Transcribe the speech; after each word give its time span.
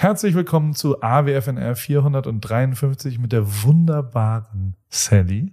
Herzlich 0.00 0.36
willkommen 0.36 0.74
zu 0.74 1.02
AWFNR 1.02 1.74
453 1.74 3.18
mit 3.18 3.32
der 3.32 3.64
wunderbaren 3.64 4.76
Sally. 4.88 5.52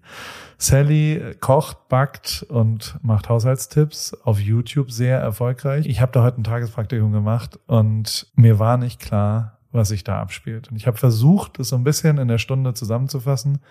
Sally 0.60 1.36
kocht, 1.40 1.90
backt 1.90 2.46
und 2.48 3.00
macht 3.02 3.28
Haushaltstipps 3.28 4.14
auf 4.24 4.40
YouTube 4.40 4.92
sehr 4.92 5.18
erfolgreich. 5.18 5.88
Ich 5.88 6.00
habe 6.00 6.12
da 6.12 6.22
heute 6.22 6.42
ein 6.42 6.44
Tagespraktikum 6.44 7.12
gemacht 7.12 7.60
und 7.66 8.28
mir 8.36 8.60
war 8.60 8.78
nicht 8.78 9.02
klar, 9.02 9.58
was 9.72 9.88
sich 9.88 10.04
da 10.04 10.22
abspielt. 10.22 10.70
Und 10.70 10.76
ich 10.76 10.86
habe 10.86 10.98
versucht, 10.98 11.60
es 11.60 11.70
so 11.70 11.76
ein 11.76 11.84
bisschen 11.84 12.20
in 12.20 12.28
der 12.28 12.38
Stunde 12.38 12.76
zusammenzufassen. 12.76 13.62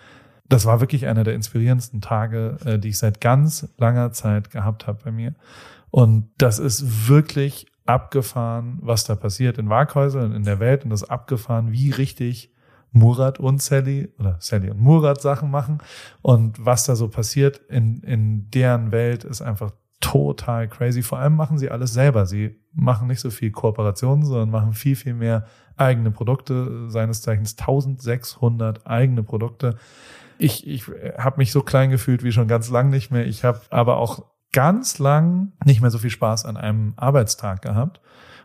Das 0.49 0.65
war 0.65 0.81
wirklich 0.81 1.07
einer 1.07 1.23
der 1.23 1.35
inspirierendsten 1.35 2.01
Tage, 2.01 2.57
äh, 2.65 2.79
die 2.79 2.89
ich 2.89 2.97
seit 2.97 3.21
ganz 3.21 3.73
langer 3.77 4.11
Zeit 4.11 4.51
gehabt 4.51 4.87
habe 4.87 4.99
bei 5.05 5.11
mir. 5.11 5.35
Und 5.89 6.31
das 6.37 6.59
ist 6.59 7.07
wirklich 7.07 7.67
abgefahren, 7.85 8.79
was 8.81 9.03
da 9.03 9.15
passiert 9.15 9.57
in 9.57 9.69
Waghäusel 9.69 10.23
und 10.23 10.33
in 10.33 10.43
der 10.43 10.59
Welt 10.59 10.83
und 10.83 10.89
das 10.89 11.07
abgefahren, 11.07 11.71
wie 11.71 11.91
richtig 11.91 12.51
Murat 12.91 13.39
und 13.39 13.61
Sally 13.61 14.09
oder 14.19 14.37
Sally 14.39 14.71
und 14.71 14.79
Murat 14.79 15.21
Sachen 15.21 15.51
machen 15.51 15.79
und 16.21 16.65
was 16.65 16.85
da 16.85 16.95
so 16.95 17.09
passiert 17.09 17.57
in, 17.69 18.01
in 18.01 18.49
deren 18.51 18.91
Welt 18.91 19.23
ist 19.23 19.41
einfach 19.41 19.71
total 19.99 20.67
crazy. 20.67 21.01
Vor 21.01 21.19
allem 21.19 21.35
machen 21.35 21.57
sie 21.57 21.69
alles 21.69 21.93
selber. 21.93 22.25
Sie 22.25 22.59
machen 22.73 23.07
nicht 23.07 23.19
so 23.19 23.29
viel 23.29 23.51
Kooperationen, 23.51 24.25
sondern 24.25 24.49
machen 24.49 24.73
viel, 24.73 24.95
viel 24.95 25.13
mehr 25.13 25.45
eigene 25.77 26.11
Produkte, 26.11 26.89
seines 26.89 27.21
Zeichens 27.21 27.57
1600 27.57 28.87
eigene 28.87 29.23
Produkte. 29.23 29.77
Ich, 30.37 30.67
ich 30.67 30.85
habe 31.17 31.37
mich 31.37 31.51
so 31.51 31.61
klein 31.61 31.89
gefühlt 31.89 32.23
wie 32.23 32.31
schon 32.31 32.47
ganz 32.47 32.69
lang 32.69 32.89
nicht 32.89 33.11
mehr. 33.11 33.25
Ich 33.25 33.43
habe 33.43 33.61
aber 33.69 33.97
auch 33.97 34.25
ganz 34.55 34.99
lang 34.99 35.51
nicht 35.65 35.81
mehr 35.81 35.91
so 35.91 35.97
viel 35.97 36.09
Spaß 36.09 36.45
an 36.45 36.55
einem 36.55 36.93
Arbeitstag 36.95 37.61
gehabt 37.61 37.99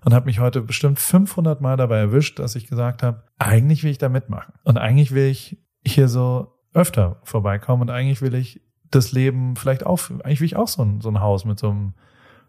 und 0.05 0.13
habe 0.13 0.27
mich 0.27 0.41
heute 0.41 0.61
bestimmt 0.61 0.99
500 0.99 1.61
Mal 1.61 1.77
dabei 1.77 1.99
erwischt, 1.99 2.41
dass 2.41 2.57
ich 2.57 2.67
gesagt 2.67 3.05
habe, 3.05 3.23
eigentlich 3.39 3.85
will 3.85 3.93
ich 3.93 3.99
da 3.99 4.09
mitmachen 4.09 4.53
und 4.65 4.77
eigentlich 4.77 5.15
will 5.15 5.27
ich 5.27 5.63
hier 5.87 6.09
so 6.09 6.59
öfter 6.75 7.21
vorbeikommen 7.23 7.83
und 7.83 7.91
eigentlich 7.91 8.23
will 8.23 8.35
ich 8.35 8.61
das 8.91 9.13
Leben 9.13 9.55
vielleicht 9.55 9.87
auch, 9.87 10.01
eigentlich 10.25 10.41
will 10.41 10.47
ich 10.47 10.57
auch 10.57 10.67
so 10.67 10.83
ein, 10.83 11.01
so 11.01 11.09
ein 11.11 11.21
Haus 11.21 11.45
mit 11.45 11.61
so 11.61 11.71
einem 11.71 11.95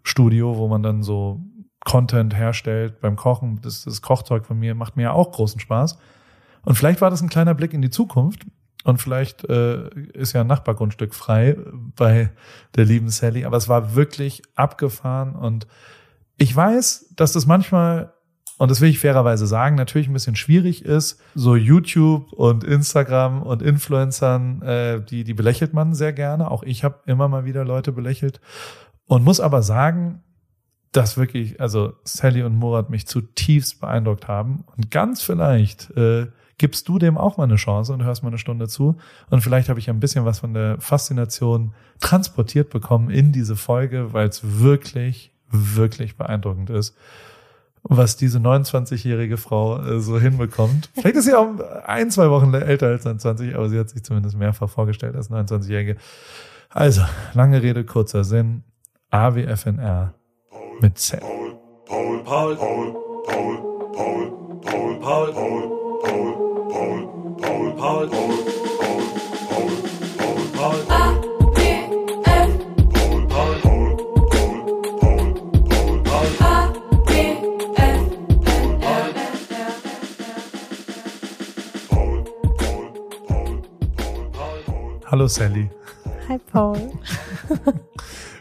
Studio, 0.01 0.57
wo 0.57 0.67
man 0.67 0.81
dann 0.81 1.03
so 1.03 1.41
Content 1.85 2.35
herstellt 2.35 2.99
beim 2.99 3.15
Kochen. 3.15 3.59
Das, 3.61 3.83
das 3.83 4.01
Kochzeug 4.01 4.47
von 4.47 4.57
mir 4.57 4.73
macht 4.73 4.95
mir 4.95 5.03
ja 5.03 5.11
auch 5.11 5.31
großen 5.31 5.59
Spaß. 5.59 5.99
Und 6.63 6.75
vielleicht 6.75 6.99
war 6.99 7.11
das 7.11 7.21
ein 7.21 7.29
kleiner 7.29 7.53
Blick 7.53 7.73
in 7.73 7.83
die 7.83 7.91
Zukunft. 7.91 8.47
Und 8.83 8.97
vielleicht 8.99 9.43
äh, 9.45 9.89
ist 10.13 10.33
ja 10.33 10.41
ein 10.41 10.47
Nachbargrundstück 10.47 11.13
frei 11.13 11.57
bei 11.95 12.31
der 12.75 12.85
lieben 12.85 13.09
Sally. 13.09 13.45
Aber 13.45 13.57
es 13.57 13.69
war 13.69 13.95
wirklich 13.95 14.41
abgefahren. 14.55 15.35
Und 15.35 15.67
ich 16.37 16.55
weiß, 16.55 17.13
dass 17.15 17.33
das 17.33 17.45
manchmal, 17.45 18.13
und 18.57 18.71
das 18.71 18.81
will 18.81 18.89
ich 18.89 18.99
fairerweise 18.99 19.45
sagen, 19.45 19.75
natürlich 19.75 20.07
ein 20.07 20.13
bisschen 20.13 20.35
schwierig 20.35 20.83
ist. 20.83 21.21
So 21.35 21.55
YouTube 21.55 22.33
und 22.33 22.63
Instagram 22.63 23.43
und 23.43 23.61
Influencern, 23.61 24.61
äh, 24.63 25.01
die, 25.03 25.23
die 25.23 25.33
belächelt 25.33 25.73
man 25.73 25.93
sehr 25.93 26.13
gerne. 26.13 26.49
Auch 26.49 26.63
ich 26.63 26.83
habe 26.83 27.01
immer 27.05 27.27
mal 27.27 27.45
wieder 27.45 27.63
Leute 27.65 27.91
belächelt. 27.91 28.41
Und 29.05 29.23
muss 29.23 29.39
aber 29.39 29.61
sagen, 29.61 30.23
dass 30.91 31.17
wirklich, 31.17 31.61
also 31.61 31.93
Sally 32.03 32.43
und 32.43 32.55
Murat 32.55 32.89
mich 32.89 33.07
zutiefst 33.07 33.79
beeindruckt 33.79 34.27
haben. 34.27 34.63
Und 34.75 34.91
ganz 34.91 35.21
vielleicht 35.21 35.91
äh, 35.91 36.27
gibst 36.61 36.87
du 36.87 36.99
dem 36.99 37.17
auch 37.17 37.37
mal 37.37 37.45
eine 37.45 37.55
Chance 37.55 37.91
und 37.91 38.03
hörst 38.03 38.21
mal 38.21 38.27
eine 38.29 38.37
Stunde 38.37 38.67
zu. 38.67 38.95
Und 39.31 39.41
vielleicht 39.41 39.67
habe 39.67 39.79
ich 39.79 39.89
ein 39.89 39.99
bisschen 39.99 40.25
was 40.25 40.37
von 40.37 40.53
der 40.53 40.79
Faszination 40.79 41.73
transportiert 41.99 42.69
bekommen 42.69 43.09
in 43.09 43.31
diese 43.31 43.55
Folge, 43.55 44.13
weil 44.13 44.27
es 44.27 44.59
wirklich, 44.59 45.33
wirklich 45.49 46.17
beeindruckend 46.17 46.69
ist, 46.69 46.95
was 47.81 48.15
diese 48.15 48.37
29-jährige 48.37 49.37
Frau 49.37 49.81
äh, 49.81 49.99
so 49.99 50.19
hinbekommt. 50.19 50.91
Vielleicht 50.93 51.15
ist 51.15 51.25
sie 51.25 51.33
auch 51.33 51.47
ein, 51.87 52.11
zwei 52.11 52.29
Wochen 52.29 52.53
älter 52.53 52.89
als 52.89 53.05
29, 53.05 53.55
aber 53.55 53.67
sie 53.67 53.79
hat 53.79 53.89
sich 53.89 54.03
zumindest 54.03 54.37
mehrfach 54.37 54.69
vorgestellt 54.69 55.15
als 55.15 55.31
29-jährige. 55.31 55.97
Also, 56.69 57.01
lange 57.33 57.63
Rede, 57.63 57.83
kurzer 57.83 58.23
Sinn. 58.23 58.61
AWFNR 59.09 60.13
mit 60.79 60.99
Z. 60.99 61.21
Paul, 61.21 62.23
Paul, 62.23 62.55
Paul, 62.55 62.93
Paul, 63.25 63.57
Paul, 63.95 64.61
Paul, 64.61 64.99
Paul, 65.01 65.33
Paul, 65.33 66.01
Paul. 66.03 66.50
Paul, 66.71 67.35
Paul, 67.41 67.73
Paul, 67.75 68.07
Paul, 68.07 68.31
Paul, 69.49 69.71
Paul, 70.17 70.41
Paul. 70.55 70.79
A, 70.89 71.19
B, 71.53 71.59
F. 72.23 72.49
Paul, 72.93 73.27
Paul, 73.27 73.55
Paul, 73.59 73.97
Paul, 74.31 74.55
Paul, 75.01 75.99
Paul, 76.01 76.01
Paul. 76.03 76.27
A, 76.39 76.71
B, 77.05 77.11
F, 77.75 78.01
Paul, 78.45 78.71
Paul. 78.79 79.11
Paul, 81.89 82.23
Paul, 82.47 82.85
Paul, 83.27 83.61
Paul, 84.31 84.57
Paul. 84.65 85.01
Hallo 85.07 85.27
Sally. 85.27 85.69
Hi 86.29 86.37
Paul. 86.37 86.93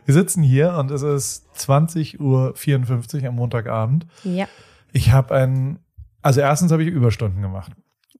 Wir 0.04 0.14
sitzen 0.14 0.44
hier 0.44 0.74
und 0.74 0.92
es 0.92 1.02
ist 1.02 1.48
20.54 1.56 2.20
Uhr 3.22 3.28
am 3.28 3.34
Montagabend. 3.34 4.06
Ja. 4.22 4.47
Ich 4.92 5.10
habe 5.10 5.34
ein, 5.34 5.80
also 6.22 6.41
erstens 6.41 6.70
habe 6.70 6.84
ich 6.84 6.91
Überstunden 6.91 7.42
gemacht. 7.42 7.72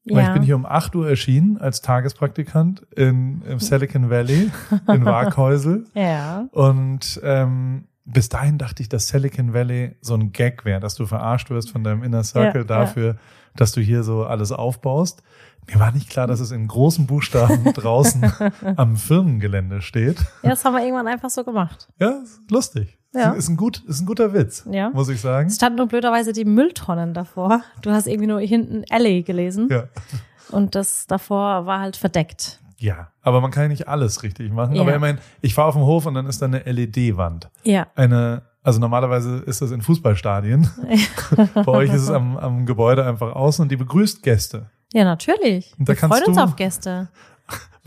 Weil 0.07 0.19
ja. 0.19 0.29
ich 0.29 0.33
bin 0.33 0.43
hier 0.43 0.57
um 0.57 0.65
8 0.65 0.97
Uhr 0.97 1.09
erschienen 1.09 1.59
als 1.59 1.83
Tagespraktikant 1.83 2.87
in, 2.97 3.43
im 3.43 3.61
Silicon 3.61 4.09
Valley 4.09 4.51
in 4.89 5.05
Waghäusel. 5.05 5.85
ja. 5.95 6.49
Und 6.53 7.21
ähm, 7.23 7.85
bis 8.05 8.29
dahin 8.29 8.59
dachte 8.59 8.83
ich, 8.83 8.89
dass 8.89 9.09
Silicon 9.09 9.53
Valley 9.53 9.97
so 10.01 10.15
ein 10.15 10.33
Gag 10.33 10.65
wäre, 10.65 10.81
dass 10.81 10.95
du 10.95 11.07
verarscht 11.07 11.51
wirst 11.51 11.71
von 11.71 11.85
deinem 11.85 12.03
Inner 12.03 12.25
Circle 12.25 12.63
ja, 12.63 12.67
dafür, 12.67 13.07
ja. 13.07 13.19
dass 13.57 13.73
du 13.73 13.81
hier 13.81 14.03
so 14.03 14.25
alles 14.25 14.53
aufbaust. 14.53 15.23
Mir 15.67 15.79
war 15.79 15.93
nicht 15.93 16.09
klar, 16.09 16.27
dass 16.27 16.41
es 16.41 16.51
in 16.51 16.67
großen 16.67 17.07
Buchstaben 17.07 17.65
draußen 17.75 18.33
am 18.77 18.97
Firmengelände 18.97 19.83
steht. 19.83 20.19
Ja, 20.43 20.51
das 20.51 20.65
haben 20.65 20.75
wir 20.75 20.83
irgendwann 20.83 21.09
einfach 21.09 21.31
so 21.31 21.45
gemacht. 21.45 21.89
Ja, 21.99 22.23
lustig. 22.51 23.00
Ja. 23.13 23.33
Ist 23.33 23.49
ein, 23.49 23.57
gut, 23.57 23.83
ist 23.89 24.01
ein 24.01 24.07
guter 24.07 24.33
Witz, 24.33 24.65
ja. 24.71 24.91
muss 24.91 25.09
ich 25.09 25.21
sagen. 25.21 25.49
Es 25.49 25.57
standen 25.57 25.79
nur 25.79 25.89
blöderweise 25.89 26.33
die 26.33 26.45
Mülltonnen 26.45 27.13
davor. 27.13 27.63
Du 27.83 27.91
hast 27.91 28.07
irgendwie 28.07 28.29
nur 28.29 28.41
hinten 28.41 28.85
Alley 28.91 29.23
gelesen. 29.23 29.69
Ja. 29.71 29.85
Und 30.51 30.75
das 30.75 31.07
davor 31.07 31.67
war 31.67 31.81
halt 31.81 31.97
verdeckt. 31.97 32.61
Ja, 32.79 33.09
aber 33.23 33.41
man 33.41 33.51
kann 33.51 33.65
ja 33.65 33.69
nicht 33.69 33.89
alles 33.89 34.23
richtig 34.23 34.53
machen. 34.53 34.75
Ja. 34.75 34.83
Aber 34.83 34.95
ich 34.95 35.01
meine, 35.01 35.19
ich 35.43 35.55
fahre 35.55 35.69
auf 35.69 35.75
dem 35.75 35.85
Hof 35.85 36.07
und 36.07 36.15
dann 36.15 36.27
ist 36.27 36.41
da 36.41 36.47
eine 36.47 36.61
LED-Wand. 36.61 37.51
Ja. 37.63 37.89
Eine, 37.95 38.43
also 38.63 38.81
normalerweise 38.81 39.39
ist 39.39 39.61
das 39.61 39.71
in 39.71 39.83
Fußballstadien. 39.83 40.71
Bei 41.55 41.69
euch 41.69 41.93
ist 41.93 42.03
es 42.03 42.11
am, 42.11 42.37
am 42.39 42.65
Gebäude 42.65 43.05
einfach 43.05 43.35
außen 43.35 43.65
und 43.65 43.71
die 43.71 43.77
begrüßt 43.77 44.23
Gäste. 44.23 44.71
Ja, 44.93 45.05
natürlich. 45.05 45.75
Und 45.79 45.89
da 45.89 45.93
Wir 45.93 46.09
freuen 46.09 46.25
uns 46.25 46.39
auf 46.39 46.57
Gäste. 46.57 47.09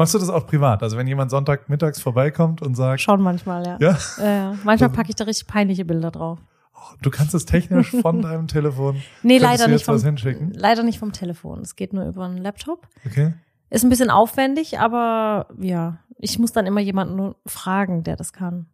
Machst 0.03 0.16
du 0.16 0.19
das 0.19 0.30
auch 0.30 0.46
privat? 0.46 0.84
Also 0.84 0.97
wenn 0.97 1.08
jemand 1.08 1.31
Sonntag 1.31 1.69
mittags 1.69 2.02
vorbeikommt 2.02 2.62
und 2.62 2.75
sagt. 2.75 3.00
Schon 3.00 3.22
manchmal, 3.22 3.66
ja. 3.66 3.78
Ja. 3.80 3.97
ja 4.18 4.58
manchmal 4.66 4.90
packe 4.90 5.08
ich 5.08 5.16
da 5.16 5.24
richtig 5.24 5.47
peinliche 5.47 5.86
Bilder 5.86 6.12
drauf. 6.12 6.40
Oh, 6.75 6.96
du 7.02 7.09
kannst 7.09 7.34
es 7.34 7.46
technisch 7.46 7.91
von 8.02 8.22
deinem 8.22 8.47
Telefon. 8.47 9.02
Nee, 9.24 9.38
leider 9.38 9.69
nicht 9.69 9.86
vom, 9.86 9.97
hinschicken? 9.97 10.52
leider 10.52 10.84
nicht 10.84 11.00
vom 11.00 11.14
Telefon. 11.14 11.62
Es 11.62 11.78
geht 11.78 11.94
nur 11.94 12.06
über 12.06 12.25
einen 12.25 12.36
Laptop. 12.36 12.86
Okay. 13.06 13.34
Ist 13.69 13.86
ein 13.86 13.90
bisschen 13.90 14.09
aufwendig, 14.09 14.78
aber 14.78 15.47
ja, 15.58 16.00
ich 16.18 16.38
muss 16.38 16.52
dann 16.52 16.66
immer 16.66 16.81
jemanden 16.81 17.34
fragen, 17.46 18.03
der 18.03 18.18
das 18.18 18.34
kann. 18.34 18.66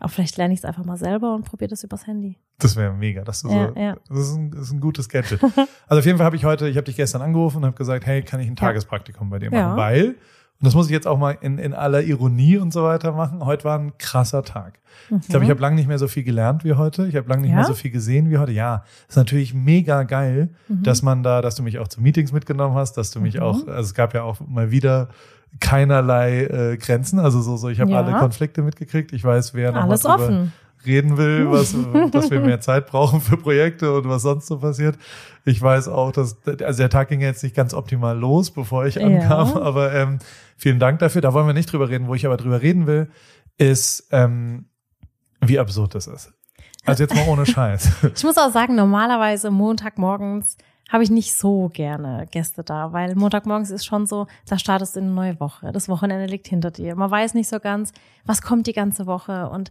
Aber 0.00 0.08
vielleicht 0.08 0.36
lerne 0.38 0.54
ich 0.54 0.58
es 0.58 0.64
einfach 0.64 0.84
mal 0.84 0.96
selber 0.96 1.36
und 1.36 1.44
probiere 1.44 1.68
das 1.68 1.84
übers 1.84 2.08
Handy. 2.08 2.36
Das 2.58 2.74
wäre 2.74 2.92
mega, 2.92 3.22
dass 3.22 3.42
du 3.42 3.48
ja, 3.48 3.68
so. 3.68 3.80
Ja. 3.80 3.96
Das, 4.08 4.18
ist 4.18 4.34
ein, 4.34 4.50
das 4.50 4.60
ist 4.62 4.72
ein 4.72 4.80
gutes 4.80 5.08
Gadget. 5.08 5.40
also 5.86 6.00
auf 6.00 6.04
jeden 6.04 6.18
Fall 6.18 6.26
habe 6.26 6.34
ich 6.34 6.44
heute, 6.44 6.68
ich 6.68 6.76
habe 6.76 6.84
dich 6.84 6.96
gestern 6.96 7.22
angerufen 7.22 7.58
und 7.58 7.66
habe 7.66 7.76
gesagt, 7.76 8.06
hey, 8.06 8.22
kann 8.22 8.40
ich 8.40 8.48
ein 8.48 8.56
Tagespraktikum 8.56 9.30
bei 9.30 9.38
dir 9.38 9.52
machen? 9.52 9.60
Ja. 9.60 9.76
Weil 9.76 10.16
und 10.60 10.66
das 10.66 10.74
muss 10.74 10.86
ich 10.86 10.92
jetzt 10.92 11.06
auch 11.06 11.18
mal 11.18 11.36
in, 11.40 11.58
in 11.58 11.74
aller 11.74 12.02
Ironie 12.02 12.56
und 12.58 12.72
so 12.72 12.84
weiter 12.84 13.12
machen. 13.12 13.44
Heute 13.44 13.64
war 13.64 13.78
ein 13.78 13.92
krasser 13.98 14.42
Tag. 14.42 14.78
Mhm. 15.10 15.18
Ich 15.22 15.28
glaube, 15.28 15.44
ich 15.44 15.50
habe 15.50 15.60
lange 15.60 15.76
nicht 15.76 15.88
mehr 15.88 15.98
so 15.98 16.08
viel 16.08 16.22
gelernt 16.22 16.64
wie 16.64 16.72
heute. 16.74 17.06
Ich 17.06 17.16
habe 17.16 17.28
lange 17.28 17.42
nicht 17.42 17.50
Ja? 17.50 17.56
mehr 17.56 17.64
so 17.64 17.74
viel 17.74 17.90
gesehen 17.90 18.30
wie 18.30 18.38
heute. 18.38 18.52
Ja, 18.52 18.84
ist 19.08 19.16
natürlich 19.16 19.52
mega 19.52 20.04
geil, 20.04 20.50
Mhm. 20.68 20.82
dass 20.84 21.02
man 21.02 21.22
da, 21.22 21.42
dass 21.42 21.56
du 21.56 21.62
mich 21.62 21.78
auch 21.80 21.88
zu 21.88 22.00
Meetings 22.00 22.32
mitgenommen 22.32 22.76
hast, 22.76 22.94
dass 22.96 23.10
du 23.10 23.20
mich 23.20 23.34
Mhm. 23.34 23.42
auch, 23.42 23.66
also 23.66 23.80
es 23.80 23.94
gab 23.94 24.14
ja 24.14 24.22
auch 24.22 24.38
mal 24.46 24.70
wieder 24.70 25.08
keinerlei 25.60 26.44
äh, 26.44 26.76
Grenzen. 26.76 27.18
Also 27.18 27.40
so, 27.40 27.56
so 27.56 27.68
ich 27.68 27.80
habe 27.80 27.90
Ja. 27.92 28.00
alle 28.02 28.18
Konflikte 28.18 28.62
mitgekriegt. 28.62 29.12
Ich 29.12 29.24
weiß, 29.24 29.54
wer 29.54 29.72
noch 29.72 29.82
Alles 29.84 30.04
offen. 30.04 30.52
Reden 30.86 31.16
will, 31.16 31.50
was, 31.50 31.74
dass 32.12 32.30
wir 32.30 32.40
mehr 32.40 32.60
Zeit 32.60 32.86
brauchen 32.86 33.20
für 33.20 33.36
Projekte 33.36 33.92
und 33.96 34.08
was 34.08 34.22
sonst 34.22 34.46
so 34.46 34.58
passiert. 34.58 34.96
Ich 35.44 35.60
weiß 35.60 35.88
auch, 35.88 36.12
dass 36.12 36.36
also 36.46 36.78
der 36.82 36.90
Tag 36.90 37.08
ging 37.08 37.20
jetzt 37.20 37.42
nicht 37.42 37.54
ganz 37.54 37.74
optimal 37.74 38.18
los, 38.18 38.50
bevor 38.50 38.86
ich 38.86 38.94
Ja. 38.96 39.06
ankam, 39.06 39.56
aber 39.62 39.92
ähm, 39.94 40.18
vielen 40.56 40.78
Dank 40.78 40.98
dafür. 41.00 41.20
Da 41.20 41.32
wollen 41.34 41.46
wir 41.46 41.54
nicht 41.54 41.72
drüber 41.72 41.88
reden. 41.88 42.08
Wo 42.08 42.14
ich 42.14 42.26
aber 42.26 42.36
drüber 42.36 42.62
reden 42.62 42.86
will, 42.86 43.10
ist, 43.58 44.08
ähm, 44.12 44.66
wie 45.40 45.58
absurd 45.58 45.94
das 45.94 46.06
ist. 46.06 46.32
Also 46.86 47.02
jetzt 47.04 47.14
mal 47.14 47.26
ohne 47.28 47.46
Scheiß. 47.46 47.90
Ich 48.14 48.24
muss 48.24 48.36
auch 48.38 48.50
sagen, 48.50 48.74
normalerweise 48.74 49.50
Montagmorgens 49.50 50.56
habe 50.90 51.02
ich 51.02 51.10
nicht 51.10 51.34
so 51.34 51.70
gerne 51.72 52.26
Gäste 52.30 52.62
da, 52.62 52.92
weil 52.92 53.14
Montagmorgens 53.14 53.70
ist 53.70 53.86
schon 53.86 54.06
so, 54.06 54.26
da 54.46 54.58
startest 54.58 54.94
du 54.96 55.00
in 55.00 55.06
eine 55.06 55.14
neue 55.14 55.40
Woche. 55.40 55.72
Das 55.72 55.88
Wochenende 55.88 56.26
liegt 56.26 56.46
hinter 56.46 56.70
dir. 56.70 56.94
Man 56.94 57.10
weiß 57.10 57.34
nicht 57.34 57.48
so 57.48 57.58
ganz, 57.58 57.92
was 58.26 58.42
kommt 58.42 58.66
die 58.66 58.74
ganze 58.74 59.06
Woche. 59.06 59.48
Und 59.48 59.70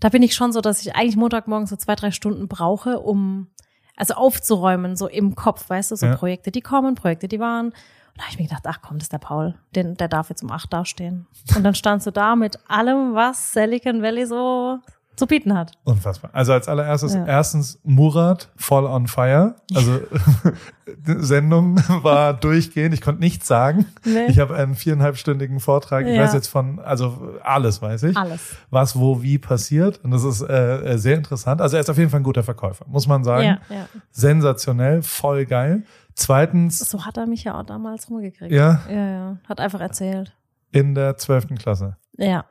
da 0.00 0.08
bin 0.08 0.22
ich 0.22 0.34
schon 0.34 0.52
so, 0.52 0.60
dass 0.60 0.80
ich 0.80 0.94
eigentlich 0.94 1.16
Montagmorgens 1.16 1.70
so 1.70 1.76
zwei, 1.76 1.94
drei 1.94 2.10
Stunden 2.10 2.48
brauche, 2.48 3.00
um 3.00 3.48
also 3.96 4.14
aufzuräumen, 4.14 4.96
so 4.96 5.06
im 5.06 5.34
Kopf, 5.34 5.68
weißt 5.70 5.92
du, 5.92 5.96
so 5.96 6.06
Ja. 6.06 6.16
Projekte, 6.16 6.50
die 6.50 6.60
kommen, 6.60 6.94
Projekte, 6.94 7.28
die 7.28 7.38
waren. 7.38 7.66
Und 7.66 7.74
da 8.16 8.22
habe 8.22 8.32
ich 8.32 8.38
mir 8.38 8.46
gedacht, 8.46 8.64
ach 8.66 8.80
komm, 8.82 8.98
das 8.98 9.06
ist 9.06 9.12
der 9.12 9.18
Paul, 9.18 9.54
den, 9.74 9.96
der 9.96 10.08
darf 10.08 10.30
jetzt 10.30 10.42
um 10.42 10.50
acht 10.50 10.72
dastehen. 10.72 11.26
Und 11.56 11.64
dann 11.64 11.74
standst 11.74 12.06
du 12.06 12.10
da 12.10 12.36
mit 12.36 12.58
allem, 12.68 13.14
was 13.14 13.52
Silicon 13.52 14.02
Valley 14.02 14.26
so 14.26 14.78
zu 15.16 15.26
bieten 15.26 15.56
hat. 15.56 15.72
Unfassbar. 15.84 16.30
Also 16.34 16.52
als 16.52 16.68
allererstes, 16.68 17.14
Ja. 17.14 17.24
erstens 17.26 17.78
Murat, 17.84 18.48
voll 18.56 18.84
on 18.86 19.06
fire. 19.06 19.56
Also 19.74 20.00
Sendung 21.04 21.76
war 22.02 22.34
durchgehend. 22.34 22.94
Ich 22.94 23.00
konnte 23.00 23.20
nichts 23.20 23.46
sagen. 23.46 23.86
Nee. 24.04 24.26
Ich 24.26 24.38
habe 24.38 24.54
einen 24.56 24.74
viereinhalbstündigen 24.74 25.60
Vortrag. 25.60 26.06
Ich 26.06 26.14
Ja. 26.16 26.22
weiß 26.22 26.32
jetzt 26.34 26.48
von, 26.48 26.78
also 26.80 27.34
alles 27.42 27.80
weiß 27.82 28.02
ich. 28.04 28.16
Alles. 28.16 28.56
Was, 28.70 28.98
wo, 28.98 29.22
wie 29.22 29.38
passiert. 29.38 30.00
Und 30.04 30.10
das 30.10 30.24
ist 30.24 30.42
äh, 30.42 30.96
sehr 30.98 31.16
interessant. 31.16 31.60
Also 31.60 31.76
er 31.76 31.80
ist 31.80 31.90
auf 31.90 31.98
jeden 31.98 32.10
Fall 32.10 32.20
ein 32.20 32.24
guter 32.24 32.42
Verkäufer, 32.42 32.84
muss 32.88 33.06
man 33.06 33.24
sagen. 33.24 33.44
Ja, 33.44 33.58
ja. 33.74 33.86
Sensationell, 34.10 35.02
voll 35.02 35.46
geil. 35.46 35.82
Zweitens, 36.14 36.78
So 36.78 37.04
hat 37.04 37.16
er 37.16 37.26
mich 37.26 37.44
ja 37.44 37.58
auch 37.58 37.64
damals 37.64 38.08
rumgekriegt. 38.08 38.52
ja, 38.52 38.80
Ja, 38.88 38.94
ja. 39.10 39.36
Hat 39.48 39.60
einfach 39.60 39.80
erzählt. 39.80 40.32
in 40.70 40.94
der 40.94 41.16
zwölften 41.16 41.56
Klasse. 41.56 41.96
Ja. 42.16 42.44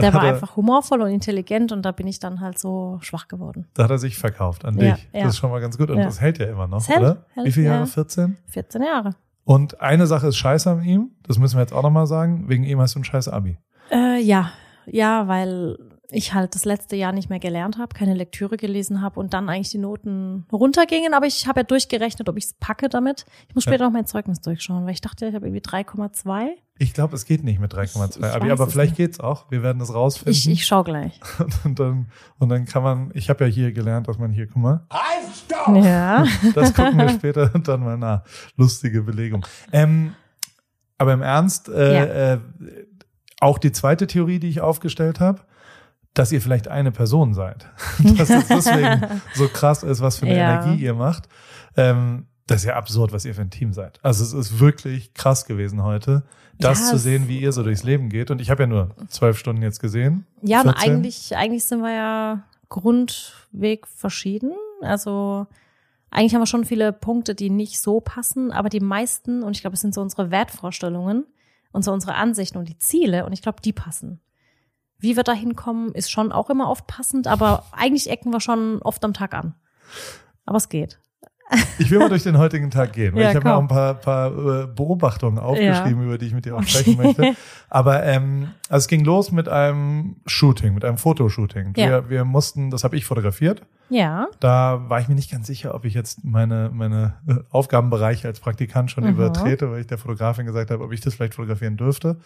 Der 0.00 0.14
war 0.14 0.22
einfach 0.22 0.56
humorvoll 0.56 1.02
und 1.02 1.10
intelligent 1.10 1.72
und 1.72 1.82
da 1.82 1.92
bin 1.92 2.06
ich 2.06 2.18
dann 2.18 2.40
halt 2.40 2.58
so 2.58 2.98
schwach 3.02 3.28
geworden. 3.28 3.66
Da 3.74 3.84
hat 3.84 3.90
er 3.90 3.98
sich 3.98 4.16
verkauft 4.18 4.64
an 4.64 4.78
Ja, 4.78 4.94
dich. 4.94 5.08
ja. 5.12 5.20
Das 5.24 5.34
ist 5.34 5.38
schon 5.38 5.50
mal 5.50 5.60
ganz 5.60 5.76
gut. 5.78 5.90
Und 5.90 5.98
Ja. 5.98 6.04
das 6.04 6.20
hält 6.20 6.38
ja 6.38 6.46
immer 6.46 6.66
noch, 6.66 6.86
hält, 6.88 6.98
oder? 7.00 7.24
hält, 7.34 7.46
Wie 7.46 7.52
viele 7.52 7.66
Jahre? 7.66 7.80
ja. 7.80 7.86
14? 7.86 8.36
14 8.48 8.82
Jahre. 8.82 9.10
Und 9.44 9.80
eine 9.80 10.06
Sache 10.06 10.28
ist 10.28 10.36
scheiße 10.36 10.70
an 10.70 10.82
ihm, 10.82 11.10
das 11.22 11.38
müssen 11.38 11.56
wir 11.56 11.60
jetzt 11.60 11.72
auch 11.74 11.82
nochmal 11.82 12.06
sagen, 12.06 12.48
wegen 12.48 12.64
ihm 12.64 12.80
hast 12.80 12.94
du 12.94 13.00
ein 13.00 13.04
scheiß 13.04 13.28
Abi. 13.28 13.58
Äh, 13.90 14.20
ja, 14.22 14.50
ja, 14.86 15.28
weil 15.28 15.78
ich 16.10 16.32
halt 16.32 16.54
das 16.54 16.64
letzte 16.64 16.96
Jahr 16.96 17.12
nicht 17.12 17.28
mehr 17.28 17.40
gelernt 17.40 17.76
habe, 17.78 17.94
keine 17.94 18.14
Lektüre 18.14 18.56
gelesen 18.56 19.00
habe 19.02 19.18
und 19.18 19.34
dann 19.34 19.48
eigentlich 19.48 19.70
die 19.70 19.78
Noten 19.78 20.46
runtergingen. 20.52 21.12
Aber 21.12 21.26
ich 21.26 21.46
habe 21.48 21.60
ja 21.60 21.64
durchgerechnet, 21.64 22.28
ob 22.28 22.36
ich 22.36 22.44
es 22.44 22.52
packe 22.54 22.88
damit. 22.88 23.24
Ich 23.48 23.54
muss 23.54 23.64
später 23.64 23.84
noch 23.84 23.90
mein 23.92 24.06
Zeugnis 24.06 24.40
durchschauen, 24.40 24.84
weil 24.84 24.92
ich 24.92 25.00
dachte, 25.00 25.26
ich 25.26 25.34
habe 25.34 25.46
irgendwie 25.46 25.62
3,2. 25.62 26.50
Ich 26.76 26.92
glaube, 26.92 27.14
es 27.14 27.24
geht 27.24 27.44
nicht 27.44 27.60
mit 27.60 27.72
3,2 27.72 28.10
Ich- 28.10 28.16
ich 28.16 28.24
Abi, 28.34 28.50
aber 28.50 28.66
vielleicht 28.66 28.92
nicht. 28.92 28.96
geht's 28.96 29.20
auch. 29.20 29.48
Wir 29.50 29.62
werden 29.62 29.78
das 29.78 29.94
rausfinden. 29.94 30.32
Ich, 30.32 30.48
ich 30.50 30.66
schau 30.66 30.82
gleich. 30.82 31.20
und, 31.64 31.78
dann, 31.78 32.06
und 32.38 32.48
dann 32.48 32.64
kann 32.64 32.82
man, 32.82 33.10
ich 33.14 33.30
habe 33.30 33.44
ja 33.44 33.50
hier 33.50 33.72
gelernt, 33.72 34.08
dass 34.08 34.18
man 34.18 34.32
hier, 34.32 34.48
guck 34.48 34.56
mal, 34.56 34.86
Ja. 35.72 36.24
das 36.54 36.74
gucken 36.74 36.98
wir 36.98 37.08
später 37.10 37.48
dann 37.60 37.80
mal 37.84 37.96
nach. 37.96 38.22
Lustige 38.56 39.02
Belegung. 39.02 39.46
Ähm, 39.72 40.14
aber 40.98 41.12
im 41.12 41.22
Ernst, 41.22 41.68
äh, 41.68 42.34
äh, 42.34 42.38
auch 43.40 43.58
die 43.58 43.72
zweite 43.72 44.06
Theorie, 44.08 44.38
die 44.40 44.48
ich 44.48 44.60
aufgestellt 44.60 45.20
habe, 45.20 45.42
dass 46.12 46.32
ihr 46.32 46.40
vielleicht 46.40 46.66
eine 46.68 46.90
Person 46.92 47.34
seid. 47.34 47.68
dass 48.16 48.30
es 48.30 48.48
deswegen 48.48 49.20
so 49.34 49.46
krass 49.48 49.82
ist, 49.84 50.00
was 50.00 50.18
für 50.18 50.26
eine 50.26 50.36
Ja. 50.36 50.62
Energie 50.64 50.82
ihr 50.82 50.94
macht. 50.94 51.28
Ähm, 51.76 52.26
das 52.46 52.62
ist 52.62 52.66
ja 52.66 52.76
absurd, 52.76 53.12
was 53.12 53.24
ihr 53.24 53.34
für 53.34 53.40
ein 53.40 53.50
Team 53.50 53.72
seid. 53.72 53.98
Also 54.02 54.22
es 54.22 54.32
ist 54.32 54.60
wirklich 54.60 55.14
krass 55.14 55.46
gewesen 55.46 55.82
heute, 55.82 56.24
das 56.58 56.80
Ja, 56.80 56.86
zu 56.90 56.98
sehen, 56.98 57.26
wie 57.28 57.40
ihr 57.40 57.52
so 57.52 57.62
durchs 57.62 57.82
Leben 57.82 58.10
geht. 58.10 58.30
Und 58.30 58.40
ich 58.40 58.50
habe 58.50 58.64
ja 58.64 58.66
nur 58.66 58.94
zwölf 59.08 59.38
Stunden 59.38 59.62
jetzt 59.62 59.80
gesehen. 59.80 60.26
Ja, 60.42 60.60
und 60.60 60.70
14. 60.72 60.90
eigentlich, 60.90 61.36
eigentlich 61.36 61.64
sind 61.64 61.80
wir 61.80 61.92
ja 61.92 62.44
Grundweg 62.68 63.86
verschieden. 63.86 64.52
Also 64.82 65.46
eigentlich 66.10 66.34
haben 66.34 66.42
wir 66.42 66.46
schon 66.46 66.64
viele 66.64 66.92
Punkte, 66.92 67.34
die 67.34 67.50
nicht 67.50 67.80
so 67.80 68.00
passen, 68.00 68.52
aber 68.52 68.68
die 68.68 68.80
meisten, 68.80 69.42
und 69.42 69.56
ich 69.56 69.62
glaube, 69.62 69.74
es 69.74 69.80
sind 69.80 69.94
so 69.94 70.00
unsere 70.00 70.30
Wertvorstellungen 70.30 71.26
und 71.72 71.84
so 71.84 71.92
unsere 71.92 72.14
Ansichten 72.14 72.58
und 72.58 72.68
die 72.68 72.78
Ziele, 72.78 73.26
und 73.26 73.32
ich 73.32 73.42
glaube, 73.42 73.60
die 73.62 73.72
passen. 73.72 74.20
Wie 74.98 75.16
wir 75.16 75.24
da 75.24 75.32
hinkommen, 75.32 75.92
ist 75.92 76.10
schon 76.10 76.30
auch 76.30 76.50
immer 76.50 76.70
oft 76.70 76.86
passend, 76.86 77.26
aber 77.26 77.66
eigentlich 77.72 78.08
ecken 78.10 78.32
wir 78.32 78.40
schon 78.40 78.80
oft 78.82 79.04
am 79.04 79.12
Tag 79.12 79.34
an. 79.34 79.54
Aber 80.46 80.58
es 80.58 80.68
geht. 80.68 81.00
Ich 81.78 81.90
will 81.90 81.98
mal 81.98 82.08
durch 82.08 82.22
den 82.22 82.38
heutigen 82.38 82.70
Tag 82.70 82.92
gehen, 82.92 83.14
weil 83.14 83.22
Ja, 83.22 83.30
ich 83.30 83.36
habe 83.36 83.48
mir 83.48 83.54
auch 83.56 83.60
ein 83.60 83.68
paar, 83.68 83.94
paar 83.94 84.28
äh, 84.62 84.66
Beobachtungen 84.66 85.38
aufgeschrieben, 85.38 86.02
über 86.04 86.18
die 86.18 86.26
ich 86.26 86.34
mit 86.34 86.44
dir 86.44 86.56
auch 86.56 86.62
sprechen 86.62 86.96
möchte. 86.96 87.34
Aber 87.68 88.04
ähm, 88.04 88.50
also 88.68 88.84
es 88.84 88.88
ging 88.88 89.04
los 89.04 89.32
mit 89.32 89.48
einem 89.48 90.16
Shooting, 90.26 90.74
mit 90.74 90.84
einem 90.84 90.98
Fotoshooting. 90.98 91.74
Ja. 91.76 91.86
Wir, 91.88 92.10
wir 92.10 92.24
mussten, 92.24 92.70
das 92.70 92.84
habe 92.84 92.96
ich 92.96 93.04
fotografiert. 93.04 93.62
Ja. 93.90 94.28
Da 94.40 94.82
war 94.88 95.00
ich 95.00 95.08
mir 95.08 95.14
nicht 95.14 95.30
ganz 95.30 95.46
sicher, 95.46 95.74
ob 95.74 95.84
ich 95.84 95.92
jetzt 95.94 96.24
meine, 96.24 96.70
meine 96.72 97.14
äh, 97.28 97.34
Aufgabenbereiche 97.50 98.26
als 98.28 98.40
Praktikant 98.40 98.90
schon 98.90 99.04
Mhm. 99.04 99.10
übertrete, 99.10 99.70
weil 99.70 99.80
ich 99.80 99.86
der 99.86 99.98
Fotografin 99.98 100.46
gesagt 100.46 100.70
habe, 100.70 100.82
ob 100.82 100.92
ich 100.92 101.00
das 101.00 101.14
vielleicht 101.14 101.34
fotografieren 101.34 101.76
dürfte. 101.76 102.16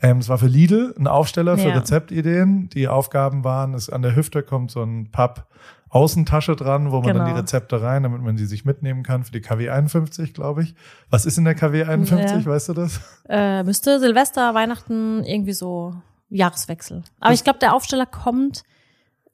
Ähm, 0.00 0.18
es 0.18 0.28
war 0.28 0.38
für 0.38 0.46
Lidl 0.46 0.94
ein 0.98 1.06
Aufsteller 1.08 1.58
für 1.58 1.68
Ja. 1.70 1.74
Rezeptideen. 1.78 2.68
Die 2.70 2.86
Aufgaben 2.88 3.42
waren, 3.42 3.74
es 3.74 3.90
an 3.90 4.02
der 4.02 4.14
Hüfte 4.14 4.42
kommt 4.42 4.70
so 4.70 4.82
ein 4.82 5.10
Papp 5.10 5.46
Außentasche 5.90 6.56
dran, 6.56 6.90
wo 6.92 7.00
man 7.00 7.14
dann 7.16 7.26
die 7.26 7.30
Genau. 7.32 7.40
Rezepte 7.40 7.82
rein, 7.82 8.04
damit 8.04 8.22
man 8.22 8.36
die 8.36 8.46
sich 8.46 8.64
mitnehmen 8.64 9.02
kann 9.02 9.24
für 9.24 9.32
die 9.32 9.40
KW 9.40 9.70
51, 9.70 10.32
glaube 10.34 10.62
ich. 10.62 10.74
Was 11.10 11.26
ist 11.26 11.36
in 11.36 11.44
der 11.44 11.54
KW 11.54 11.84
51, 11.84 12.44
Ja. 12.44 12.50
weißt 12.50 12.68
du 12.70 12.72
das? 12.74 13.00
Äh, 13.28 13.62
müsste 13.64 13.98
Silvester, 14.00 14.54
Weihnachten, 14.54 15.24
irgendwie 15.24 15.52
so 15.52 15.94
Jahreswechsel. 16.28 17.02
Aber 17.18 17.30
Das- 17.30 17.38
ich 17.40 17.44
glaube, 17.44 17.58
der 17.58 17.74
Aufsteller 17.74 18.06
kommt 18.06 18.62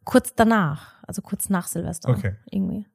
kurz 0.05 0.35
danach, 0.35 0.94
also 1.06 1.20
kurz 1.23 1.49
nach 1.50 1.69
Silvester. 1.69 2.08
Okay. 2.08 2.37
Irgendwie. 2.50 2.87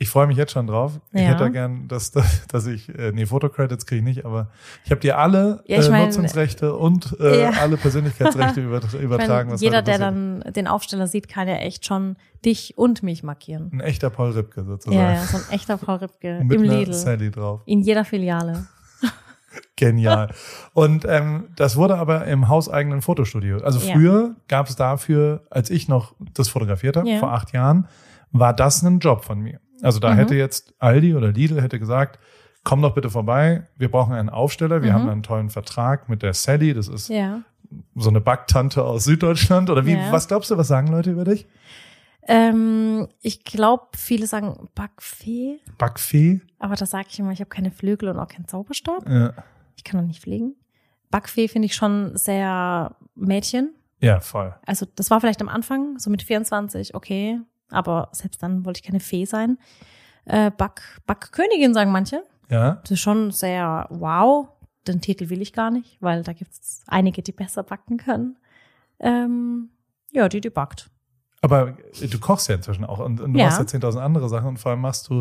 Ich 0.00 0.08
freue 0.10 0.28
mich 0.28 0.36
jetzt 0.36 0.52
schon 0.52 0.68
drauf. 0.68 1.00
Ich 1.12 1.20
Ja. 1.20 1.28
hätte 1.28 1.38
da 1.44 1.48
gern, 1.48 1.88
dass, 1.88 2.12
dass, 2.12 2.66
ich, 2.66 2.88
äh, 2.96 3.10
nee, 3.12 3.26
Fotocredits 3.26 3.84
kriege 3.84 3.98
ich 3.98 4.04
nicht, 4.04 4.24
aber 4.24 4.48
ich 4.84 4.92
habe 4.92 5.00
dir 5.00 5.18
alle 5.18 5.62
Ja, 5.66 5.80
ich 5.80 5.86
äh, 5.86 5.90
mein- 5.90 6.04
Nutzungsrechte 6.04 6.74
und 6.76 7.16
äh, 7.18 7.42
Ja. 7.42 7.50
alle 7.60 7.76
Persönlichkeitsrechte 7.76 8.60
über, 8.64 8.80
Ich 8.84 8.94
übertragen. 8.94 9.48
meine, 9.48 9.54
was 9.54 9.60
jeder, 9.60 9.82
der 9.82 9.98
dann 9.98 10.40
den 10.54 10.68
Aufsteller 10.68 11.08
sieht, 11.08 11.28
kann 11.28 11.48
ja 11.48 11.56
echt 11.56 11.84
schon 11.84 12.16
dich 12.44 12.78
und 12.78 13.02
mich 13.02 13.24
markieren. 13.24 13.70
Ein 13.72 13.80
echter 13.80 14.08
Paul 14.10 14.30
Ripke 14.30 14.62
sozusagen. 14.64 14.96
Ja, 14.96 15.14
ja, 15.14 15.22
so 15.24 15.36
ein 15.38 15.42
echter 15.50 15.76
Frau 15.78 15.96
Ripke 15.96 16.40
Mit 16.44 16.58
im 16.58 16.62
Lidl. 16.62 16.92
Sally 16.94 17.32
drauf. 17.32 17.62
In 17.66 17.80
jeder 17.80 18.04
Filiale. 18.04 18.66
Genial. 19.76 20.32
Und 20.74 21.04
ähm, 21.08 21.48
das 21.56 21.76
wurde 21.76 21.96
aber 21.96 22.24
im 22.26 22.48
hauseigenen 22.48 23.02
Fotostudio. 23.02 23.58
Also 23.58 23.80
früher 23.80 24.36
gab 24.46 24.68
es 24.68 24.76
dafür, 24.76 25.42
als 25.50 25.70
ich 25.70 25.88
noch 25.88 26.14
das 26.34 26.48
fotografiert 26.48 26.96
habe, 26.96 27.18
vor 27.18 27.32
acht 27.32 27.52
Jahren, 27.52 27.88
war 28.30 28.54
das 28.54 28.82
ein 28.82 28.98
Job 29.00 29.24
von 29.24 29.40
mir. 29.40 29.58
Also 29.82 29.98
da 30.00 30.10
Mhm. 30.12 30.16
hätte 30.18 30.34
jetzt 30.34 30.74
Aldi 30.78 31.14
oder 31.14 31.32
Lidl 31.32 31.60
hätte 31.62 31.78
gesagt, 31.78 32.18
komm 32.64 32.82
doch 32.82 32.94
bitte 32.94 33.10
vorbei, 33.10 33.66
wir 33.76 33.90
brauchen 33.90 34.14
einen 34.14 34.28
Aufsteller, 34.28 34.82
wir 34.82 34.90
Mhm. 34.90 34.94
haben 34.94 35.08
einen 35.08 35.22
tollen 35.22 35.50
Vertrag 35.50 36.08
mit 36.08 36.22
der 36.22 36.34
Sally, 36.34 36.74
das 36.74 36.88
ist 36.88 37.08
Ja. 37.08 37.42
so 37.94 38.10
eine 38.10 38.20
Backtante 38.20 38.84
aus 38.84 39.04
Süddeutschland. 39.04 39.70
Oder 39.70 39.86
wie, 39.86 39.92
Ja. 39.94 40.10
was 40.12 40.28
glaubst 40.28 40.50
du, 40.50 40.56
was 40.56 40.68
sagen 40.68 40.88
Leute 40.88 41.10
über 41.12 41.24
dich? 41.24 41.46
Ähm, 42.26 43.08
ich 43.22 43.44
glaube, 43.44 43.84
viele 43.96 44.26
sagen 44.26 44.68
Backfee, 44.74 45.60
Backfee? 45.78 46.40
aber 46.58 46.74
da 46.74 46.84
sage 46.84 47.06
ich 47.10 47.18
immer, 47.18 47.32
ich 47.32 47.40
habe 47.40 47.48
keine 47.48 47.70
Flügel 47.70 48.08
und 48.10 48.18
auch 48.18 48.28
keinen 48.28 48.46
Zauberstab. 48.46 49.08
Ja, 49.08 49.32
Ich 49.76 49.84
kann 49.84 50.00
noch 50.00 50.06
nicht 50.06 50.20
fliegen. 50.20 50.54
Backfee 51.10 51.48
finde 51.48 51.66
ich 51.66 51.74
schon 51.74 52.16
sehr 52.16 52.96
Mädchen. 53.14 53.74
ja 54.00 54.20
voll. 54.20 54.54
Also 54.66 54.86
das 54.94 55.10
war 55.10 55.20
vielleicht 55.20 55.40
am 55.40 55.48
Anfang, 55.48 55.98
so 55.98 56.10
mit 56.10 56.22
24, 56.22 56.94
okay. 56.94 57.40
Aber 57.70 58.08
selbst 58.12 58.42
dann 58.42 58.64
wollte 58.64 58.78
ich 58.80 58.86
keine 58.86 59.00
Fee 59.00 59.24
sein. 59.24 59.58
Äh, 60.24 60.50
Back, 60.50 60.82
Backkönigin 61.06 61.74
sagen 61.74 61.90
manche. 61.92 62.22
Ja, 62.50 62.76
Das 62.82 62.92
ist 62.92 63.00
schon 63.00 63.30
sehr 63.30 63.86
wow. 63.90 64.48
Den 64.86 65.00
Titel 65.02 65.28
will 65.28 65.42
ich 65.42 65.52
gar 65.52 65.70
nicht, 65.70 65.98
weil 66.00 66.22
da 66.22 66.32
gibt 66.32 66.52
es 66.52 66.82
einige, 66.86 67.20
die 67.22 67.32
besser 67.32 67.62
backen 67.62 67.98
können. 67.98 68.38
Ähm, 69.00 69.68
ja, 70.12 70.28
die, 70.28 70.40
die 70.40 70.50
backt. 70.50 70.90
aber 71.42 71.76
du 72.00 72.18
kochst 72.18 72.48
ja 72.48 72.54
inzwischen 72.56 72.84
auch 72.84 72.98
und, 72.98 73.20
und 73.20 73.32
du 73.34 73.38
Ja. 73.38 73.46
machst 73.46 73.58
ja 73.58 73.78
10.000 73.78 73.98
andere 74.00 74.28
Sachen 74.28 74.48
und 74.48 74.56
vor 74.58 74.70
allem 74.72 74.80
machst 74.80 75.08
du, 75.08 75.20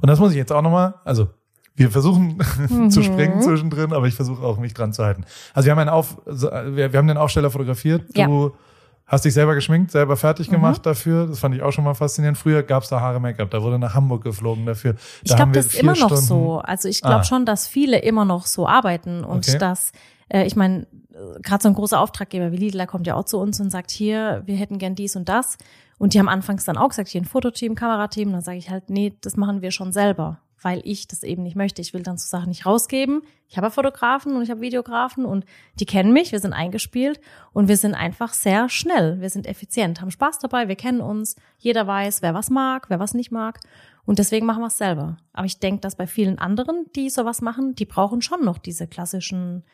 und 0.00 0.06
das 0.08 0.18
muss 0.18 0.30
ich 0.32 0.36
jetzt 0.38 0.50
auch 0.52 0.62
nochmal, 0.62 0.94
also 1.04 1.28
wir 1.74 1.90
versuchen 1.90 2.38
zu 2.90 3.00
Mhm. 3.00 3.04
springen 3.04 3.42
zwischendrin, 3.42 3.92
aber 3.92 4.06
ich 4.06 4.14
versuche 4.14 4.42
auch 4.42 4.58
mich 4.58 4.74
dran 4.74 4.92
zu 4.92 5.04
halten. 5.04 5.24
Also 5.54 5.66
wir 5.66 5.72
haben 5.72 5.78
einen 5.78 5.90
Auf, 5.90 6.18
wir, 6.26 6.92
wir 6.92 6.98
haben 6.98 7.06
den 7.06 7.16
Aufsteller 7.18 7.50
fotografiert. 7.50 8.04
Ja. 8.16 8.26
Du 9.06 9.12
hast 9.12 9.24
dich 9.26 9.34
selber 9.34 9.54
geschminkt, 9.54 9.90
selber 9.90 10.16
fertig 10.16 10.48
Mhm. 10.48 10.52
gemacht 10.54 10.86
dafür. 10.86 11.26
Das 11.26 11.38
fand 11.38 11.54
ich 11.54 11.62
auch 11.62 11.70
schon 11.72 11.84
mal 11.84 11.94
faszinierend. 11.94 12.38
Früher 12.38 12.62
gab's 12.62 12.88
da 12.88 13.00
Haare 13.00 13.20
Make-up, 13.20 13.50
da 13.50 13.62
wurde 13.62 13.78
nach 13.78 13.94
Hamburg 13.94 14.24
geflogen 14.24 14.64
dafür. 14.64 14.94
Da 14.94 14.98
Ich 15.24 15.36
glaube, 15.36 15.52
das 15.52 15.66
ist 15.66 15.74
immer 15.74 15.92
noch 15.92 15.98
Stunden- 16.08 16.22
so. 16.24 16.58
Also 16.60 16.88
ich 16.88 17.02
glaube 17.02 17.16
Ah. 17.20 17.24
schon, 17.24 17.44
dass 17.44 17.66
viele 17.66 17.98
immer 17.98 18.24
noch 18.24 18.46
so 18.46 18.66
arbeiten 18.66 19.22
und 19.24 19.46
Okay. 19.48 19.58
dass, 19.58 19.92
äh, 20.28 20.44
ich 20.46 20.56
meine, 20.56 20.86
gerade 21.42 21.62
so 21.62 21.68
ein 21.68 21.74
großer 21.74 22.00
Auftraggeber 22.00 22.52
wie 22.52 22.56
Lidl, 22.56 22.78
der 22.78 22.86
kommt 22.86 23.06
ja 23.06 23.14
auch 23.14 23.24
zu 23.26 23.38
uns 23.38 23.60
und 23.60 23.70
sagt, 23.70 23.90
hier, 23.90 24.42
wir 24.46 24.56
hätten 24.56 24.78
gern 24.78 24.94
dies 24.94 25.14
und 25.14 25.28
das. 25.28 25.58
Und 25.98 26.14
die 26.14 26.18
haben 26.18 26.28
anfangs 26.28 26.64
dann 26.64 26.76
auch 26.78 26.88
gesagt, 26.88 27.08
hier 27.10 27.20
ein 27.20 27.26
Fototeam, 27.26 27.74
Kamerateam. 27.74 28.32
Dann 28.32 28.40
sage 28.40 28.56
ich 28.58 28.70
halt, 28.70 28.88
nee, 28.88 29.14
das 29.20 29.36
machen 29.36 29.60
wir 29.62 29.70
schon 29.72 29.92
selber, 29.92 30.38
weil 30.62 30.80
ich 30.84 31.08
das 31.08 31.22
eben 31.22 31.42
nicht 31.42 31.56
möchte. 31.56 31.82
Ich 31.82 31.94
will 31.94 32.02
dann 32.02 32.18
so 32.18 32.26
Sachen 32.26 32.48
nicht 32.48 32.66
rausgeben. 32.66 33.22
Ich 33.48 33.56
habe 33.56 33.70
Fotografen 33.70 34.34
und 34.34 34.42
ich 34.42 34.50
habe 34.50 34.60
Videografen 34.60 35.24
und 35.24 35.44
die 35.78 35.86
kennen 35.86 36.12
mich, 36.12 36.32
wir 36.32 36.40
sind 36.40 36.52
eingespielt 36.52 37.20
und 37.52 37.68
wir 37.68 37.76
sind 37.76 37.94
einfach 37.94 38.32
sehr 38.32 38.68
schnell, 38.68 39.20
wir 39.20 39.30
sind 39.30 39.46
effizient, 39.46 40.00
haben 40.00 40.10
Spaß 40.10 40.38
dabei, 40.38 40.68
wir 40.68 40.76
kennen 40.76 41.00
uns, 41.00 41.36
jeder 41.58 41.86
weiß, 41.86 42.22
wer 42.22 42.34
was 42.34 42.50
mag, 42.50 42.88
wer 42.88 42.98
was 42.98 43.14
nicht 43.14 43.30
mag. 43.30 43.60
Und 44.04 44.18
deswegen 44.18 44.46
machen 44.46 44.62
wir 44.62 44.68
es 44.68 44.78
selber. 44.78 45.18
Aber 45.32 45.46
ich 45.46 45.60
denke, 45.60 45.80
dass 45.80 45.96
bei 45.96 46.06
vielen 46.06 46.38
anderen, 46.38 46.86
die 46.96 47.10
sowas 47.10 47.40
machen, 47.40 47.74
die 47.74 47.84
brauchen 47.84 48.22
schon 48.22 48.44
noch 48.44 48.58
diese 48.58 48.86
klassischen 48.86 49.64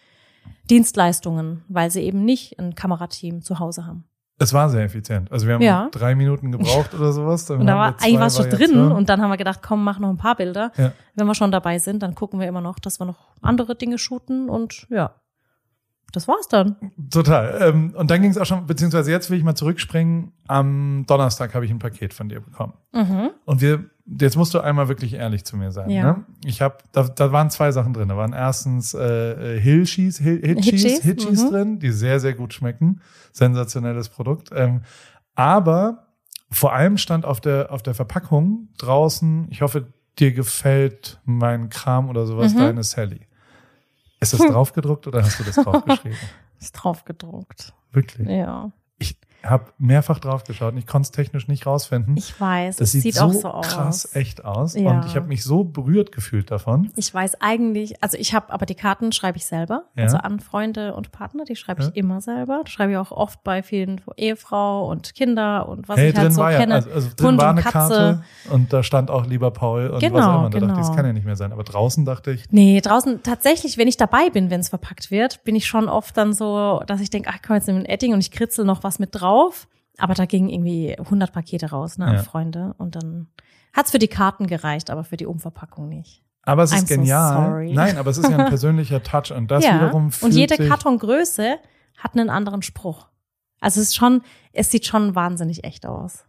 Dienstleistungen, 0.71 1.65
weil 1.69 1.91
sie 1.91 2.03
eben 2.03 2.25
nicht 2.25 2.59
ein 2.59 2.75
Kamerateam 2.75 3.43
zu 3.43 3.59
Hause 3.59 3.87
haben. 3.87 4.05
Es 4.41 4.53
war 4.53 4.71
sehr 4.71 4.85
effizient. 4.85 5.33
Also 5.33 5.47
wir 5.47 5.55
haben 5.55 5.63
Ja. 5.63 5.89
drei 5.91 6.15
Minuten 6.15 6.53
gebraucht 6.53 6.95
oder 6.95 7.13
sowas. 7.13 7.47
Dann 7.47 7.59
Und 7.61 7.67
da 7.67 7.77
war 7.77 7.87
eigentlich 8.01 8.21
was 8.21 8.37
schon 8.37 8.45
drin 8.49 8.61
Variationen. 8.61 8.93
und 8.93 9.09
dann 9.09 9.21
haben 9.21 9.31
wir 9.31 9.37
gedacht, 9.37 9.61
komm, 9.63 9.83
mach 9.83 9.99
noch 9.99 10.11
ein 10.11 10.17
paar 10.17 10.37
Bilder. 10.37 10.71
Ja. 10.77 10.93
Wenn 11.17 11.27
wir 11.27 11.35
schon 11.35 11.51
dabei 11.51 11.79
sind, 11.79 12.03
dann 12.03 12.15
gucken 12.15 12.39
wir 12.39 12.47
immer 12.47 12.61
noch, 12.61 12.79
dass 12.79 13.01
wir 13.01 13.05
noch 13.07 13.19
andere 13.43 13.75
Dinge 13.75 13.99
shooten 13.99 14.49
und 14.49 14.87
ja. 14.91 15.15
Das 16.13 16.27
war's 16.27 16.49
dann. 16.49 16.77
Total. 17.11 17.59
Ähm, 17.69 17.93
und 17.95 18.11
dann 18.11 18.23
ging 18.23 18.31
es 18.31 18.39
auch 18.39 18.47
schon, 18.47 18.65
beziehungsweise 18.65 19.11
jetzt 19.11 19.29
will 19.29 19.37
ich 19.37 19.45
mal 19.45 19.55
zurückspringen. 19.55 20.33
Am 20.47 21.05
Donnerstag 21.07 21.55
habe 21.55 21.67
ich 21.67 21.71
ein 21.71 21.79
Paket 21.79 22.15
von 22.15 22.31
dir 22.31 22.41
bekommen. 22.41 22.73
Mhm. 22.93 23.31
Und 23.45 23.61
wir, 23.61 23.85
jetzt 24.21 24.37
musst 24.37 24.55
du 24.55 24.61
einmal 24.61 24.89
wirklich 24.89 25.15
ehrlich 25.15 25.45
zu 25.45 25.57
mir 25.57 25.71
sein. 25.71 25.91
Ja. 25.91 26.03
Ne? 26.05 26.25
Ich 26.45 26.63
habe, 26.63 26.79
da, 26.93 27.05
da 27.05 27.33
waren 27.33 27.51
zwei 27.51 27.73
Sachen 27.73 27.93
drin. 27.93 28.09
Da 28.09 28.17
waren 28.17 28.33
erstens 28.33 28.95
äh, 28.95 29.61
Hillchees, 29.61 30.19
Hill, 30.19 30.41
Hitchis, 30.45 30.83
Hitchis, 30.83 31.03
Hitchis 31.03 31.43
mhm. 31.45 31.51
drin, 31.51 31.79
die 31.79 31.91
sehr, 31.91 32.21
sehr 32.21 32.35
gut 32.35 32.55
schmecken. 32.55 33.01
Sensationelles 33.33 34.09
Produkt. 34.09 34.51
Ähm, 34.55 34.83
aber 35.35 36.07
vor 36.51 36.73
allem 36.73 36.97
stand 36.97 37.25
auf 37.25 37.41
der, 37.41 37.71
auf 37.71 37.83
der 37.83 37.95
Verpackung 37.95 38.69
draußen, 38.79 39.49
ich 39.51 39.63
hoffe, 39.63 39.93
dir 40.19 40.33
gefällt 40.33 41.21
mein 41.25 41.69
Kram 41.69 42.09
oder 42.09 42.27
sowas, 42.27 42.55
Mhm. 42.55 42.59
deine 42.59 42.83
Sally. 42.83 43.21
Ist 44.21 44.33
das 44.33 44.41
Hm. 44.41 44.51
draufgedruckt 44.51 45.07
oder 45.07 45.23
hast 45.23 45.39
du 45.39 45.45
das 45.45 45.55
draufgeschrieben? 45.57 46.19
Ist 46.61 46.73
drauf 46.73 47.05
gedruckt. 47.05 47.73
Wirklich? 47.93 48.27
Ja. 48.29 48.73
Ich 48.99 49.17
habe 49.45 49.67
mehrfach 49.79 50.19
drauf 50.19 50.45
geschaut 50.45 50.73
und 50.73 50.79
ich 50.79 50.87
konnte 50.87 51.07
es 51.07 51.11
technisch 51.13 51.47
nicht 51.49 51.65
rausfinden. 51.67 52.17
Ich 52.17 52.39
weiß, 52.41 52.77
das 52.77 52.89
es 52.89 52.93
sieht, 52.93 53.03
sieht 53.03 53.15
so, 53.15 53.25
auch 53.27 53.33
so 53.33 53.49
aus. 53.51 53.69
krass 53.69 54.17
echt 54.17 54.45
aus 54.45 54.75
Ja. 54.75 54.91
und 54.91 55.07
ich 55.07 55.15
habe 55.17 55.27
mich 55.29 55.45
so 55.45 55.63
berührt 55.65 56.11
gefühlt 56.13 56.51
davon. 56.51 56.91
Ich 56.97 57.13
weiß 57.15 57.41
eigentlich, 57.41 58.03
also 58.03 58.19
ich 58.19 58.35
habe 58.35 58.53
aber 58.53 58.67
die 58.67 58.75
Karten 58.75 59.13
schreibe 59.13 59.39
ich 59.39 59.47
selber, 59.47 59.85
Ja. 59.95 60.05
also 60.05 60.17
an 60.19 60.41
Freunde 60.41 60.95
und 60.95 61.13
Partner, 61.13 61.45
die 61.45 61.55
schreibe 61.57 61.83
Ja. 61.83 61.89
ich 61.89 61.97
immer 61.97 62.21
selber. 62.21 62.63
Das 62.65 62.73
schreibe 62.73 62.93
ich 62.93 62.99
auch 62.99 63.13
oft 63.13 63.45
bei 63.45 63.63
vielen 63.63 64.01
Ehefrau 64.17 64.89
und 64.91 65.15
Kinder 65.15 65.69
und 65.69 65.89
was 65.89 65.99
hey, 65.99 66.11
ich 66.11 66.17
halt 66.17 66.33
so 66.33 66.41
war 66.41 66.53
ja, 66.53 66.59
kenne. 66.59 66.75
also, 66.75 66.91
also 66.91 67.09
drin 67.17 67.27
Hund 67.29 67.39
war 67.41 67.51
und 67.51 67.59
eine. 67.59 67.63
Karte 67.63 68.23
und 68.51 68.73
da 68.73 68.83
stand 68.83 69.11
auch 69.11 69.25
lieber 69.27 69.51
Paul 69.53 69.87
und 69.89 69.95
was 69.95 70.01
Genau, 70.03 70.19
auch 70.19 70.23
immer. 70.41 70.51
Da 70.51 70.59
dachte 70.59 70.59
ich, 70.59 70.63
genau. 70.73 70.77
das 70.79 70.97
kann 70.97 71.07
ja 71.07 71.13
nicht 71.13 71.25
mehr 71.27 71.37
sein. 71.37 71.53
Aber 71.53 71.63
draußen 71.63 72.05
dachte 72.05 72.33
ich, 72.33 72.45
Nee, 72.51 72.81
draußen 72.81 73.23
tatsächlich, 73.23 73.79
wenn 73.79 73.87
ich 73.89 73.97
dabei 73.97 74.31
bin, 74.31 74.51
wenn 74.51 74.61
es 74.61 74.69
verpackt 74.71 75.11
wird, 75.13 75.45
bin 75.45 75.55
ich 75.55 75.67
schon 75.67 75.89
oft 75.89 76.17
dann 76.17 76.33
so, 76.33 76.83
dass 76.87 77.01
ich 77.01 77.11
denke, 77.11 77.31
ach, 77.33 77.39
komm 77.47 77.55
jetzt 77.57 77.69
in 77.69 77.77
den 77.77 77.85
Edding 77.85 78.13
und 78.15 78.21
ich 78.21 78.31
kritzel 78.33 78.65
noch 78.65 78.83
was 78.83 78.99
mit 78.99 79.11
drauf. 79.13 79.28
Aber 79.99 80.15
da 80.15 80.27
gingen 80.27 80.49
irgendwie 80.49 80.97
100 80.99 81.33
Pakete 81.33 81.71
raus, 81.71 81.99
ne, 81.99 82.07
an 82.07 82.15
Ja. 82.17 82.23
Freunde. 82.23 82.75
Und 82.79 82.95
dann 82.97 83.27
hat's 83.73 83.91
für 83.91 83.99
die 83.99 84.09
Karten 84.09 84.47
gereicht, 84.47 84.91
aber 84.91 85.05
für 85.05 85.17
die 85.17 85.27
Umverpackung 85.27 85.89
nicht. 85.89 86.23
aber 86.43 86.63
es 86.63 86.73
ist 86.73 86.85
I'm 86.85 86.89
so 86.89 86.95
genial. 86.95 87.35
sorry. 87.47 87.73
Nein, 87.73 87.99
aber 87.99 88.11
es 88.11 88.19
ist 88.19 88.31
ja 88.31 88.37
ein 88.39 88.49
persönlicher 88.49 89.03
Touch 89.03 89.33
und 89.37 89.51
das 89.51 89.65
ja. 89.65 89.75
wiederum 89.75 90.11
fühlt 90.13 90.33
Und 90.33 90.37
jede 90.39 90.57
Kartongröße 90.69 91.57
hat 91.99 92.15
einen 92.17 92.31
anderen 92.31 92.63
Spruch. 92.63 93.09
Also 93.61 93.81
es 93.81 93.89
ist 93.89 93.97
schon, 93.97 94.23
es 94.53 94.71
sieht 94.71 94.87
schon 94.87 95.15
wahnsinnig 95.15 95.65
echt 95.65 95.85
aus. 95.85 96.25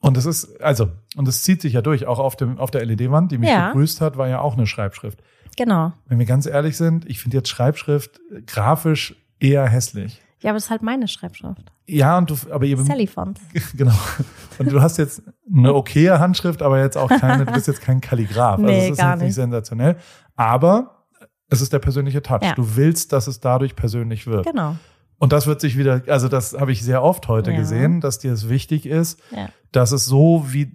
Und 0.00 0.16
es 0.18 0.26
ist, 0.26 0.60
also, 0.60 0.88
und 1.16 1.26
es 1.28 1.42
zieht 1.42 1.62
sich 1.62 1.72
ja 1.72 1.80
durch. 1.80 2.06
Auch 2.06 2.18
auf, 2.18 2.36
dem, 2.36 2.58
auf 2.58 2.70
der 2.70 2.84
LED-Wand, 2.84 3.32
die 3.32 3.38
mich 3.38 3.48
Ja. 3.48 3.68
begrüßt 3.68 4.00
hat, 4.00 4.18
war 4.18 4.28
ja 4.28 4.40
auch 4.40 4.54
eine 4.54 4.66
Schreibschrift. 4.66 5.20
Genau. 5.56 5.92
Wenn 6.06 6.18
wir 6.18 6.26
ganz 6.26 6.44
ehrlich 6.46 6.76
sind, 6.76 7.06
ich 7.08 7.20
finde 7.20 7.38
jetzt 7.38 7.48
Schreibschrift 7.48 8.20
grafisch 8.46 9.14
eher 9.40 9.66
hässlich. 9.66 10.20
Ja, 10.42 10.50
aber 10.50 10.56
das 10.56 10.64
ist 10.64 10.70
halt 10.70 10.82
meine 10.82 11.08
Schreibschrift. 11.08 11.72
Ja, 11.86 12.18
und 12.18 12.30
du, 12.30 12.36
aber 12.50 12.64
ihr 12.66 12.76
Sally 12.78 13.06
Font. 13.06 13.40
Genau. 13.76 13.94
Und 14.58 14.70
du 14.72 14.80
hast 14.82 14.98
jetzt 14.98 15.22
eine 15.52 15.74
okaye 15.74 16.18
Handschrift, 16.18 16.62
aber 16.62 16.80
jetzt 16.80 16.96
auch 16.96 17.08
keine, 17.08 17.46
du 17.46 17.52
bist 17.52 17.66
jetzt 17.68 17.80
kein 17.80 18.00
Kalligraph. 18.00 18.58
Nee, 18.58 18.66
also 18.74 18.84
es 18.84 18.90
ist 18.92 18.98
gar 18.98 19.14
jetzt 19.14 19.22
nicht 19.22 19.34
sensationell. 19.34 19.96
Aber 20.34 21.04
es 21.48 21.60
ist 21.62 21.72
der 21.72 21.78
persönliche 21.78 22.22
Touch. 22.22 22.42
Ja. 22.42 22.54
Du 22.54 22.76
willst, 22.76 23.12
dass 23.12 23.26
es 23.28 23.40
dadurch 23.40 23.76
persönlich 23.76 24.26
wird. 24.26 24.46
Genau. 24.46 24.76
Und 25.18 25.32
das 25.32 25.46
wird 25.46 25.60
sich 25.62 25.78
wieder, 25.78 26.02
also 26.08 26.28
das 26.28 26.52
habe 26.58 26.72
ich 26.72 26.82
sehr 26.82 27.02
oft 27.02 27.28
heute 27.28 27.50
Ja. 27.52 27.56
gesehen, 27.58 28.00
dass 28.02 28.18
dir 28.18 28.32
es 28.32 28.48
wichtig 28.50 28.84
ist, 28.84 29.18
Ja. 29.30 29.48
dass 29.72 29.92
es 29.92 30.04
so, 30.04 30.44
wie, 30.48 30.72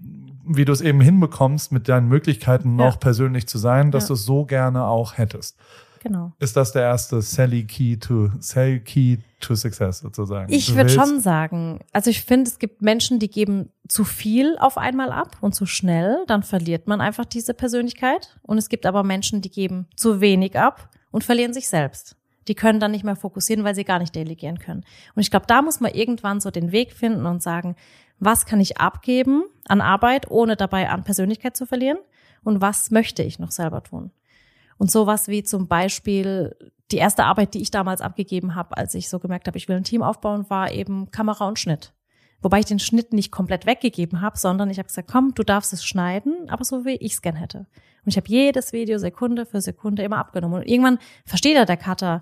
wie 0.48 0.66
du 0.66 0.72
es 0.72 0.82
eben 0.82 1.02
hinbekommst, 1.02 1.72
mit 1.72 1.88
deinen 1.88 2.08
Möglichkeiten 2.08 2.76
noch 2.76 3.00
persönlich 3.00 3.48
zu 3.48 3.60
sein, 3.60 3.92
dass 3.92 4.08
du 4.08 4.14
es 4.14 4.26
so 4.26 4.46
gerne 4.46 4.86
auch 4.86 5.18
hättest. 5.18 5.58
Genau. 6.04 6.34
Ist 6.40 6.58
das 6.58 6.72
der 6.72 6.82
erste 6.82 7.22
Sally 7.22 7.64
Key 7.64 7.96
to, 7.96 8.32
Sally 8.40 8.80
Key 8.80 9.18
to 9.40 9.56
Success 9.56 10.00
sozusagen? 10.00 10.52
Ich 10.52 10.76
würde 10.76 10.90
schon 10.90 11.22
sagen, 11.22 11.80
also 11.94 12.10
ich 12.10 12.24
finde, 12.24 12.50
es 12.50 12.58
gibt 12.58 12.82
Menschen, 12.82 13.20
die 13.20 13.30
geben 13.30 13.70
zu 13.88 14.04
viel 14.04 14.58
auf 14.58 14.80
einmal 14.80 15.12
ab 15.12 15.38
und 15.42 15.54
zu 15.54 15.68
schnell, 15.68 16.24
dann 16.26 16.42
verliert 16.42 16.88
man 16.88 17.02
einfach 17.02 17.26
diese 17.26 17.54
Persönlichkeit. 17.54 18.36
Und 18.42 18.58
es 18.58 18.68
gibt 18.68 18.88
aber 18.88 19.04
Menschen, 19.04 19.42
die 19.42 19.52
geben 19.52 19.88
zu 19.96 20.22
wenig 20.22 20.58
ab 20.58 20.90
und 21.12 21.24
verlieren 21.24 21.54
sich 21.54 21.68
selbst. 21.68 22.16
Die 22.48 22.56
können 22.56 22.80
dann 22.80 22.90
nicht 22.90 23.04
mehr 23.04 23.16
fokussieren, 23.16 23.64
weil 23.64 23.76
sie 23.76 23.84
gar 23.84 24.00
nicht 24.00 24.16
delegieren 24.16 24.58
können. 24.58 24.84
Und 25.14 25.22
ich 25.22 25.30
glaube, 25.30 25.46
da 25.46 25.62
muss 25.62 25.82
man 25.82 25.94
irgendwann 25.94 26.42
so 26.42 26.50
den 26.50 26.72
Weg 26.72 26.94
finden 26.94 27.28
und 27.28 27.44
sagen, 27.44 27.76
was 28.18 28.48
kann 28.48 28.60
ich 28.60 28.80
abgeben 28.80 29.44
an 29.68 29.82
Arbeit, 29.82 30.32
ohne 30.32 30.56
dabei 30.56 30.90
an 30.90 31.04
Persönlichkeit 31.04 31.56
zu 31.56 31.68
verlieren? 31.68 32.00
Und 32.44 32.60
was 32.60 32.90
möchte 32.90 33.22
ich 33.22 33.38
noch 33.38 33.52
selber 33.52 33.84
tun? 33.84 34.10
Und 34.82 34.90
sowas 34.90 35.28
wie 35.28 35.44
zum 35.44 35.68
Beispiel 35.68 36.56
die 36.92 36.98
erste 36.98 37.26
Arbeit, 37.26 37.54
die 37.54 37.62
ich 37.62 37.70
damals 37.70 38.02
abgegeben 38.02 38.56
habe, 38.56 38.76
als 38.76 38.96
ich 38.96 39.10
so 39.10 39.20
gemerkt 39.20 39.46
habe, 39.46 39.56
ich 39.60 39.70
will 39.70 39.76
ein 39.76 39.84
Team 39.84 40.02
aufbauen, 40.02 40.50
war 40.50 40.72
eben 40.72 41.12
Kamera 41.12 41.48
und 41.48 41.60
Schnitt. 41.60 41.94
Wobei 42.42 42.62
ich 42.62 42.66
den 42.66 42.80
Schnitt 42.80 43.14
nicht 43.14 43.32
komplett 43.32 43.68
weggegeben 43.68 44.22
habe, 44.22 44.40
sondern 44.40 44.72
ich 44.72 44.80
habe 44.80 44.88
gesagt, 44.88 45.08
komm, 45.08 45.36
du 45.36 45.44
darfst 45.44 45.72
es 45.72 45.86
schneiden, 45.86 46.50
aber 46.50 46.64
so 46.64 46.84
wie 46.84 46.96
ich 46.96 47.14
es 47.14 47.22
gern 47.22 47.36
hätte. 47.36 47.60
Und 47.60 48.08
ich 48.08 48.18
habe 48.18 48.28
jedes 48.28 48.74
Video 48.74 48.98
Sekunde 48.98 49.46
für 49.46 49.62
Sekunde 49.62 50.02
immer 50.02 50.18
abgenommen. 50.18 50.62
Und 50.62 50.68
irgendwann 50.68 50.98
versteht 51.28 51.58
er 51.58 51.68
der 51.68 51.78
Cutter, 51.78 52.20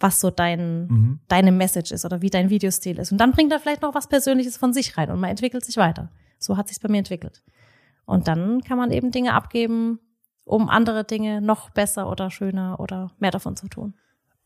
was 0.00 0.18
so 0.18 0.32
dein, 0.32 0.88
Mhm. 0.88 1.20
deine 1.28 1.52
Message 1.52 1.92
ist 1.92 2.04
oder 2.04 2.22
wie 2.22 2.30
dein 2.30 2.50
Videostil 2.50 2.98
ist. 2.98 3.12
Und 3.12 3.18
dann 3.18 3.30
bringt 3.30 3.52
er 3.52 3.60
vielleicht 3.60 3.82
noch 3.82 3.94
was 3.94 4.08
Persönliches 4.08 4.56
von 4.56 4.72
sich 4.72 4.98
rein 4.98 5.12
und 5.12 5.20
man 5.20 5.30
entwickelt 5.30 5.64
sich 5.64 5.76
weiter. 5.76 6.10
So 6.40 6.56
hat 6.56 6.66
sich's 6.66 6.80
bei 6.80 6.88
mir 6.88 6.98
entwickelt. 6.98 7.40
Und 8.04 8.26
dann 8.26 8.62
kann 8.62 8.78
man 8.78 8.90
eben 8.90 9.12
Dinge 9.12 9.32
abgeben, 9.32 10.00
um 10.50 10.68
andere 10.68 11.04
Dinge 11.04 11.40
noch 11.40 11.70
besser 11.70 12.10
oder 12.10 12.30
schöner 12.30 12.80
oder 12.80 13.10
mehr 13.18 13.30
davon 13.30 13.56
zu 13.56 13.68
tun. 13.68 13.94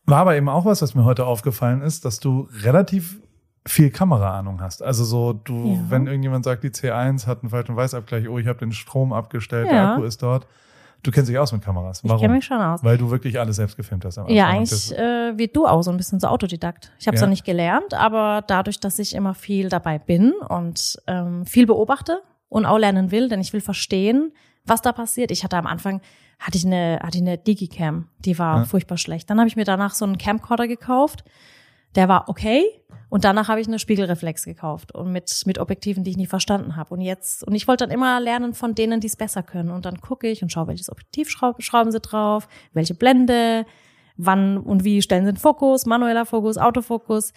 War 0.05 0.19
aber 0.19 0.35
eben 0.35 0.49
auch 0.49 0.65
was, 0.65 0.81
was 0.81 0.93
mir 0.95 1.03
heute 1.03 1.25
aufgefallen 1.25 1.81
ist, 1.81 2.05
dass 2.05 2.19
du 2.19 2.47
relativ 2.61 3.19
viel 3.67 3.89
Kameraahnung 3.89 4.61
hast. 4.61 4.83
Also 4.83 5.03
so, 5.03 5.33
du, 5.33 5.73
Ja. 5.73 5.79
wenn 5.89 6.05
irgendjemand 6.05 6.45
sagt, 6.45 6.63
die 6.63 6.69
C1 6.69 7.25
hat 7.25 7.41
einen 7.41 7.49
Falsch- 7.49 7.69
und 7.69 7.75
Weißabgleich, 7.75 8.29
oh, 8.29 8.37
ich 8.37 8.45
habe 8.47 8.59
den 8.59 8.71
Strom 8.71 9.11
abgestellt, 9.13 9.67
der 9.71 9.75
Ja. 9.75 9.93
Akku 9.93 10.03
ist 10.03 10.21
dort. 10.21 10.45
Du 11.01 11.11
kennst 11.11 11.29
dich 11.29 11.37
aus 11.39 11.51
mit 11.51 11.63
Kameras. 11.63 12.01
Ich 12.03 12.09
Warum? 12.09 12.21
kenne 12.21 12.33
mich 12.35 12.45
schon 12.45 12.61
aus. 12.61 12.83
Weil 12.83 12.97
du 12.97 13.09
wirklich 13.11 13.39
alles 13.39 13.55
selbst 13.57 13.75
gefilmt 13.77 14.05
hast. 14.05 14.17
Am 14.19 14.27
Ja, 14.27 14.45
Anfang. 14.45 14.57
Eigentlich 14.57 14.97
äh, 14.97 15.37
wie 15.37 15.47
du 15.47 15.65
auch, 15.67 15.81
so 15.81 15.89
ein 15.91 15.97
bisschen 15.97 16.19
so 16.19 16.27
Autodidakt. 16.27 16.91
Ich 16.99 17.07
habe 17.07 17.15
es 17.15 17.21
Ja. 17.21 17.27
noch 17.27 17.31
nicht 17.31 17.45
gelernt, 17.45 17.93
aber 17.95 18.43
dadurch, 18.45 18.79
dass 18.79 18.99
ich 18.99 19.15
immer 19.15 19.33
viel 19.33 19.69
dabei 19.69 19.97
bin 19.99 20.33
und 20.49 20.97
ähm, 21.07 21.45
viel 21.47 21.65
beobachte 21.65 22.21
und 22.49 22.65
auch 22.67 22.77
lernen 22.77 23.09
will, 23.11 23.27
denn 23.29 23.39
ich 23.41 23.53
will 23.53 23.61
verstehen, 23.61 24.31
was 24.65 24.81
da 24.81 24.91
passiert. 24.91 25.31
Ich 25.31 25.43
hatte 25.43 25.57
am 25.57 25.67
Anfang, 25.67 26.01
hatte 26.39 26.57
ich 26.57 26.65
eine, 26.65 26.99
hatte 27.01 27.17
ich 27.17 27.23
eine 27.23 27.37
Digicam, 27.37 28.09
die 28.19 28.37
war 28.39 28.59
Ja. 28.59 28.65
furchtbar 28.65 28.97
schlecht. 28.97 29.29
Dann 29.29 29.39
habe 29.39 29.47
ich 29.47 29.55
mir 29.55 29.65
danach 29.65 29.93
so 29.93 30.05
einen 30.05 30.17
Camcorder 30.17 30.67
gekauft, 30.67 31.23
der 31.95 32.09
war 32.09 32.27
okay. 32.27 32.63
Und 33.09 33.23
danach 33.23 33.47
habe 33.47 33.61
ich 33.61 33.67
eine 33.67 33.79
Spiegelreflex 33.79 34.43
gekauft 34.43 34.93
und 34.93 35.11
mit, 35.11 35.43
mit 35.45 35.59
Objektiven, 35.59 36.03
die 36.03 36.11
ich 36.11 36.17
nie 36.17 36.25
verstanden 36.25 36.75
habe. 36.75 36.93
Und 36.93 37.01
jetzt, 37.01 37.43
und 37.47 37.55
ich 37.55 37.67
wollte 37.67 37.85
dann 37.85 37.93
immer 37.93 38.19
lernen 38.19 38.53
von 38.53 38.75
denen, 38.75 38.99
die 38.99 39.07
es 39.07 39.15
besser 39.15 39.43
können. 39.43 39.69
Und 39.69 39.85
dann 39.85 40.01
gucke 40.01 40.27
ich 40.27 40.41
und 40.43 40.51
schaue, 40.51 40.67
welches 40.67 40.89
Objektiv 40.91 41.29
schraub- 41.29 41.61
schrauben 41.61 41.91
sie 41.91 41.99
drauf, 42.01 42.47
welche 42.73 42.95
Blende, 42.95 43.65
wann 44.17 44.57
und 44.57 44.83
wie 44.83 45.01
stellen 45.01 45.25
sie 45.25 45.31
den 45.33 45.37
Fokus, 45.37 45.85
manueller 45.85 46.25
Fokus, 46.25 46.57
Autofokus. 46.57 47.31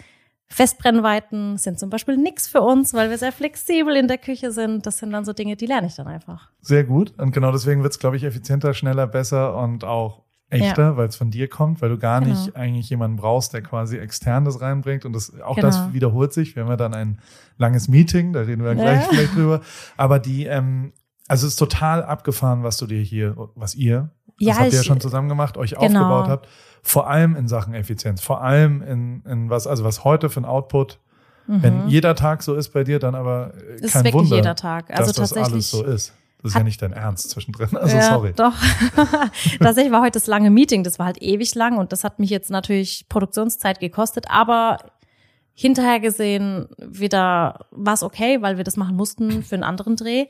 Festbrennweiten 0.50 1.57
sind 1.59 1.78
zum 1.78 1.90
Beispiel 1.90 2.17
nix 2.17 2.49
für 2.49 2.61
uns, 2.62 2.95
weil 2.95 3.11
wir 3.11 3.19
sehr 3.19 3.33
flexibel 3.33 3.95
in 3.97 4.09
der 4.09 4.19
Küche 4.19 4.50
sind. 4.50 4.87
Das 4.87 4.99
sind 4.99 5.11
dann 5.12 5.25
so 5.25 5.33
Dinge, 5.33 5.57
die 5.57 5.67
lerne 5.67 5.87
ich 5.87 5.95
dann 5.95 6.07
einfach. 6.07 6.50
Sehr 6.61 6.85
gut. 6.85 7.12
Und 7.19 7.33
genau 7.33 7.52
deswegen 7.52 7.83
wird's, 7.83 7.99
glaube 7.99 8.17
ich, 8.17 8.25
effizienter, 8.25 8.75
schneller, 8.75 9.07
besser 9.07 9.57
und 9.57 9.85
auch 9.85 10.25
echter, 10.50 10.97
weil 10.97 11.09
es 11.09 11.17
von 11.17 11.31
dir 11.31 11.47
kommt, 11.49 11.83
weil 11.83 11.90
du 11.90 11.99
gar 11.99 12.21
Genau. 12.21 12.31
nicht 12.33 12.57
eigentlich 12.57 12.88
jemanden 12.88 13.19
brauchst, 13.19 13.52
der 13.52 13.61
quasi 13.62 13.99
extern 13.99 14.47
das 14.47 14.61
reinbringt. 14.62 15.05
Und 15.05 15.12
das, 15.12 15.38
auch 15.40 15.57
Genau. 15.57 15.67
das 15.69 15.93
wiederholt 15.93 16.33
sich. 16.33 16.57
Wir 16.57 16.62
haben 16.62 16.71
ja 16.71 16.76
dann 16.76 16.95
ein 16.95 17.21
langes 17.59 17.87
Meeting, 17.88 18.33
da 18.33 18.40
reden 18.40 18.62
wir 18.64 18.73
Ja. 18.73 18.75
gleich 18.83 19.05
vielleicht 19.07 19.35
drüber. 19.35 19.61
Aber 19.99 20.19
die, 20.19 20.47
ähm, 20.47 20.93
also 21.28 21.47
es 21.47 21.52
ist 21.52 21.59
total 21.59 22.02
abgefahren, 22.02 22.62
was 22.62 22.78
du 22.78 22.87
dir 22.87 23.02
hier, 23.02 23.37
was 23.55 23.75
ihr, 23.75 24.11
Ja, 24.38 24.54
das 24.54 24.61
habt 24.61 24.73
ihr 24.73 24.78
ja 24.78 24.85
schon 24.85 25.00
zusammen 25.00 25.28
gemacht, 25.28 25.57
euch 25.57 25.71
Genau. 25.71 25.85
aufgebaut 25.85 26.28
habt. 26.28 26.49
Vor 26.83 27.09
allem 27.09 27.37
in 27.37 27.49
Sachen 27.49 27.75
Effizienz, 27.75 28.21
vor 28.23 28.42
allem 28.42 28.83
in, 28.83 29.23
in 29.25 29.50
was, 29.50 29.66
also 29.66 29.85
was 29.85 30.04
heute 30.04 30.30
für 30.30 30.40
ein 30.40 30.45
Output, 30.45 30.99
wenn 31.50 31.88
jeder 31.88 32.14
Tag 32.14 32.42
so 32.42 32.54
ist 32.54 32.75
bei 32.75 32.85
dir, 32.85 32.99
dann 32.99 33.14
aber 33.14 33.52
äh, 33.54 33.78
Mhm. 33.78 33.85
Ist 33.85 33.92
kein 33.95 34.04
wirklich 34.04 34.23
Wunder, 34.25 34.37
jeder 34.37 34.54
Tag. 34.54 34.90
Also 34.90 35.04
dass 35.12 35.16
das 35.16 35.30
tatsächlich. 35.30 35.52
alles 35.54 35.71
so 35.71 35.83
ist. 35.83 36.12
Das 36.42 36.52
ist 36.52 36.57
ja 36.59 36.62
nicht 36.62 36.80
dein 36.83 36.92
Ernst 36.92 37.30
zwischendrin. 37.30 37.71
Also 37.76 37.97
ja, 37.97 38.02
sorry. 38.02 38.33
Doch. 38.37 38.52
Tatsächlich 39.59 39.90
war 39.92 40.02
heute 40.02 40.18
das 40.18 40.26
lange 40.26 40.50
Meeting, 40.50 40.85
das 40.85 40.99
war 40.99 41.07
halt 41.07 41.23
ewig 41.23 41.54
lang 41.54 41.78
und 41.78 41.90
das 41.92 42.04
hat 42.04 42.18
mich 42.18 42.28
jetzt 42.30 42.50
natürlich 42.50 43.07
Produktionszeit 43.09 43.80
gekostet, 43.80 44.26
aber 44.28 44.76
hinterher 45.54 46.00
gesehen 46.00 46.68
wieder 46.78 47.66
war 47.71 47.95
es 47.95 48.02
okay, 48.02 48.42
weil 48.42 48.59
wir 48.59 48.64
das 48.64 48.76
machen 48.76 48.95
mussten 48.95 49.42
für 49.42 49.54
einen 49.57 49.64
anderen 49.64 49.97
Dreh. 49.97 50.26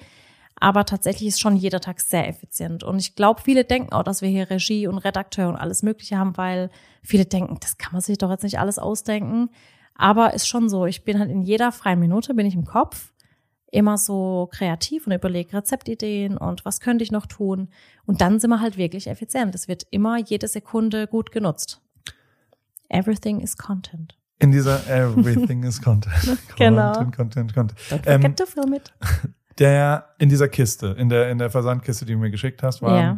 Aber 0.61 0.85
tatsächlich 0.85 1.29
ist 1.29 1.41
schon 1.41 1.57
jeder 1.57 1.81
Tag 1.81 2.01
sehr 2.01 2.29
effizient. 2.29 2.83
Und 2.83 2.99
ich 2.99 3.15
glaube, 3.15 3.43
viele 3.43 3.65
denken 3.65 3.93
auch, 3.93 4.03
dass 4.03 4.23
wir 4.23 4.29
hier 4.29 4.51
Regie 4.51 4.87
und 4.87 4.99
Redakteur 4.99 5.49
und 5.49 5.57
alles 5.57 5.83
Mögliche 5.83 6.19
haben, 6.19 6.37
weil 6.37 6.71
viele 7.03 7.27
denken, 7.27 7.59
das 7.61 7.79
kann 7.79 7.93
man 7.93 8.01
sich 8.01 8.19
doch 8.19 8.31
jetzt 8.31 8.43
nicht 8.43 8.59
alles 8.59 8.79
ausdenken. 8.79 9.51
Aber 9.95 10.35
ist 10.35 10.49
schon 10.49 10.69
so, 10.69 10.87
ich 10.87 11.05
bin 11.05 11.19
halt 11.19 11.31
in 11.31 11.43
jeder 11.43 11.73
freien 11.73 11.99
Minute, 12.01 12.35
bin 12.35 12.47
ich 12.47 12.55
im 12.55 12.65
Kopf 12.65 13.13
immer 13.71 13.99
so 13.99 14.49
kreativ 14.51 15.07
und 15.07 15.13
überlege 15.13 15.59
Rezeptideen 15.59 16.39
und 16.39 16.65
was 16.65 16.81
könnte 16.81 17.05
ich 17.05 17.13
noch 17.13 17.27
tun. 17.27 17.69
Und 18.07 18.21
dann 18.21 18.41
sind 18.41 18.51
wir 18.51 18.61
halt 18.61 18.79
wirklich 18.79 19.09
effizient. 19.09 19.55
Es 19.55 19.69
wird 19.69 19.87
immer 19.91 20.19
jede 20.19 20.49
Sekunde 20.49 21.07
gut 21.07 21.33
genutzt. 21.33 21.83
Everything 22.89 23.41
is 23.41 23.57
content. 23.57 24.17
In 24.41 24.53
dieser 24.53 24.87
Everything 24.89 25.65
is 25.65 25.83
Content. 25.83 26.39
Genau. 26.57 26.93
Content, 26.93 27.17
Content, 27.17 27.55
Content. 27.55 27.81
Don't 27.91 28.07
Ähm, 28.07 28.23
forget 28.23 28.39
to 28.39 28.47
film 28.47 28.73
it. 28.73 28.95
der 29.59 30.07
in 30.19 30.29
dieser 30.29 30.49
Kiste, 30.49 30.89
in 30.99 31.09
der 31.09 31.31
in 31.31 31.39
der 31.39 31.51
Versandkiste, 31.51 32.05
die 32.05 32.13
du 32.15 32.19
mir 32.19 32.31
geschickt 32.31 32.63
hast, 32.63 32.83
war, 32.83 33.01
Ja. 33.01 33.17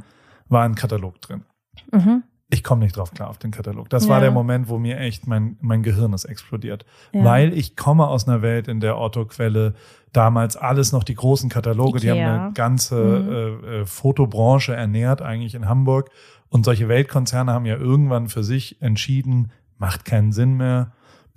war 0.48 0.64
ein 0.64 0.74
Katalog 0.74 1.20
drin. 1.22 1.44
Mhm. 1.92 2.22
Ich 2.52 2.64
komme 2.64 2.82
nicht 2.82 2.96
drauf 2.96 3.12
klar 3.12 3.28
auf 3.30 3.38
den 3.38 3.52
Katalog. 3.52 3.88
Das 3.90 4.04
Ja. 4.04 4.10
war 4.10 4.20
der 4.20 4.32
Moment, 4.32 4.68
wo 4.68 4.78
mir 4.78 4.98
echt 4.98 5.26
mein 5.28 5.56
mein 5.60 5.82
Gehirn 5.84 6.12
ist 6.12 6.24
explodiert, 6.24 6.84
Ja. 7.12 7.22
weil 7.24 7.52
ich 7.52 7.76
komme 7.76 8.08
aus 8.08 8.26
einer 8.26 8.42
Welt, 8.42 8.66
in 8.68 8.80
der 8.80 8.98
Otto-Quelle 8.98 9.74
damals 10.12 10.56
alles 10.56 10.90
noch 10.92 11.04
die 11.04 11.14
großen 11.14 11.48
Kataloge, 11.48 12.00
die 12.00 12.10
haben 12.10 12.16
Ikea. 12.18 12.44
eine 12.46 12.52
ganze 12.54 12.96
Mhm. 12.96 13.30
äh, 13.30 13.80
äh, 13.82 13.86
Fotobranche 13.86 14.74
ernährt 14.74 15.22
eigentlich 15.22 15.54
in 15.54 15.68
Hamburg 15.68 16.10
und 16.48 16.64
solche 16.64 16.88
Weltkonzerne 16.88 17.52
haben 17.52 17.66
ja 17.66 17.76
irgendwann 17.76 18.28
für 18.28 18.42
sich 18.42 18.82
entschieden, 18.82 19.52
macht 19.78 20.04
keinen 20.04 20.32
Sinn 20.32 20.56
mehr. 20.56 20.90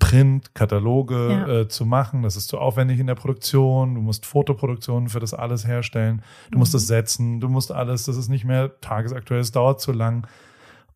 Print, 0.04 0.54
Kataloge 0.54 1.30
Ja. 1.30 1.48
äh, 1.62 1.68
zu 1.68 1.86
machen. 1.86 2.24
Das 2.24 2.36
ist 2.36 2.48
zu 2.50 2.58
aufwendig 2.60 3.00
in 3.00 3.08
der 3.08 3.16
Produktion. 3.16 3.96
Du 3.96 4.02
musst 4.02 4.26
Fotoproduktionen 4.26 5.08
für 5.10 5.20
das 5.20 5.34
alles 5.34 5.66
herstellen. 5.68 6.22
Du 6.52 6.58
musst 6.60 6.74
Mhm. 6.74 6.78
es 6.78 6.88
setzen. 6.88 7.40
Du 7.40 7.48
musst 7.50 7.72
alles, 7.72 8.04
das 8.06 8.18
ist 8.18 8.30
nicht 8.30 8.46
mehr 8.46 8.80
tagesaktuell, 8.82 9.40
es 9.40 9.52
dauert 9.52 9.80
zu 9.82 9.92
lang. 9.92 10.28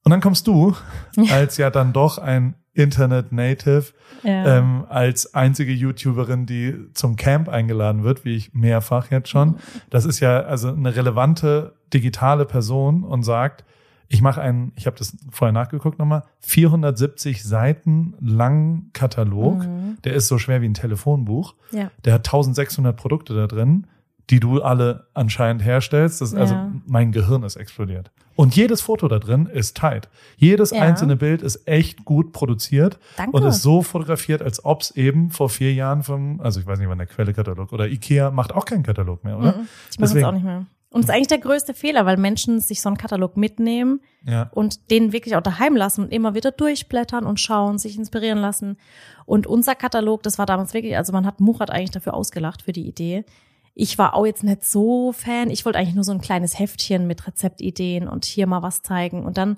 Und 0.04 0.12
dann 0.12 0.22
kommst 0.22 0.48
du, 0.48 0.76
als 1.32 1.58
ja 1.58 1.70
dann 1.70 1.94
doch 1.94 2.18
ein 2.18 2.56
Internet-Native, 2.74 3.86
Ja. 4.24 4.58
ähm, 4.58 4.86
als 4.90 5.34
einzige 5.34 5.72
YouTuberin, 5.74 6.46
die 6.46 6.76
zum 6.94 7.16
Camp 7.16 7.50
eingeladen 7.50 8.04
wird, 8.04 8.24
wie 8.26 8.36
ich 8.36 8.54
mehrfach 8.54 9.10
jetzt 9.12 9.30
schon. 9.30 9.58
Das 9.90 10.06
ist 10.06 10.20
ja 10.20 10.42
also 10.42 10.70
eine 10.70 10.96
relevante 10.96 11.74
digitale 11.94 12.46
Person 12.46 13.04
und 13.04 13.24
sagt, 13.24 13.64
ich 14.10 14.22
mache 14.22 14.42
einen, 14.42 14.72
ich 14.76 14.86
habe 14.88 14.98
das 14.98 15.18
vorher 15.32 15.52
nachgeguckt 15.52 16.00
nochmal, 16.00 16.24
470 16.42 17.44
Seiten 17.44 18.14
langen 18.20 18.90
Katalog. 18.94 19.60
Mhm. 19.66 19.98
Der 20.04 20.14
ist 20.14 20.28
so 20.28 20.38
schwer 20.38 20.62
wie 20.62 20.68
ein 20.70 20.74
Telefonbuch. 20.74 21.56
ja. 21.72 21.92
Der 22.06 22.14
hat 22.14 22.26
1600 22.28 22.96
Produkte 22.96 23.34
da 23.36 23.48
drin, 23.48 23.88
die 24.30 24.40
du 24.40 24.62
alle 24.62 25.08
anscheinend 25.14 25.64
herstellst. 25.64 26.22
Das, 26.22 26.34
Also 26.34 26.54
Ja. 26.56 26.72
mein 26.86 27.12
Gehirn 27.12 27.44
ist 27.44 27.56
explodiert. 27.56 28.12
Und 28.36 28.56
jedes 28.56 28.82
Foto 28.82 29.08
da 29.08 29.18
drin 29.20 29.48
ist 29.48 29.78
tight. 29.78 30.10
Jedes 30.36 30.70
Ja. 30.72 30.82
einzelne 30.82 31.16
Bild 31.16 31.42
ist 31.42 31.68
echt 31.68 32.06
gut 32.06 32.34
produziert 32.34 33.00
Danke. 33.16 33.36
und 33.36 33.44
ist 33.44 33.62
so 33.64 33.82
fotografiert, 33.82 34.42
als 34.44 34.64
ob 34.64 34.82
es 34.82 34.92
eben 34.92 35.32
vor 35.32 35.50
vier 35.50 35.74
Jahren 35.74 36.04
vom, 36.04 36.40
also 36.42 36.60
ich 36.60 36.68
weiß 36.68 36.78
nicht 36.78 36.88
wann 36.90 37.00
der 37.00 37.08
Quelle-Katalog 37.08 37.74
oder 37.74 37.88
Ikea 37.88 38.30
macht 38.32 38.54
auch 38.54 38.66
keinen 38.66 38.84
Katalog 38.84 39.24
mehr, 39.24 39.38
oder? 39.40 39.54
Mhm. 39.58 39.68
Ich 39.92 39.98
mache 39.98 40.02
das 40.02 40.10
Deswegen- 40.12 40.26
auch 40.26 40.32
nicht 40.34 40.44
mehr. 40.46 40.66
Und 40.90 41.02
das 41.04 41.10
ist 41.10 41.16
eigentlich 41.16 41.28
der 41.28 41.40
größte 41.40 41.74
Fehler, 41.74 42.06
weil 42.06 42.18
Menschen 42.18 42.60
sich 42.62 42.82
so 42.82 42.88
einen 42.90 42.98
Katalog 42.98 43.36
mitnehmen 43.36 44.00
Ja. 44.24 44.50
und 44.54 44.90
den 44.90 45.12
wirklich 45.12 45.36
auch 45.36 45.42
daheim 45.42 45.76
lassen 45.76 46.04
und 46.06 46.14
immer 46.14 46.34
wieder 46.34 46.52
durchblättern 46.52 47.26
und 47.26 47.40
schauen, 47.42 47.78
sich 47.78 47.98
inspirieren 47.98 48.38
lassen. 48.40 48.78
Und 49.26 49.48
unser 49.48 49.76
Katalog, 49.76 50.24
das 50.24 50.38
war 50.38 50.46
damals 50.46 50.74
wirklich, 50.74 50.96
also 50.96 51.12
man 51.12 51.26
hat 51.26 51.42
Murat 51.42 51.70
eigentlich 51.72 51.92
dafür 51.92 52.14
ausgelacht 52.14 52.62
für 52.62 52.72
die 52.72 52.88
Idee. 52.88 53.26
Ich 53.74 53.98
war 53.98 54.14
auch 54.16 54.26
jetzt 54.26 54.44
nicht 54.44 54.64
so 54.64 55.12
Fan. 55.12 55.50
Ich 55.52 55.66
wollte 55.66 55.78
eigentlich 55.78 55.94
nur 55.96 56.04
so 56.06 56.14
ein 56.14 56.22
kleines 56.22 56.58
Heftchen 56.58 57.06
mit 57.06 57.28
Rezeptideen 57.28 58.08
und 58.08 58.26
hier 58.26 58.48
mal 58.48 58.64
was 58.64 58.82
zeigen. 58.82 59.26
Und 59.26 59.38
dann 59.38 59.58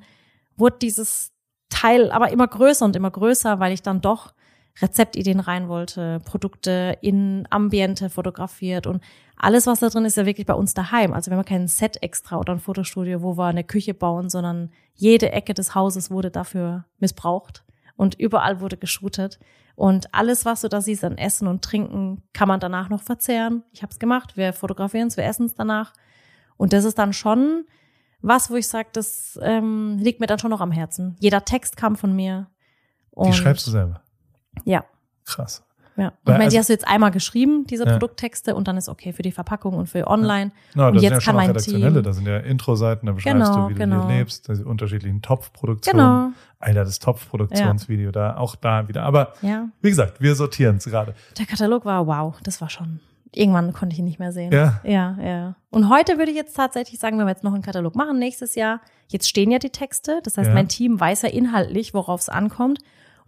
wurde 0.58 0.78
dieses 0.82 1.32
Teil 1.70 2.12
aber 2.12 2.32
immer 2.32 2.48
größer 2.48 2.84
und 2.84 2.96
immer 2.96 3.12
größer, 3.12 3.60
weil 3.60 3.72
ich 3.72 3.84
dann 3.84 4.02
doch 4.02 4.34
Rezeptideen 4.82 5.40
rein 5.40 5.68
wollte, 5.68 6.20
Produkte 6.26 6.98
in 7.02 7.48
Ambiente 7.50 8.10
fotografiert 8.10 8.88
und 8.88 9.02
alles, 9.42 9.68
was 9.68 9.80
da 9.80 9.88
drin 9.88 10.04
ist, 10.04 10.14
ist 10.14 10.18
ja 10.18 10.26
wirklich 10.26 10.48
bei 10.48 10.54
uns 10.54 10.74
daheim. 10.74 11.14
Also 11.14 11.32
wir 11.32 11.38
haben 11.38 11.46
kein 11.46 11.68
Set 11.70 12.04
extra 12.04 12.38
oder 12.38 12.54
ein 12.54 12.60
Fotostudio, 12.60 13.22
wo 13.22 13.38
wir 13.38 13.46
eine 13.46 13.64
Küche 13.64 13.94
bauen, 13.94 14.30
sondern 14.30 14.70
jede 14.94 15.32
Ecke 15.32 15.54
des 15.54 15.76
Hauses 15.76 16.12
wurde 16.12 16.30
dafür 16.30 16.86
missbraucht 17.00 17.64
und 17.96 18.16
überall 18.20 18.60
wurde 18.60 18.76
geshootet. 18.76 19.40
Und 19.76 20.14
alles, 20.14 20.44
was 20.44 20.60
du 20.60 20.68
da 20.68 20.82
siehst 20.82 21.06
an 21.06 21.18
Essen 21.18 21.48
und 21.48 21.64
Trinken, 21.64 22.22
kann 22.34 22.50
man 22.50 22.60
danach 22.60 22.90
noch 22.90 23.02
verzehren. 23.02 23.64
Ich 23.72 23.82
habe 23.82 23.92
es 23.94 24.00
gemacht. 24.00 24.36
Wir 24.36 24.52
fotografieren 24.52 25.08
es, 25.08 25.16
wir 25.16 25.24
essen 25.24 25.46
es 25.46 25.54
danach. 25.54 25.94
Und 26.58 26.74
das 26.74 26.84
ist 26.84 26.98
dann 26.98 27.14
schon 27.14 27.64
was, 28.22 28.52
wo 28.52 28.56
ich 28.56 28.68
sage, 28.68 28.90
das 28.92 29.40
ähm, 29.42 29.98
liegt 30.00 30.20
mir 30.20 30.28
dann 30.28 30.40
schon 30.40 30.52
noch 30.52 30.60
am 30.60 30.74
Herzen. 30.74 31.16
Jeder 31.20 31.46
Text 31.46 31.78
kam 31.78 31.96
von 31.96 32.14
mir. 32.14 32.48
Die 33.12 33.16
Und, 33.16 33.34
schreibst 33.36 33.66
du 33.68 33.72
selber. 33.72 34.02
Ja, 34.66 34.84
Krass. 35.26 35.64
ja. 35.96 36.08
Und 36.08 36.14
ich 36.24 36.28
meine, 36.28 36.44
also- 36.46 36.50
die 36.56 36.60
hast 36.60 36.70
du 36.70 36.74
jetzt 36.74 36.88
einmal 36.88 37.12
geschrieben, 37.12 37.66
diese 37.68 37.86
Ja. 37.86 37.92
Produkttexte, 37.94 38.56
und 38.56 38.68
dann 38.68 38.78
ist 38.78 38.90
okay 38.90 39.14
für 39.14 39.22
die 39.22 39.32
Verpackung 39.32 39.74
und 39.76 39.88
für 39.88 40.08
online. 40.08 40.52
Na, 40.76 40.88
Und 40.88 40.96
das 40.96 41.04
jetzt 41.04 41.12
sind 41.14 41.22
ja 41.22 41.26
kann 41.26 41.36
mein 41.36 41.48
redaktionelle, 41.50 41.94
Team- 41.94 42.04
da 42.04 42.14
sind 42.14 42.28
ja 42.28 42.38
Intro-Seiten, 42.38 43.06
da 43.06 43.12
beschreibst 43.14 43.52
Genau, 43.52 43.64
du, 43.64 43.70
wie 43.70 43.74
du 43.74 43.80
genau. 43.80 44.08
hier 44.08 44.18
lebst, 44.18 44.48
die 44.50 44.64
unterschiedlichen 44.64 45.22
Topfproduktionen. 45.22 46.06
Genau. 46.06 46.30
Alter, 46.60 46.84
das 46.84 47.00
Topfproduktionsvideo 47.00 48.12
da, 48.12 48.38
auch 48.38 48.56
da 48.56 48.88
wieder. 48.88 49.04
Aber 49.04 49.34
Ja. 49.42 49.68
wie 49.82 49.90
gesagt, 49.90 50.22
wir 50.22 50.36
sortieren 50.36 50.78
es 50.78 50.86
gerade. 50.86 51.14
Der 51.38 51.46
Katalog 51.46 51.86
war 51.86 52.06
wow, 52.08 52.36
das 52.44 52.60
war 52.62 52.70
schon. 52.70 53.00
Irgendwann 53.32 53.72
konnte 53.74 53.94
ich 53.94 54.00
ihn 54.00 54.06
nicht 54.06 54.18
mehr 54.18 54.32
sehen. 54.32 54.52
Ja. 54.52 54.82
Ja, 54.84 55.16
ja. 55.22 55.56
Und 55.70 55.88
heute 55.90 56.18
würde 56.18 56.32
ich 56.32 56.38
jetzt 56.38 56.56
tatsächlich 56.56 57.00
sagen, 57.00 57.20
wenn 57.20 57.26
wir 57.28 57.32
jetzt 57.32 57.44
noch 57.44 57.54
einen 57.54 57.62
Katalog 57.62 57.96
machen 57.96 58.18
nächstes 58.18 58.56
Jahr, 58.56 58.82
jetzt 59.10 59.30
stehen 59.30 59.52
ja 59.52 59.60
die 59.60 59.70
Texte. 59.70 60.20
Das 60.24 60.36
heißt, 60.38 60.48
Ja. 60.48 60.54
mein 60.56 60.68
Team 60.68 61.00
weiß 61.00 61.22
ja 61.22 61.30
inhaltlich, 61.30 61.94
worauf 61.94 62.22
es 62.22 62.30
ankommt. 62.30 62.80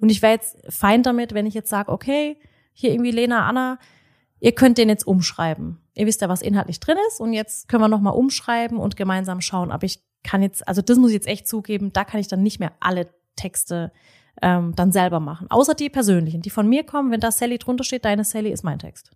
Und 0.01 0.09
ich 0.09 0.21
wäre 0.21 0.33
jetzt 0.33 0.57
fein 0.69 1.03
damit, 1.03 1.33
wenn 1.33 1.45
ich 1.45 1.53
jetzt 1.53 1.69
sage, 1.69 1.91
okay, 1.91 2.37
hier 2.73 2.91
irgendwie 2.91 3.11
Lena, 3.11 3.47
Anna, 3.47 3.77
ihr 4.39 4.53
könnt 4.53 4.77
den 4.77 4.89
jetzt 4.89 5.05
umschreiben. 5.05 5.77
Ihr 5.93 6.07
wisst 6.07 6.21
ja, 6.21 6.29
was 6.29 6.41
inhaltlich 6.41 6.79
drin 6.79 6.97
ist. 7.07 7.19
Und 7.19 7.33
jetzt 7.33 7.69
können 7.69 7.83
wir 7.83 7.87
nochmal 7.87 8.13
umschreiben 8.13 8.77
und 8.77 8.95
gemeinsam 8.95 9.41
schauen. 9.41 9.71
Aber 9.71 9.85
ich 9.85 10.03
kann 10.23 10.41
jetzt, 10.41 10.67
also 10.67 10.81
das 10.81 10.97
muss 10.97 11.11
ich 11.11 11.15
jetzt 11.15 11.27
echt 11.27 11.47
zugeben, 11.47 11.93
da 11.93 12.03
kann 12.03 12.19
ich 12.19 12.27
dann 12.27 12.43
nicht 12.43 12.59
mehr 12.59 12.73
alle 12.79 13.09
Texte 13.35 13.91
ähm, 14.41 14.73
dann 14.75 14.91
selber 14.91 15.19
machen. 15.19 15.49
Außer 15.49 15.75
die 15.75 15.89
persönlichen, 15.89 16.41
die 16.41 16.49
von 16.49 16.67
mir 16.67 16.83
kommen. 16.83 17.11
Wenn 17.11 17.19
da 17.19 17.31
Sally 17.31 17.57
drunter 17.57 17.83
steht, 17.83 18.05
deine 18.05 18.23
Sally 18.23 18.51
ist 18.51 18.63
mein 18.63 18.79
Text. 18.79 19.11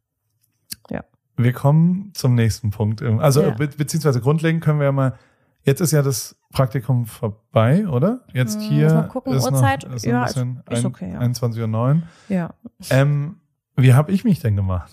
Wir 1.37 1.51
kommen 1.51 2.11
zum 2.13 2.35
nächsten 2.35 2.69
Punkt. 2.71 3.01
Also 3.01 3.41
Ja. 3.41 3.49
be 3.51 3.67
beziehungsweise 3.67 4.21
grundlegend 4.21 4.63
können 4.63 4.79
wir 4.79 4.85
ja 4.85 4.91
mal, 4.91 5.17
jetzt 5.65 5.81
ist 5.81 5.91
ja 5.91 6.01
das 6.01 6.35
Praktikum 6.51 7.05
vorbei, 7.05 7.85
oder? 7.87 8.21
Jetzt 8.33 8.55
Hm, 8.55 8.61
hier 8.61 8.83
muss 8.85 8.93
mal 8.93 9.07
gucken, 9.09 9.33
ist 9.33 9.43
Uhrzeit. 9.43 9.83
noch, 9.87 9.95
ist 9.95 10.05
Ja, 10.05 10.21
ein 10.21 10.25
bisschen 10.27 10.63
ist- 10.69 10.77
ist 10.77 10.85
ein, 10.85 10.91
okay, 10.91 11.11
ja. 11.11 11.19
21.09 11.19 11.95
Uhr. 11.97 12.03
Ja. 12.29 12.49
Ähm, 12.89 13.37
wie 13.75 13.93
habe 13.93 14.11
ich 14.13 14.23
mich 14.23 14.39
denn 14.39 14.55
gemacht? 14.55 14.91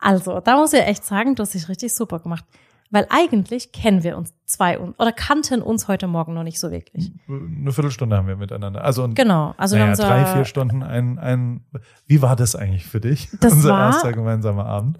Also, 0.00 0.40
da 0.40 0.56
muss 0.56 0.72
ich 0.72 0.80
echt 0.80 1.04
sagen, 1.04 1.34
du 1.36 1.42
hast 1.42 1.54
dich 1.54 1.68
richtig 1.68 1.94
super 1.94 2.18
gemacht. 2.18 2.44
Weil 2.90 3.06
eigentlich 3.10 3.72
kennen 3.72 4.04
wir 4.04 4.16
uns 4.16 4.32
zwei 4.44 4.78
oder 4.78 5.10
kannten 5.10 5.60
uns 5.60 5.88
heute 5.88 6.06
Morgen 6.06 6.34
noch 6.34 6.44
nicht 6.44 6.60
so 6.60 6.70
wirklich. 6.70 7.10
Eine 7.28 7.72
Viertelstunde 7.72 8.16
haben 8.16 8.28
wir 8.28 8.36
miteinander. 8.36 8.84
Also 8.84 9.08
Genau. 9.12 9.54
Also 9.56 9.76
naja, 9.76 9.96
so, 9.96 10.04
drei, 10.04 10.24
vier 10.26 10.44
Stunden. 10.44 10.84
Ein, 10.84 11.18
ein, 11.18 11.64
wie 12.06 12.22
war 12.22 12.36
das 12.36 12.54
eigentlich 12.54 12.86
für 12.86 13.00
dich? 13.00 13.28
Das 13.40 13.52
Unser 13.52 13.70
war- 13.72 13.86
erster 13.88 14.12
gemeinsamer 14.12 14.66
Abend. 14.66 14.98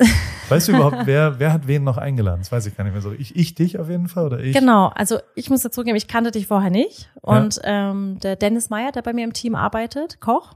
Weißt 0.49 0.67
du 0.69 0.73
überhaupt, 0.73 1.07
wer, 1.07 1.39
wer 1.39 1.53
hat 1.53 1.69
wen 1.69 1.85
noch 1.85 1.97
eingeladen? 1.97 2.41
Das 2.41 2.51
weiß 2.51 2.67
ich 2.67 2.77
gar 2.77 2.83
nicht 2.85 2.93
mehr 2.93 3.03
so. 3.03 3.13
Ich, 3.13 3.37
ich 3.37 3.55
dich 3.55 3.79
auf 3.79 3.89
jeden 3.89 4.09
Fall 4.09 4.27
oder 4.27 4.41
ich? 4.41 4.53
Genau, 4.57 4.89
also 4.89 5.19
ich 5.37 5.49
muss 5.49 5.63
dazu 5.63 5.83
geben, 5.85 5.97
ich 5.97 6.09
kannte 6.09 6.33
dich 6.33 6.49
vorher 6.49 6.71
nicht. 6.71 7.09
Und 7.23 7.61
ähm, 7.63 8.19
der 8.21 8.35
Dennis 8.35 8.69
Meyer, 8.69 8.91
der 8.91 9.03
bei 9.03 9.13
mir 9.13 9.23
im 9.25 9.33
Team 9.33 9.55
arbeitet, 9.55 10.21
Koch, 10.21 10.55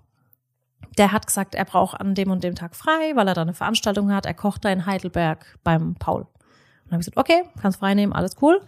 der 0.99 1.13
hat 1.13 1.27
gesagt, 1.29 1.55
er 1.55 1.65
braucht 1.65 2.01
an 2.01 2.17
dem 2.17 2.31
und 2.33 2.43
dem 2.43 2.57
Tag 2.57 2.75
frei, 2.75 3.13
weil 3.15 3.29
er 3.29 3.35
da 3.35 3.43
eine 3.43 3.55
Veranstaltung 3.55 4.13
hat. 4.13 4.27
Er 4.27 4.35
kocht 4.35 4.65
da 4.65 4.71
in 4.71 4.87
Heidelberg 4.87 5.59
beim 5.63 5.95
Paul. 5.95 6.27
Dann 6.91 6.97
habe 6.97 7.03
ich 7.03 7.07
gesagt, 7.07 7.19
okay, 7.19 7.45
kannst 7.63 7.79
frei 7.79 7.95
nehmen, 7.95 8.13
alles 8.13 8.37
cool. 8.43 8.61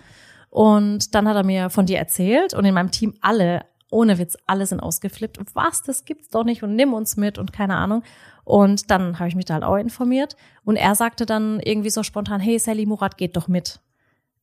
Und 0.49 1.15
dann 1.15 1.27
hat 1.27 1.35
er 1.35 1.45
mir 1.45 1.71
von 1.71 1.87
dir 1.87 1.99
erzählt 1.99 2.55
und 2.55 2.65
in 2.65 2.75
meinem 2.75 2.93
Team 2.93 3.15
alle, 3.21 3.65
ohne 3.91 4.19
Witz, 4.19 4.37
alle 4.47 4.65
sind 4.67 4.81
ausgeflippt. 4.81 5.39
Was, 5.55 5.83
das 5.83 6.05
gibt's 6.05 6.29
doch 6.29 6.45
nicht 6.45 6.63
und 6.63 6.77
nimm 6.77 6.95
uns 6.95 7.17
mit 7.17 7.37
und 7.37 7.53
keine 7.53 7.77
Ahnung. 7.77 8.05
Und 8.45 8.93
dann 8.93 9.19
habe 9.19 9.29
ich 9.29 9.35
mich 9.35 9.45
da 9.45 9.55
halt 9.55 9.65
auch 9.65 9.77
informiert. 9.77 10.37
Und 10.65 10.77
er 10.77 10.95
sagte 10.95 11.27
dann 11.27 11.59
irgendwie 11.59 11.91
so 11.91 12.05
spontan, 12.05 12.41
hey, 12.41 12.59
Sally 12.61 12.87
Murat 12.87 13.17
geht 13.17 13.37
doch 13.37 13.49
mit. 13.49 13.81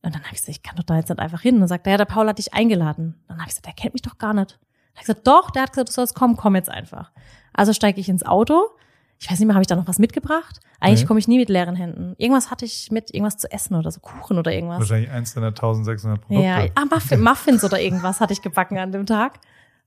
Und 0.02 0.14
dann 0.14 0.22
habe 0.22 0.34
ich 0.34 0.40
gesagt, 0.40 0.56
ich 0.56 0.62
kann 0.62 0.76
doch 0.76 0.84
da 0.84 0.96
jetzt 0.96 1.08
nicht 1.08 1.18
einfach 1.18 1.40
hin. 1.40 1.54
Und 1.54 1.60
dann 1.60 1.68
sagt 1.68 1.86
er, 1.86 1.92
ja, 1.92 1.96
der 1.96 2.04
Paul 2.04 2.28
hat 2.28 2.38
dich 2.38 2.52
eingeladen. 2.52 3.22
Dann 3.28 3.38
habe 3.38 3.48
ich 3.48 3.54
gesagt, 3.54 3.66
der 3.66 3.74
kennt 3.74 3.94
mich 3.94 4.02
doch 4.02 4.18
gar 4.18 4.34
nicht. 4.34 4.52
Dann 4.52 4.96
habe 4.96 5.00
ich 5.00 5.06
gesagt, 5.06 5.26
doch, 5.26 5.50
der 5.50 5.62
hat 5.62 5.72
gesagt, 5.72 5.88
du 5.88 5.92
sollst 5.92 6.14
kommen, 6.14 6.36
komm 6.36 6.54
jetzt 6.54 6.70
einfach. 6.70 7.12
Also 7.54 7.72
steige 7.72 8.00
ich 8.00 8.10
ins 8.10 8.26
Auto. 8.26 8.68
Ich 9.22 9.30
weiß 9.30 9.38
nicht 9.38 9.46
mehr, 9.46 9.54
habe 9.54 9.62
ich 9.62 9.66
da 9.68 9.76
noch 9.76 9.86
was 9.86 9.98
mitgebracht? 9.98 10.60
Eigentlich 10.80 11.02
Nee. 11.02 11.06
komme 11.06 11.20
ich 11.20 11.28
nie 11.28 11.38
mit 11.38 11.50
leeren 11.50 11.76
Händen. 11.76 12.14
Irgendwas 12.16 12.50
hatte 12.50 12.64
ich 12.64 12.90
mit, 12.90 13.12
irgendwas 13.12 13.36
zu 13.36 13.52
essen 13.52 13.74
oder 13.74 13.90
so 13.90 14.00
Kuchen 14.00 14.38
oder 14.38 14.50
irgendwas. 14.50 14.78
Wahrscheinlich 14.80 15.10
eins 15.10 15.34
deiner 15.34 15.48
1600 15.48 16.22
Produkte. 16.22 16.46
Ja, 16.46 16.64
ah, 16.74 16.84
Muffin, 16.90 17.20
Muffins 17.20 17.62
oder 17.62 17.78
irgendwas 17.78 18.20
hatte 18.20 18.32
ich 18.32 18.40
gebacken 18.40 18.78
an 18.78 18.92
dem 18.92 19.04
Tag. 19.04 19.38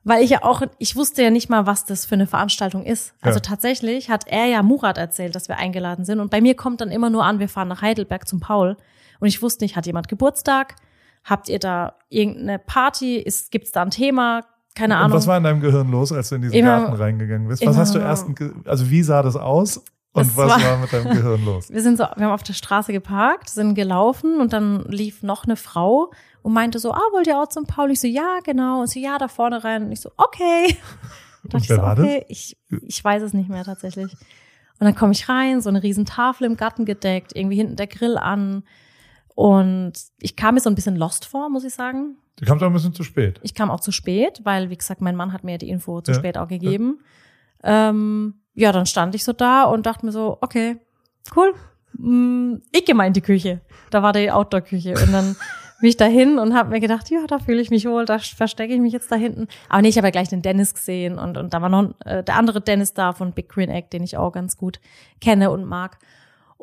Weil 0.04 0.22
ich 0.24 0.30
ja 0.30 0.44
auch, 0.44 0.62
ich 0.78 0.96
wusste 0.96 1.24
ja 1.24 1.30
nicht 1.32 1.50
mal, 1.50 1.66
was 1.66 1.86
das 1.86 2.06
für 2.06 2.14
eine 2.16 2.28
Veranstaltung 2.28 2.84
ist. 2.84 3.16
Also 3.22 3.38
Ja. 3.38 3.42
tatsächlich 3.42 4.10
hat 4.12 4.28
er 4.28 4.46
ja 4.46 4.62
Murat 4.62 4.98
erzählt, 5.00 5.34
dass 5.34 5.48
wir 5.48 5.58
eingeladen 5.58 6.06
sind. 6.06 6.20
Und 6.20 6.30
bei 6.30 6.40
mir 6.42 6.56
kommt 6.56 6.82
dann 6.82 6.92
immer 6.92 7.10
nur 7.10 7.24
an, 7.26 7.40
wir 7.40 7.50
fahren 7.50 7.70
nach 7.70 7.82
Heidelberg 7.82 8.28
zum 8.28 8.40
Paul. 8.40 8.78
Und 9.20 9.28
ich 9.28 9.42
wusste 9.42 9.64
nicht, 9.64 9.76
hat 9.76 9.88
jemand 9.88 10.10
Geburtstag? 10.10 10.76
Habt 11.24 11.48
ihr 11.50 11.58
da 11.58 11.96
irgendeine 12.10 12.60
Party? 12.60 13.16
Ist, 13.16 13.50
gibt's 13.50 13.72
da 13.72 13.82
ein 13.82 13.90
Thema? 13.92 14.42
Keine 14.76 14.96
Und 14.96 15.02
Ahnung. 15.02 15.18
was 15.18 15.28
war 15.28 15.38
in 15.38 15.44
deinem 15.44 15.60
Gehirn 15.62 15.90
los, 15.92 16.12
als 16.12 16.30
du 16.30 16.36
in 16.36 16.42
diesen 16.44 16.56
Immer- 16.56 16.80
Garten 16.82 16.94
reingegangen 16.96 17.48
bist? 17.48 17.66
Was 17.66 17.78
hast 17.78 17.96
du 17.96 18.00
erst, 18.00 18.26
also 18.66 18.90
wie 18.90 19.04
sah 19.04 19.22
das 19.22 19.36
aus? 19.36 19.78
Und 20.16 20.28
Das 20.28 20.38
was 20.38 20.50
war, 20.50 20.62
war- 20.62 20.78
mit 20.78 20.94
deinem 20.94 21.12
Gehirn 21.16 21.44
los? 21.46 21.72
wir 21.72 21.82
sind 21.82 21.98
so, 21.98 22.04
wir 22.16 22.26
haben 22.26 22.34
auf 22.34 22.44
der 22.44 22.54
Straße 22.54 22.92
geparkt, 22.94 23.50
sind 23.50 23.74
gelaufen 23.76 24.40
und 24.40 24.54
dann 24.54 24.84
lief 24.86 25.24
noch 25.24 25.46
eine 25.46 25.56
Frau 25.56 26.12
und 26.44 26.54
meinte 26.54 26.78
so, 26.80 26.92
ah, 26.94 27.02
wollt 27.14 27.26
ihr 27.28 27.40
auch 27.40 27.48
zum 27.50 27.66
Paul? 27.66 27.90
Ich 27.92 28.00
so, 28.00 28.08
ja, 28.08 28.40
genau. 28.44 28.82
Und 28.82 28.88
sie, 28.88 29.02
ja, 29.02 29.18
da 29.18 29.28
vorne 29.28 29.64
rein. 29.64 29.86
Und 29.86 29.92
ich 29.92 30.02
so, 30.02 30.12
okay. 30.18 30.76
Und 31.44 31.54
Da 31.54 31.58
dachte 31.58 31.64
ich 31.64 31.70
wer 31.70 31.76
so, 31.78 31.82
war 31.82 31.96
das? 31.96 32.06
okay, 32.06 32.26
ich, 32.30 32.58
ich 32.88 33.04
weiß 33.04 33.24
es 33.24 33.34
nicht 33.34 33.50
mehr 33.50 33.64
tatsächlich. 33.64 34.12
Und 34.80 34.86
dann 34.86 34.96
komme 34.96 35.14
ich 35.14 35.30
rein, 35.30 35.62
so 35.62 35.70
eine 35.70 35.82
riesen 35.82 36.06
Tafel 36.06 36.46
im 36.46 36.58
Garten 36.58 36.86
gedeckt, 36.86 37.32
irgendwie 37.36 37.56
hinten 37.58 37.76
der 37.76 37.88
Grill 37.88 38.18
an. 38.18 38.64
Und 39.36 39.94
ich 40.20 40.36
kam 40.36 40.56
mir 40.56 40.62
so 40.62 40.70
ein 40.70 40.76
bisschen 40.76 40.96
lost 40.96 41.26
vor, 41.26 41.50
muss 41.50 41.64
ich 41.64 41.74
sagen. 41.74 42.18
Du 42.38 42.46
kamst 42.46 42.64
auch 42.64 42.68
ein 42.68 42.74
bisschen 42.74 42.94
zu 42.94 43.04
spät. 43.04 43.40
Ich 43.44 43.54
kam 43.54 43.70
auch 43.72 43.80
zu 43.80 43.92
spät, 43.92 44.42
weil, 44.44 44.70
wie 44.70 44.78
gesagt, 44.78 45.02
mein 45.02 45.16
Mann 45.16 45.34
hat 45.34 45.44
mir 45.44 45.58
die 45.58 45.70
Info 45.70 46.02
zu 46.02 46.12
Ja. 46.12 46.18
spät 46.18 46.38
auch 46.38 46.48
gegeben. 46.48 47.00
Ähm, 47.64 48.36
ja, 48.56 48.72
dann 48.72 48.86
stand 48.86 49.16
ich 49.16 49.24
so 49.24 49.34
da 49.34 49.64
und 49.64 49.86
dachte 49.86 50.06
mir 50.06 50.12
so, 50.12 50.38
okay, 50.42 50.78
cool. 51.36 51.54
Mm, 51.98 52.56
Ich 52.72 52.86
gehe 52.86 52.96
mal 52.96 53.08
in 53.08 53.14
die 53.14 53.22
Küche. 53.22 53.62
Da 53.92 54.04
war 54.04 54.14
die 54.14 54.32
Outdoor-Küche. 54.32 54.94
Und 54.94 55.12
dann 55.14 55.36
bin 55.80 55.90
ich 55.90 55.98
da 55.98 56.06
hin 56.06 56.40
und 56.40 56.54
habe 56.56 56.70
mir 56.70 56.80
gedacht, 56.80 57.10
ja, 57.10 57.26
da 57.28 57.40
fühle 57.40 57.62
ich 57.62 57.70
mich 57.70 57.86
wohl, 57.88 58.06
da 58.06 58.20
verstecke 58.20 58.74
ich 58.74 58.80
mich 58.80 58.94
jetzt 58.94 59.12
da 59.12 59.16
hinten. 59.16 59.48
Aber 59.70 59.82
nee, 59.82 59.90
ich 59.90 59.98
habe 59.98 60.08
ja 60.08 60.12
gleich 60.12 60.30
den 60.30 60.42
Dennis 60.42 60.74
gesehen 60.74 61.18
und, 61.20 61.38
und 61.38 61.54
da 61.54 61.62
war 61.62 61.70
noch 61.70 61.94
äh, 62.06 62.24
der 62.24 62.36
andere 62.36 62.62
Dennis 62.62 62.94
da 62.94 63.14
von 63.14 63.32
Big 63.34 63.50
Green 63.50 63.70
Egg, 63.70 63.88
den 63.92 64.04
ich 64.04 64.18
auch 64.18 64.32
ganz 64.32 64.58
gut 64.58 64.80
kenne 65.22 65.52
und 65.52 65.66
mag. 65.66 65.98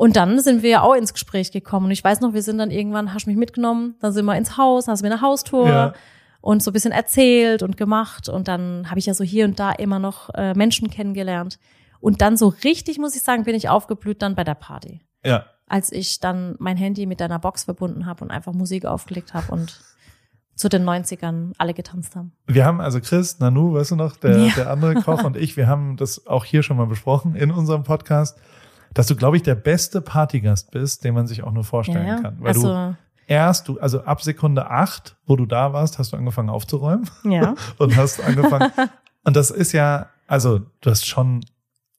Und 0.01 0.17
dann 0.17 0.41
sind 0.41 0.63
wir 0.63 0.71
ja 0.71 0.81
auch 0.81 0.95
ins 0.95 1.13
Gespräch 1.13 1.53
gekommen. 1.53 1.85
Und 1.87 1.93
ich 1.93 2.03
weiß 2.03 2.21
noch, 2.23 2.33
wir 2.33 2.43
sind 2.43 2.57
dann 2.57 2.71
irgendwann, 2.71 3.13
hast 3.13 3.27
du 3.27 3.31
mich 3.31 3.37
mitgenommen, 3.39 3.97
dann 4.01 4.13
sind 4.13 4.25
wir 4.25 4.35
ins 4.35 4.57
Haus, 4.57 4.89
hast 4.89 5.01
du 5.03 5.07
mir 5.07 5.13
eine 5.13 5.21
Haustour 5.21 5.69
Ja. 5.69 5.93
und 6.41 6.63
so 6.63 6.71
ein 6.71 6.73
bisschen 6.73 6.93
erzählt 6.93 7.63
und 7.63 7.77
gemacht. 7.77 8.31
Und 8.31 8.49
dann 8.49 8.89
habe 8.89 8.99
ich 8.99 9.05
ja 9.05 9.13
so 9.13 9.25
hier 9.25 9.45
und 9.45 9.61
da 9.61 9.73
immer 9.73 9.99
noch 9.99 10.31
äh, 10.35 10.55
Menschen 10.55 10.89
kennengelernt. 10.89 11.59
Und 12.01 12.23
dann 12.23 12.39
so 12.39 12.49
richtig, 12.65 12.99
muss 12.99 13.15
ich 13.15 13.21
sagen, 13.23 13.45
bin 13.45 13.55
ich 13.55 13.69
aufgeblüht 13.69 14.23
dann 14.23 14.35
bei 14.37 14.43
der 14.43 14.55
Party. 14.55 15.03
Ja. 15.23 15.45
Als 15.67 15.93
ich 15.93 16.19
dann 16.19 16.57
mein 16.59 16.79
Handy 16.79 17.05
mit 17.05 17.21
deiner 17.21 17.39
Box 17.39 17.65
verbunden 17.65 18.07
habe 18.07 18.25
und 18.25 18.31
einfach 18.31 18.55
Musik 18.55 18.87
aufgelegt 18.87 19.35
habe 19.35 19.53
und 19.53 19.83
zu 20.57 20.71
den 20.71 20.83
90ern 20.89 21.53
alle 21.59 21.75
getanzt 21.75 22.17
haben. 22.17 22.33
Wir 22.47 22.65
haben 22.65 22.81
also 22.81 23.01
Chris, 23.01 23.39
Nanu, 23.39 23.75
weißt 23.75 23.91
du 23.91 23.97
noch, 23.97 24.17
der, 24.17 24.39
Ja. 24.39 24.53
der 24.57 24.71
andere 24.71 24.95
Koch 24.95 25.25
und 25.25 25.37
ich, 25.37 25.59
wir 25.59 25.67
haben 25.67 25.99
das 25.99 26.27
auch 26.27 26.47
hier 26.47 26.63
schon 26.63 26.79
mal 26.79 26.87
besprochen 26.87 27.35
in 27.35 27.51
unserem 27.51 27.83
Podcast, 27.83 28.39
dass 28.95 29.07
du, 29.07 29.17
glaube 29.17 29.37
ich, 29.37 29.43
der 29.43 29.55
beste 29.55 30.01
Partygast 30.01 30.71
bist, 30.71 31.05
den 31.05 31.15
man 31.15 31.27
sich 31.27 31.43
auch 31.43 31.53
nur 31.53 31.65
vorstellen 31.65 32.23
kann. 32.23 32.37
Weil 32.41 32.55
du 32.55 32.69
also, 32.69 32.97
erst, 33.27 33.69
du, 33.69 33.79
also 33.79 34.03
ab 34.03 34.23
Sekunde 34.23 34.71
acht, 34.71 35.17
wo 35.27 35.37
du 35.37 35.47
da 35.47 35.73
warst, 35.73 35.99
hast 35.99 36.13
du 36.13 36.17
angefangen 36.17 36.51
aufzuräumen 36.51 37.09
ja. 37.25 37.55
und 37.79 37.97
hast 37.97 38.23
angefangen. 38.23 38.73
und 39.25 39.37
das 39.37 39.51
ist 39.51 39.73
ja, 39.73 40.09
also 40.27 40.61
du 40.81 40.91
hast 40.91 41.07
schon, 41.07 41.45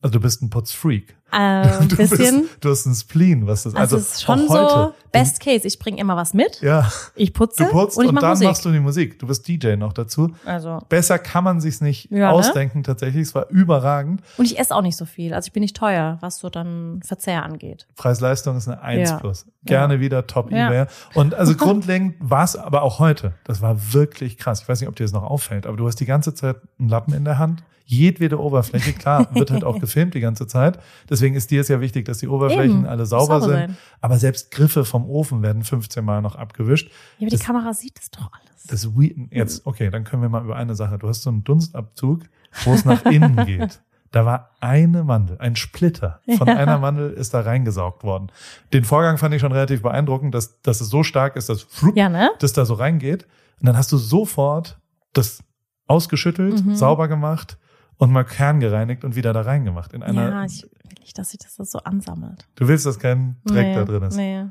also 0.01 0.13
du 0.13 0.19
bist 0.19 0.41
ein 0.41 0.49
Putzfreak. 0.49 1.15
Äh, 1.31 1.37
ein 1.37 1.87
Du 1.87 1.95
bisschen. 1.95 2.41
Bist, 2.41 2.57
du 2.59 2.69
hast 2.71 2.85
ein 2.85 2.93
Spleen, 2.95 3.47
was 3.47 3.63
das, 3.63 3.73
Also, 3.73 3.95
also, 3.95 3.97
es 4.05 4.15
ist 4.15 4.23
schon 4.23 4.47
so, 4.49 4.93
best 5.13 5.39
case, 5.39 5.65
ich 5.65 5.79
bringe 5.79 5.97
immer 6.01 6.17
was 6.17 6.33
mit, 6.33 6.59
Ja, 6.61 6.91
ich 7.15 7.33
putze 7.33 7.63
du 7.63 7.69
putzt 7.71 7.97
und 7.97 8.07
und, 8.07 8.15
dann 8.21 8.31
Musik. 8.31 8.47
machst 8.49 8.65
du 8.65 8.71
die 8.71 8.79
Musik. 8.81 9.17
Du 9.19 9.27
bist 9.27 9.47
DJ 9.47 9.75
noch 9.77 9.93
dazu. 9.93 10.31
also, 10.45 10.79
Besser 10.89 11.19
kann 11.19 11.45
man 11.45 11.61
sich's 11.61 11.79
nicht 11.79 12.11
Ja, 12.11 12.17
ne? 12.17 12.29
ausdenken 12.31 12.83
tatsächlich. 12.83 13.21
Es 13.23 13.35
war 13.35 13.47
überragend. 13.49 14.21
und 14.37 14.43
ich 14.45 14.59
esse 14.59 14.75
auch 14.75 14.81
nicht 14.81 14.97
so 14.97 15.05
viel. 15.05 15.33
Also 15.33 15.47
ich 15.47 15.53
bin 15.53 15.61
nicht 15.61 15.75
teuer, 15.77 16.17
was 16.19 16.39
so 16.39 16.49
dann 16.49 16.99
Verzehr 17.05 17.43
angeht. 17.45 17.87
Preis-Leistung 17.95 18.57
ist 18.57 18.67
eine 18.67 18.81
1 18.81 19.09
Ja. 19.11 19.17
plus. 19.17 19.45
Gerne 19.63 19.99
wieder 20.01 20.27
top 20.27 20.51
Ja. 20.51 20.67
eBay. 20.67 20.85
Und 21.13 21.33
also 21.33 21.55
grundlegend 21.57 22.15
war 22.19 22.43
es 22.43 22.57
aber 22.57 22.81
auch 22.81 22.99
heute. 22.99 23.33
Das 23.45 23.61
war 23.61 23.93
wirklich 23.93 24.37
krass. 24.37 24.63
Ich 24.63 24.67
weiß 24.67 24.81
nicht, 24.81 24.89
ob 24.89 24.95
dir 24.97 25.03
das 25.05 25.13
noch 25.13 25.23
auffällt, 25.23 25.65
aber 25.65 25.77
du 25.77 25.87
hast 25.87 25.97
die 26.01 26.05
ganze 26.05 26.33
Zeit 26.33 26.57
einen 26.77 26.89
Lappen 26.89 27.13
in 27.13 27.23
der 27.23 27.37
Hand. 27.39 27.63
Jedwede 27.91 28.39
Oberfläche, 28.39 28.93
klar, 28.93 29.27
wird 29.35 29.51
halt 29.51 29.65
auch 29.65 29.79
gefilmt 29.79 30.13
die 30.13 30.21
ganze 30.21 30.47
Zeit. 30.47 30.79
Deswegen 31.09 31.35
ist 31.35 31.51
dir 31.51 31.59
es 31.59 31.67
ja 31.67 31.81
wichtig, 31.81 32.05
dass 32.05 32.19
die 32.19 32.29
Oberflächen 32.29 32.79
Eben, 32.79 32.85
alle 32.85 33.05
sauber, 33.05 33.41
sauber 33.41 33.41
sind. 33.41 33.67
sein. 33.71 33.77
Aber 33.99 34.17
selbst 34.17 34.51
Griffe 34.51 34.85
vom 34.85 35.09
Ofen 35.09 35.41
werden 35.43 35.63
15 35.63 36.03
Mal 36.05 36.21
noch 36.21 36.35
abgewischt. 36.37 36.87
Ja, 36.87 36.93
aber 37.27 37.29
die 37.31 37.35
Das- 37.35 37.45
Kamera 37.45 37.73
sieht 37.73 37.99
es 37.99 38.09
doch 38.11 38.31
alles. 38.31 38.63
Das 38.67 38.95
we- 38.95 39.13
jetzt, 39.31 39.65
okay, 39.65 39.89
dann 39.89 40.05
können 40.05 40.21
wir 40.21 40.29
mal 40.29 40.43
über 40.43 40.55
eine 40.55 40.73
Sache. 40.75 40.97
Du 40.97 41.09
hast 41.09 41.23
so 41.23 41.29
einen 41.29 41.43
Dunstabzug, 41.43 42.21
wo 42.63 42.73
es 42.73 42.85
nach 42.85 43.03
innen 43.05 43.35
geht. 43.45 43.81
Da 44.11 44.25
war 44.25 44.51
eine 44.61 45.03
Mandel, 45.03 45.37
ein 45.39 45.55
Splitter 45.57 46.21
von 46.37 46.47
Ja. 46.47 46.55
einer 46.55 46.77
Mandel 46.79 47.11
ist 47.11 47.33
da 47.33 47.41
reingesaugt 47.41 48.03
worden. 48.03 48.27
Den 48.73 48.83
Vorgang 48.85 49.17
fand 49.17 49.33
ich 49.33 49.41
schon 49.41 49.51
relativ 49.51 49.81
beeindruckend, 49.81 50.33
dass, 50.35 50.61
dass 50.61 50.79
es 50.81 50.89
so 50.89 51.03
stark 51.03 51.35
ist, 51.35 51.49
dass 51.49 51.61
flup, 51.63 51.95
ja, 51.97 52.07
ne? 52.09 52.29
das 52.39 52.53
da 52.53 52.63
so 52.65 52.73
reingeht. 52.75 53.25
Und 53.59 53.67
dann 53.67 53.75
hast 53.77 53.91
du 53.91 53.97
sofort 53.97 54.79
das 55.13 55.43
ausgeschüttelt, 55.87 56.65
Mhm. 56.65 56.75
sauber 56.75 57.07
gemacht 57.07 57.57
und 58.01 58.11
mal 58.11 58.23
kerngereinigt 58.23 59.03
und 59.03 59.15
wieder 59.15 59.31
da 59.31 59.41
reingemacht. 59.41 59.93
In 59.93 60.01
einer, 60.01 60.27
Ja, 60.29 60.45
ich 60.45 60.63
will 60.63 60.71
nicht, 61.01 61.15
dass 61.19 61.29
sich 61.29 61.39
das 61.39 61.55
so 61.69 61.77
ansammelt. 61.77 62.47
du 62.55 62.67
willst, 62.67 62.87
dass 62.87 62.97
kein 62.97 63.35
Dreck 63.45 63.67
nee, 63.67 63.75
da 63.75 63.85
drin 63.85 64.01
ist. 64.01 64.15
Nee. 64.15 64.45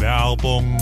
Werbung. 0.00 0.78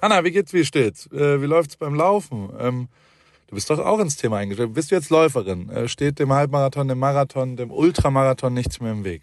Anna, 0.00 0.24
wie 0.24 0.32
geht's, 0.32 0.52
wie 0.52 0.64
steht's? 0.64 1.06
Äh, 1.12 1.40
wie 1.40 1.46
läuft's 1.46 1.76
beim 1.76 1.94
Laufen? 1.94 2.48
Ähm, 2.58 2.88
du 3.46 3.54
bist 3.54 3.70
doch 3.70 3.78
auch 3.78 4.00
ins 4.00 4.16
Thema 4.16 4.38
eingestiegen. 4.38 4.72
Bist 4.72 4.90
du 4.90 4.96
jetzt 4.96 5.10
Läuferin? 5.10 5.70
Äh, 5.70 5.86
steht 5.86 6.18
dem 6.18 6.32
Halbmarathon, 6.32 6.88
dem 6.88 6.98
Marathon, 6.98 7.56
dem 7.56 7.70
Ultramarathon 7.70 8.52
nichts 8.52 8.80
mehr 8.80 8.90
im 8.90 9.04
Weg? 9.04 9.22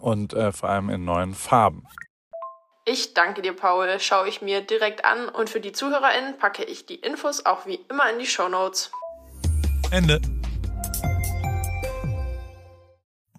und 0.00 0.32
äh, 0.32 0.52
vor 0.52 0.68
allem 0.68 0.90
in 0.90 1.04
neuen 1.04 1.34
Farben. 1.34 1.84
Ich 2.86 3.14
danke 3.14 3.42
dir, 3.42 3.54
Paul. 3.54 4.00
Schaue 4.00 4.28
ich 4.28 4.42
mir 4.42 4.62
direkt 4.62 5.04
an 5.04 5.28
und 5.28 5.50
für 5.50 5.60
die 5.60 5.72
ZuhörerInnen 5.72 6.38
packe 6.38 6.64
ich 6.64 6.86
die 6.86 6.96
Infos 6.96 7.46
auch 7.46 7.66
wie 7.66 7.78
immer 7.88 8.10
in 8.10 8.18
die 8.18 8.26
Show 8.26 8.48
Notes. 8.48 8.90
Ende. 9.90 10.20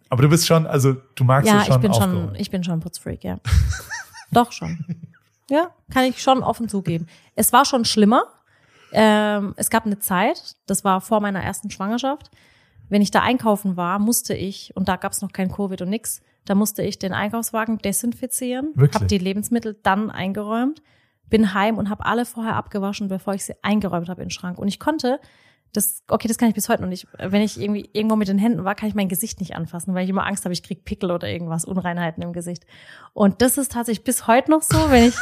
Aber 0.10 0.22
du 0.22 0.30
bist 0.30 0.46
schon, 0.46 0.68
also 0.68 0.94
du 1.16 1.24
magst 1.24 1.50
ja, 1.50 1.60
es 1.60 1.68
schon 1.68 1.76
ich 1.76 1.82
bin 1.82 1.92
aufgeräumt. 1.92 2.28
schon, 2.28 2.36
ich 2.36 2.52
bin 2.52 2.64
schon 2.64 2.74
ein 2.76 2.80
Putzfreak, 2.82 3.24
ja. 3.24 3.40
Doch 4.32 4.52
schon. 4.52 4.86
Ja, 5.50 5.72
kann 5.92 6.06
ich 6.06 6.22
schon 6.22 6.44
offen 6.44 6.70
zugeben. 6.70 7.08
Es 7.36 7.52
war 7.52 7.66
schon 7.66 7.84
schlimmer. 7.84 8.24
Ähm, 8.94 9.54
es 9.58 9.70
gab 9.70 9.86
eine 9.86 10.00
Zeit, 10.00 10.56
das 10.66 10.84
war 10.84 11.02
vor 11.02 11.22
meiner 11.22 11.42
ersten 11.42 11.72
Schwangerschaft. 11.72 12.30
Wenn 12.90 13.02
ich 13.02 13.12
da 13.12 13.22
einkaufen 13.22 13.78
war, 13.78 14.00
musste 14.00 14.34
ich, 14.34 14.76
und 14.76 14.90
da 14.90 14.98
gab 14.98 15.14
es 15.14 15.22
noch 15.22 15.32
kein 15.32 15.50
Covid 15.52 15.82
und 15.82 15.90
nix, 15.90 16.22
da 16.46 16.56
musste 16.56 16.82
ich 16.84 17.00
den 17.00 17.14
Einkaufswagen 17.14 17.78
desinfizieren, 17.78 18.74
habe 18.94 19.06
die 19.06 19.18
Lebensmittel 19.18 19.78
dann 19.84 20.10
eingeräumt, 20.10 20.82
bin 21.30 21.54
heim 21.54 21.78
und 21.78 21.90
habe 21.90 22.06
alle 22.06 22.26
vorher 22.26 22.56
abgewaschen, 22.56 23.08
bevor 23.08 23.34
ich 23.34 23.46
sie 23.46 23.54
eingeräumt 23.62 24.10
habe 24.10 24.22
in 24.22 24.28
den 24.28 24.32
Schrank. 24.32 24.58
Und 24.58 24.68
ich 24.68 24.80
konnte, 24.80 25.20
das, 25.74 26.04
okay, 26.10 26.28
das 26.28 26.38
kann 26.38 26.50
ich 26.50 26.56
bis 26.56 26.68
heute 26.68 26.82
noch 26.82 26.90
nicht. 26.90 27.08
Wenn 27.18 27.42
ich 27.42 27.60
irgendwie 27.60 27.90
irgendwo 27.94 28.16
mit 28.16 28.28
den 28.28 28.38
Händen 28.38 28.66
war, 28.66 28.76
kann 28.76 28.90
ich 28.90 28.96
mein 28.96 29.08
Gesicht 29.08 29.40
nicht 29.40 29.56
anfassen, 29.56 29.94
weil 29.94 30.04
ich 30.04 30.10
immer 30.10 30.26
Angst 30.26 30.44
habe, 30.44 30.54
ich 30.54 30.64
krieg 30.64 30.84
Pickel 30.84 31.12
oder 31.12 31.30
irgendwas, 31.30 31.64
Unreinheiten 31.64 32.22
im 32.22 32.34
Gesicht. 32.34 32.66
Und 33.14 33.42
das 33.42 33.58
ist 33.58 33.72
tatsächlich 33.72 34.04
bis 34.04 34.28
heute 34.28 34.52
noch 34.52 34.64
so, 34.64 34.92
wenn 34.92 35.10
ich 35.10 35.16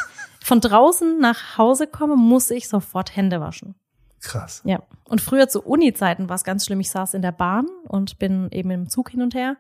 von 0.44 0.60
draußen 0.60 1.20
nach 1.20 1.58
Hause 1.58 1.86
komme, 1.86 2.16
muss 2.16 2.50
ich 2.50 2.68
sofort 2.68 3.16
Hände 3.16 3.40
waschen. 3.40 3.76
Krass. 4.22 4.62
Ja. 4.66 4.82
Und 5.06 5.22
früher 5.22 5.48
zu 5.48 5.62
Uni-Zeiten 5.62 6.30
war 6.30 6.36
es 6.36 6.44
ganz 6.44 6.66
schlimm. 6.66 6.80
Ich 6.80 6.92
saß 6.92 7.14
in 7.14 7.22
der 7.22 7.32
Bahn 7.32 7.68
und 7.88 8.20
bin 8.20 8.50
eben 8.52 8.72
im 8.72 8.90
Zug 8.90 9.12
hin 9.12 9.22
und 9.22 9.34
her. 9.36 9.56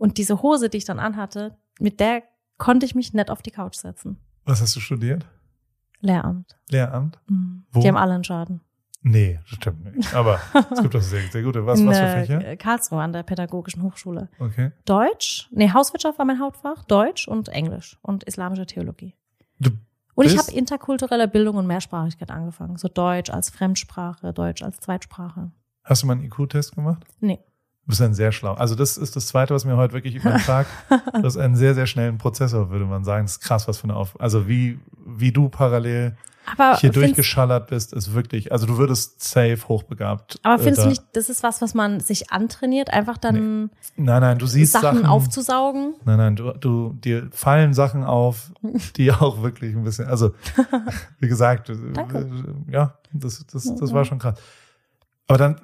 Und 0.00 0.16
diese 0.16 0.40
Hose, 0.40 0.70
die 0.70 0.78
ich 0.78 0.86
dann 0.86 0.98
anhatte, 0.98 1.58
mit 1.78 2.00
der 2.00 2.22
konnte 2.56 2.86
ich 2.86 2.94
mich 2.94 3.12
nicht 3.12 3.30
auf 3.30 3.42
die 3.42 3.50
Couch 3.50 3.76
setzen. 3.76 4.16
Was 4.46 4.62
hast 4.62 4.74
du 4.74 4.80
studiert? 4.80 5.26
Lehramt. 6.00 6.56
Lehramt? 6.70 7.18
Mhm. 7.28 7.66
Wo? 7.70 7.80
Die 7.80 7.88
haben 7.88 7.98
alle 7.98 8.14
einen 8.14 8.24
Schaden. 8.24 8.62
Nee, 9.02 9.38
stimmt 9.44 9.84
nicht. 9.84 10.14
Aber 10.14 10.40
es 10.72 10.80
gibt 10.80 10.96
auch 10.96 11.02
sehr, 11.02 11.20
sehr 11.30 11.42
gute. 11.42 11.66
Was, 11.66 11.84
was 11.84 11.98
für 11.98 12.04
äh, 12.04 12.26
Fächer? 12.26 12.56
Karlsruhe 12.56 13.02
an 13.02 13.12
der 13.12 13.24
Pädagogischen 13.24 13.82
Hochschule. 13.82 14.30
Okay. 14.38 14.72
Deutsch, 14.86 15.48
nee, 15.52 15.70
Hauswirtschaft 15.70 16.18
war 16.18 16.24
mein 16.24 16.40
Hauptfach, 16.40 16.82
Deutsch 16.84 17.28
und 17.28 17.50
Englisch 17.50 17.98
und 18.00 18.24
islamische 18.24 18.64
Theologie. 18.64 19.14
Du 19.58 19.70
Und 20.14 20.24
ich 20.24 20.38
habe 20.38 20.50
interkulturelle 20.50 21.28
Bildung 21.28 21.56
und 21.56 21.66
Mehrsprachigkeit 21.66 22.30
angefangen. 22.30 22.78
So 22.78 22.88
Deutsch 22.88 23.28
als 23.28 23.50
Fremdsprache, 23.50 24.32
Deutsch 24.32 24.62
als 24.62 24.80
Zweitsprache. 24.80 25.50
Hast 25.84 26.02
du 26.02 26.06
mal 26.06 26.14
einen 26.14 26.24
IQ-Test 26.24 26.74
gemacht? 26.74 27.04
Nee. 27.20 27.40
Du 27.90 27.92
bist 27.92 28.02
ein 28.02 28.14
sehr 28.14 28.30
schlau. 28.30 28.54
Also 28.54 28.76
das 28.76 28.96
ist 28.96 29.16
das 29.16 29.26
Zweite, 29.26 29.52
was 29.52 29.64
mir 29.64 29.76
heute 29.76 29.94
wirklich 29.94 30.14
über 30.14 30.30
den 30.30 30.38
Tag, 30.42 30.68
du 31.12 31.24
hast 31.24 31.36
einen 31.36 31.56
sehr, 31.56 31.74
sehr 31.74 31.86
schnellen 31.86 32.18
Prozessor, 32.18 32.70
würde 32.70 32.84
man 32.84 33.02
sagen. 33.02 33.24
Das 33.24 33.32
ist 33.32 33.40
krass, 33.40 33.66
was 33.66 33.78
für 33.78 33.84
eine 33.84 33.96
Auf... 33.96 34.14
Also 34.20 34.46
wie, 34.46 34.78
wie 35.04 35.32
du 35.32 35.48
parallel 35.48 36.16
Aber 36.56 36.76
hier 36.78 36.90
durchgeschallert 36.90 37.66
bist, 37.66 37.92
ist 37.92 38.14
wirklich, 38.14 38.52
also 38.52 38.68
du 38.68 38.78
würdest 38.78 39.24
safe 39.24 39.58
hochbegabt. 39.66 40.38
Aber 40.44 40.54
äh, 40.54 40.58
findest 40.58 40.78
da- 40.78 40.82
du 40.84 40.88
nicht, 40.90 41.02
das 41.14 41.28
ist 41.30 41.42
was, 41.42 41.60
was 41.62 41.74
man 41.74 41.98
sich 41.98 42.30
antrainiert, 42.30 42.92
einfach 42.92 43.18
dann 43.18 43.70
Nein, 43.96 44.20
nein, 44.20 44.38
du 44.38 44.46
siehst 44.46 44.74
Sachen, 44.74 44.98
Sachen, 44.98 45.06
aufzusaugen? 45.06 45.94
Nein, 46.04 46.18
nein, 46.18 46.36
du, 46.36 46.52
du, 46.52 46.92
dir 46.92 47.28
fallen 47.32 47.74
Sachen 47.74 48.04
auf, 48.04 48.52
die 48.98 49.10
auch 49.10 49.42
wirklich 49.42 49.74
ein 49.74 49.82
bisschen, 49.82 50.06
also, 50.06 50.30
wie 51.18 51.26
gesagt, 51.26 51.70
äh, 51.70 51.76
Danke. 51.92 52.54
ja, 52.70 52.94
das, 53.12 53.44
das, 53.52 53.74
das 53.74 53.92
war 53.92 54.04
schon 54.04 54.20
krass. 54.20 54.38
Aber 55.26 55.38
dann, 55.38 55.60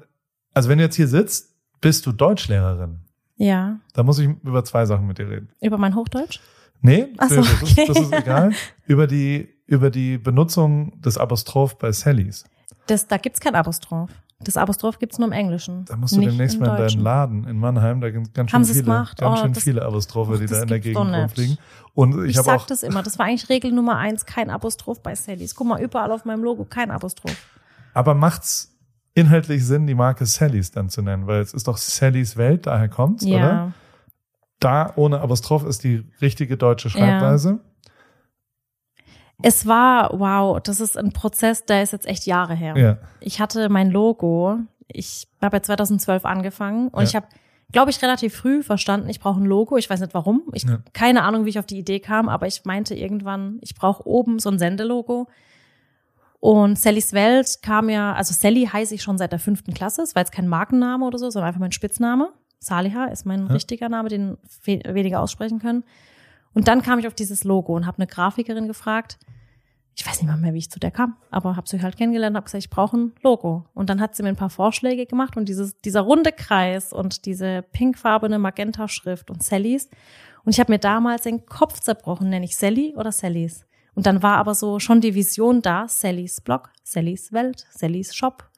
also 0.55 0.69
wenn 0.69 0.79
du 0.79 0.85
jetzt 0.85 0.97
hier 0.97 1.07
sitzt, 1.07 1.53
bist 1.81 2.07
du 2.07 2.13
Deutschlehrerin. 2.13 3.01
Ja. 3.37 3.79
Da 3.93 4.03
muss 4.03 4.19
ich 4.19 4.29
über 4.45 4.65
zwei 4.65 4.87
Sachen 4.87 5.07
mit 5.07 5.19
dir 5.19 5.29
reden. 5.29 5.49
Über 5.61 5.79
mein 5.79 5.95
Hochdeutsch? 5.95 6.41
Nee, 6.81 7.07
so, 7.29 7.37
das, 7.37 7.63
ist, 7.63 7.79
das 7.79 7.89
ist 7.89 8.07
okay. 8.07 8.19
egal. 8.23 8.53
Über 8.87 9.07
die, 9.07 9.49
über 9.67 9.91
die 9.91 10.19
Benutzung 10.19 11.01
des 11.01 11.19
Apostroph 11.19 11.77
bei 11.79 11.91
Sallys. 11.93 12.45
Das, 12.87 13.07
da 13.09 13.17
gibt's 13.17 13.41
kein 13.41 13.55
Apostroph. 13.55 14.11
Das 14.41 14.59
Apostroph 14.59 14.99
gibt's 14.99 15.19
nur 15.19 15.29
im 15.29 15.33
Englischen. 15.33 15.87
Da 15.87 15.97
musst 15.97 16.15
du 16.15 16.21
demnächst 16.21 16.61
mal 16.61 16.69
in 16.69 16.77
deinen. 16.77 17.01
Laden 17.01 17.45
in 17.49 17.59
Mannheim, 17.59 18.03
da 18.03 18.11
gibt 18.11 18.35
ganz 18.35 18.51
schön 18.51 18.59
Haben 18.61 18.65
viele, 18.67 18.83
gemacht? 18.85 19.19
ganz 19.19 19.39
Oh, 19.39 19.43
schön 19.43 19.53
das- 19.55 19.65
viele 19.65 19.83
Apostrophe, 19.83 20.39
die 20.39 20.47
da 20.47 20.61
in 20.63 20.69
der 20.69 20.79
Gegend 20.81 20.99
rumfliegen. 20.99 21.59
Und 21.95 22.23
ich, 22.25 22.31
Ich 22.31 22.37
sag 22.37 22.61
auch, 22.61 22.67
das 22.67 22.83
immer. 22.83 23.03
Das 23.03 23.19
war 23.19 23.27
eigentlich 23.27 23.49
Regel 23.49 23.73
Nummer 23.73 23.97
eins, 23.97 24.27
kein 24.27 24.51
Apostroph 24.51 25.01
bei 25.03 25.15
Sallys. 25.15 25.55
Guck 25.55 25.67
mal, 25.67 25.81
überall 25.83 26.13
auf 26.13 26.27
meinem 26.27 26.45
Logo 26.45 26.65
kein 26.67 26.91
Apostroph. 26.91 27.37
aber 27.95 28.15
macht's 28.15 28.76
inhaltlich 29.17 29.65
Sinn, 29.67 29.87
die 29.89 29.95
Marke 29.95 30.27
Sallys 30.27 30.71
dann 30.71 30.89
zu 30.89 31.03
nennen? 31.03 31.27
Weil 31.27 31.41
es 31.41 31.53
ist 31.55 31.67
doch 31.67 31.77
Sallys 31.79 32.37
Welt, 32.37 32.67
daher 32.67 32.89
kommt's, 32.89 33.25
oder? 33.27 33.37
Ja. 33.37 33.73
Da 34.61 34.93
ohne 34.97 35.21
Apostroph 35.21 35.65
ist 35.65 35.83
die 35.85 36.05
richtige 36.21 36.57
deutsche 36.57 36.89
Schreibweise. 36.91 37.61
Es 39.43 39.67
war, 39.67 40.19
wow, 40.19 40.61
das 40.63 40.81
ist 40.81 40.97
ein 40.97 41.13
Prozess, 41.13 41.67
der 41.67 41.83
ist 41.83 41.93
jetzt 41.93 42.07
echt 42.07 42.25
Jahre 42.27 42.55
her. 42.55 42.75
Ja. 42.77 42.99
Ich 43.21 43.39
hatte 43.41 43.69
mein 43.69 43.91
Logo, 43.91 44.59
ich 44.89 45.29
habe 45.43 45.59
ja 45.59 45.63
2012 45.63 46.25
angefangen 46.25 46.89
und 46.89 47.03
Ja. 47.03 47.09
ich 47.09 47.15
habe, 47.17 47.27
glaube 47.71 47.91
ich, 47.91 48.01
relativ 48.01 48.35
früh 48.35 48.63
verstanden, 48.63 49.11
ich 49.11 49.21
brauche 49.21 49.39
ein 49.41 49.45
Logo. 49.45 49.77
Ich 49.77 49.91
weiß 49.91 50.01
nicht 50.01 50.15
warum. 50.15 50.43
Ich 50.55 50.63
Ja. 50.65 50.79
keine 50.95 51.23
Ahnung, 51.25 51.45
wie 51.45 51.51
ich 51.51 51.59
auf 51.59 51.67
die 51.67 51.79
Idee 51.79 52.01
kam, 52.01 52.31
aber 52.31 52.47
ich 52.47 52.65
meinte 52.65 52.95
irgendwann, 52.95 53.59
ich 53.61 53.75
brauche 53.75 54.07
oben 54.07 54.39
so 54.39 54.49
ein 54.51 54.59
Sendelogo. 54.59 55.29
Und 56.49 56.79
Sallys 56.79 57.13
Welt 57.13 57.59
kam 57.61 57.89
ja, 57.89 58.13
also 58.15 58.33
Sally 58.33 58.67
heiße 58.73 58.95
ich 58.95 59.03
schon 59.03 59.19
seit 59.19 59.33
der 59.33 59.41
fünften 59.41 59.75
Klasse. 59.75 60.03
Es 60.03 60.15
war 60.15 60.21
jetzt 60.23 60.31
kein 60.31 60.47
Markenname 60.47 61.05
oder 61.05 61.19
so, 61.19 61.29
sondern 61.29 61.49
einfach 61.49 61.59
mein 61.59 61.73
Spitzname. 61.73 62.33
Saliha 62.61 63.07
ist 63.07 63.27
mein 63.27 63.49
Ja. 63.49 63.53
richtiger 63.53 63.89
Name, 63.89 64.09
den 64.11 64.39
we- 64.63 64.81
weniger 64.87 65.21
aussprechen 65.23 65.59
können. 65.59 65.83
Und 66.55 66.69
dann 66.69 66.83
kam 66.83 67.01
ich 67.01 67.09
auf 67.09 67.15
dieses 67.15 67.43
Logo 67.43 67.75
und 67.75 67.85
habe 67.85 67.99
eine 67.99 68.07
Grafikerin 68.07 68.69
gefragt. 68.69 69.19
Ich 69.97 70.07
weiß 70.07 70.23
nicht 70.23 70.31
mal 70.31 70.37
mehr, 70.37 70.55
wie 70.55 70.59
ich 70.59 70.71
zu 70.71 70.79
der 70.79 70.93
kam, 70.93 71.17
aber 71.33 71.57
habe 71.57 71.69
sie 71.69 71.83
halt 71.83 71.97
kennengelernt 71.97 72.35
und 72.35 72.37
habe 72.37 72.45
gesagt, 72.45 72.63
ich 72.63 72.71
brauche 72.71 72.97
ein 72.97 73.13
Logo. 73.25 73.65
Und 73.75 73.91
dann 73.91 74.01
hat 74.01 74.15
sie 74.15 74.23
mir 74.23 74.29
ein 74.29 74.37
paar 74.37 74.49
Vorschläge 74.51 75.05
gemacht 75.07 75.37
und 75.37 75.49
dieses, 75.49 75.77
dieser 75.79 76.03
runde 76.03 76.31
Kreis 76.31 76.93
und 76.93 77.27
diese 77.27 77.63
pinkfarbene 77.73 78.39
Magenta-Schrift 78.39 79.31
und 79.33 79.43
Sallys. 79.43 79.91
Und 80.45 80.53
ich 80.53 80.61
habe 80.61 80.71
mir 80.71 80.79
damals 80.79 81.23
den 81.23 81.45
Kopf 81.45 81.81
zerbrochen, 81.81 82.31
nenne 82.31 82.45
ich 82.45 82.57
Sally 82.57 82.95
oder 82.97 83.11
Sallys. 83.11 83.66
Und 83.97 84.07
dann 84.07 84.23
war 84.23 84.37
aber 84.37 84.55
so 84.55 84.79
schon 84.79 85.01
die 85.01 85.15
Vision 85.17 85.63
da, 85.63 85.89
Sallys 85.89 86.41
Blog, 86.41 86.71
Sallys 86.85 87.33
Welt, 87.33 87.67
Sallys 87.71 88.15
Shop. 88.15 88.49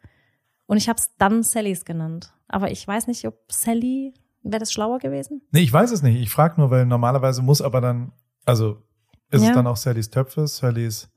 Und 0.66 0.76
ich 0.76 0.88
habe 0.90 0.98
es 0.98 1.14
dann 1.16 1.42
Sallys 1.42 1.86
genannt. 1.86 2.34
Aber 2.48 2.70
ich 2.70 2.86
weiß 2.86 3.06
nicht, 3.06 3.24
ob 3.26 3.36
Sally, 3.50 4.12
wäre 4.42 4.60
das 4.60 4.72
schlauer 4.72 4.98
gewesen? 4.98 5.40
Nee, 5.52 5.60
ich 5.60 5.72
weiß 5.72 5.92
es 5.92 6.02
nicht. 6.02 6.20
Ich 6.20 6.28
frage 6.30 6.60
nur, 6.60 6.70
weil 6.70 6.84
normalerweise 6.84 7.40
muss 7.40 7.62
aber 7.62 7.80
dann, 7.80 8.12
also 8.44 8.82
ist 9.30 9.42
Ja. 9.42 9.48
es 9.50 9.54
dann 9.54 9.66
auch 9.66 9.76
Sallys 9.76 10.10
Töpfe, 10.10 10.46
Sallys 10.46 11.08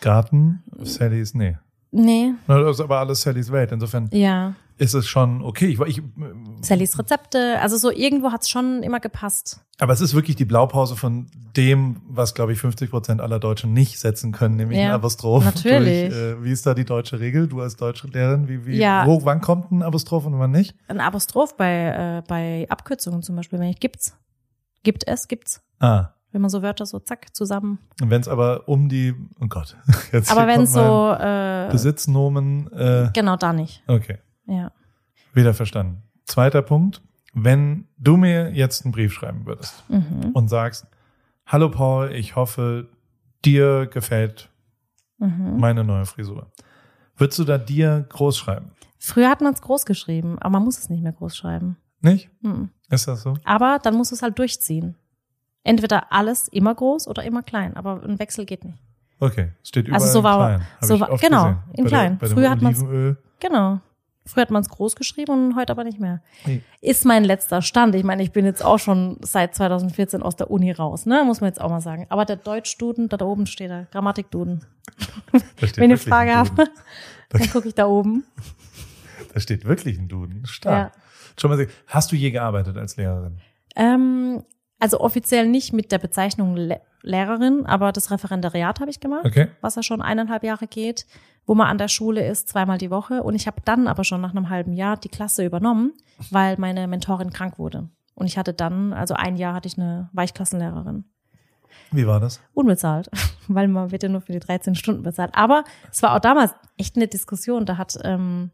Garten, 0.00 0.62
Sallys, 0.82 1.34
nee. 1.34 1.56
Nee, 1.92 2.32
Das 2.46 2.76
ist 2.76 2.80
aber 2.80 3.00
alles 3.00 3.20
Sallys 3.22 3.50
Welt. 3.52 3.72
Insofern 3.72 4.08
ja. 4.12 4.54
Ist 4.80 4.94
es 4.94 5.06
schon 5.06 5.42
okay. 5.42 5.66
Ich, 5.68 5.80
ich, 5.80 6.02
Sallys 6.62 6.98
Rezepte, 6.98 7.58
also 7.60 7.76
so 7.76 7.90
irgendwo 7.90 8.32
hat's 8.32 8.48
schon 8.48 8.82
immer 8.82 8.98
gepasst. 8.98 9.60
aber 9.78 9.92
es 9.92 10.00
ist 10.00 10.14
wirklich 10.14 10.36
die 10.36 10.44
Blaupause 10.46 10.96
von 10.96 11.26
dem, 11.56 12.00
was, 12.08 12.34
glaube 12.34 12.52
ich, 12.54 12.58
50 12.60 12.90
Prozent 12.90 13.20
aller 13.20 13.38
Deutschen 13.38 13.72
nicht 13.74 13.98
setzen 14.00 14.32
können, 14.32 14.56
nämlich 14.56 14.78
Ja, 14.78 14.86
ein 14.86 14.90
Apostroph. 14.92 15.44
natürlich. 15.44 16.08
Durch, 16.08 16.20
äh, 16.20 16.42
wie 16.44 16.50
ist 16.50 16.66
da 16.66 16.74
die 16.74 16.84
deutsche 16.86 17.20
Regel? 17.20 17.46
Du 17.46 17.60
als 17.60 17.76
deutsche 17.76 18.06
Lehrerin, 18.08 18.48
wie, 18.48 18.64
wie, 18.66 18.78
Ja. 18.78 19.06
wo, 19.06 19.24
wann 19.24 19.40
kommt 19.40 19.70
ein 19.70 19.82
Apostroph 19.82 20.24
und 20.26 20.38
wann 20.38 20.50
nicht? 20.50 20.74
Ein 20.88 21.00
Apostroph 21.00 21.56
bei, 21.56 22.18
äh, 22.18 22.22
bei 22.26 22.66
Abkürzungen 22.70 23.22
zum 23.22 23.36
Beispiel, 23.36 23.58
wenn 23.58 23.68
ich 23.68 23.80
gibt's. 23.80 24.16
Gibt 24.82 25.06
es, 25.06 25.28
gibt's. 25.28 25.60
Ah. 25.78 26.14
Wenn 26.32 26.40
man 26.40 26.48
so 26.50 26.62
Wörter 26.62 26.86
so 26.86 27.00
zack 27.00 27.34
zusammen. 27.34 27.80
Und 28.00 28.08
wenn 28.10 28.20
es 28.22 28.28
aber 28.28 28.66
um 28.68 28.88
die, 28.88 29.14
oh 29.40 29.46
Gott, 29.48 29.76
jetzt 30.12 30.30
Aber 30.30 30.46
wenn 30.46 30.56
kommt 30.64 30.68
so, 30.70 31.12
äh, 31.18 31.68
Besitznamen, 31.70 32.72
äh, 32.72 33.10
genau 33.12 33.36
da 33.36 33.52
nicht. 33.52 33.82
okay. 33.86 34.18
Ja. 34.50 34.72
Wieder 35.32 35.54
verstanden. 35.54 36.02
Zweiter 36.24 36.62
Punkt. 36.62 37.00
Wenn 37.32 37.86
du 37.96 38.16
mir 38.16 38.50
jetzt 38.52 38.84
einen 38.84 38.92
Brief 38.92 39.12
schreiben 39.12 39.46
würdest 39.46 39.84
Mhm. 39.88 40.30
und 40.34 40.48
sagst, 40.48 40.86
hallo 41.46 41.70
Paul, 41.70 42.10
ich 42.12 42.34
hoffe, 42.34 42.88
dir 43.44 43.86
gefällt 43.86 44.50
Mhm. 45.18 45.58
meine 45.58 45.84
neue 45.84 46.04
Frisur. 46.06 46.50
Würdest 47.16 47.38
du 47.38 47.44
da 47.44 47.58
dir 47.58 48.04
groß 48.08 48.36
schreiben? 48.38 48.72
Früher 48.98 49.30
hat 49.30 49.40
man 49.40 49.54
es 49.54 49.62
groß 49.62 49.86
geschrieben, 49.86 50.38
aber 50.40 50.50
man 50.50 50.64
muss 50.64 50.78
es 50.78 50.90
nicht 50.90 51.02
mehr 51.02 51.12
groß 51.12 51.36
schreiben. 51.36 51.76
Nicht? 52.00 52.30
Mhm. 52.42 52.70
Ist 52.88 53.06
das 53.06 53.22
so? 53.22 53.34
Aber 53.44 53.78
dann 53.82 53.94
musst 53.94 54.10
du 54.10 54.16
es 54.16 54.22
halt 54.22 54.38
durchziehen. 54.38 54.96
Entweder 55.62 56.12
alles 56.12 56.48
immer 56.48 56.74
groß 56.74 57.06
oder 57.06 57.22
immer 57.22 57.42
klein, 57.42 57.76
aber 57.76 58.02
ein 58.02 58.18
Wechsel 58.18 58.46
geht 58.46 58.64
nicht. 58.64 58.78
Okay. 59.20 59.52
Steht 59.62 59.86
überall 59.86 60.00
Also 60.02 60.12
so 60.12 60.18
in 60.20 60.24
war- 60.24 60.36
klein. 60.56 60.66
Hab 60.76 60.84
so 60.84 61.00
war- 61.00 61.16
genau, 61.18 61.44
gesehen. 61.44 61.58
in 61.74 61.84
Bei 61.84 61.88
klein. 61.90 62.18
Der, 62.18 62.28
Früher 62.30 62.50
hat 62.50 62.62
man's- 62.62 62.80
Olivenöl. 62.80 63.18
Genau. 63.38 63.80
Früher 64.26 64.42
hat 64.42 64.50
man 64.50 64.62
es 64.62 64.68
groß 64.68 64.96
geschrieben 64.96 65.32
und 65.32 65.56
heute 65.56 65.72
aber 65.72 65.82
nicht 65.82 65.98
mehr. 65.98 66.22
Nee. 66.44 66.62
Ist 66.80 67.04
mein 67.04 67.24
letzter 67.24 67.62
Stand. 67.62 67.94
Ich 67.94 68.04
meine, 68.04 68.22
ich 68.22 68.32
bin 68.32 68.44
jetzt 68.44 68.64
auch 68.64 68.78
schon 68.78 69.16
seit 69.22 69.54
2014 69.54 70.22
aus 70.22 70.36
der 70.36 70.50
Uni 70.50 70.70
raus, 70.72 71.06
ne? 71.06 71.24
Muss 71.24 71.40
man 71.40 71.48
jetzt 71.48 71.60
auch 71.60 71.70
mal 71.70 71.80
sagen. 71.80 72.06
Aber 72.10 72.24
der 72.24 72.36
Deutschduden, 72.36 73.08
da, 73.08 73.16
da 73.16 73.24
oben 73.24 73.46
steht 73.46 73.70
er, 73.70 73.86
Grammatikduden. 73.86 74.64
Wenn 75.76 75.90
ihr 75.90 75.98
Frage 75.98 76.36
habt, 76.36 76.52
dann 77.30 77.50
gucke 77.50 77.68
ich 77.68 77.74
da 77.74 77.86
oben. 77.86 78.24
Da 79.32 79.38
steht 79.38 79.64
wirklich 79.64 79.96
ein 79.96 80.08
Duden. 80.08 80.44
Stark. 80.44 80.92
Schon 81.38 81.50
mal. 81.50 81.68
Hast 81.86 82.10
du 82.10 82.16
je 82.16 82.32
gearbeitet 82.32 82.76
als 82.76 82.96
Lehrerin? 82.96 83.38
Ähm, 83.76 84.42
also 84.80 84.98
offiziell 85.00 85.46
nicht 85.46 85.72
mit 85.72 85.92
der 85.92 85.98
Bezeichnung 85.98 86.56
Le 86.56 86.80
Lehrerin, 87.02 87.64
aber 87.64 87.92
das 87.92 88.10
Referendariat 88.10 88.78
habe 88.80 88.90
ich 88.90 89.00
gemacht, 89.00 89.24
Okay. 89.24 89.48
was 89.62 89.74
ja 89.74 89.82
schon 89.82 90.02
eineinhalb 90.02 90.42
Jahre 90.44 90.66
geht, 90.66 91.06
wo 91.46 91.54
man 91.54 91.66
an 91.68 91.78
der 91.78 91.88
Schule 91.88 92.26
ist, 92.26 92.48
zweimal 92.50 92.76
die 92.76 92.90
Woche. 92.90 93.22
Und 93.22 93.34
ich 93.34 93.46
habe 93.46 93.62
dann 93.64 93.88
aber 93.88 94.04
schon 94.04 94.20
nach 94.20 94.32
einem 94.32 94.50
halben 94.50 94.74
Jahr 94.74 94.98
die 94.98 95.08
Klasse 95.08 95.42
übernommen, 95.46 95.94
weil 96.30 96.56
meine 96.58 96.86
Mentorin 96.88 97.30
krank 97.32 97.58
wurde. 97.58 97.88
Und 98.14 98.26
ich 98.26 98.36
hatte 98.36 98.52
dann, 98.52 98.92
also 98.92 99.14
ein 99.14 99.36
Jahr 99.36 99.54
hatte 99.54 99.66
ich 99.66 99.78
eine 99.78 100.10
Weichklassenlehrerin. 100.12 101.04
Wie 101.90 102.06
war 102.06 102.20
das? 102.20 102.42
Unbezahlt, 102.52 103.08
weil 103.48 103.66
man 103.68 103.90
wird 103.92 104.02
ja 104.02 104.10
nur 104.10 104.20
für 104.20 104.32
die 104.32 104.38
13 104.40 104.74
Stunden 104.74 105.02
bezahlt. 105.02 105.30
Aber 105.34 105.64
es 105.90 106.02
war 106.02 106.14
auch 106.14 106.20
damals 106.20 106.54
echt 106.76 106.96
eine 106.96 107.08
Diskussion. 107.08 107.64
Da 107.64 107.78
hat 107.78 107.98
ähm, 108.04 108.50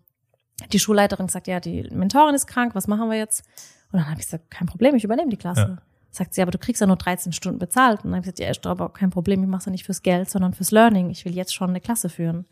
die 0.72 0.78
Schulleiterin 0.78 1.26
gesagt, 1.26 1.48
ja, 1.48 1.58
die 1.58 1.88
Mentorin 1.92 2.36
ist 2.36 2.46
krank, 2.46 2.76
was 2.76 2.86
machen 2.86 3.10
wir 3.10 3.18
jetzt? 3.18 3.44
Und 3.90 3.98
dann 3.98 4.08
habe 4.08 4.20
ich 4.20 4.26
gesagt, 4.26 4.52
kein 4.52 4.68
Problem, 4.68 4.94
ich 4.94 5.02
übernehme 5.02 5.30
die 5.30 5.36
Klasse. 5.36 5.60
Ja. 5.60 5.82
Sagt 6.16 6.32
sie, 6.32 6.40
aber 6.40 6.50
du 6.50 6.56
kriegst 6.56 6.80
ja 6.80 6.86
nur 6.86 6.96
13 6.96 7.32
Stunden 7.32 7.58
bezahlt. 7.58 7.98
Und 7.98 8.04
dann 8.04 8.12
habe 8.12 8.20
ich 8.20 8.24
gesagt, 8.24 8.38
ja, 8.38 8.48
ist 8.50 8.64
doch 8.64 8.70
aber 8.70 8.88
kein 8.90 9.10
Problem, 9.10 9.42
ich 9.42 9.48
mache 9.50 9.58
es 9.58 9.66
ja 9.66 9.72
nicht 9.72 9.84
fürs 9.84 10.00
Geld, 10.02 10.30
sondern 10.30 10.54
fürs 10.54 10.70
Learning. 10.70 11.10
Ich 11.10 11.26
will 11.26 11.34
jetzt 11.34 11.54
schon 11.54 11.68
eine 11.68 11.80
Klasse 11.82 12.08
führen. 12.08 12.46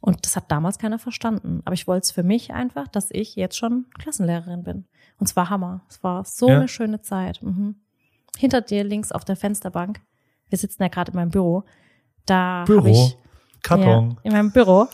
Und 0.00 0.24
das 0.24 0.36
hat 0.36 0.50
damals 0.50 0.78
keiner 0.78 0.98
verstanden. 0.98 1.60
Aber 1.66 1.74
ich 1.74 1.86
wollte 1.86 2.04
es 2.04 2.12
für 2.12 2.22
mich 2.22 2.54
einfach, 2.54 2.88
dass 2.88 3.10
ich 3.10 3.36
jetzt 3.36 3.58
schon 3.58 3.84
Klassenlehrerin 3.98 4.62
bin. 4.62 4.86
Und 5.18 5.26
zwar 5.26 5.50
Hammer. 5.50 5.82
Es 5.90 6.02
war 6.02 6.24
so 6.24 6.48
Ja. 6.48 6.56
eine 6.56 6.68
schöne 6.68 7.02
Zeit. 7.02 7.42
Mhm. 7.42 7.74
Hinter 8.38 8.62
dir 8.62 8.84
links 8.84 9.12
auf 9.12 9.26
der 9.26 9.36
Fensterbank, 9.36 10.00
wir 10.48 10.56
sitzen 10.56 10.82
ja 10.82 10.88
gerade 10.88 11.12
in 11.12 11.16
meinem 11.16 11.30
Büro, 11.30 11.64
da 12.24 12.60
habe 12.66 12.72
Büro. 12.80 12.86
ich 12.86 13.18
Karton. 13.64 14.10
ja, 14.10 14.16
in 14.22 14.32
meinem 14.32 14.52
Büro. 14.52 14.86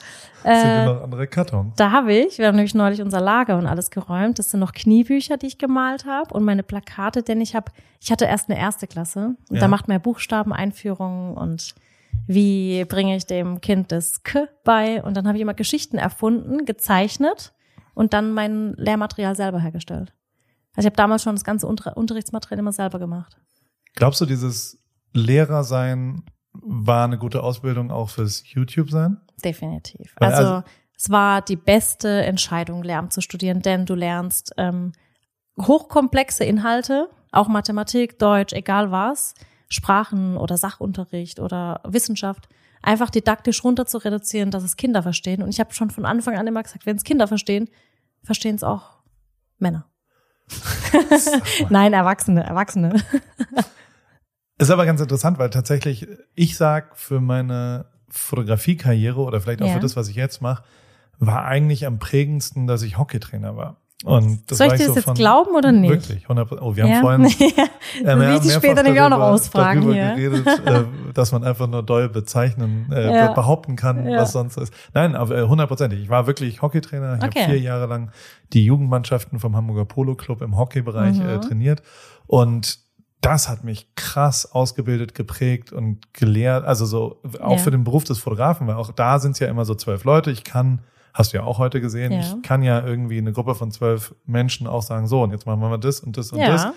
Sind 0.42 0.50
Äh, 0.52 0.84
noch 0.86 1.02
andere 1.02 1.26
Kartons? 1.26 1.74
da 1.76 1.90
habe 1.90 2.14
ich, 2.14 2.38
wir 2.38 2.46
haben 2.46 2.56
nämlich 2.56 2.74
neulich 2.74 3.02
unser 3.02 3.20
Lager 3.20 3.58
und 3.58 3.66
alles 3.66 3.90
geräumt. 3.90 4.38
Das 4.38 4.50
sind 4.50 4.60
noch 4.60 4.72
Kniebücher, 4.72 5.36
die 5.36 5.48
ich 5.48 5.58
gemalt 5.58 6.06
habe 6.06 6.32
und 6.32 6.44
meine 6.44 6.62
Plakate, 6.62 7.22
denn 7.22 7.42
ich 7.42 7.54
habe, 7.54 7.70
ich 8.00 8.10
hatte 8.10 8.24
erst 8.24 8.48
eine 8.48 8.58
erste 8.58 8.86
Klasse 8.86 9.36
und 9.50 9.56
Ja. 9.56 9.60
da 9.60 9.68
macht 9.68 9.86
man 9.88 9.96
ja 9.96 9.98
Buchstabeneinführungen 9.98 11.34
und 11.36 11.74
wie 12.26 12.84
bringe 12.86 13.16
ich 13.16 13.26
dem 13.26 13.60
Kind 13.60 13.92
das 13.92 14.22
K 14.22 14.46
bei 14.64 15.02
und 15.02 15.14
dann 15.16 15.26
habe 15.26 15.36
ich 15.36 15.42
immer 15.42 15.52
Geschichten 15.54 15.98
erfunden, 15.98 16.64
gezeichnet 16.64 17.52
und 17.94 18.14
dann 18.14 18.32
mein 18.32 18.72
Lehrmaterial 18.78 19.36
selber 19.36 19.60
hergestellt. 19.60 20.14
Also 20.74 20.86
ich 20.86 20.92
habe 20.92 20.96
damals 20.96 21.22
schon 21.22 21.34
das 21.34 21.44
ganze 21.44 21.66
Unter 21.66 21.96
Unterrichtsmaterial 21.96 22.60
immer 22.60 22.72
selber 22.72 22.98
gemacht. 22.98 23.36
Glaubst 23.94 24.20
du, 24.20 24.26
dieses 24.26 24.78
Lehrersein 25.12 26.22
war 26.52 27.04
eine 27.04 27.18
gute 27.18 27.42
Ausbildung 27.42 27.90
auch 27.90 28.10
fürs 28.10 28.42
YouTube-Sein? 28.46 29.20
Definitiv. 29.44 30.14
Weil 30.18 30.32
Also, 30.32 30.48
also- 30.54 30.68
es 30.96 31.08
war 31.10 31.40
die 31.40 31.56
beste 31.56 32.24
Entscheidung, 32.24 32.82
Lehramt 32.82 33.12
zu 33.12 33.22
studieren, 33.22 33.62
denn 33.62 33.86
du 33.86 33.94
lernst 33.94 34.52
ähm, 34.58 34.92
hochkomplexe 35.58 36.44
Inhalte, 36.44 37.08
auch 37.32 37.48
Mathematik, 37.48 38.18
Deutsch, 38.18 38.52
egal 38.52 38.90
was, 38.90 39.34
Sprachen 39.68 40.36
oder 40.36 40.58
Sachunterricht 40.58 41.40
oder 41.40 41.80
Wissenschaft, 41.84 42.48
einfach 42.82 43.08
didaktisch 43.08 43.64
runter 43.64 43.86
zu 43.86 43.98
reduzieren, 43.98 44.50
dass 44.50 44.62
es 44.62 44.76
Kinder 44.76 45.02
verstehen. 45.02 45.42
Und 45.42 45.48
ich 45.48 45.60
habe 45.60 45.72
schon 45.72 45.90
von 45.90 46.04
Anfang 46.04 46.36
an 46.36 46.46
immer 46.46 46.62
gesagt, 46.62 46.86
wenn 46.86 46.96
es 46.96 47.04
Kinder 47.04 47.28
verstehen, 47.28 47.68
verstehen 48.22 48.56
es 48.56 48.64
auch 48.64 48.98
Männer. 49.58 49.86
Nein, 51.70 51.92
Erwachsene, 51.92 52.42
Erwachsene. 52.42 52.94
Ist 54.60 54.70
aber 54.70 54.86
ganz 54.86 55.00
interessant, 55.00 55.38
weil 55.38 55.50
tatsächlich 55.50 56.06
ich 56.34 56.56
sag 56.56 56.96
für 56.96 57.20
meine 57.20 57.86
Fotografiekarriere 58.08 59.20
oder 59.20 59.40
vielleicht 59.40 59.62
auch 59.62 59.66
Ja. 59.68 59.74
für 59.74 59.80
das, 59.80 59.96
was 59.96 60.08
ich 60.08 60.16
jetzt 60.16 60.40
mache, 60.42 60.62
war 61.18 61.44
eigentlich 61.44 61.86
am 61.86 61.98
prägendsten, 61.98 62.66
dass 62.66 62.82
ich 62.82 62.98
Hockeytrainer 62.98 63.56
war. 63.56 63.76
Und 64.02 64.50
das 64.50 64.56
Soll 64.56 64.68
ich 64.68 64.72
dir 64.74 64.78
so 64.84 64.86
das 64.88 64.96
jetzt 64.96 65.04
von- 65.04 65.14
glauben 65.14 65.54
oder 65.54 65.72
nicht? 65.72 65.90
Wirklich, 65.90 66.22
100 66.26 66.52
Oh, 66.62 66.74
wir 66.74 66.84
haben 66.84 66.90
Ja? 66.90 67.00
vorhin 67.02 67.24
ja. 68.04 68.12
äh, 68.12 68.16
mehrfach 68.16 68.50
später 68.50 68.82
nämlich 68.82 69.02
auch 69.02 69.10
noch 69.10 69.18
ausfragen 69.20 69.82
darüber 69.82 69.94
hier. 69.94 70.30
geredet, 70.30 70.46
äh, 70.66 70.84
dass 71.12 71.32
man 71.32 71.44
einfach 71.44 71.66
nur 71.66 71.82
doll 71.82 72.08
bezeichnen, 72.08 72.90
äh, 72.90 73.14
Ja. 73.14 73.32
behaupten 73.34 73.76
kann, 73.76 74.06
Ja. 74.08 74.20
was 74.22 74.32
sonst 74.32 74.56
ist. 74.56 74.72
Nein, 74.94 75.14
aber 75.14 75.36
äh, 75.36 75.42
hundertprozentig. 75.46 76.00
Ich 76.00 76.08
war 76.08 76.26
wirklich 76.26 76.62
Hockeytrainer. 76.62 77.18
Ich 77.18 77.24
Okay. 77.24 77.40
habe 77.42 77.52
vier 77.52 77.60
Jahre 77.60 77.86
lang 77.86 78.10
die 78.54 78.64
Jugendmannschaften 78.64 79.38
vom 79.38 79.54
Hamburger 79.54 79.84
Polo 79.84 80.14
Club 80.14 80.40
im 80.40 80.56
Hockeybereich 80.56 81.18
Mhm. 81.18 81.28
äh, 81.28 81.40
trainiert 81.40 81.82
und 82.26 82.78
das 83.20 83.48
hat 83.48 83.64
mich 83.64 83.94
krass 83.96 84.50
ausgebildet, 84.50 85.14
geprägt 85.14 85.72
und 85.72 86.12
gelehrt. 86.14 86.64
Also 86.64 86.86
so 86.86 87.20
auch 87.40 87.52
Ja. 87.52 87.58
für 87.58 87.70
den 87.70 87.84
Beruf 87.84 88.04
des 88.04 88.18
Fotografen, 88.18 88.66
weil 88.66 88.76
auch 88.76 88.92
da 88.92 89.18
sind 89.18 89.32
es 89.32 89.38
ja 89.40 89.48
immer 89.48 89.64
so 89.64 89.74
zwölf 89.74 90.04
Leute. 90.04 90.30
Ich 90.30 90.42
kann, 90.44 90.80
hast 91.12 91.32
du 91.32 91.36
ja 91.38 91.42
auch 91.44 91.58
heute 91.58 91.80
gesehen, 91.80 92.12
Ja. 92.12 92.20
ich 92.20 92.42
kann 92.42 92.62
ja 92.62 92.84
irgendwie 92.84 93.18
eine 93.18 93.32
Gruppe 93.32 93.54
von 93.54 93.70
zwölf 93.70 94.14
Menschen 94.26 94.66
auch 94.66 94.82
sagen, 94.82 95.06
so 95.06 95.22
und 95.22 95.32
jetzt 95.32 95.44
machen 95.46 95.60
wir 95.60 95.68
mal 95.68 95.76
das 95.78 96.00
und 96.00 96.16
das 96.16 96.32
und 96.32 96.40
das 96.40 96.62
Ja. 96.64 96.74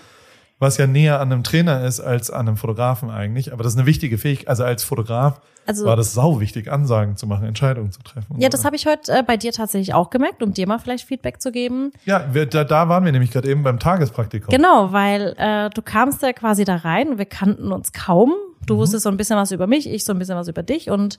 Was 0.64 0.78
ja 0.78 0.88
näher 0.88 1.20
an 1.20 1.32
einem 1.32 1.44
Trainer 1.44 1.86
ist 1.86 2.00
als 2.00 2.32
an 2.32 2.48
einem 2.48 2.58
Fotografen 2.58 3.12
eigentlich. 3.12 3.54
Aber 3.54 3.64
das 3.64 3.74
ist 3.74 3.78
eine 3.78 3.86
wichtige 3.86 4.18
Fähigkeit. 4.18 4.48
Also 4.48 4.64
als 4.64 4.84
Fotograf 4.84 5.42
Also 5.68 5.86
war 5.86 5.96
das 5.96 6.14
sau 6.14 6.40
wichtig, 6.40 6.72
Ansagen 6.72 7.16
zu 7.16 7.28
machen, 7.28 7.46
Entscheidungen 7.46 7.92
zu 7.92 8.02
treffen. 8.02 8.40
Ja, 8.40 8.48
so. 8.48 8.50
das 8.50 8.66
habe 8.66 8.76
ich 8.76 8.88
heute 8.88 9.12
äh, 9.12 9.24
bei 9.24 9.38
dir 9.38 9.52
tatsächlich 9.52 9.94
auch 9.94 10.10
gemerkt, 10.10 10.42
um 10.42 10.54
dir 10.54 10.68
mal 10.68 10.80
vielleicht 10.80 11.06
Feedback 11.06 11.42
zu 11.42 11.52
geben. 11.52 11.92
ja 12.06 12.26
wir, 12.34 12.48
da, 12.48 12.64
da 12.64 12.90
waren 12.90 13.06
wir 13.06 13.12
nämlich 13.12 13.32
gerade 13.32 13.50
eben 13.50 13.62
beim 13.62 13.78
Tagespraktikum. 13.78 14.50
Genau, 14.50 14.92
weil 14.92 15.36
äh, 15.38 15.70
du 15.70 15.82
kamst 15.84 16.24
ja 16.24 16.34
quasi 16.34 16.64
da 16.64 16.78
rein 16.78 17.18
wir 17.18 17.26
kannten 17.26 17.72
uns 17.72 17.92
kaum. 17.92 18.34
Du 18.66 18.78
wusstest 18.78 19.04
so 19.04 19.10
ein 19.10 19.18
bisschen 19.18 19.38
was 19.38 19.52
über 19.52 19.68
mich, 19.68 19.90
ich 19.90 20.06
so 20.06 20.14
ein 20.14 20.20
bisschen 20.20 20.38
was 20.38 20.48
über 20.48 20.64
dich 20.64 20.90
und 20.90 21.18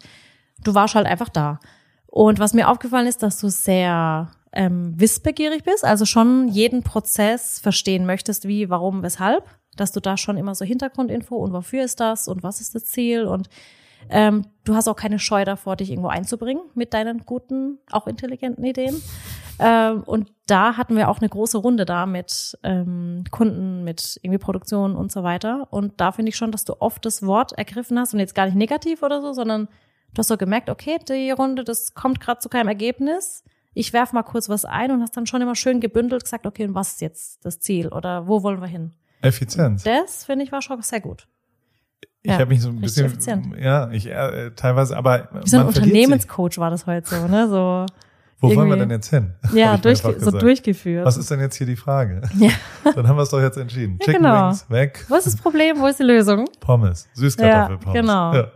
du 0.64 0.74
warst 0.74 0.94
halt 0.94 1.06
einfach 1.06 1.28
da. 1.28 1.60
Und 2.06 2.38
was 2.38 2.54
mir 2.54 2.68
aufgefallen 2.68 3.06
ist, 3.06 3.22
dass 3.22 3.38
du 3.38 3.48
sehr 3.48 4.30
ähm, 4.54 4.94
wissbegierig 4.98 5.64
bist, 5.64 5.84
also 5.84 6.04
schon 6.04 6.48
jeden 6.48 6.82
Prozess 6.82 7.58
verstehen 7.60 8.06
möchtest, 8.06 8.48
wie, 8.48 8.70
warum, 8.70 9.02
weshalb, 9.02 9.44
dass 9.76 9.92
du 9.92 10.00
da 10.00 10.16
schon 10.16 10.36
immer 10.36 10.54
so 10.54 10.64
Hintergrundinfo 10.64 11.36
und 11.36 11.52
wofür 11.52 11.84
ist 11.84 12.00
das 12.00 12.28
und 12.28 12.42
was 12.42 12.60
ist 12.60 12.74
das 12.74 12.86
Ziel 12.86 13.24
und 13.24 13.48
ähm, 14.10 14.44
du 14.64 14.74
hast 14.74 14.88
auch 14.88 14.96
keine 14.96 15.18
Scheu 15.18 15.44
davor, 15.44 15.76
dich 15.76 15.90
irgendwo 15.90 16.08
einzubringen 16.08 16.62
mit 16.74 16.94
deinen 16.94 17.24
guten, 17.24 17.78
auch 17.90 18.06
intelligenten 18.06 18.64
Ideen. 18.64 19.02
Ähm, 19.58 20.02
und 20.04 20.32
da 20.46 20.76
hatten 20.76 20.96
wir 20.96 21.08
auch 21.08 21.20
eine 21.20 21.28
große 21.28 21.58
Runde 21.58 21.84
da 21.84 22.06
mit 22.06 22.58
ähm, 22.62 23.24
Kunden, 23.30 23.84
mit 23.84 24.18
irgendwie 24.22 24.38
Produktion 24.38 24.96
und 24.96 25.12
so 25.12 25.22
weiter. 25.22 25.68
Und 25.70 26.00
da 26.00 26.12
finde 26.12 26.30
ich 26.30 26.36
schon, 26.36 26.52
dass 26.52 26.64
du 26.64 26.74
oft 26.80 27.04
das 27.04 27.24
Wort 27.24 27.52
ergriffen 27.52 27.98
hast 27.98 28.12
und 28.14 28.20
jetzt 28.20 28.34
gar 28.34 28.46
nicht 28.46 28.56
negativ 28.56 29.02
oder 29.02 29.20
so, 29.20 29.32
sondern 29.32 29.68
du 30.12 30.18
hast 30.18 30.28
so 30.28 30.36
gemerkt, 30.36 30.70
okay, 30.70 30.98
die 31.08 31.30
Runde, 31.30 31.64
das 31.64 31.94
kommt 31.94 32.20
gerade 32.20 32.40
zu 32.40 32.48
keinem 32.48 32.68
Ergebnis. 32.68 33.44
Ich 33.74 33.92
werf 33.92 34.12
mal 34.12 34.22
kurz 34.22 34.48
was 34.48 34.64
ein 34.64 34.90
und 34.92 35.02
hast 35.02 35.16
dann 35.16 35.26
schon 35.26 35.42
immer 35.42 35.54
schön 35.56 35.80
gebündelt 35.80 36.24
gesagt, 36.24 36.46
okay, 36.46 36.64
und 36.66 36.74
was 36.74 36.92
ist 36.92 37.00
jetzt 37.00 37.44
das 37.44 37.58
Ziel 37.60 37.88
oder 37.88 38.26
wo 38.28 38.42
wollen 38.42 38.60
wir 38.60 38.68
hin? 38.68 38.92
Effizienz. 39.20 39.82
Das 39.82 40.24
finde 40.24 40.44
ich 40.44 40.52
war 40.52 40.62
schon 40.62 40.80
sehr 40.82 41.00
gut. 41.00 41.26
Ich 42.22 42.30
Ja, 42.30 42.38
habe 42.38 42.46
mich 42.46 42.62
so 42.62 42.68
ein 42.70 42.80
bisschen, 42.80 43.06
effizient. 43.06 43.56
ja, 43.58 43.90
ich 43.90 44.06
äh, 44.06 44.50
teilweise, 44.56 44.96
aber 44.96 45.28
Wie 45.42 45.48
so 45.48 45.58
ein. 45.58 45.66
Unternehmenscoach 45.66 46.56
war 46.58 46.70
das 46.70 46.86
heute 46.86 47.08
so, 47.08 47.26
ne? 47.28 47.48
So, 47.48 47.86
Wo 48.40 48.54
wollen 48.56 48.68
wir 48.70 48.76
denn 48.76 48.90
jetzt 48.90 49.08
hin? 49.10 49.34
ja, 49.54 49.76
durch, 49.78 49.98
so 49.98 50.30
durchgeführt. 50.30 51.04
Was 51.04 51.16
ist 51.16 51.30
denn 51.30 51.40
jetzt 51.40 51.56
hier 51.56 51.66
die 51.66 51.76
Frage? 51.76 52.22
Ja. 52.38 52.50
Dann 52.94 53.08
haben 53.08 53.16
wir 53.16 53.22
es 53.22 53.30
doch 53.30 53.40
jetzt 53.40 53.56
entschieden. 53.58 53.98
Ja, 54.00 54.04
Chicken 54.06 54.22
genau. 54.22 54.48
Wings 54.48 54.70
weg, 54.70 55.04
Wo 55.08 55.16
ist 55.16 55.26
das 55.26 55.36
Problem? 55.36 55.80
Wo 55.80 55.86
ist 55.86 55.98
die 55.98 56.04
Lösung? 56.04 56.46
Pommes, 56.60 57.08
Süßkartoffelpommes. 57.14 57.94
Ja, 57.94 58.00
genau. 58.00 58.34
Ja. 58.34 58.50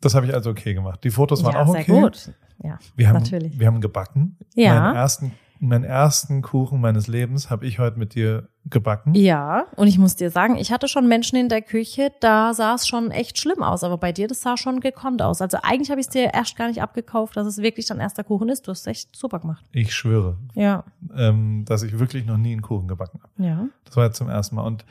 Das 0.00 0.14
habe 0.14 0.26
ich 0.26 0.34
also 0.34 0.50
okay 0.50 0.74
gemacht. 0.74 1.02
Die 1.04 1.10
Fotos 1.10 1.42
waren 1.44 1.54
ja, 1.54 1.62
auch 1.62 1.72
sehr 1.72 1.80
okay. 1.80 2.00
gut. 2.00 2.30
Ja, 2.62 2.78
Wir 2.96 3.08
haben, 3.08 3.18
natürlich. 3.18 3.58
wir 3.58 3.66
haben 3.66 3.80
gebacken. 3.80 4.36
Ja. 4.54 4.80
Meinen 4.80 4.96
ersten, 4.96 5.32
meinen 5.60 5.84
ersten 5.84 6.42
Kuchen 6.42 6.80
meines 6.80 7.06
Lebens 7.08 7.50
habe 7.50 7.66
ich 7.66 7.78
heute 7.78 7.98
mit 7.98 8.14
dir 8.14 8.48
gebacken. 8.64 9.14
Ja, 9.14 9.66
und 9.76 9.86
ich 9.88 9.98
muss 9.98 10.14
dir 10.16 10.30
sagen, 10.30 10.56
ich 10.56 10.70
hatte 10.72 10.88
schon 10.88 11.08
Menschen 11.08 11.36
in 11.36 11.48
der 11.48 11.62
Küche, 11.62 12.12
da 12.20 12.54
sah 12.54 12.74
es 12.74 12.86
schon 12.86 13.10
echt 13.10 13.38
schlimm 13.38 13.62
aus, 13.62 13.82
aber 13.82 13.96
bei 13.96 14.12
dir, 14.12 14.28
das 14.28 14.42
sah 14.42 14.56
schon 14.56 14.80
gekonnt 14.80 15.22
aus. 15.22 15.40
Also 15.40 15.58
eigentlich 15.62 15.90
habe 15.90 16.00
ich 16.00 16.06
es 16.08 16.12
dir 16.12 16.32
erst 16.34 16.56
gar 16.56 16.68
nicht 16.68 16.82
abgekauft, 16.82 17.36
dass 17.36 17.46
es 17.46 17.58
wirklich 17.58 17.86
dein 17.86 17.98
erster 17.98 18.24
Kuchen 18.24 18.48
ist. 18.48 18.66
Du 18.66 18.70
hast 18.72 18.80
es 18.80 18.86
echt 18.86 19.16
super 19.16 19.38
gemacht. 19.40 19.64
Ich 19.72 19.94
schwöre, 19.94 20.36
Ja, 20.54 20.84
ähm, 21.16 21.64
dass 21.64 21.82
ich 21.82 21.98
wirklich 21.98 22.24
noch 22.26 22.36
nie 22.38 22.52
einen 22.52 22.62
Kuchen 22.62 22.86
gebacken 22.88 23.20
habe. 23.22 23.32
ja. 23.44 23.66
Das 23.84 23.96
war 23.96 24.04
jetzt 24.06 24.18
zum 24.18 24.28
ersten 24.28 24.56
Mal. 24.56 24.62
Und 24.62 24.84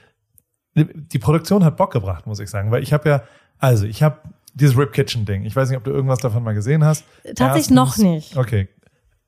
die 0.75 1.19
Produktion 1.19 1.63
hat 1.63 1.77
Bock 1.77 1.91
gebracht, 1.91 2.27
muss 2.27 2.39
ich 2.39 2.49
sagen. 2.49 2.71
Weil 2.71 2.83
ich 2.83 2.93
habe 2.93 3.09
ja, 3.09 3.23
also 3.57 3.85
ich 3.85 4.03
habe 4.03 4.19
dieses 4.59 4.77
Rip 4.77 4.91
Kitchen 4.93 5.25
Ding. 5.25 5.45
Ich 5.45 5.55
weiß 5.55 5.69
nicht, 5.69 5.77
ob 5.77 5.83
du 5.83 5.91
irgendwas 5.91 6.19
davon 6.19 6.43
mal 6.43 6.53
gesehen 6.53 6.83
hast. 6.83 7.05
Tatsächlich 7.35 7.69
noch 7.75 7.97
nicht. 7.97 8.35
Okay. 8.37 8.67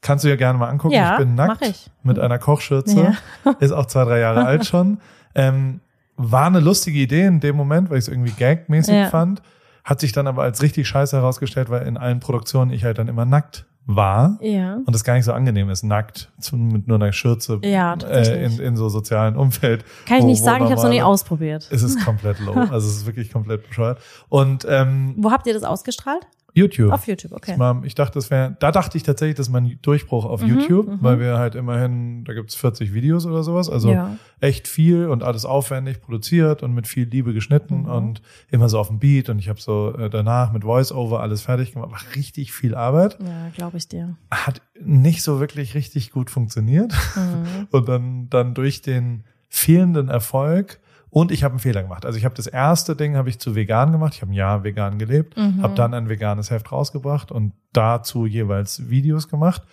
Kannst 0.02 0.24
du 0.24 0.30
ja 0.30 0.36
gerne 0.38 0.58
mal 0.58 0.70
angucken. 0.70 0.94
Ja, 0.96 1.14
ich 1.14 1.20
bin 1.20 1.36
nackt 1.36 1.62
mach 1.62 1.68
ich. 1.70 1.90
mit 2.04 2.18
einer 2.20 2.40
Kochschürze. 2.40 3.18
Ist 3.60 3.72
auch 3.72 3.86
zwei, 3.86 4.06
drei 4.06 4.20
Jahre 4.20 4.46
alt 4.46 4.66
schon. 4.66 5.00
Ähm, 5.36 5.82
war 6.16 6.48
eine 6.48 6.60
lustige 6.60 7.00
Idee 7.00 7.26
in 7.26 7.40
dem 7.40 7.56
Moment, 7.56 7.90
weil 7.90 7.98
ich 7.98 8.06
es 8.06 8.08
irgendwie 8.08 8.32
gagmäßig 8.32 8.94
Ja. 8.96 9.06
fand. 9.10 9.42
Hat 9.84 10.00
sich 10.00 10.12
dann 10.12 10.28
aber 10.28 10.44
als 10.44 10.62
richtig 10.62 10.88
scheiße 10.88 11.16
herausgestellt, 11.18 11.70
weil 11.70 11.86
in 11.88 11.98
allen 11.98 12.20
Produktionen 12.20 12.72
ich 12.72 12.84
halt 12.84 12.98
dann 12.98 13.08
immer 13.08 13.26
nackt 13.26 13.66
war 13.92 14.38
Ja. 14.40 14.78
und 14.86 14.96
es 14.96 15.04
gar 15.04 15.16
nicht 15.16 15.26
so 15.26 15.34
angenehm 15.34 15.70
ist, 15.72 15.84
nackt 15.84 16.30
zu, 16.40 16.56
mit 16.56 16.88
nur 16.88 16.98
einer 16.98 17.12
Schürze 17.12 17.60
Ja, 17.64 17.96
äh, 17.96 18.46
in, 18.46 18.60
in 18.60 18.78
so 18.78 18.88
sozialen 18.88 19.36
Umfeld. 19.36 19.84
Kann 20.06 20.20
ich 20.20 20.26
nicht 20.26 20.42
wo 20.42 20.46
sagen, 20.46 20.66
ich 20.66 20.70
habe 20.70 20.76
es 20.80 20.84
noch 20.84 20.92
nie 20.92 21.02
ausprobiert. 21.02 21.68
Es 21.72 21.82
ist 21.82 22.06
komplett 22.06 22.40
low, 22.40 22.54
also 22.72 22.88
es 22.88 22.98
ist 22.98 23.06
wirklich 23.08 23.32
komplett 23.32 23.68
bescheuert. 23.68 24.00
Und 24.30 24.66
ähm, 24.70 25.16
Wo 25.18 25.32
habt 25.32 25.48
ihr 25.48 25.56
das 25.56 25.64
ausgestrahlt? 25.64 26.28
YouTube. 26.54 26.92
Auf 26.92 27.08
YouTube, 27.08 27.32
okay. 27.34 27.52
Ich, 27.52 27.58
mal, 27.58 27.82
ich 27.84 27.96
dachte, 27.96 28.14
das 28.20 28.30
wäre, 28.32 28.56
da 28.60 28.72
dachte 28.72 28.98
ich 28.98 29.04
tatsächlich, 29.04 29.36
das 29.38 29.48
ist 29.48 29.54
mein 29.54 29.80
Durchbruch 29.82 30.26
auf 30.26 30.42
Mhm, 30.42 30.48
YouTube, 30.50 30.88
mhm. 30.88 30.98
weil 31.02 31.20
wir 31.20 31.38
halt 31.38 31.56
immerhin, 31.56 32.24
da 32.26 32.34
gibt's 32.34 32.56
40 32.56 32.94
Videos 32.94 33.26
oder 33.26 33.44
sowas, 33.44 33.70
also 33.70 33.92
ja. 33.92 34.16
echt 34.40 34.68
viel 34.68 35.08
und 35.08 35.24
alles 35.24 35.46
aufwendig 35.46 36.02
produziert 36.02 36.64
und 36.64 36.74
mit 36.74 36.88
viel 36.88 37.08
Liebe 37.08 37.34
geschnitten 37.34 37.82
Mhm. 37.82 37.86
und 37.90 38.22
immer 38.50 38.68
so 38.70 38.80
auf 38.80 38.88
dem 38.88 39.00
Beat 39.00 39.30
und 39.30 39.40
ich 39.40 39.50
habe 39.50 39.62
so 39.62 39.94
äh, 39.98 40.10
danach 40.10 40.52
mit 40.52 40.64
Voice-Over 40.64 41.20
alles 41.22 41.42
fertig 41.42 41.74
gemacht, 41.74 41.92
war 41.92 42.16
richtig 42.16 42.52
viel 42.52 42.76
Arbeit, 42.76 43.18
Ja, 43.24 43.50
glaube 43.56 43.78
ich 43.78 43.88
dir. 43.88 44.18
hat 44.32 44.62
nicht 44.82 45.22
so 45.24 45.40
wirklich 45.40 45.76
richtig 45.76 46.12
gut 46.12 46.30
funktioniert 46.30 46.94
Mhm. 47.16 47.68
und 47.72 47.88
dann 47.88 48.30
dann 48.30 48.54
durch 48.54 48.82
den 48.82 49.24
fehlenden 49.50 50.10
Erfolg 50.10 50.80
und 51.10 51.32
ich 51.32 51.44
habe 51.44 51.54
einen 51.54 51.60
Fehler 51.60 51.82
gemacht. 51.84 52.06
Also 52.06 52.18
ich 52.18 52.26
habe 52.26 52.36
das 52.36 52.48
erste 52.48 52.96
Ding 52.96 53.16
habe 53.16 53.30
ich 53.30 53.40
zu 53.40 53.56
vegan 53.56 53.92
gemacht. 53.92 54.14
Ich 54.16 54.22
habe 54.22 54.32
ein 54.32 54.36
Jahr 54.36 54.64
vegan 54.64 55.00
gelebt, 55.00 55.38
Mhm. 55.38 55.62
habe 55.64 55.76
dann 55.76 55.94
ein 55.94 56.10
veganes 56.10 56.52
Heft 56.52 56.72
rausgebracht 56.72 57.32
und 57.32 57.54
dazu 57.74 58.26
jeweils 58.26 58.90
Videos 58.90 59.28
gemacht. 59.28 59.64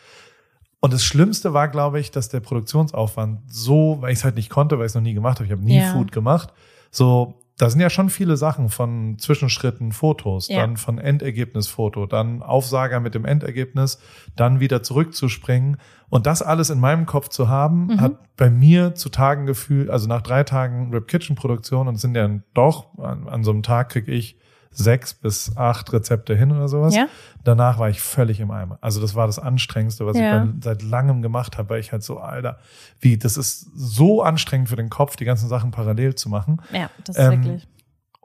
Und 0.80 0.92
das 0.92 1.04
Schlimmste 1.04 1.52
war, 1.54 1.68
glaube 1.68 2.00
ich, 2.00 2.10
dass 2.10 2.28
der 2.28 2.40
Produktionsaufwand 2.40 3.40
so, 3.52 3.98
weil 4.00 4.12
ich 4.12 4.18
es 4.18 4.24
halt 4.24 4.36
nicht 4.36 4.50
konnte, 4.50 4.78
weil 4.78 4.86
ich 4.86 4.90
es 4.90 4.94
noch 4.94 5.02
nie 5.02 5.14
gemacht 5.14 5.38
habe. 5.38 5.46
Ich 5.46 5.52
habe 5.52 5.64
nie 5.64 5.78
Ja. 5.78 5.92
Food 5.92 6.12
gemacht. 6.12 6.52
So, 6.90 7.42
da 7.58 7.70
sind 7.70 7.80
ja 7.80 7.88
schon 7.88 8.10
viele 8.10 8.36
Sachen 8.36 8.68
von 8.68 9.18
Zwischenschritten, 9.18 9.92
Fotos, 9.92 10.48
Ja. 10.48 10.60
dann 10.60 10.76
von 10.76 10.98
Endergebnisfoto, 10.98 12.06
dann 12.06 12.42
Aufsager 12.42 13.00
mit 13.00 13.14
dem 13.14 13.24
Endergebnis, 13.24 13.98
dann 14.36 14.60
wieder 14.60 14.82
zurückzuspringen. 14.82 15.78
Und 16.08 16.26
das 16.26 16.42
alles 16.42 16.70
in 16.70 16.78
meinem 16.80 17.06
Kopf 17.06 17.28
zu 17.28 17.48
haben, 17.48 17.86
Mhm. 17.86 18.00
hat 18.00 18.36
bei 18.36 18.50
mir 18.50 18.94
zu 18.94 19.08
Tagen 19.08 19.46
gefühlt, 19.46 19.88
also 19.90 20.06
nach 20.08 20.22
drei 20.22 20.44
Tagen 20.44 20.90
Rip 20.92 21.08
Kitchen 21.08 21.34
Produktion, 21.36 21.88
und 21.88 21.96
sind 21.96 22.14
ja 22.16 22.28
doch, 22.54 22.98
an, 22.98 23.26
an 23.28 23.42
so 23.42 23.52
einem 23.52 23.62
Tag 23.62 23.88
krieg 23.88 24.08
ich 24.08 24.36
sechs 24.76 25.14
bis 25.14 25.56
acht 25.56 25.92
Rezepte 25.92 26.36
hin 26.36 26.52
oder 26.52 26.68
sowas. 26.68 26.94
Ja? 26.94 27.06
Danach 27.44 27.78
war 27.78 27.88
ich 27.88 28.00
völlig 28.00 28.40
im 28.40 28.50
Eimer. 28.50 28.78
Also 28.80 29.00
das 29.00 29.14
war 29.14 29.26
das 29.26 29.38
Anstrengendste, 29.38 30.04
was 30.06 30.16
Ja. 30.18 30.44
ich 30.44 30.50
seit 30.62 30.82
langem 30.82 31.22
gemacht 31.22 31.56
habe, 31.58 31.70
weil 31.70 31.80
ich 31.80 31.92
halt 31.92 32.02
so, 32.02 32.18
Alter, 32.18 32.58
wie, 33.00 33.16
das 33.18 33.36
ist 33.36 33.68
so 33.74 34.22
anstrengend 34.22 34.68
für 34.68 34.76
den 34.76 34.90
Kopf, 34.90 35.16
die 35.16 35.24
ganzen 35.24 35.48
Sachen 35.48 35.70
parallel 35.70 36.14
zu 36.14 36.28
machen. 36.28 36.60
Ja, 36.72 36.90
das 37.04 37.16
ist 37.16 37.22
Ähm, 37.22 37.44
wirklich. 37.44 37.68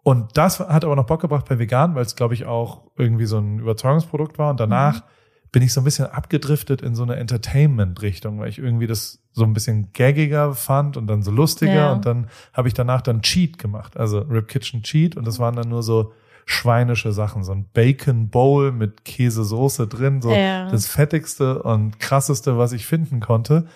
Und 0.03 0.35
das 0.35 0.59
hat 0.59 0.83
aber 0.83 0.95
noch 0.95 1.05
Bock 1.05 1.21
gebracht 1.21 1.45
bei 1.47 1.59
vegan, 1.59 1.93
weil 1.95 2.01
es, 2.03 2.15
glaube 2.15 2.33
ich, 2.33 2.45
auch 2.45 2.81
irgendwie 2.97 3.25
so 3.25 3.37
ein 3.37 3.59
Überzeugungsprodukt 3.59 4.39
war. 4.39 4.49
Und 4.49 4.59
danach 4.59 4.95
Mhm. 4.95 5.03
bin 5.51 5.61
ich 5.63 5.73
so 5.73 5.79
ein 5.81 5.83
bisschen 5.83 6.07
abgedriftet 6.07 6.81
in 6.81 6.95
so 6.95 7.03
eine 7.03 7.17
Entertainment-Richtung, 7.17 8.39
weil 8.39 8.49
ich 8.49 8.57
irgendwie 8.57 8.87
das 8.87 9.19
so 9.33 9.43
ein 9.43 9.53
bisschen 9.53 9.93
gaggiger 9.93 10.53
fand 10.55 10.97
und 10.97 11.07
dann 11.07 11.21
so 11.23 11.31
lustiger. 11.31 11.73
Ja. 11.73 11.91
Und 11.93 12.05
dann 12.05 12.27
habe 12.53 12.67
ich 12.67 12.73
danach 12.73 13.01
dann 13.01 13.21
Cheat 13.21 13.57
gemacht, 13.57 13.95
also 13.95 14.19
Rip 14.19 14.47
Kitchen 14.47 14.81
Cheat. 14.83 15.15
Und 15.15 15.25
das 15.27 15.39
waren 15.39 15.55
dann 15.55 15.69
nur 15.69 15.83
so 15.83 16.13
schweinische 16.51 17.11
Sachen, 17.11 17.43
so 17.43 17.51
ein 17.53 17.65
Bacon 17.73 18.29
Bowl 18.29 18.71
mit 18.71 19.05
Käsesoße 19.05 19.87
drin, 19.87 20.21
so 20.21 20.31
Ja. 20.31 20.69
das 20.69 20.87
fettigste 20.87 21.63
und 21.63 21.99
krasseste, 21.99 22.57
was 22.57 22.71
ich 22.73 22.85
finden 22.85 23.19
konnte. 23.19 23.67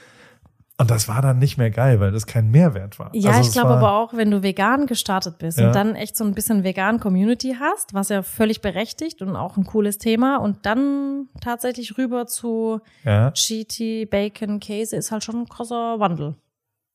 Und 0.78 0.92
das 0.92 1.08
war 1.08 1.22
dann 1.22 1.40
nicht 1.40 1.58
mehr 1.58 1.72
geil, 1.72 2.02
weil 2.02 2.12
das 2.12 2.28
kein 2.28 2.52
Mehrwert 2.52 3.00
war. 3.00 3.10
Ja, 3.14 3.32
Also 3.32 3.48
ich 3.48 3.54
glaube 3.54 3.70
aber 3.78 3.94
auch, 3.94 4.14
wenn 4.14 4.30
du 4.30 4.44
vegan 4.44 4.88
gestartet 4.88 5.38
bist 5.38 5.58
Ja. 5.58 5.68
und 5.68 5.74
dann 5.76 5.96
echt 5.96 6.18
so 6.18 6.26
ein 6.26 6.34
bisschen 6.34 6.66
vegan 6.66 7.00
Community 7.00 7.56
hast, 7.58 7.94
was 7.94 8.10
ja 8.10 8.24
völlig 8.24 8.62
berechtigt 8.62 9.22
und 9.22 9.38
auch 9.38 9.56
ein 9.56 9.64
cooles 9.64 10.00
Thema 10.00 10.36
und 10.36 10.66
dann 10.66 11.30
tatsächlich 11.40 11.98
rüber 11.98 12.26
zu 12.28 12.82
Ja, 13.06 13.32
Cheaty, 13.32 14.06
Bacon, 14.06 14.60
Käse 14.60 14.98
ist 14.98 15.14
halt 15.14 15.24
schon 15.24 15.44
ein 15.44 15.48
krasser 15.48 16.00
Wandel. 16.02 16.36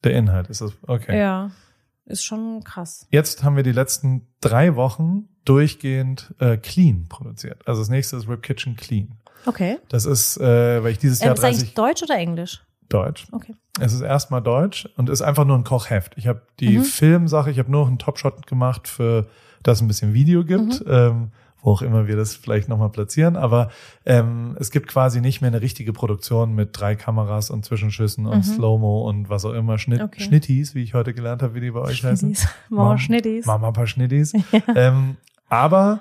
der 0.04 0.12
Inhalt 0.12 0.48
ist 0.50 0.60
es. 0.60 0.72
Okay. 0.86 1.18
Ja, 1.18 1.50
ist 2.04 2.22
schon 2.22 2.62
krass. 2.64 3.06
Jetzt 3.10 3.44
haben 3.44 3.56
wir 3.56 3.62
die 3.62 3.72
letzten 3.72 4.26
drei 4.42 4.76
Wochen 4.76 5.29
durchgehend 5.44 6.34
äh, 6.38 6.56
Clean 6.56 7.06
produziert. 7.08 7.66
Also 7.66 7.80
das 7.82 7.88
nächste 7.88 8.16
ist 8.16 8.28
Rip 8.28 8.42
Kitchen 8.42 8.76
Clean. 8.76 9.08
Okay. 9.46 9.78
Das 9.88 10.04
ist, 10.04 10.36
äh, 10.38 10.82
weil 10.82 10.92
ich 10.92 10.98
dieses 10.98 11.20
Ähm, 11.20 11.26
Jahr 11.28 11.34
ist 11.34 11.44
eigentlich 11.44 11.74
30 11.74 11.74
Deutsch 11.74 12.02
oder 12.02 12.16
Englisch? 12.16 12.62
Deutsch. 12.88 13.26
Okay. 13.32 13.54
Es 13.80 13.92
ist 13.92 14.00
erstmal 14.02 14.42
Deutsch 14.42 14.88
und 14.96 15.08
ist 15.08 15.22
einfach 15.22 15.44
nur 15.44 15.56
ein 15.56 15.64
Kochheft. 15.64 16.12
Ich 16.16 16.26
habe 16.26 16.42
die 16.58 16.78
Mhm. 16.78 16.84
Filmsache, 16.84 17.50
ich 17.50 17.58
habe 17.58 17.70
nur 17.70 17.82
noch 17.82 17.88
einen 17.88 17.98
Topshot 17.98 18.46
gemacht, 18.46 18.88
für 18.88 19.28
das 19.62 19.78
es 19.78 19.82
ein 19.82 19.88
bisschen 19.88 20.12
Video 20.12 20.44
gibt, 20.44 20.84
Mhm. 20.84 20.90
ähm, 20.92 21.30
wo 21.62 21.70
auch 21.72 21.82
immer 21.82 22.06
wir 22.08 22.16
das 22.16 22.34
vielleicht 22.34 22.68
nochmal 22.68 22.88
platzieren. 22.90 23.36
Aber 23.36 23.70
ähm, 24.04 24.56
es 24.58 24.70
gibt 24.70 24.88
quasi 24.88 25.20
nicht 25.20 25.40
mehr 25.40 25.48
eine 25.48 25.60
richtige 25.62 25.92
Produktion 25.92 26.54
mit 26.54 26.70
drei 26.78 26.96
Kameras 26.96 27.50
und 27.50 27.64
Zwischenschüssen 27.64 28.26
und 28.26 28.38
Mhm. 28.38 28.42
Slow-Mo 28.42 29.08
und 29.08 29.28
was 29.30 29.44
auch 29.44 29.52
immer. 29.52 29.78
Schnitt, 29.78 30.00
Okay. 30.02 30.22
Schnittis, 30.22 30.74
wie 30.74 30.82
ich 30.82 30.92
heute 30.94 31.14
gelernt 31.14 31.42
habe, 31.42 31.54
wie 31.54 31.60
die 31.60 31.70
bei 31.70 31.80
euch 31.80 32.02
heißen. 32.04 32.34
Schnittis. 32.34 32.48
Mama 32.70 32.88
Mam- 32.90 32.98
Schnittis. 32.98 33.46
Mama 33.46 33.68
ein 33.68 33.72
paar 33.72 33.86
Schnittis. 33.86 34.32
ähm, 34.74 35.16
aber 35.50 36.00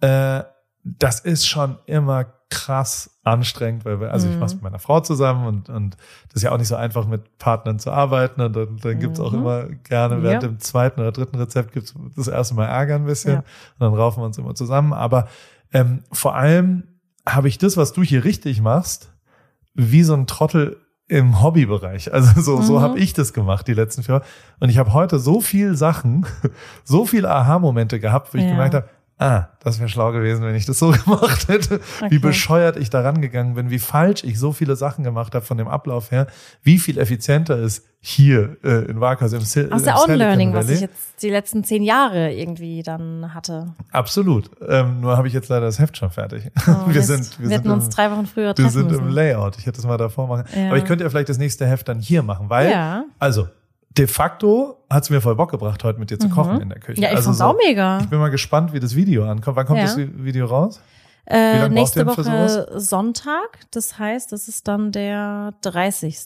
äh, 0.00 0.42
das 0.84 1.20
ist 1.20 1.46
schon 1.46 1.78
immer 1.86 2.26
krass 2.48 3.20
anstrengend, 3.22 3.84
weil 3.84 4.00
wir, 4.00 4.12
also 4.12 4.26
ich 4.28 4.34
Mhm. 4.34 4.40
mache 4.40 4.54
mit 4.54 4.62
meiner 4.62 4.78
Frau 4.80 5.00
zusammen 5.00 5.46
und, 5.46 5.68
und 5.68 5.96
das 6.28 6.36
ist 6.36 6.42
ja 6.42 6.50
auch 6.52 6.58
nicht 6.58 6.66
so 6.68 6.74
einfach 6.74 7.06
mit 7.06 7.38
Partnern 7.38 7.78
zu 7.78 7.92
arbeiten 7.92 8.40
und 8.40 8.56
dann, 8.56 8.76
dann 8.78 8.98
gibt's 8.98 9.20
auch 9.20 9.32
Mhm. 9.32 9.38
immer 9.38 9.64
gerne 9.68 10.22
während 10.22 10.42
Ja. 10.42 10.48
dem 10.48 10.58
zweiten 10.58 11.00
oder 11.00 11.12
dritten 11.12 11.36
Rezept 11.36 11.72
gibt's 11.72 11.94
das 12.16 12.26
erste 12.28 12.54
Mal 12.54 12.66
Ärger 12.66 12.96
ein 12.96 13.04
bisschen 13.04 13.34
Ja. 13.34 13.38
und 13.40 13.46
dann 13.80 13.94
raufen 13.94 14.22
wir 14.22 14.26
uns 14.26 14.38
immer 14.38 14.54
zusammen. 14.54 14.92
Aber 14.92 15.28
ähm, 15.72 16.02
vor 16.10 16.34
allem 16.34 16.84
habe 17.28 17.46
ich 17.48 17.58
das, 17.58 17.76
was 17.76 17.92
du 17.92 18.02
hier 18.02 18.24
richtig 18.24 18.60
machst, 18.60 19.12
wie 19.74 20.02
so 20.02 20.14
ein 20.14 20.26
Trottel 20.26 20.78
im 21.10 21.42
Hobbybereich. 21.42 22.12
Also 22.14 22.40
so, 22.40 22.62
so 22.62 22.78
Mhm. 22.78 22.82
habe 22.82 22.98
ich 23.00 23.12
das 23.12 23.32
gemacht 23.32 23.66
die 23.66 23.74
letzten 23.74 24.02
vier 24.04 24.14
Jahre. 24.16 24.24
Und 24.60 24.68
ich 24.70 24.78
habe 24.78 24.92
heute 24.94 25.18
so 25.18 25.40
viel 25.40 25.74
Sachen, 25.76 26.24
so 26.84 27.04
viele 27.04 27.28
Aha-Momente 27.30 27.98
gehabt, 28.00 28.32
wo 28.32 28.38
ich 28.38 28.44
Ja. 28.44 28.50
gemerkt 28.50 28.74
habe, 28.74 28.88
ah, 29.20 29.48
das 29.62 29.78
wäre 29.78 29.88
schlau 29.88 30.10
gewesen, 30.12 30.42
wenn 30.44 30.54
ich 30.54 30.66
das 30.66 30.78
so 30.78 30.90
gemacht 31.04 31.48
hätte. 31.48 31.80
Wie 32.00 32.06
Okay. 32.06 32.18
bescheuert 32.18 32.76
ich 32.76 32.90
da 32.90 33.02
rangegangen 33.02 33.54
bin, 33.54 33.70
wie 33.70 33.78
falsch 33.78 34.24
ich 34.24 34.38
so 34.38 34.52
viele 34.52 34.74
Sachen 34.76 35.04
gemacht 35.04 35.34
habe 35.34 35.44
von 35.44 35.58
dem 35.58 35.68
Ablauf 35.68 36.10
her, 36.10 36.26
wie 36.62 36.78
viel 36.78 36.98
effizienter 36.98 37.58
es 37.58 37.84
hier 38.00 38.56
äh, 38.64 38.86
in 38.90 39.00
Wakas 39.00 39.34
im, 39.34 39.42
Sil 39.44 39.68
Aus 39.70 39.80
im 39.80 39.84
der 39.84 40.00
Own 40.00 40.14
Learning, 40.14 40.48
Silicon 40.48 40.54
was 40.54 40.64
ich 40.70 40.80
Valley. 40.80 40.90
jetzt 40.90 41.22
die 41.22 41.28
letzten 41.30 41.64
zehn 41.64 41.82
Jahre 41.82 42.32
irgendwie 42.32 42.82
dann 42.82 43.34
hatte. 43.34 43.74
Absolut. 43.92 44.50
Ähm, 44.66 45.00
nur 45.02 45.16
habe 45.18 45.28
ich 45.28 45.34
jetzt 45.34 45.48
leider 45.50 45.66
das 45.66 45.78
Heft 45.78 45.98
schon 45.98 46.10
fertig. 46.10 46.50
Oh, 46.66 46.70
wir 46.88 47.02
sind, 47.02 47.38
wir, 47.38 47.44
wir 47.44 47.48
sind 47.48 47.50
hätten 47.58 47.70
uns 47.70 47.84
im, 47.84 47.90
drei 47.90 48.10
Wochen 48.10 48.26
früher 48.26 48.46
wir 48.48 48.54
treffen 48.54 48.70
sind 48.70 48.90
müssen. 48.90 49.06
im 49.06 49.14
Layout. 49.14 49.58
Ich 49.58 49.66
hätte 49.66 49.78
es 49.78 49.86
mal 49.86 49.98
davor 49.98 50.26
machen. 50.28 50.44
Ja. 50.56 50.68
Aber 50.68 50.78
ich 50.78 50.84
könnte 50.86 51.04
ja 51.04 51.10
vielleicht 51.10 51.28
das 51.28 51.36
nächste 51.38 51.66
Heft 51.66 51.88
dann 51.88 52.00
hier 52.00 52.22
machen, 52.22 52.48
weil, 52.48 52.70
ja. 52.70 53.04
also, 53.18 53.48
de 53.96 54.06
facto 54.06 54.84
hat 54.88 55.02
es 55.04 55.10
mir 55.10 55.20
voll 55.20 55.34
Bock 55.36 55.50
gebracht, 55.50 55.82
heute 55.84 55.98
mit 55.98 56.10
dir 56.10 56.18
zu 56.18 56.28
Mhm. 56.28 56.32
kochen 56.32 56.60
in 56.60 56.68
der 56.68 56.78
Küche. 56.80 57.00
Ja, 57.00 57.10
ich 57.10 57.16
also 57.16 57.32
so, 57.32 57.44
auch 57.44 57.56
mega. 57.56 57.98
Ich 58.00 58.08
bin 58.08 58.18
mal 58.18 58.30
gespannt, 58.30 58.72
wie 58.72 58.80
das 58.80 58.94
Video 58.94 59.28
ankommt. 59.28 59.56
Wann 59.56 59.66
kommt 59.66 59.78
Ja. 59.80 59.84
das 59.86 59.96
Video 59.96 60.46
raus? 60.46 60.80
Äh, 61.26 61.68
nächste 61.68 62.06
Woche 62.06 62.80
Sonntag. 62.80 63.60
Das 63.70 63.98
heißt, 63.98 64.32
das 64.32 64.48
ist 64.48 64.66
dann 64.66 64.90
der 64.90 65.54
30. 65.62 66.16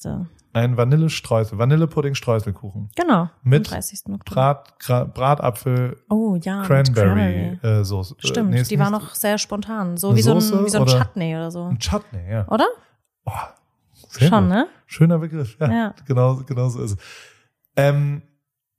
Ein 0.55 0.77
Vanillestreusel, 0.77 1.59
Vanillepudding-Streuselkuchen. 1.59 2.89
Genau. 2.95 3.29
Mit 3.43 3.67
am 3.67 3.73
30. 3.75 4.01
Oktober. 4.15 4.35
Brat, 4.35 4.75
Gra- 4.81 5.05
Bratapfel, 5.05 5.97
oh 6.09 6.37
ja. 6.41 6.59
mit 6.59 6.67
Cranberry, 6.69 7.59
äh, 7.62 7.83
Soße. 7.83 8.15
Äh, 8.23 8.27
Stimmt, 8.29 8.51
nee, 8.51 8.62
die 8.62 8.79
war 8.79 8.91
noch 8.91 9.15
sehr 9.17 9.37
spontan. 9.39 9.97
So 9.97 10.15
wie 10.15 10.23
so, 10.23 10.31
ein, 10.31 10.37
wie 10.37 10.71
so 10.71 10.79
ein 10.79 10.83
oder- 10.83 10.99
Chutney 10.99 11.35
oder 11.35 11.51
so. 11.51 11.65
Ein 11.65 11.79
Chutney, 11.81 12.31
ja. 12.31 12.47
Oder? 12.49 12.67
Oh, 13.27 13.33
Schon, 14.17 14.31
gut. 14.31 14.49
ne? 14.49 14.67
Schöner 14.87 15.19
Begriff, 15.19 15.57
ja. 15.59 15.71
Ja. 15.73 15.95
Genau, 16.07 16.37
genau 16.47 16.69
so 16.69 16.83
ist 16.83 16.93
es. 16.93 16.97
Ähm, 17.77 18.22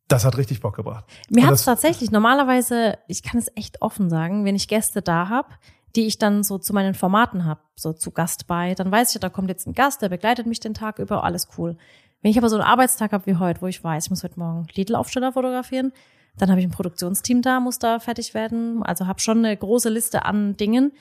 das 0.08 0.24
hat 0.24 0.38
richtig 0.38 0.62
Bock 0.62 0.76
gebracht. 0.76 1.06
Mir 1.30 1.44
hat's 1.48 1.64
das- 1.64 1.66
tatsächlich, 1.66 2.12
normalerweise, 2.12 2.98
ich 3.08 3.24
kann 3.24 3.40
es 3.40 3.52
echt 3.56 3.82
offen 3.82 4.10
sagen, 4.10 4.46
wenn 4.46 4.56
ich 4.56 4.68
Gäste 4.68 5.02
da 5.02 5.30
hab, 5.30 5.58
die 5.96 6.06
ich 6.06 6.18
dann 6.20 6.44
so 6.44 6.58
zu 6.58 6.74
meinen 6.74 6.94
Formaten 6.94 7.46
hab, 7.46 7.64
so 7.76 7.94
zu 7.94 8.12
Gast 8.12 8.48
bei, 8.48 8.76
dann 8.76 8.92
weiß 8.92 9.16
ich, 9.16 9.22
da 9.22 9.30
kommt 9.30 9.50
jetzt 9.50 9.66
ein 9.66 9.74
Gast, 9.74 10.02
der 10.02 10.10
begleitet 10.10 10.46
mich 10.46 10.60
den 10.60 10.74
Tag 10.74 11.00
über, 11.00 11.24
alles 11.24 11.48
cool. 11.58 11.78
Wenn 12.22 12.32
ich 12.32 12.38
aber 12.38 12.50
so 12.50 12.56
einen 12.56 12.66
Arbeitstag 12.66 13.14
hab 13.14 13.26
wie 13.28 13.36
heute, 13.36 13.62
wo 13.62 13.68
ich 13.68 13.84
weiß, 13.84 14.06
ich 14.06 14.10
muss 14.10 14.24
heute 14.24 14.40
Morgen 14.40 14.68
Lidl-Aufsteller 14.74 15.32
fotografieren, 15.32 15.92
dann 16.38 16.50
habe 16.50 16.60
ich 16.60 16.68
ein 16.68 16.72
Produktionsteam 16.72 17.42
da, 17.42 17.60
muss 17.60 17.80
da 17.80 18.00
fertig 18.00 18.34
werden, 18.34 18.84
also 18.84 19.08
habe 19.08 19.20
schon 19.22 19.40
eine 19.40 19.56
große 19.56 19.90
Liste 19.90 20.26
an 20.26 20.58
Dingen. 20.58 20.92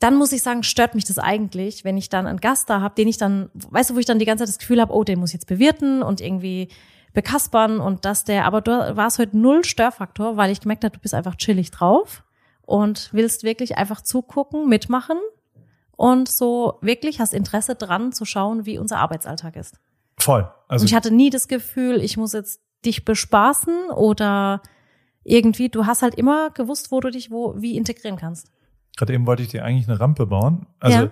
Dann 0.00 0.16
muss 0.16 0.32
ich 0.32 0.42
sagen, 0.42 0.62
stört 0.62 0.94
mich 0.94 1.04
das 1.04 1.18
eigentlich, 1.18 1.84
wenn 1.84 1.96
ich 1.96 2.08
dann 2.08 2.26
einen 2.26 2.40
Gast 2.40 2.68
da 2.68 2.80
hab, 2.80 2.96
den 2.96 3.06
ich 3.06 3.16
dann, 3.18 3.50
weißt 3.54 3.90
du, 3.90 3.94
wo 3.94 3.98
ich 3.98 4.06
dann 4.06 4.18
die 4.18 4.24
ganze 4.24 4.42
Zeit 4.42 4.48
das 4.48 4.58
Gefühl 4.58 4.80
habe, 4.80 4.92
oh, 4.94 5.04
den 5.04 5.20
muss 5.20 5.30
ich 5.30 5.34
jetzt 5.34 5.46
bewirten 5.46 6.02
und 6.02 6.20
irgendwie 6.20 6.68
bekaspern 7.12 7.80
und 7.80 8.04
dass 8.04 8.24
der, 8.24 8.44
aber 8.44 8.60
du 8.60 8.70
warst 8.96 9.18
heute 9.18 9.36
null 9.36 9.64
Störfaktor, 9.64 10.36
weil 10.36 10.50
ich 10.50 10.60
gemerkt 10.60 10.84
habe, 10.84 10.94
du 10.94 11.00
bist 11.00 11.14
einfach 11.14 11.36
chillig 11.36 11.70
drauf 11.70 12.22
und 12.62 13.08
willst 13.12 13.42
wirklich 13.42 13.76
einfach 13.76 14.00
zugucken, 14.00 14.68
mitmachen 14.68 15.18
und 15.96 16.28
so 16.28 16.78
wirklich 16.80 17.20
hast 17.20 17.34
Interesse 17.34 17.74
dran 17.74 18.12
zu 18.12 18.24
schauen, 18.24 18.64
wie 18.64 18.78
unser 18.78 18.98
Arbeitsalltag 18.98 19.56
ist. 19.56 19.80
Voll. 20.18 20.48
Also 20.68 20.84
und 20.84 20.88
ich 20.90 20.94
hatte 20.94 21.10
nie 21.10 21.30
das 21.30 21.48
Gefühl, 21.48 22.00
ich 22.00 22.16
muss 22.16 22.32
jetzt 22.32 22.60
dich 22.84 23.04
bespaßen 23.04 23.90
oder 23.90 24.62
irgendwie, 25.24 25.68
du 25.68 25.86
hast 25.86 26.02
halt 26.02 26.14
immer 26.14 26.50
gewusst, 26.50 26.92
wo 26.92 27.00
du 27.00 27.10
dich 27.10 27.30
wo 27.30 27.54
wie 27.58 27.76
integrieren 27.76 28.16
kannst. 28.16 28.50
gerade 28.96 29.14
eben 29.14 29.26
wollte 29.26 29.42
ich 29.42 29.48
dir 29.48 29.64
eigentlich 29.64 29.88
eine 29.88 30.00
Rampe 30.00 30.26
bauen. 30.26 30.66
Also 30.78 30.98
Ja. 31.04 31.10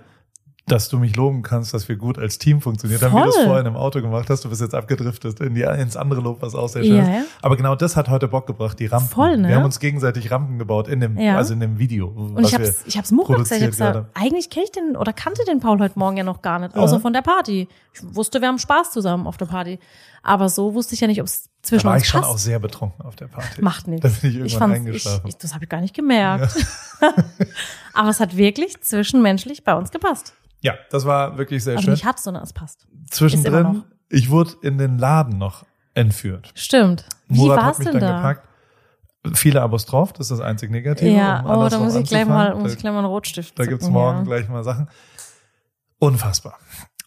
Dass 0.69 0.89
du 0.89 0.99
mich 0.99 1.17
loben 1.17 1.43
kannst, 1.43 1.75
dass 1.75 1.89
wir 1.89 1.97
gut 1.97 2.19
als 2.19 2.39
Team 2.39 2.61
funktioniert 2.61 3.03
haben, 3.03 3.15
wie 3.17 3.23
du 3.23 3.29
es 3.29 3.37
vorhin 3.37 3.67
im 3.67 3.77
Auto 3.77 4.01
gemacht 4.01 4.29
hast. 4.31 4.45
Du 4.45 4.49
bist 4.49 4.61
jetzt 4.61 4.75
abgedriftet 4.75 5.41
in 5.41 5.55
die, 5.55 5.63
ins 5.63 5.97
andere 5.97 6.21
Lob, 6.21 6.41
was 6.43 6.55
auch 6.55 6.69
sehr 6.69 6.85
schön 6.85 6.99
ist. 7.01 7.09
ja. 7.09 7.23
Aber 7.43 7.57
genau 7.57 7.75
das 7.75 7.97
hat 7.97 8.09
heute 8.09 8.29
Bock 8.29 8.47
gebracht, 8.47 8.79
die 8.79 8.87
Rampen. 8.87 9.09
Voll, 9.09 9.37
ne? 9.39 9.49
Wir 9.49 9.57
haben 9.57 9.65
uns 9.65 9.81
gegenseitig 9.81 10.31
Rampen 10.31 10.59
gebaut 10.59 10.89
in 10.89 11.01
dem, 11.01 11.19
Ja. 11.19 11.37
also 11.37 11.55
in 11.55 11.61
dem 11.61 11.79
Video. 11.79 12.07
Und 12.09 12.41
ich 12.45 12.55
hab's, 12.55 12.85
ich 12.87 12.97
hab's 12.99 13.11
Murat 13.11 13.39
gesagt, 13.39 13.63
ich 13.63 13.67
hab 13.69 13.77
produziert 13.77 13.95
gesagt, 13.95 14.11
eigentlich 14.15 14.51
kenne 14.51 14.65
ich 14.65 14.73
den 14.73 14.97
oder 14.97 15.13
kannte 15.13 15.43
den 15.47 15.61
Paul 15.61 15.79
heute 15.81 15.99
Morgen 15.99 16.17
ja 16.17 16.25
noch 16.25 16.43
gar 16.43 16.59
nicht, 16.59 16.77
außer 16.77 16.97
Ja. 16.97 17.01
von 17.01 17.13
der 17.13 17.23
Party. 17.23 17.69
Ich 17.93 18.01
wusste, 18.15 18.41
wir 18.41 18.49
haben 18.49 18.59
Spaß 18.59 18.93
zusammen 18.93 19.27
auf 19.27 19.37
der 19.37 19.47
Party. 19.47 19.79
Aber 20.29 20.49
so 20.49 20.75
wusste 20.75 20.95
ich 20.95 21.01
ja 21.01 21.07
nicht, 21.07 21.21
ob 21.21 21.27
es 21.27 21.45
Da 21.45 21.51
zwischen 21.63 21.87
war 21.87 21.95
uns 21.95 22.03
ich 22.03 22.09
schon 22.09 22.21
passt. 22.21 22.33
auch 22.33 22.39
sehr 22.39 22.59
betrunken 22.59 23.05
auf 23.05 23.17
der 23.17 23.29
Party. 23.29 23.63
Macht 23.63 23.89
nichts. 23.89 24.03
Da 24.03 24.09
bin 24.21 24.31
ich 24.31 24.37
irgendwann 24.37 24.59
fand's- 24.59 24.77
eingeschlafen. 24.77 25.27
Ich, 25.27 25.35
ich, 25.35 25.39
das 25.39 25.55
habe 25.55 25.65
ich 25.65 25.71
gar 25.71 25.81
nicht 25.81 25.95
gemerkt. 25.95 26.55
Aber 27.95 28.09
es 28.11 28.21
hat 28.21 28.37
wirklich 28.37 28.81
zwischenmenschlich 28.81 29.65
bei 29.65 29.75
uns 29.75 29.91
gepasst. 29.91 30.35
Ja, 30.61 30.75
das 30.91 31.05
war 31.07 31.39
wirklich 31.39 31.65
sehr 31.65 31.75
Also 31.77 31.85
schön. 31.85 31.93
nicht 31.95 32.05
hat, 32.05 32.19
sondern 32.21 32.43
es 32.43 32.53
passt. 32.53 32.87
Zwischendrin, 33.11 33.85
ich 34.09 34.29
wurde 34.31 34.53
in 34.63 34.77
den 34.79 34.99
Laden 34.99 35.39
noch 35.39 35.65
entführt. 35.95 36.51
Stimmt. 36.55 37.07
Wie 37.29 37.39
Murat 37.39 37.57
war's 37.59 37.67
hat 37.67 37.79
mich 37.79 37.89
denn 37.89 38.01
dann 38.01 38.11
da? 38.11 38.17
gepackt. 38.33 38.49
Viele 39.37 39.63
Abos 39.63 39.85
drauf, 39.87 40.13
das 40.13 40.31
ist 40.31 40.39
das 40.39 40.41
einzig 40.47 40.71
Negative. 40.71 41.11
Ja, 41.11 41.41
um 41.41 41.51
oh, 41.59 41.69
da 41.69 41.79
muss 41.79 41.95
ich 41.97 42.09
gleich 42.09 42.27
mal, 42.27 42.55
muss 42.55 42.73
ich 42.73 42.79
gleich 42.79 42.93
mal 42.93 42.99
einen 43.01 43.09
Rotstift 43.09 43.59
Da 43.59 43.65
zücken, 43.65 43.79
gibt's 43.79 43.89
morgen 43.91 44.19
ja. 44.19 44.25
gleich 44.25 44.49
mal 44.49 44.63
Sachen. 44.65 44.89
Unfassbar. 45.99 46.59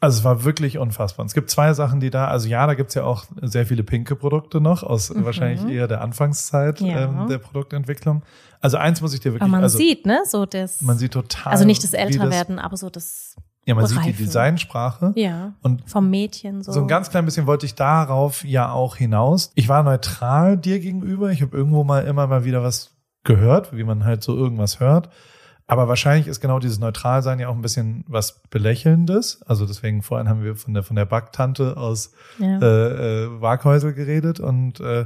Also 0.01 0.17
es 0.19 0.23
war 0.23 0.43
wirklich 0.43 0.77
unfassbar. 0.79 1.23
Und 1.23 1.27
es 1.27 1.33
gibt 1.35 1.49
zwei 1.51 1.73
Sachen, 1.73 1.99
die 1.99 2.09
da, 2.09 2.25
also 2.27 2.47
ja, 2.49 2.65
da 2.65 2.73
gibt's 2.73 2.95
ja 2.95 3.03
auch 3.03 3.25
sehr 3.41 3.65
viele 3.67 3.83
pinke 3.83 4.15
Produkte 4.15 4.59
noch 4.59 4.81
aus 4.83 5.13
wahrscheinlich 5.15 5.63
eher 5.71 5.87
der 5.87 6.01
Anfangszeit 6.01 6.81
Mhm. 6.81 6.87
Ja. 6.87 7.03
ähm, 7.03 7.27
der 7.29 7.37
Produktentwicklung. 7.37 8.23
Also 8.61 8.77
eins 8.77 8.99
muss 9.01 9.13
ich 9.13 9.19
dir 9.19 9.29
Aber 9.29 9.35
wirklich, 9.35 9.51
man 9.51 9.63
also 9.63 9.77
sieht, 9.77 10.05
ne, 10.07 10.21
so 10.25 10.45
das, 10.47 10.81
man 10.81 10.97
sieht 10.97 11.13
total. 11.13 11.51
also 11.53 11.65
nicht 11.65 11.83
das 11.83 11.93
Älterwerden, 11.93 12.57
aber 12.59 12.77
so 12.77 12.89
das, 12.89 13.35
ja, 13.65 13.75
man 13.75 13.85
sieht 13.85 13.97
die 14.03 14.09
Reifen. 14.09 14.25
Designsprache. 14.25 15.13
ja, 15.15 15.53
Und 15.61 15.87
vom 15.87 16.09
Mädchen 16.09 16.63
so. 16.63 16.71
so 16.71 16.81
ein 16.81 16.87
ganz 16.87 17.09
klein 17.11 17.25
bisschen 17.25 17.45
wollte 17.45 17.67
ich 17.67 17.75
darauf 17.75 18.43
ja 18.43 18.71
auch 18.71 18.95
hinaus. 18.95 19.51
Ich 19.53 19.69
war 19.69 19.83
neutral 19.83 20.57
dir 20.57 20.79
gegenüber. 20.79 21.29
Ich 21.31 21.43
habe 21.43 21.55
irgendwo 21.55 21.83
mal 21.83 22.05
immer 22.05 22.25
mal 22.25 22.43
wieder 22.43 22.63
was 22.63 22.95
gehört, 23.23 23.75
wie 23.75 23.83
man 23.83 24.03
halt 24.03 24.23
so 24.23 24.35
irgendwas 24.35 24.79
hört. 24.79 25.09
Aber 25.71 25.87
wahrscheinlich 25.87 26.27
ist 26.27 26.41
genau 26.41 26.59
dieses 26.59 26.79
Neutralsein 26.79 27.39
ja 27.39 27.47
auch 27.47 27.55
ein 27.55 27.61
bisschen 27.61 28.03
was 28.05 28.41
Belächelndes. 28.49 29.41
Also 29.43 29.65
deswegen 29.65 30.01
vorhin 30.01 30.27
haben 30.27 30.43
wir 30.43 30.57
von 30.57 30.73
der 30.73 30.83
von 30.83 30.97
der 30.97 31.05
Backtante 31.05 31.77
aus 31.77 32.11
ja. 32.39 32.59
äh, 32.59 33.23
äh, 33.23 33.41
Waghäusel 33.41 33.93
geredet 33.93 34.41
und 34.41 34.81
äh, 34.81 35.05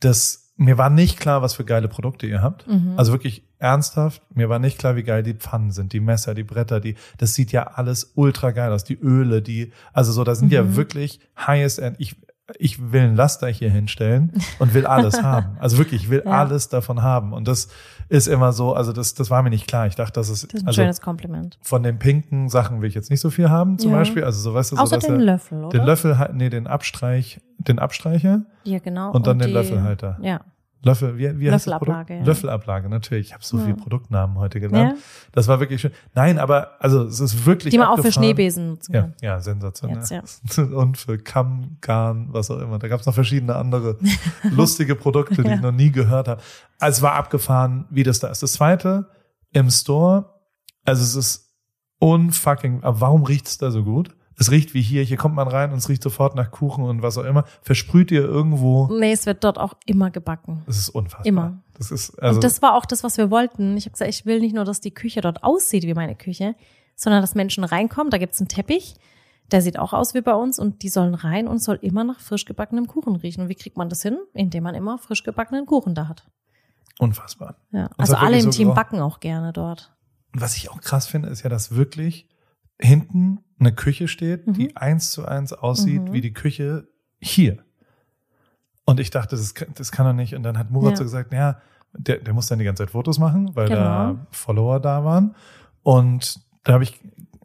das 0.00 0.52
mir 0.56 0.76
war 0.76 0.90
nicht 0.90 1.18
klar, 1.18 1.40
was 1.40 1.54
für 1.54 1.64
geile 1.64 1.88
Produkte 1.88 2.26
ihr 2.26 2.42
habt. 2.42 2.66
Mhm. 2.68 2.92
Also 2.98 3.12
wirklich 3.12 3.44
ernsthaft, 3.58 4.20
mir 4.34 4.50
war 4.50 4.58
nicht 4.58 4.76
klar, 4.78 4.94
wie 4.94 5.04
geil 5.04 5.22
die 5.22 5.32
Pfannen 5.32 5.70
sind, 5.70 5.94
die 5.94 6.00
Messer, 6.00 6.34
die 6.34 6.44
Bretter, 6.44 6.80
die 6.80 6.96
das 7.16 7.32
sieht 7.32 7.50
ja 7.50 7.62
alles 7.62 8.12
ultra 8.14 8.50
geil 8.50 8.72
aus, 8.72 8.84
die 8.84 8.98
Öle, 9.00 9.40
die 9.40 9.72
also 9.94 10.12
so, 10.12 10.22
da 10.22 10.34
sind 10.34 10.52
ja 10.52 10.64
Mhm. 10.64 10.76
wirklich 10.76 11.20
highest 11.34 11.78
end. 11.78 11.96
Ich 11.98 12.16
ich 12.58 12.92
will 12.92 13.00
ein 13.02 13.16
Laster 13.16 13.48
hier 13.48 13.70
hinstellen 13.70 14.32
und 14.58 14.74
will 14.74 14.86
alles 14.86 15.22
haben. 15.22 15.56
Also 15.60 15.78
wirklich, 15.78 16.02
ich 16.04 16.10
will 16.10 16.22
Ja. 16.24 16.32
alles 16.32 16.68
davon 16.68 17.02
haben 17.02 17.32
und 17.32 17.48
das 17.48 17.68
ist 18.10 18.26
immer 18.28 18.52
so, 18.52 18.74
also 18.74 18.92
das 18.92 19.14
das 19.14 19.30
war 19.30 19.42
mir 19.42 19.48
nicht 19.50 19.66
klar. 19.66 19.86
Ich 19.86 19.94
dachte, 19.94 20.12
das 20.20 20.28
ist, 20.28 20.44
das 20.44 20.54
ist 20.54 20.62
ein 20.62 20.66
also 20.68 20.82
schönes 20.82 21.00
Kompliment. 21.00 21.58
von 21.62 21.82
den 21.82 21.98
pinken 21.98 22.48
Sachen 22.50 22.82
will 22.82 22.88
ich 22.88 22.94
jetzt 22.94 23.10
nicht 23.10 23.20
so 23.20 23.30
viel 23.30 23.48
haben, 23.48 23.78
zum 23.78 23.92
Ja. 23.92 23.98
Beispiel. 23.98 24.24
Also 24.24 24.40
so 24.40 24.52
weißt 24.54 24.72
du, 24.72 24.76
so 24.76 24.82
Außer 24.82 24.98
den 24.98 25.20
Löffel, 25.20 25.64
oder? 25.64 25.78
den 25.78 25.86
Löffel, 25.86 26.18
halt- 26.18 26.34
nee, 26.34 26.50
den 26.50 26.66
Abstreich, 26.66 27.40
den 27.58 27.78
Abstreicher. 27.78 28.42
Ja, 28.64 28.78
genau. 28.78 29.10
Und 29.12 29.26
dann 29.26 29.38
den 29.38 29.48
die- 29.48 29.54
Löffelhalter. 29.54 30.18
Ja. 30.20 30.40
Löffel, 30.84 31.18
wie, 31.18 31.38
wie 31.40 31.48
Löffelablage, 31.48 32.14
ja. 32.18 32.24
Löffelablage, 32.24 32.88
natürlich. 32.88 33.28
Ich 33.28 33.32
habe 33.34 33.44
so 33.44 33.56
Ja. 33.58 33.64
viele 33.64 33.76
Produktnamen 33.76 34.38
heute 34.38 34.60
gelernt. 34.60 34.92
ja. 34.98 35.02
Das 35.32 35.48
war 35.48 35.60
wirklich 35.60 35.80
schön. 35.80 35.90
Nein, 36.14 36.38
aber 36.38 36.72
also 36.82 37.04
es 37.04 37.20
ist 37.20 37.46
wirklich 37.46 37.72
Die 37.72 37.78
man 37.78 37.88
auch 37.88 37.98
für. 38.00 38.12
Schneebesen 38.12 38.68
nutzen 38.68 38.92
Ja, 38.94 39.00
kann. 39.02 39.14
ja, 39.22 39.40
sensationell. 39.40 39.98
Jetzt, 40.10 40.10
ja. 40.56 40.64
Und 40.64 40.98
für 40.98 41.18
Kamm, 41.18 41.78
Garn, 41.80 42.28
was 42.32 42.50
auch 42.50 42.60
immer. 42.60 42.78
Da 42.78 42.88
gab 42.88 43.00
es 43.00 43.06
noch 43.06 43.14
verschiedene 43.14 43.56
andere 43.56 43.98
lustige 44.50 44.94
Produkte, 44.94 45.42
die 45.42 45.48
Ja. 45.48 45.54
ich 45.56 45.60
noch 45.60 45.72
nie 45.72 45.90
gehört 45.90 46.28
habe. 46.28 46.40
Also 46.78 46.98
es 46.98 47.02
war 47.02 47.14
abgefahren, 47.14 47.86
wie 47.90 48.02
das 48.02 48.18
da 48.20 48.28
ist. 48.28 48.42
Das 48.42 48.52
zweite, 48.52 49.08
im 49.52 49.70
Store, 49.70 50.30
also 50.84 51.02
es 51.02 51.14
ist 51.16 51.54
unfucking, 51.98 52.82
aber 52.82 53.00
warum 53.00 53.24
riecht's 53.24 53.58
da 53.58 53.70
so 53.70 53.82
gut? 53.84 54.14
Es 54.36 54.50
riecht 54.50 54.74
wie 54.74 54.82
hier, 54.82 55.02
hier 55.04 55.16
kommt 55.16 55.34
man 55.36 55.46
rein 55.48 55.70
und 55.72 55.78
es 55.78 55.88
riecht 55.88 56.02
sofort 56.02 56.34
nach 56.34 56.50
Kuchen 56.50 56.84
und 56.84 57.02
was 57.02 57.16
auch 57.18 57.24
immer. 57.24 57.44
Versprüht 57.62 58.10
ihr 58.10 58.22
irgendwo, 58.22 58.88
Nee, 58.88 59.12
es 59.12 59.26
wird 59.26 59.44
dort 59.44 59.58
auch 59.58 59.74
immer 59.86 60.10
gebacken. 60.10 60.62
das 60.66 60.78
ist 60.78 60.88
unfassbar. 60.88 61.26
Immer. 61.26 61.62
Das 61.74 61.90
ist, 61.90 62.10
also, 62.22 62.36
und 62.38 62.44
das 62.44 62.60
war 62.62 62.74
auch 62.74 62.84
das, 62.86 63.04
was 63.04 63.16
wir 63.16 63.30
wollten. 63.30 63.76
Ich 63.76 63.84
habe 63.86 63.92
gesagt, 63.92 64.10
ich 64.10 64.26
will 64.26 64.40
nicht 64.40 64.54
nur, 64.54 64.64
dass 64.64 64.80
die 64.80 64.92
Küche 64.92 65.20
dort 65.20 65.42
aussieht 65.44 65.84
wie 65.84 65.94
meine 65.94 66.14
Küche, 66.16 66.54
sondern 66.96 67.20
dass 67.20 67.34
Menschen 67.34 67.64
reinkommen. 67.64 68.10
Da 68.10 68.18
gibt's 68.18 68.40
einen 68.40 68.48
Teppich, 68.48 68.94
der 69.52 69.60
sieht 69.62 69.78
auch 69.78 69.92
aus 69.92 70.14
wie 70.14 70.20
bei 70.20 70.34
uns 70.34 70.58
und 70.58 70.82
die 70.82 70.88
sollen 70.88 71.14
rein 71.14 71.46
und 71.48 71.58
soll 71.62 71.78
immer 71.82 72.02
nach 72.04 72.20
frisch 72.20 72.44
gebackenem 72.44 72.86
Kuchen 72.86 73.16
riechen. 73.16 73.42
Und 73.42 73.48
wie 73.48 73.54
kriegt 73.56 73.76
man 73.76 73.88
das 73.88 74.02
hin? 74.02 74.18
Indem 74.32 74.64
man 74.64 74.74
immer 74.74 74.98
frisch 74.98 75.22
gebackenen 75.24 75.66
Kuchen 75.66 75.94
da 75.94 76.08
hat. 76.08 76.24
unfassbar. 76.98 77.56
Ja. 77.72 77.90
Also 77.98 78.16
alle 78.16 78.36
im 78.36 78.42
so 78.44 78.50
Team 78.50 78.68
gerochen. 78.68 78.74
backen 78.76 79.00
auch 79.00 79.20
gerne 79.20 79.52
dort. 79.52 79.92
Und 80.32 80.40
was 80.40 80.56
ich 80.56 80.70
auch 80.70 80.80
krass 80.80 81.06
finde, 81.06 81.28
ist 81.28 81.42
ja, 81.42 81.50
dass 81.50 81.74
wirklich 81.74 82.28
hinten 82.80 83.38
eine 83.58 83.72
Küche 83.72 84.08
steht, 84.08 84.46
Mhm. 84.46 84.52
die 84.54 84.76
eins 84.76 85.10
zu 85.12 85.24
eins 85.26 85.52
aussieht 85.52 86.02
Mhm. 86.02 86.12
wie 86.12 86.20
die 86.20 86.32
Küche 86.32 86.88
hier. 87.20 87.58
Und 88.84 89.00
ich 89.00 89.10
dachte, 89.10 89.36
das, 89.36 89.54
kann- 89.54 89.68
das 89.74 89.92
kann 89.92 90.06
doch 90.06 90.12
nicht. 90.12 90.34
Und 90.34 90.42
dann 90.42 90.58
hat 90.58 90.70
Murat 90.70 90.90
Ja. 90.92 90.96
so 90.98 91.04
gesagt, 91.04 91.32
ja, 91.32 91.58
der, 91.96 92.18
der 92.18 92.34
muss 92.34 92.48
dann 92.48 92.58
die 92.58 92.64
ganze 92.64 92.82
Zeit 92.82 92.90
Fotos 92.90 93.18
machen, 93.18 93.54
weil 93.54 93.68
Genau. 93.68 93.80
da 93.80 94.26
Follower 94.30 94.80
da 94.80 95.04
waren. 95.04 95.34
Und 95.82 96.40
da 96.64 96.74
habe 96.74 96.84
ich, 96.84 97.00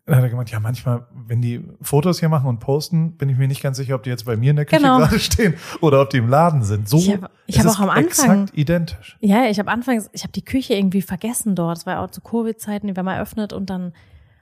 da 0.05 0.15
hat 0.15 0.23
er 0.23 0.29
gemeint, 0.29 0.49
ja, 0.49 0.59
manchmal, 0.59 1.05
wenn 1.13 1.41
die 1.41 1.63
Fotos 1.81 2.19
hier 2.19 2.29
machen 2.29 2.47
und 2.47 2.59
posten, 2.59 3.15
bin 3.15 3.29
ich 3.29 3.37
mir 3.37 3.47
nicht 3.47 3.61
ganz 3.61 3.77
sicher, 3.77 3.95
ob 3.95 4.03
die 4.03 4.09
jetzt 4.09 4.25
bei 4.25 4.35
mir 4.35 4.49
in 4.49 4.55
der 4.55 4.65
Küche 4.65 4.81
Genau. 4.81 4.97
gerade 4.97 5.19
stehen 5.19 5.53
oder 5.81 6.01
ob 6.01 6.09
die 6.09 6.17
im 6.17 6.27
Laden 6.27 6.63
sind. 6.63 6.89
So, 6.89 6.97
Ich 6.97 7.13
hab- 7.13 7.31
ich 7.45 7.59
hab 7.59 7.67
auch 7.67 7.79
am 7.79 7.89
Anfang- 7.89 8.43
exakt 8.43 8.57
identisch. 8.57 9.17
Ja, 9.21 9.45
ich 9.45 9.59
habe 9.59 9.69
anfangs, 9.71 10.09
ich 10.13 10.23
habe 10.23 10.33
die 10.33 10.43
Küche 10.43 10.73
irgendwie 10.73 11.03
vergessen 11.03 11.55
dort. 11.55 11.77
Es 11.77 11.85
war 11.85 11.93
ja 11.93 12.03
auch 12.03 12.09
zu 12.11 12.21
Covid-Zeiten, 12.21 12.87
die 12.87 12.95
wir 12.95 13.03
mal 13.03 13.15
eröffnet 13.15 13.53
und 13.53 13.69
dann 13.69 13.93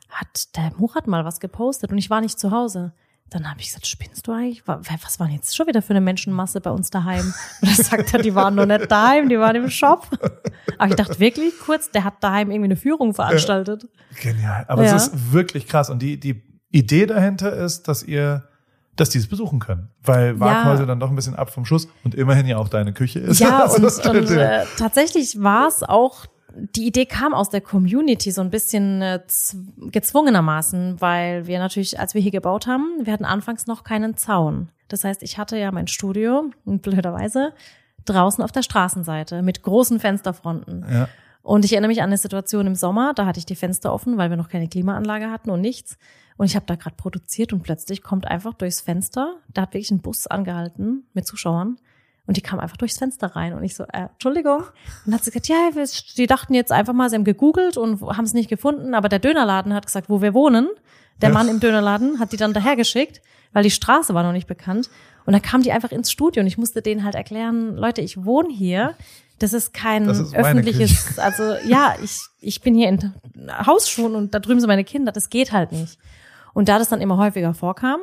hat 0.10 0.56
der 0.56 0.72
Murat 0.78 1.08
mal 1.08 1.26
was 1.26 1.40
gepostet 1.40 1.92
und 1.92 1.98
ich 1.98 2.10
war 2.10 2.22
nicht 2.22 2.40
zu 2.40 2.52
Hause. 2.52 2.94
Dann 3.30 3.50
habe 3.50 3.60
ich 3.60 3.68
gesagt, 3.68 3.86
spinnst 3.88 4.26
du 4.26 4.32
eigentlich? 4.32 4.66
Wa- 4.70 4.80
Was 5.04 5.20
war 5.20 5.28
denn 5.28 5.36
jetzt 5.36 5.54
schon 5.54 5.68
wieder 5.68 5.82
für 5.82 5.90
eine 5.90 6.00
Menschenmasse 6.00 6.62
bei 6.62 6.70
uns 6.72 6.90
daheim? 6.92 7.34
Und 7.62 7.68
dann 7.78 7.84
sagt 7.86 8.14
er, 8.14 8.22
die 8.22 8.34
waren 8.36 8.56
noch 8.56 8.66
nicht 8.66 8.90
daheim, 8.90 9.28
die 9.28 9.38
waren 9.38 9.54
im 9.58 9.70
Shop. 9.70 10.08
Aber 10.78 10.90
ich 10.90 10.96
dachte 10.96 11.20
wirklich 11.20 11.54
kurz, 11.60 11.92
der 11.92 12.06
hat 12.06 12.24
daheim 12.24 12.52
irgendwie 12.52 12.68
eine 12.68 12.78
Führung 12.78 13.14
veranstaltet. 13.14 13.86
Genial. 14.22 14.64
Aber 14.70 14.86
Ja. 14.86 14.96
es 14.96 15.08
ist 15.08 15.34
wirklich 15.34 15.68
krass. 15.68 15.90
Und 15.90 16.02
die, 16.02 16.18
die 16.18 16.42
Idee 16.72 17.06
dahinter 17.06 17.52
ist, 17.52 17.90
dass 17.90 18.02
ihr, 18.02 18.48
dass 18.96 19.10
die 19.10 19.18
es 19.18 19.28
besuchen 19.28 19.60
können. 19.60 19.90
Weil 20.04 20.40
Waghäusel 20.40 20.86
dann 20.86 21.02
doch 21.02 21.10
ein 21.10 21.16
bisschen 21.18 21.36
ab 21.36 21.50
vom 21.50 21.66
Schuss 21.66 21.90
und 22.06 22.16
immerhin 22.16 22.48
ja 22.48 22.56
auch 22.56 22.70
deine 22.70 22.94
Küche 22.94 23.20
ist. 23.20 23.40
Ja, 23.40 23.60
Also 23.64 23.86
und, 24.10 24.16
und 24.16 24.32
äh, 24.38 24.64
tatsächlich 24.78 25.42
war 25.44 25.68
es 25.68 25.84
auch, 25.84 26.28
die 26.76 26.88
Idee 26.88 27.06
kam 27.06 27.34
aus 27.34 27.50
der 27.50 27.62
Community 27.62 28.32
so 28.32 28.42
ein 28.42 28.50
bisschen 28.50 29.02
äh, 29.02 29.20
gezwungenermaßen, 29.92 31.00
weil 31.00 31.48
wir 31.48 31.60
natürlich, 31.60 32.00
als 32.00 32.14
wir 32.14 32.22
hier 32.22 32.32
gebaut 32.32 32.68
haben, 32.68 32.86
wir 33.04 33.14
hatten 33.14 33.26
anfangs 33.26 33.68
noch 33.68 33.84
keinen 33.84 34.18
Zaun. 34.18 34.70
Das 34.88 35.04
heißt, 35.04 35.24
ich 35.24 35.38
hatte 35.38 35.58
ja 35.58 35.72
mein 35.72 35.88
Studio, 35.88 36.52
blöderweise, 36.66 37.54
draußen 38.06 38.44
auf 38.44 38.52
der 38.52 38.64
Straßenseite 38.64 39.42
mit 39.42 39.64
großen 39.64 40.00
Fensterfronten. 40.00 40.86
ja. 40.90 41.10
Und 41.44 41.64
ich 41.64 41.72
erinnere 41.72 41.88
mich 41.88 42.02
an 42.02 42.10
eine 42.10 42.18
Situation 42.18 42.68
im 42.68 42.76
Sommer, 42.76 43.14
da 43.14 43.26
hatte 43.26 43.40
ich 43.40 43.46
die 43.46 43.56
Fenster 43.56 43.94
offen, 43.94 44.18
weil 44.18 44.30
wir 44.30 44.36
noch 44.36 44.50
keine 44.50 44.68
Klimaanlage 44.68 45.32
hatten 45.32 45.50
und 45.50 45.62
nichts. 45.62 45.98
Und 46.36 46.46
ich 46.46 46.58
habe 46.58 46.66
da 46.66 46.76
gerade 46.76 46.98
produziert 46.98 47.54
und 47.54 47.64
plötzlich 47.64 48.04
kommt 48.04 48.28
einfach 48.28 48.54
durchs 48.54 48.82
Fenster, 48.82 49.38
da 49.54 49.62
hat 49.62 49.74
wirklich 49.74 49.92
ein 49.92 50.02
Bus 50.02 50.28
angehalten 50.28 51.08
mit 51.14 51.26
Zuschauern 51.26 51.78
und 52.28 52.36
die 52.36 52.42
kam 52.42 52.60
einfach 52.60 52.78
durchs 52.78 52.98
Fenster 52.98 53.28
rein 53.28 53.54
und 53.54 53.64
ich 53.64 53.76
so, 53.76 53.84
äh, 53.86 54.08
Entschuldigung. 54.14 54.60
Und 54.60 54.68
dann 55.06 55.16
hat 55.16 55.24
sie 55.24 55.32
gesagt, 55.32 55.48
ja, 55.48 55.70
wir, 55.74 55.88
die 56.18 56.28
dachten 56.28 56.54
jetzt 56.54 56.74
einfach 56.74 56.94
mal, 56.94 57.10
sie 57.10 57.16
haben 57.16 57.24
gegoogelt 57.24 57.78
und 57.78 58.02
haben 58.02 58.26
es 58.26 58.34
nicht 58.34 58.50
gefunden, 58.50 58.94
aber 58.94 59.08
der 59.08 59.20
Dönerladen 59.20 59.74
hat 59.74 59.86
gesagt, 59.86 60.10
wo 60.10 60.22
wir 60.22 60.34
wohnen. 60.34 60.68
Der. 61.22 61.32
Mann 61.32 61.48
im 61.48 61.60
Dönerladen 61.60 62.20
hat 62.20 62.32
die 62.32 62.38
dann 62.38 62.54
dahergeschickt, 62.54 63.22
weil 63.52 63.64
die 63.64 63.72
Straße 63.72 64.14
war 64.14 64.22
noch 64.22 64.34
nicht 64.34 64.46
bekannt. 64.46 64.90
Und 65.26 65.34
dann 65.34 65.42
kam 65.42 65.64
die 65.64 65.72
einfach 65.72 65.92
ins 65.92 66.12
Studio 66.12 66.42
und 66.42 66.48
ich 66.48 66.60
musste 66.60 66.82
denen 66.82 67.04
halt 67.04 67.16
erklären, 67.16 67.76
Leute, 67.76 68.02
ich 68.02 68.24
wohne 68.24 68.54
hier. 68.54 68.94
Das 69.40 69.54
ist 69.54 69.74
kein 69.74 70.06
Das 70.06 70.20
ist 70.20 70.36
öffentliches, 70.36 71.18
also 71.20 71.56
ja, 71.66 71.96
ich, 72.04 72.20
ich 72.40 72.62
bin 72.62 72.76
hier 72.76 72.90
in 72.90 73.14
Hausschuhen 73.66 74.16
und 74.16 74.34
da 74.34 74.40
drüben 74.40 74.60
sind 74.60 74.68
meine 74.68 74.84
Kinder, 74.84 75.12
das 75.12 75.30
geht 75.30 75.52
halt 75.52 75.72
nicht. 75.72 75.98
Und 76.54 76.70
da 76.70 76.78
das 76.78 76.90
dann 76.90 77.02
immer 77.02 77.18
häufiger 77.18 77.54
vorkam 77.54 78.00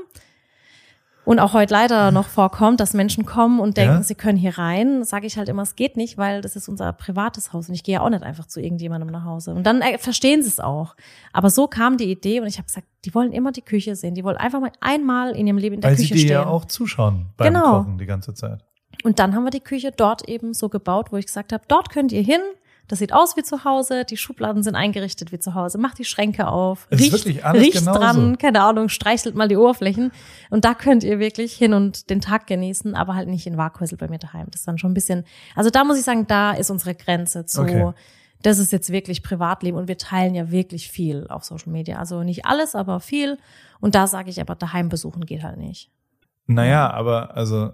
und 1.25 1.39
auch 1.39 1.53
heute 1.55 1.73
leider 1.73 2.11
noch 2.11 2.27
vorkommt, 2.27 2.81
dass 2.81 2.93
Menschen 2.95 3.25
kommen 3.25 3.61
und 3.61 3.77
denken, 3.77 3.97
Ja. 3.97 4.03
sie 4.03 4.15
können 4.15 4.37
hier 4.39 4.59
rein, 4.59 5.05
sage 5.05 5.27
ich 5.27 5.39
halt 5.39 5.49
immer, 5.49 5.63
es 5.63 5.75
geht 5.77 5.97
nicht, 5.97 6.19
weil 6.19 6.41
das 6.43 6.55
ist 6.57 6.69
unser 6.69 6.93
privates 6.93 7.53
Haus 7.53 7.69
und 7.69 7.75
ich 7.75 7.83
gehe 7.83 7.95
ja 7.95 8.01
auch 8.03 8.11
nicht 8.11 8.23
einfach 8.23 8.47
zu 8.47 8.61
irgendjemandem 8.61 9.11
nach 9.11 9.25
Hause. 9.25 9.55
Und 9.55 9.65
dann 9.65 9.81
äh, 9.81 9.99
verstehen 9.99 10.43
sie 10.43 10.49
es 10.49 10.61
auch. 10.61 10.97
Aber 11.33 11.51
so 11.51 11.67
kam 11.67 11.97
die 11.97 12.11
Idee 12.11 12.41
und 12.41 12.47
ich 12.47 12.59
habe 12.59 12.67
gesagt, 12.67 12.87
die 13.05 13.15
wollen 13.15 13.33
immer 13.33 13.53
die 13.53 13.63
Küche 13.63 13.97
sehen, 13.97 14.15
die 14.15 14.25
wollen 14.25 14.37
einfach 14.37 14.61
mal 14.61 14.73
einmal 14.81 15.31
in 15.37 15.47
ihrem 15.47 15.59
Leben 15.59 15.77
in 15.77 15.81
der 15.81 15.91
Weil 15.91 15.97
sie 15.97 16.03
Küche 16.05 16.15
dir 16.15 16.21
stehen. 16.21 16.31
ja 16.33 16.47
auch 16.47 16.65
zuschauen 16.67 17.27
beim 17.37 17.53
Genau. 17.55 17.79
Kochen 17.83 17.99
die 17.99 18.07
ganze 18.07 18.35
Zeit. 18.35 18.65
Und 19.03 19.19
dann 19.19 19.35
haben 19.35 19.45
wir 19.45 19.51
die 19.51 19.61
Küche 19.61 19.93
dort 19.97 20.29
eben 20.29 20.55
so 20.55 20.69
gebaut, 20.69 21.11
wo 21.11 21.17
ich 21.17 21.27
gesagt 21.27 21.53
habe, 21.53 21.65
dort 21.69 21.91
könnt 21.91 22.13
ihr 22.13 22.23
hin, 22.23 22.41
das 22.89 22.99
sieht 22.99 23.13
aus 23.13 23.37
wie 23.37 23.43
zu 23.43 23.65
Hause, 23.65 24.05
die 24.05 24.17
Schubladen 24.17 24.63
sind 24.63 24.75
eingerichtet 24.75 25.33
wie 25.33 25.39
zu 25.39 25.55
Hause, 25.55 25.79
macht 25.79 25.99
die 25.99 26.05
Schränke 26.05 26.49
auf, 26.49 26.87
Es 26.91 27.01
ist 27.01 27.05
riecht, 27.07 27.13
wirklich 27.25 27.45
alles 27.45 27.63
riecht 27.63 27.79
genauso. 27.79 27.99
dran, 27.99 28.39
keine 28.39 28.63
Ahnung, 28.63 28.89
streichelt 28.89 29.35
mal 29.35 29.49
die 29.49 29.57
Oberflächen. 29.57 30.13
Und 30.51 30.65
da 30.65 30.75
könnt 30.75 31.03
ihr 31.05 31.19
wirklich 31.19 31.55
hin 31.55 31.73
und 31.73 32.11
den 32.11 32.21
Tag 32.21 32.47
genießen, 32.47 32.95
aber 32.95 33.15
halt 33.15 33.29
nicht 33.29 33.47
in 33.47 33.57
Waghäusel 33.57 33.97
bei 33.97 34.09
mir 34.09 34.19
daheim. 34.19 34.47
Das 34.51 34.61
ist 34.63 34.69
dann 34.69 34.79
schon 34.79 34.91
ein 34.91 34.95
bisschen, 34.95 35.25
also 35.57 35.71
da 35.71 35.85
muss 35.85 35.99
ich 35.99 36.05
sagen, 36.05 36.27
da 36.27 36.53
ist 36.53 36.71
unsere 36.71 36.95
Grenze 36.95 37.47
zu, 37.47 37.63
Okay. 37.63 37.93
das 38.43 38.59
ist 38.59 38.73
jetzt 38.73 38.91
wirklich 38.91 39.23
Privatleben 39.23 39.79
und 39.79 39.89
wir 39.89 39.97
teilen 39.97 40.35
ja 40.35 40.51
wirklich 40.51 40.91
viel 40.91 41.27
auf 41.29 41.45
Social 41.45 41.73
Media. 41.73 41.99
Also 41.99 42.23
nicht 42.23 42.45
alles, 42.45 42.75
aber 42.75 43.01
viel. 43.01 43.39
Und 43.81 43.95
da 43.95 44.07
sage 44.07 44.29
ich 44.31 44.41
aber, 44.41 44.55
daheim 44.55 44.89
besuchen 44.91 45.25
geht 45.25 45.43
halt 45.43 45.57
nicht. 45.57 45.91
Naja, 46.47 46.91
aber 46.91 47.35
also 47.37 47.73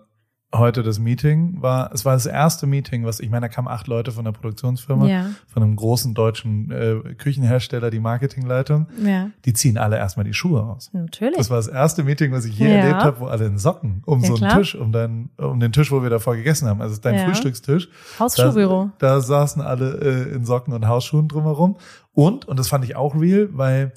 heute 0.52 0.82
das 0.82 0.98
Meeting 0.98 1.62
war, 1.62 1.92
es 1.94 2.04
war 2.04 2.14
das 2.14 2.26
erste 2.26 2.66
Meeting, 2.66 3.04
was, 3.04 3.20
ich 3.20 3.30
meine, 3.30 3.42
da 3.42 3.48
kamen 3.48 3.68
acht 3.68 3.86
Leute 3.86 4.10
von 4.10 4.24
der 4.24 4.32
Produktionsfirma, 4.32 5.06
Ja. 5.06 5.26
von 5.46 5.62
einem 5.62 5.76
großen 5.76 6.12
deutschen 6.12 6.72
äh, 6.72 7.14
Küchenhersteller, 7.14 7.88
die 7.90 8.00
Marketingleitung. 8.00 8.88
Ja, 9.04 9.30
Die 9.44 9.52
ziehen 9.52 9.78
alle 9.78 9.96
erstmal 9.98 10.24
die 10.24 10.34
Schuhe 10.34 10.62
aus. 10.64 10.90
natürlich. 10.92 11.36
Das 11.36 11.50
war 11.50 11.56
das 11.58 11.68
erste 11.68 12.02
Meeting, 12.02 12.32
was 12.32 12.46
ich 12.46 12.58
je 12.58 12.66
Ja. 12.68 12.74
erlebt 12.78 13.04
habe, 13.04 13.20
wo 13.20 13.26
alle 13.26 13.46
in 13.46 13.58
Socken 13.58 14.02
um 14.06 14.20
so 14.22 14.34
einen 14.34 14.36
klar. 14.38 14.58
Tisch, 14.58 14.74
um 14.74 14.90
deinen, 14.90 15.30
um 15.36 15.60
den 15.60 15.70
Tisch, 15.70 15.92
wo 15.92 16.02
wir 16.02 16.10
davor 16.10 16.34
gegessen 16.34 16.66
haben. 16.68 16.80
Also 16.82 17.00
dein. 17.00 17.20
Frühstückstisch. 17.26 17.88
Hausschuhbüro. 18.18 18.90
Da, 18.98 19.14
da 19.14 19.20
saßen 19.20 19.62
alle 19.62 19.98
äh, 20.00 20.34
in 20.34 20.44
Socken 20.44 20.74
und 20.74 20.88
Hausschuhen 20.88 21.28
drumherum. 21.28 21.76
Und, 22.12 22.46
und 22.46 22.58
das 22.58 22.68
fand 22.68 22.84
ich 22.84 22.96
auch 22.96 23.14
real, 23.14 23.50
weil 23.52 23.92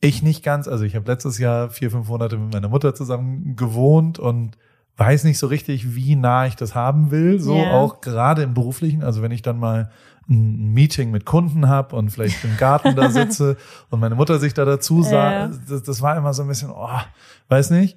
ich 0.00 0.22
nicht 0.22 0.42
ganz, 0.44 0.66
also 0.66 0.84
ich 0.84 0.96
habe 0.96 1.10
letztes 1.10 1.38
Jahr 1.38 1.70
vier, 1.70 1.90
fünf 1.92 2.08
Monate 2.08 2.36
mit 2.36 2.52
meiner 2.52 2.68
Mutter 2.68 2.94
zusammen 2.94 3.54
gewohnt 3.56 4.18
und 4.18 4.56
weiß 4.98 5.24
nicht 5.24 5.38
so 5.38 5.46
richtig, 5.46 5.94
wie 5.94 6.16
nah 6.16 6.46
ich 6.46 6.56
das 6.56 6.74
haben 6.74 7.10
will. 7.10 7.38
So 7.40 7.56
Ja. 7.56 7.70
auch 7.70 8.00
gerade 8.00 8.42
im 8.42 8.52
beruflichen. 8.52 9.02
Also 9.02 9.22
wenn 9.22 9.30
ich 9.30 9.42
dann 9.42 9.58
mal 9.58 9.90
ein 10.28 10.74
Meeting 10.74 11.10
mit 11.10 11.24
Kunden 11.24 11.68
habe 11.68 11.96
und 11.96 12.10
vielleicht 12.10 12.44
im 12.44 12.56
Garten 12.58 12.94
da 12.96 13.08
sitze 13.10 13.56
und 13.90 14.00
meine 14.00 14.14
Mutter 14.16 14.38
sich 14.38 14.52
da 14.52 14.64
dazu 14.66 15.02
sah, 15.02 15.32
Ja. 15.32 15.50
das, 15.68 15.82
das 15.84 16.02
war 16.02 16.16
immer 16.16 16.34
so 16.34 16.42
ein 16.42 16.48
bisschen, 16.48 16.70
oh, 16.70 16.88
weiß 17.48 17.70
nicht. 17.70 17.96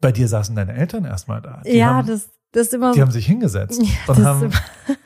Bei 0.00 0.12
dir 0.12 0.28
saßen 0.28 0.54
deine 0.54 0.74
Eltern 0.74 1.04
erstmal 1.04 1.42
da. 1.42 1.60
Die 1.66 1.76
ja, 1.76 1.94
haben, 1.94 2.06
das, 2.06 2.30
das 2.52 2.68
ist 2.68 2.74
immer 2.74 2.92
die 2.92 3.02
haben 3.02 3.10
sich 3.10 3.26
hingesetzt 3.26 3.82
Ja, 4.06 4.14
und 4.14 4.24
haben, 4.24 4.50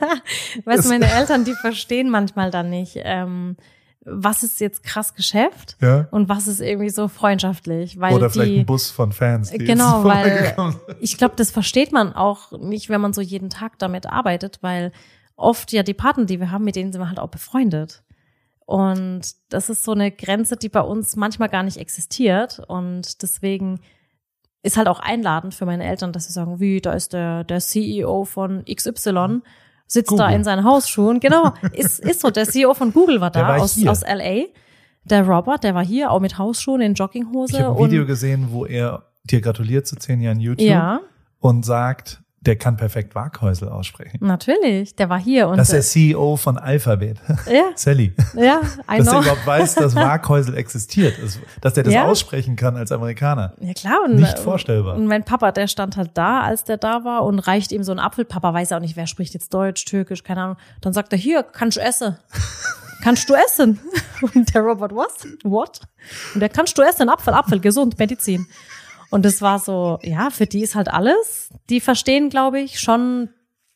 weißt 0.67 0.85
du, 0.85 0.89
meine 0.91 1.11
Eltern, 1.11 1.45
die 1.45 1.55
verstehen 1.55 2.11
manchmal 2.11 2.51
dann 2.51 2.69
nicht, 2.71 2.99
ähm, 3.03 3.57
was 4.05 4.43
ist 4.43 4.61
jetzt 4.61 4.83
krass 4.83 5.15
Geschäft 5.15 5.77
ja. 5.81 6.09
und 6.11 6.29
was 6.29 6.49
ist 6.49 6.61
irgendwie 6.61 6.91
so 6.91 7.09
freundschaftlich, 7.09 8.01
weil 8.01 8.15
Oder 8.15 8.31
vielleicht 8.31 8.51
die, 8.51 8.59
ein 8.61 8.67
Bus 8.67 8.91
von 8.91 9.13
Fans. 9.13 9.51
Die 9.51 9.59
Genau, 9.59 10.05
weil 10.05 10.55
ich 11.01 11.19
glaube, 11.19 11.35
das 11.37 11.51
versteht 11.51 11.93
man 11.93 12.13
auch 12.13 12.53
nicht, 12.53 12.89
wenn 12.89 13.01
man 13.01 13.13
so 13.13 13.21
jeden 13.21 13.51
Tag 13.51 13.79
damit 13.79 14.07
arbeitet, 14.07 14.59
weil 14.61 14.93
oft 15.37 15.73
ja 15.73 15.83
die 15.83 15.95
Partner, 15.95 16.25
die 16.25 16.41
wir 16.41 16.51
haben, 16.51 16.65
mit 16.65 16.77
denen 16.77 16.93
sind 16.93 17.01
wir 17.01 17.09
halt 17.09 17.21
auch 17.21 17.29
befreundet. 17.29 18.03
Und 18.65 19.23
das 19.49 19.71
ist 19.71 19.85
so 19.85 19.93
eine 19.93 20.11
Grenze, 20.11 20.57
die 20.57 20.69
bei 20.69 20.81
uns 20.81 21.17
manchmal 21.17 21.49
gar 21.49 21.63
nicht 21.63 21.77
existiert. 21.77 22.61
Und 22.67 23.23
deswegen 23.23 23.81
ist 24.63 24.77
halt 24.77 24.89
auch 24.89 25.01
einladend 25.01 25.55
für 25.55 25.67
meine 25.67 25.85
Eltern, 25.85 26.13
dass 26.13 26.27
sie 26.27 26.33
sagen, 26.33 26.61
wie, 26.61 26.81
da 26.81 26.93
ist 26.93 27.13
der, 27.13 27.45
der 27.45 27.61
CEO 27.61 28.25
von 28.25 28.65
XY, 28.65 29.41
sitzt 29.93 30.11
da 30.13 30.25
Google. 30.25 30.37
in 30.37 30.45
seinen 30.45 30.65
Hausschuhen. 30.65 31.21
Genau, 31.21 31.53
ist, 31.73 32.01
ist 32.01 32.21
so. 32.21 32.31
Der 32.31 32.49
CEO 32.49 32.75
von 32.75 32.93
Google 32.93 33.21
war 33.21 33.31
da 33.33 33.47
war 33.47 33.61
aus, 33.61 33.75
hier. 33.75 33.91
aus 33.91 34.03
LA. 34.03 34.45
Der 35.05 35.27
Robert, 35.27 35.65
der 35.65 35.75
war 35.75 35.85
hier, 35.85 36.11
auch 36.11 36.21
mit 36.21 36.39
Hausschuhen 36.39 36.81
in 36.81 36.95
Jogginghose. 36.95 37.57
Ich 37.57 37.61
habe 37.63 37.77
ein 37.79 37.91
Video 37.91 38.07
gesehen, 38.07 38.49
wo 38.51 38.65
er 38.65 39.03
dir 39.25 39.41
gratuliert 39.41 39.87
zu 39.87 39.97
zehn 39.97 40.21
Jahren 40.21 40.41
YouTube 40.41 40.67
Ja, 40.67 41.01
und 41.41 41.65
sagt, 41.65 42.22
der 42.45 42.57
kann 42.57 42.77
perfekt 42.77 43.15
Waghäusel 43.15 43.69
aussprechen. 43.69 44.19
natürlich. 44.21 44.97
Der 44.97 45.09
war 45.09 45.19
hier 45.21 45.49
und 45.49 45.57
Das 45.59 45.69
ist 45.69 45.73
der 45.73 45.83
CEO 45.83 46.37
von 46.37 46.59
Alphabet, 46.59 47.19
ja, 47.51 47.63
Sally. 47.77 48.13
ja, 48.35 48.61
I 48.91 48.99
Dass 48.99 49.07
er 49.07 49.21
überhaupt 49.21 49.47
weiß, 49.47 49.75
dass 49.77 49.95
Waghäusel 49.95 50.57
existiert. 50.57 51.15
Dass- 51.61 51.75
der 51.75 51.85
das 51.85 51.95
Ja. 51.95 52.05
aussprechen 52.07 52.57
kann 52.57 52.77
als 52.77 52.91
Amerikaner. 52.93 53.55
Ja 53.61 53.73
klar. 53.75 53.99
Und, 54.05 54.17
Nicht 54.17 54.35
äh, 54.39 54.43
vorstellbar. 54.43 54.95
Und 54.97 55.07
mein 55.07 55.25
Papa, 55.25 55.53
der 55.53 55.69
stand 55.69 55.97
halt 55.97 56.11
da, 56.15 56.41
als 56.43 56.65
der 56.65 56.77
da 56.77 57.05
war 57.05 57.25
und 57.25 57.39
reicht 57.39 57.73
ihm 57.73 57.83
so 57.85 57.93
einen 57.93 58.01
Apfel. 58.01 58.25
Papa 58.25 58.53
weiß 58.53 58.73
auch 58.73 58.81
nicht, 58.81 58.97
wer 58.97 59.07
spricht 59.07 59.35
jetzt 59.35 59.55
Deutsch, 59.55 59.85
Türkisch, 59.85 60.23
keine 60.25 60.43
Ahnung. 60.43 60.57
Dann 60.81 60.93
sagt 60.93 61.13
er, 61.13 61.19
hier, 61.19 61.43
kannst 61.45 61.77
du 61.77 61.81
essen. 61.81 62.17
kannst 63.03 63.29
du 63.31 63.35
essen? 63.35 63.79
Und 64.35 64.53
der 64.55 64.63
Robert, 64.63 64.95
was? 64.95 65.27
What? 65.45 65.81
Und 66.35 66.41
der, 66.41 66.49
kannst 66.49 66.77
du 66.77 66.83
essen? 66.83 67.09
Apfel, 67.09 67.33
Apfel, 67.35 67.61
gesund, 67.61 67.99
Medizin. 67.99 68.47
Und 69.13 69.25
das 69.25 69.41
war 69.43 69.59
so, 69.61 69.99
ja, 70.03 70.31
für 70.31 70.47
die 70.47 70.63
ist 70.63 70.75
halt 70.75 70.89
alles. 70.93 71.51
Die 71.71 71.81
verstehen, 71.81 72.31
glaube 72.31 72.59
ich, 72.61 72.81
schon, 72.81 73.29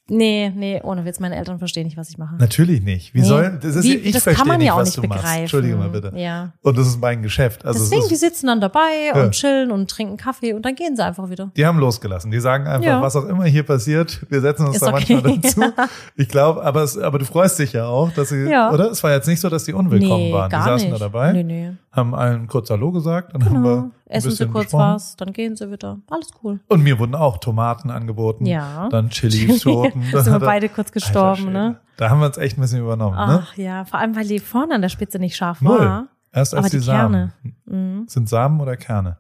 nee, 0.09 0.51
nee, 0.55 0.81
ohne 0.83 1.05
Witz, 1.05 1.21
meine 1.21 1.37
Eltern 1.37 1.59
verstehen 1.59 1.85
nicht, 1.85 1.97
was 1.97 2.09
ich 2.09 2.17
mache. 2.17 2.37
Natürlich 2.37 2.81
nicht. 2.83 3.13
Wie 3.13 3.21
Nee. 3.21 3.27
sollen, 3.27 3.59
das 3.61 3.77
ist 3.77 3.85
Wie- 3.85 3.95
ja, 3.97 4.01
ich 4.05 4.13
das 4.13 4.23
verstehe 4.23 4.39
kann 4.39 4.49
man 4.49 4.59
nicht, 4.59 4.69
ja 4.69 4.73
auch 4.75 4.79
was 4.79 4.89
nicht 4.89 4.97
du 4.99 5.03
machst. 5.09 5.21
begreifen. 5.23 5.41
Entschuldige 5.43 5.77
mal 5.77 5.89
bitte. 5.91 6.13
Ja. 6.17 6.53
Und 6.63 6.79
das 6.79 6.87
ist 6.87 7.01
mein 7.01 7.23
Geschäft. 7.23 7.65
Also 7.67 7.81
es 7.83 7.91
Deswegen, 7.91 8.03
ist, 8.05 8.11
die 8.13 8.17
sitzen 8.17 8.47
dann 8.47 8.61
dabei 8.61 8.79
Ja. 9.15 9.23
und 9.25 9.33
chillen 9.33 9.71
und 9.73 9.91
trinken 9.91 10.17
Kaffee 10.17 10.55
und 10.55 10.63
dann 10.65 10.75
gehen 10.75 10.97
sie 10.97 11.05
einfach 11.05 11.29
wieder. 11.29 11.51
Die 11.57 11.67
haben 11.67 11.79
losgelassen. 11.79 12.31
Die 12.31 12.41
sagen 12.41 12.67
einfach, 12.67 12.87
Ja. 12.87 13.03
was 13.03 13.15
auch 13.17 13.25
immer 13.27 13.45
hier 13.45 13.65
passiert, 13.65 14.21
wir 14.31 14.41
setzen 14.41 14.67
uns 14.69 14.77
Ist 14.77 14.83
da 14.87 14.95
okay. 14.95 15.21
manchmal 15.23 15.39
dazu. 15.75 15.91
Ich 16.17 16.29
glaube, 16.29 16.63
aber, 16.65 16.83
es, 16.85 16.97
aber 16.97 17.19
du 17.19 17.25
freust 17.27 17.59
dich 17.59 17.73
ja 17.75 17.87
auch, 17.87 18.11
dass 18.13 18.31
sie, 18.31 18.45
Ja. 18.49 18.73
oder? 18.73 18.91
Es 18.91 19.03
war 19.03 19.11
jetzt 19.13 19.27
nicht 19.29 19.41
so, 19.41 19.49
dass 19.51 19.65
die 19.65 19.73
unwillkommen 19.75 20.29
nee, 20.29 20.33
waren. 20.33 20.49
Die 20.51 20.57
saßen 20.57 20.89
nicht. 20.89 20.93
da 21.01 21.05
dabei, 21.05 21.33
Nee, 21.33 21.43
nee. 21.43 21.73
Haben 21.97 22.15
allen 22.15 22.47
kurz 22.47 22.71
Hallo 22.71 22.93
gesagt, 22.93 23.35
dann 23.35 23.45
haben 23.45 23.63
wir 23.65 23.77
Genau. 23.83 23.91
Essen 24.07 24.31
sie 24.31 24.47
kurz 24.47 24.67
besprochen. 24.67 24.95
was, 24.95 25.17
dann 25.17 25.33
gehen 25.33 25.57
sie 25.57 25.71
wieder. 25.71 25.99
Alles 26.11 26.29
cool. 26.43 26.61
Und 26.69 26.83
mir 26.83 26.99
wurden 26.99 27.15
auch 27.15 27.39
Tomaten 27.39 27.91
angeboten, 27.91 28.47
Ja. 28.47 28.89
dann 28.91 29.11
Chili-Schoten. 29.11 30.05
da 30.13 30.23
sind 30.23 30.33
wir 30.33 30.41
beide 30.41 30.69
kurz 30.69 30.93
gestorben, 30.93 31.51
ne? 31.53 31.81
Da 31.97 32.11
haben 32.11 32.21
wir 32.21 32.27
uns 32.27 32.37
echt 32.37 32.59
ein 32.59 32.61
bisschen 32.61 32.81
übernommen, 32.81 33.17
ne? 33.17 33.43
Ach 33.43 33.57
ja, 33.57 33.85
vor 33.85 33.99
allem, 33.99 34.15
weil 34.15 34.27
die 34.29 34.39
vorne 34.39 34.75
an 34.75 34.83
der 34.83 34.91
Spitze 34.91 35.19
nicht 35.19 35.35
scharf 35.37 35.61
Null. 35.63 35.81
war. 35.81 36.09
Erst 36.33 36.55
als 36.55 36.59
Aber 36.65 36.71
die, 36.71 36.77
die 36.77 36.83
Samen. 36.85 37.33
Kerne. 37.43 37.55
Mhm. 38.01 38.05
Sind 38.09 38.29
Samen 38.29 38.61
oder 38.61 38.77
Kerne? 38.77 39.19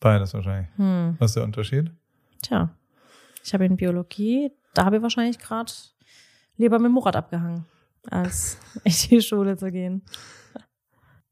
Beides 0.00 0.34
wahrscheinlich. 0.34 0.68
Hm. 0.76 1.16
Was 1.18 1.30
ist 1.30 1.36
der 1.36 1.44
Unterschied? 1.44 1.90
Tja, 2.42 2.68
ich 3.42 3.54
habe 3.54 3.64
in 3.64 3.76
Biologie, 3.76 4.50
da 4.74 4.84
habe 4.84 4.96
ich 4.96 5.02
wahrscheinlich 5.02 5.38
gerade 5.38 5.72
lieber 6.58 6.78
mit 6.78 6.90
Murat 6.92 7.16
abgehangen, 7.16 7.64
als 8.10 8.58
in 8.84 8.92
die 9.08 9.20
Schule 9.22 9.56
zu 9.56 9.70
gehen. 9.70 10.02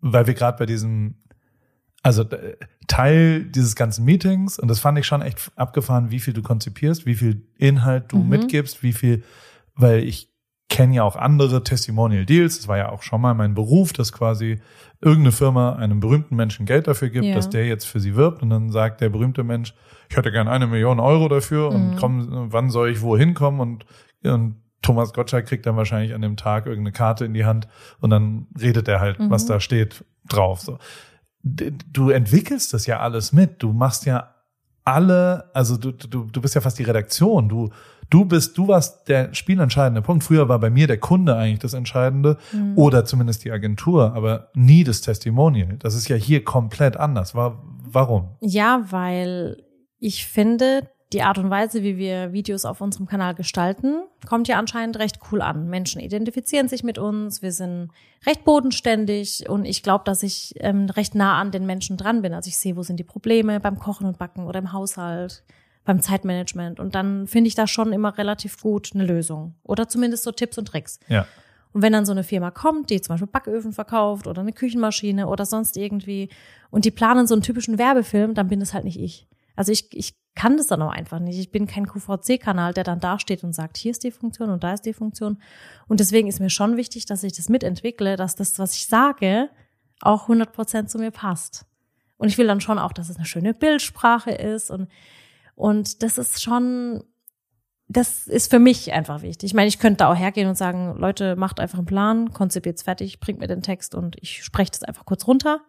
Weil 0.02 0.26
wir 0.26 0.34
gerade 0.34 0.58
bei 0.58 0.66
diesem, 0.66 1.14
also 2.02 2.22
äh, 2.22 2.56
Teil 2.88 3.44
dieses 3.44 3.74
ganzen 3.76 4.04
Meetings, 4.04 4.58
und 4.58 4.68
das 4.68 4.80
fand 4.80 4.98
ich 4.98 5.06
schon 5.06 5.22
echt 5.22 5.50
abgefahren, 5.56 6.10
wie 6.10 6.20
viel 6.20 6.34
du 6.34 6.42
konzipierst, 6.42 7.06
wie 7.06 7.14
viel 7.14 7.46
Inhalt 7.56 8.12
du 8.12 8.18
Mhm. 8.18 8.28
mitgibst, 8.28 8.82
wie 8.82 8.92
viel, 8.92 9.22
weil 9.74 10.02
ich 10.04 10.28
kenne 10.68 10.94
ja 10.96 11.02
auch 11.04 11.16
andere 11.16 11.62
Testimonial 11.64 12.24
Deals, 12.26 12.56
das 12.58 12.68
war 12.68 12.78
ja 12.78 12.88
auch 12.90 13.02
schon 13.02 13.20
mal 13.20 13.34
mein 13.34 13.54
Beruf, 13.54 13.92
dass 13.92 14.12
quasi 14.12 14.60
irgendeine 15.00 15.32
Firma 15.32 15.74
einem 15.76 16.00
berühmten 16.00 16.34
Menschen 16.34 16.64
Geld 16.66 16.86
dafür 16.86 17.08
gibt, 17.10 17.26
Ja. 17.26 17.34
dass 17.34 17.50
der 17.50 17.66
jetzt 17.66 17.84
für 17.84 18.00
sie 18.00 18.14
wirbt 18.16 18.42
und 18.42 18.50
dann 18.50 18.70
sagt 18.70 19.00
der 19.00 19.10
berühmte 19.10 19.44
Mensch, 19.44 19.74
ich 20.08 20.16
hätte 20.16 20.32
gern 20.32 20.48
eine 20.48 20.66
Million 20.66 20.98
Euro 21.00 21.28
dafür 21.28 21.70
und 21.70 21.90
Mhm. 21.90 21.96
komm, 21.96 22.52
wann 22.52 22.70
soll 22.70 22.90
ich 22.90 23.00
wohin 23.02 23.34
kommen 23.34 23.60
und, 23.60 23.86
und 24.24 24.56
Thomas 24.82 25.12
Gottschalk 25.12 25.46
kriegt 25.46 25.64
dann 25.66 25.76
wahrscheinlich 25.76 26.14
an 26.14 26.22
dem 26.22 26.36
Tag 26.36 26.66
irgendeine 26.66 26.92
Karte 26.92 27.24
in 27.24 27.34
die 27.34 27.44
Hand 27.44 27.68
und 28.00 28.10
dann 28.10 28.46
redet 28.60 28.88
er 28.88 29.00
halt, 29.00 29.18
Mhm. 29.18 29.30
was 29.30 29.46
da 29.46 29.60
steht, 29.60 30.04
drauf. 30.28 30.60
So. 30.60 30.78
Du 31.44 32.10
entwickelst 32.10 32.72
das 32.72 32.86
ja 32.86 33.00
alles 33.00 33.32
mit. 33.32 33.62
Du 33.62 33.72
machst 33.72 34.06
ja 34.06 34.34
alle, 34.84 35.50
also 35.54 35.76
du, 35.76 35.92
du, 35.92 36.24
du 36.24 36.40
bist 36.40 36.54
ja 36.54 36.60
fast 36.60 36.78
die 36.78 36.82
Redaktion. 36.84 37.48
Du, 37.48 37.70
du 38.10 38.24
bist, 38.24 38.56
du 38.58 38.68
warst 38.68 39.08
der 39.08 39.32
spielentscheidende 39.34 40.02
Punkt. 40.02 40.22
Früher 40.24 40.48
war 40.48 40.58
bei 40.60 40.70
mir 40.70 40.86
der 40.86 40.98
Kunde 40.98 41.34
eigentlich 41.36 41.58
das 41.60 41.74
Entscheidende 41.74 42.36
Mhm. 42.52 42.76
oder 42.76 43.04
zumindest 43.04 43.44
die 43.44 43.50
Agentur, 43.52 44.14
aber 44.14 44.50
nie 44.54 44.84
das 44.84 45.00
Testimonial. 45.00 45.76
Das 45.78 45.94
ist 45.94 46.08
ja 46.08 46.16
hier 46.16 46.44
komplett 46.44 46.96
anders. 46.96 47.34
War, 47.34 47.62
warum? 47.84 48.36
Ja, 48.40 48.84
weil 48.90 49.62
ich 49.98 50.26
finde, 50.26 50.88
die 51.12 51.22
Art 51.22 51.38
und 51.38 51.50
Weise, 51.50 51.82
wie 51.82 51.96
wir 51.96 52.32
Videos 52.32 52.64
auf 52.64 52.80
unserem 52.80 53.06
Kanal 53.06 53.34
gestalten, 53.34 54.02
kommt 54.26 54.48
ja 54.48 54.58
anscheinend 54.58 54.98
recht 54.98 55.18
cool 55.30 55.42
an. 55.42 55.68
Menschen 55.68 56.00
identifizieren 56.00 56.68
sich 56.68 56.82
mit 56.82 56.98
uns, 56.98 57.42
wir 57.42 57.52
sind 57.52 57.90
recht 58.26 58.44
bodenständig 58.44 59.48
und 59.48 59.64
ich 59.64 59.82
glaube, 59.82 60.04
dass 60.04 60.22
ich 60.22 60.54
ähm, 60.56 60.86
recht 60.90 61.14
nah 61.14 61.40
an 61.40 61.50
den 61.50 61.66
Menschen 61.66 61.96
dran 61.96 62.22
bin. 62.22 62.34
Also 62.34 62.48
ich 62.48 62.58
sehe, 62.58 62.76
wo 62.76 62.82
sind 62.82 62.98
die 62.98 63.04
Probleme 63.04 63.60
beim 63.60 63.78
Kochen 63.78 64.06
und 64.06 64.18
Backen 64.18 64.46
oder 64.46 64.58
im 64.58 64.72
Haushalt, 64.72 65.42
beim 65.84 66.00
Zeitmanagement 66.00 66.78
und 66.78 66.94
dann 66.94 67.26
finde 67.26 67.48
ich 67.48 67.56
da 67.56 67.66
schon 67.66 67.92
immer 67.92 68.16
relativ 68.16 68.60
gut 68.60 68.90
eine 68.94 69.04
Lösung 69.04 69.54
oder 69.64 69.88
zumindest 69.88 70.22
so 70.22 70.30
Tipps 70.30 70.56
und 70.56 70.68
Tricks. 70.68 71.00
Ja. 71.08 71.26
Und 71.72 71.82
wenn 71.82 71.92
dann 71.92 72.06
so 72.06 72.12
eine 72.12 72.22
Firma 72.22 72.50
kommt, 72.50 72.90
die 72.90 73.00
zum 73.00 73.14
Beispiel 73.14 73.28
Backöfen 73.28 73.72
verkauft 73.72 74.26
oder 74.26 74.42
eine 74.42 74.52
Küchenmaschine 74.52 75.26
oder 75.26 75.44
sonst 75.44 75.76
irgendwie 75.76 76.28
und 76.70 76.84
die 76.84 76.90
planen 76.90 77.26
so 77.26 77.34
einen 77.34 77.42
typischen 77.42 77.78
Werbefilm, 77.78 78.34
dann 78.34 78.48
bin 78.48 78.60
das 78.60 78.74
halt 78.74 78.84
nicht 78.84 79.00
ich. 79.00 79.26
Also 79.56 79.72
ich, 79.72 79.88
ich 79.92 80.14
kann 80.34 80.56
das 80.56 80.66
dann 80.66 80.82
auch 80.82 80.90
einfach 80.90 81.18
nicht. 81.18 81.38
Ich 81.38 81.50
bin 81.50 81.66
kein 81.66 81.86
QVC-Kanal, 81.86 82.72
der 82.72 82.84
dann 82.84 83.00
dasteht 83.00 83.44
und 83.44 83.52
sagt, 83.52 83.76
hier 83.76 83.90
ist 83.90 84.02
die 84.02 84.10
Funktion 84.10 84.50
und 84.50 84.64
da 84.64 84.72
ist 84.72 84.86
die 84.86 84.94
Funktion. 84.94 85.40
Und 85.88 86.00
deswegen 86.00 86.28
ist 86.28 86.40
mir 86.40 86.50
schon 86.50 86.76
wichtig, 86.76 87.06
dass 87.06 87.22
ich 87.22 87.34
das 87.34 87.48
mitentwickle, 87.48 88.16
dass 88.16 88.34
das, 88.34 88.58
was 88.58 88.74
ich 88.74 88.86
sage, 88.86 89.50
auch 90.00 90.22
100 90.22 90.52
Prozent 90.52 90.90
zu 90.90 90.98
mir 90.98 91.10
passt. 91.10 91.66
Und 92.16 92.28
ich 92.28 92.38
will 92.38 92.46
dann 92.46 92.60
schon 92.60 92.78
auch, 92.78 92.92
dass 92.92 93.08
es 93.08 93.16
eine 93.16 93.26
schöne 93.26 93.52
Bildsprache 93.52 94.30
ist 94.30 94.70
und, 94.70 94.88
und 95.54 96.02
das 96.02 96.18
ist 96.18 96.42
schon, 96.42 97.04
das 97.88 98.26
ist 98.26 98.50
für 98.50 98.58
mich 98.58 98.92
einfach 98.92 99.22
wichtig. 99.22 99.50
Ich 99.50 99.54
meine, 99.54 99.68
ich 99.68 99.78
könnte 99.78 99.98
da 99.98 100.10
auch 100.10 100.16
hergehen 100.16 100.48
und 100.48 100.56
sagen, 100.56 100.96
Leute, 100.96 101.36
macht 101.36 101.60
einfach 101.60 101.78
einen 101.78 101.86
Plan, 101.86 102.32
konzipiert's 102.32 102.82
fertig, 102.82 103.20
bringt 103.20 103.40
mir 103.40 103.48
den 103.48 103.62
Text 103.62 103.94
und 103.94 104.16
ich 104.20 104.44
spreche 104.44 104.70
das 104.70 104.82
einfach 104.82 105.04
kurz 105.04 105.26
runter. 105.26 105.60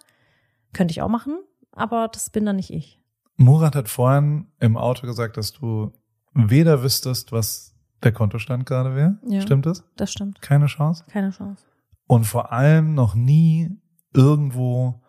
Könnte 0.74 0.94
ich 0.94 1.02
auch 1.02 1.10
machen, 1.10 1.40
aber 1.72 2.08
das 2.08 2.30
bin 2.30 2.46
dann 2.46 2.56
nicht 2.56 2.72
ich. 2.72 3.03
Murat 3.38 3.76
hat 3.76 3.90
vorhin 3.90 4.48
im 4.60 4.78
Auto 4.78 5.08
gesagt, 5.08 5.38
dass 5.38 5.52
du 5.54 5.92
weder 6.34 6.84
wüsstest, 6.84 7.32
was 7.32 7.76
der 8.04 8.12
Kontostand 8.12 8.66
gerade 8.66 8.96
wäre. 8.96 9.18
Ja. 9.28 9.42
Stimmt 9.42 9.66
das? 9.66 9.84
Das 9.96 10.12
stimmt. 10.12 10.42
Keine 10.42 10.66
Chance. 10.68 11.06
Keine 11.10 11.32
Chance. 11.32 11.66
Und 12.08 12.26
vor 12.26 12.52
allem 12.52 12.94
noch 12.94 13.16
nie 13.16 13.72
irgendwo, 14.14 15.02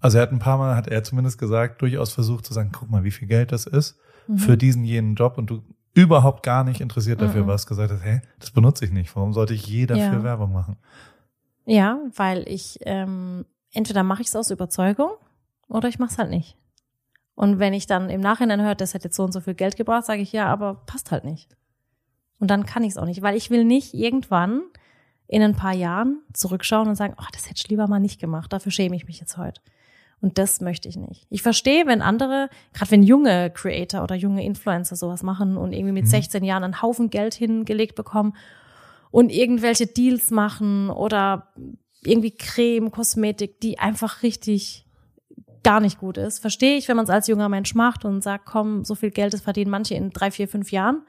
also 0.00 0.18
er 0.18 0.22
hat 0.22 0.32
ein 0.32 0.38
paar 0.38 0.58
Mal, 0.58 0.76
hat 0.76 0.86
er 0.88 1.02
zumindest 1.02 1.38
gesagt, 1.38 1.80
durchaus 1.82 2.12
versucht 2.12 2.46
zu 2.46 2.52
sagen, 2.54 2.70
guck 2.72 2.90
mal, 2.90 3.02
wie 3.04 3.10
viel 3.10 3.26
Geld 3.28 3.50
das 3.52 3.66
ist 3.66 3.96
Mhm. 4.26 4.38
für 4.38 4.56
diesen 4.56 4.84
jenen 4.84 5.14
Job 5.16 5.36
und 5.38 5.50
du 5.50 5.62
überhaupt 5.94 6.42
gar 6.42 6.64
nicht 6.64 6.80
interessiert 6.80 7.20
dafür 7.20 7.42
Mhm. 7.44 7.46
warst, 7.48 7.66
gesagt 7.68 7.92
hast, 7.92 8.02
hey, 8.02 8.20
das 8.40 8.50
benutze 8.50 8.84
ich 8.84 8.90
nicht. 8.92 9.14
Warum 9.16 9.32
sollte 9.32 9.54
ich 9.54 9.66
je 9.66 9.86
dafür 9.86 10.02
Ja. 10.18 10.22
Werbung 10.22 10.52
machen? 10.52 10.76
Ja, 11.66 11.98
weil 12.16 12.44
ich 12.48 12.78
ähm, 12.82 13.44
entweder 13.72 14.02
mache 14.02 14.22
ich 14.22 14.28
es 14.28 14.36
aus 14.36 14.50
Überzeugung 14.50 15.10
oder 15.68 15.88
ich 15.88 15.98
mache 15.98 16.10
es 16.12 16.18
halt 16.18 16.30
nicht. 16.30 16.56
Und 17.34 17.58
wenn 17.58 17.72
ich 17.72 17.86
dann 17.86 18.10
im 18.10 18.20
Nachhinein 18.20 18.62
höre, 18.62 18.74
das 18.74 18.94
hätte 18.94 19.04
jetzt 19.04 19.16
so 19.16 19.24
und 19.24 19.32
so 19.32 19.40
viel 19.40 19.54
Geld 19.54 19.76
gebracht, 19.76 20.04
sage 20.04 20.22
ich 20.22 20.32
ja, 20.32 20.46
aber 20.46 20.82
passt 20.86 21.10
halt 21.10 21.24
nicht. 21.24 21.56
Und 22.38 22.50
dann 22.50 22.66
kann 22.66 22.84
ich 22.84 22.90
es 22.90 22.98
auch 22.98 23.06
nicht, 23.06 23.22
weil 23.22 23.36
ich 23.36 23.50
will 23.50 23.64
nicht 23.64 23.94
irgendwann 23.94 24.62
in 25.26 25.42
ein 25.42 25.56
paar 25.56 25.74
Jahren 25.74 26.20
zurückschauen 26.32 26.88
und 26.88 26.94
sagen, 26.94 27.14
oh, 27.18 27.26
das 27.32 27.46
hätte 27.46 27.56
ich 27.56 27.68
lieber 27.68 27.88
mal 27.88 28.00
nicht 28.00 28.20
gemacht, 28.20 28.52
dafür 28.52 28.70
schäme 28.70 28.94
ich 28.94 29.06
mich 29.06 29.18
jetzt 29.20 29.36
heute. 29.36 29.60
Und 30.20 30.38
das 30.38 30.60
möchte 30.60 30.88
ich 30.88 30.96
nicht. 30.96 31.26
Ich 31.28 31.42
verstehe, 31.42 31.86
wenn 31.86 32.00
andere, 32.00 32.48
gerade 32.72 32.90
wenn 32.92 33.02
junge 33.02 33.50
Creator 33.50 34.02
oder 34.02 34.14
junge 34.14 34.44
Influencer 34.44 34.96
sowas 34.96 35.22
machen 35.22 35.56
und 35.56 35.72
irgendwie 35.72 35.92
mit 35.92 36.04
Mhm. 36.04 36.08
16 36.08 36.44
Jahren 36.44 36.64
einen 36.64 36.82
Haufen 36.82 37.10
Geld 37.10 37.34
hingelegt 37.34 37.94
bekommen 37.94 38.34
und 39.10 39.30
irgendwelche 39.30 39.86
Deals 39.86 40.30
machen 40.30 40.88
oder 40.88 41.52
irgendwie 42.04 42.30
Creme, 42.30 42.90
Kosmetik, 42.90 43.60
die 43.60 43.78
einfach 43.78 44.22
richtig 44.22 44.83
gar 45.64 45.80
nicht 45.80 45.98
gut 45.98 46.16
ist. 46.16 46.38
Verstehe 46.38 46.76
ich, 46.76 46.86
wenn 46.88 46.94
man 46.96 47.04
es 47.04 47.10
als 47.10 47.26
junger 47.26 47.48
Mensch 47.48 47.74
macht 47.74 48.04
und 48.04 48.22
sagt, 48.22 48.46
komm, 48.46 48.84
so 48.84 48.94
viel 48.94 49.10
Geld, 49.10 49.32
das 49.34 49.40
verdienen 49.40 49.70
manche 49.72 49.94
in 49.96 50.10
drei, 50.10 50.30
vier, 50.30 50.46
fünf 50.46 50.70
Jahren. 50.70 51.02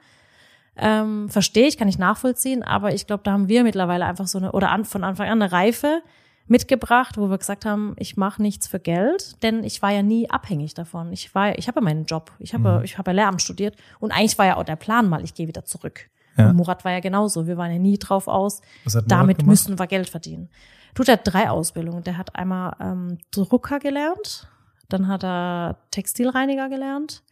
Ähm, 0.78 1.28
verstehe 1.30 1.66
ich, 1.68 1.78
kann 1.78 1.88
ich 1.88 1.98
nachvollziehen, 1.98 2.62
aber 2.62 2.92
ich 2.92 3.06
glaube, 3.06 3.22
da 3.24 3.32
haben 3.32 3.48
wir 3.48 3.62
mittlerweile 3.62 4.04
einfach 4.04 4.26
so 4.26 4.36
eine, 4.38 4.52
oder 4.52 4.70
an, 4.70 4.84
von 4.84 5.04
Anfang 5.04 5.28
an 5.28 5.40
eine 5.40 5.50
Reife 5.52 6.02
mitgebracht, 6.48 7.16
wo 7.16 7.28
wir 7.30 7.38
gesagt 7.38 7.64
haben, 7.64 7.94
ich 7.98 8.16
mache 8.16 8.42
nichts 8.42 8.68
für 8.68 8.78
Geld, 8.78 9.42
denn 9.42 9.64
ich 9.64 9.80
war 9.80 9.90
ja 9.90 10.02
nie 10.02 10.28
abhängig 10.30 10.74
davon. 10.74 11.12
Ich 11.12 11.34
war, 11.34 11.58
ich 11.58 11.66
habe 11.66 11.80
ja 11.80 11.84
meinen 11.84 12.04
Job, 12.04 12.30
ich 12.38 12.52
habe, 12.54 12.78
Mhm. 12.78 12.84
ich 12.84 12.98
habe 12.98 13.10
ja 13.10 13.14
Lehramt 13.14 13.40
studiert 13.42 13.74
und 14.00 14.12
eigentlich 14.12 14.36
war 14.38 14.46
ja 14.46 14.56
auch 14.58 14.64
der 14.64 14.76
Plan 14.76 15.08
mal, 15.08 15.24
ich 15.24 15.34
gehe 15.34 15.48
wieder 15.48 15.64
zurück. 15.64 16.08
Ja. 16.36 16.50
Und 16.50 16.56
Murat 16.56 16.84
war 16.84 16.92
ja 16.92 17.00
genauso. 17.00 17.46
Wir 17.46 17.56
waren 17.56 17.72
ja 17.72 17.78
nie 17.78 17.98
drauf 17.98 18.28
aus, 18.28 18.60
damit 19.06 19.38
gemacht? 19.38 19.48
müssen 19.50 19.78
wir 19.78 19.86
Geld 19.86 20.08
verdienen. 20.10 20.50
Tut 20.96 21.10
er 21.10 21.18
drei 21.18 21.50
Ausbildungen. 21.50 22.02
Der 22.04 22.16
hat 22.16 22.34
einmal 22.36 22.74
ähm, 22.80 23.18
Drucker 23.30 23.78
gelernt, 23.80 24.48
dann 24.88 25.08
hat 25.08 25.22
er 25.24 25.76
Textilreiniger 25.90 26.70
gelernt 26.70 27.22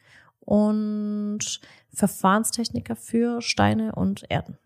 und 0.41 1.61
Verfahrenstechniker 1.95 2.95
für 2.95 3.41
Steine 3.41 3.95
und 3.95 4.25
Erden. 4.29 4.59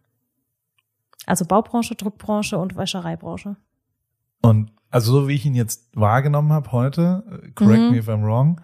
Also 1.26 1.44
Baubranche, 1.44 1.94
Druckbranche 1.94 2.58
und 2.58 2.74
Wäschereibranche. 2.74 3.54
Und 4.42 4.72
also 4.90 5.12
so 5.12 5.28
wie 5.28 5.34
ich 5.34 5.46
ihn 5.46 5.54
jetzt 5.54 5.94
wahrgenommen 5.94 6.52
habe 6.52 6.72
heute, 6.72 7.22
äh, 7.30 7.50
correct 7.52 7.82
Mhm. 7.82 7.90
me 7.92 7.98
if 7.98 8.08
I'm 8.08 8.24
wrong, 8.24 8.60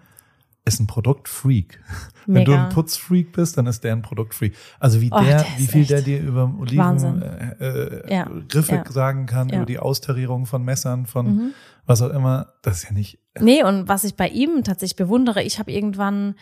ist 0.65 0.79
ein 0.79 0.87
Produktfreak. 0.87 1.79
Wenn 2.25 2.43
du 2.45 2.51
Mega. 2.51 2.63
ein 2.65 2.69
Putzfreak 2.73 3.31
bist, 3.33 3.57
dann 3.57 3.67
ist 3.67 3.83
der 3.83 3.93
ein 3.93 4.01
Produktfreak. 4.01 4.55
Also 4.79 4.99
wie 4.99 5.11
Oh, 5.11 5.19
der, 5.19 5.45
wie 5.57 5.67
viel 5.67 5.85
der 5.85 6.01
dir 6.01 6.19
über 6.21 6.51
Oliven 6.59 6.77
Wahnsinn. 6.83 7.21
äh, 7.21 7.55
äh, 7.59 8.13
Ja, 8.13 8.29
Griffe 8.49 8.75
ja, 8.75 8.91
sagen 8.91 9.27
kann, 9.27 9.49
ja. 9.49 9.57
über 9.57 9.65
die 9.65 9.77
Austarierung 9.79 10.45
von 10.47 10.63
Messern, 10.65 11.05
von 11.05 11.25
Mhm. 11.27 11.51
was 11.85 12.01
auch 12.01 12.09
immer, 12.09 12.53
das 12.63 12.77
ist 12.77 12.83
ja 12.85 12.91
nicht. 12.93 13.19
Nee, 13.39 13.63
und 13.63 13.87
was 13.87 14.03
ich 14.03 14.15
bei 14.15 14.27
ihm 14.27 14.63
tatsächlich 14.63 14.95
bewundere, 14.95 15.43
ich 15.43 15.59
habe 15.59 15.71
irgendwann, 15.71 16.33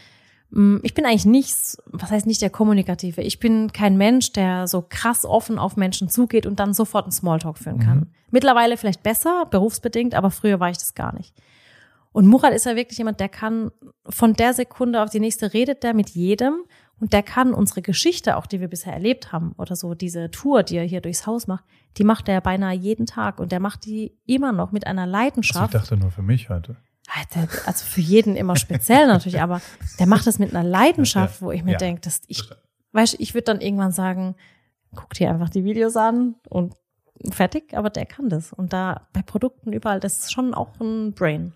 mh, 0.52 0.80
ich 0.84 0.94
bin 0.94 1.06
eigentlich 1.06 1.26
nicht, 1.26 1.54
was 1.88 2.10
heißt 2.12 2.26
nicht 2.26 2.42
der 2.42 2.50
Kommunikative, 2.50 3.22
ich 3.22 3.40
bin 3.40 3.74
kein 3.74 3.98
Mensch, 3.98 4.32
der 4.32 4.68
so 4.68 4.86
krass 4.88 5.26
offen 5.26 5.60
auf 5.60 5.76
Menschen 5.76 6.08
zugeht 6.08 6.46
und 6.46 6.60
dann 6.62 6.74
sofort 6.74 7.04
einen 7.06 7.12
Smalltalk 7.12 7.58
führen 7.58 7.80
kann. 7.80 7.98
Mhm. 7.98 8.08
Mittlerweile 8.32 8.78
vielleicht 8.78 9.04
besser, 9.04 9.46
berufsbedingt, 9.52 10.16
aber 10.16 10.32
früher 10.32 10.62
war 10.62 10.70
ich 10.70 10.78
das 10.78 10.94
gar 10.96 11.14
nicht. 11.14 11.34
Und 12.14 12.28
Murat 12.28 12.54
ist 12.54 12.66
ja 12.66 12.76
wirklich 12.76 12.98
jemand, 13.00 13.20
der 13.20 13.28
kann 13.30 13.72
von 14.08 14.34
der 14.34 14.54
Sekunde 14.54 15.02
auf 15.04 15.10
die 15.10 15.20
nächste 15.20 15.52
redet 15.54 15.84
der 15.84 15.94
mit 15.94 16.12
jedem 16.12 16.54
und 17.00 17.12
der 17.12 17.24
kann 17.24 17.54
unsere 17.54 17.82
Geschichte, 17.82 18.38
auch 18.38 18.46
die 18.46 18.62
wir 18.62 18.68
bisher 18.70 18.94
erlebt 18.94 19.32
haben, 19.32 19.54
oder 19.58 19.76
so 19.76 19.96
diese 19.96 20.30
Tour, 20.32 20.64
die 20.64 20.78
er 20.78 20.84
hier 20.86 21.02
durchs 21.02 21.26
Haus 21.26 21.48
macht, 21.48 21.66
die 21.98 22.04
macht 22.04 22.30
er 22.30 22.40
beinahe 22.40 22.76
jeden 22.76 23.06
Tag 23.08 23.40
und 23.40 23.52
der 23.52 23.60
macht 23.60 23.86
die 23.86 24.16
immer 24.26 24.52
noch 24.52 24.72
mit 24.72 24.86
einer 24.88 25.02
Also 25.02 25.10
ich 25.10 25.20
Leidenschaft. 25.20 25.74
dachte 25.74 25.98
nur 25.98 26.12
für 26.12 26.22
mich 26.22 26.50
heute. 26.50 26.78
Also 27.66 27.84
für 27.86 28.00
jeden 28.02 28.36
immer 28.36 28.56
speziell 28.56 29.08
natürlich, 29.08 29.42
aber 29.42 29.62
der 30.00 30.08
macht 30.08 30.26
das 30.26 30.40
mit 30.40 30.56
einer 30.56 30.68
Leidenschaft, 30.68 31.42
wo 31.42 31.52
ich 31.52 31.64
mir 31.64 31.74
Ja. 31.74 31.78
denke, 31.78 32.02
dass 32.02 32.22
ich, 32.28 32.42
weißt, 32.94 33.14
du, 33.14 33.18
ich 33.22 33.34
würde 33.34 33.46
dann 33.46 33.60
irgendwann 33.62 33.92
sagen, 33.92 34.36
guck 34.96 35.14
dir 35.16 35.30
einfach 35.30 35.50
die 35.50 35.64
Videos 35.66 35.98
an 35.98 36.36
und 36.50 36.76
fertig, 37.32 37.76
aber 37.76 37.90
der 37.90 38.06
kann 38.06 38.30
das. 38.30 38.54
Und 38.54 38.72
da 38.72 39.08
bei 39.14 39.22
Produkten 39.22 39.74
überall, 39.74 40.00
das 40.00 40.20
ist 40.20 40.32
schon 40.32 40.54
auch 40.54 40.80
ein 40.80 41.14
Brain. 41.14 41.54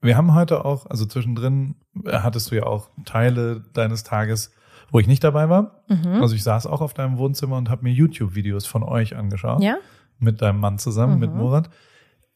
Wir 0.00 0.16
haben 0.16 0.34
heute 0.34 0.64
auch, 0.64 0.86
also 0.86 1.06
zwischendrin 1.06 1.74
äh, 2.04 2.18
hattest 2.18 2.50
du 2.50 2.56
ja 2.56 2.64
auch 2.64 2.90
Teile 3.04 3.64
deines 3.72 4.04
Tages, 4.04 4.52
wo 4.90 5.00
ich 5.00 5.06
nicht 5.06 5.24
dabei 5.24 5.48
war. 5.48 5.82
Mhm. 5.88 6.22
Also 6.22 6.34
ich 6.34 6.42
saß 6.44 6.66
auch 6.66 6.80
auf 6.80 6.94
deinem 6.94 7.18
Wohnzimmer 7.18 7.56
und 7.56 7.68
habe 7.68 7.82
mir 7.82 7.92
YouTube-Videos 7.92 8.66
von 8.66 8.82
euch 8.82 9.16
angeschaut. 9.16 9.62
Ja? 9.62 9.76
Mit 10.18 10.40
deinem 10.42 10.60
Mann 10.60 10.78
zusammen, 10.78 11.14
Mhm. 11.14 11.20
mit 11.20 11.34
Murat. 11.34 11.70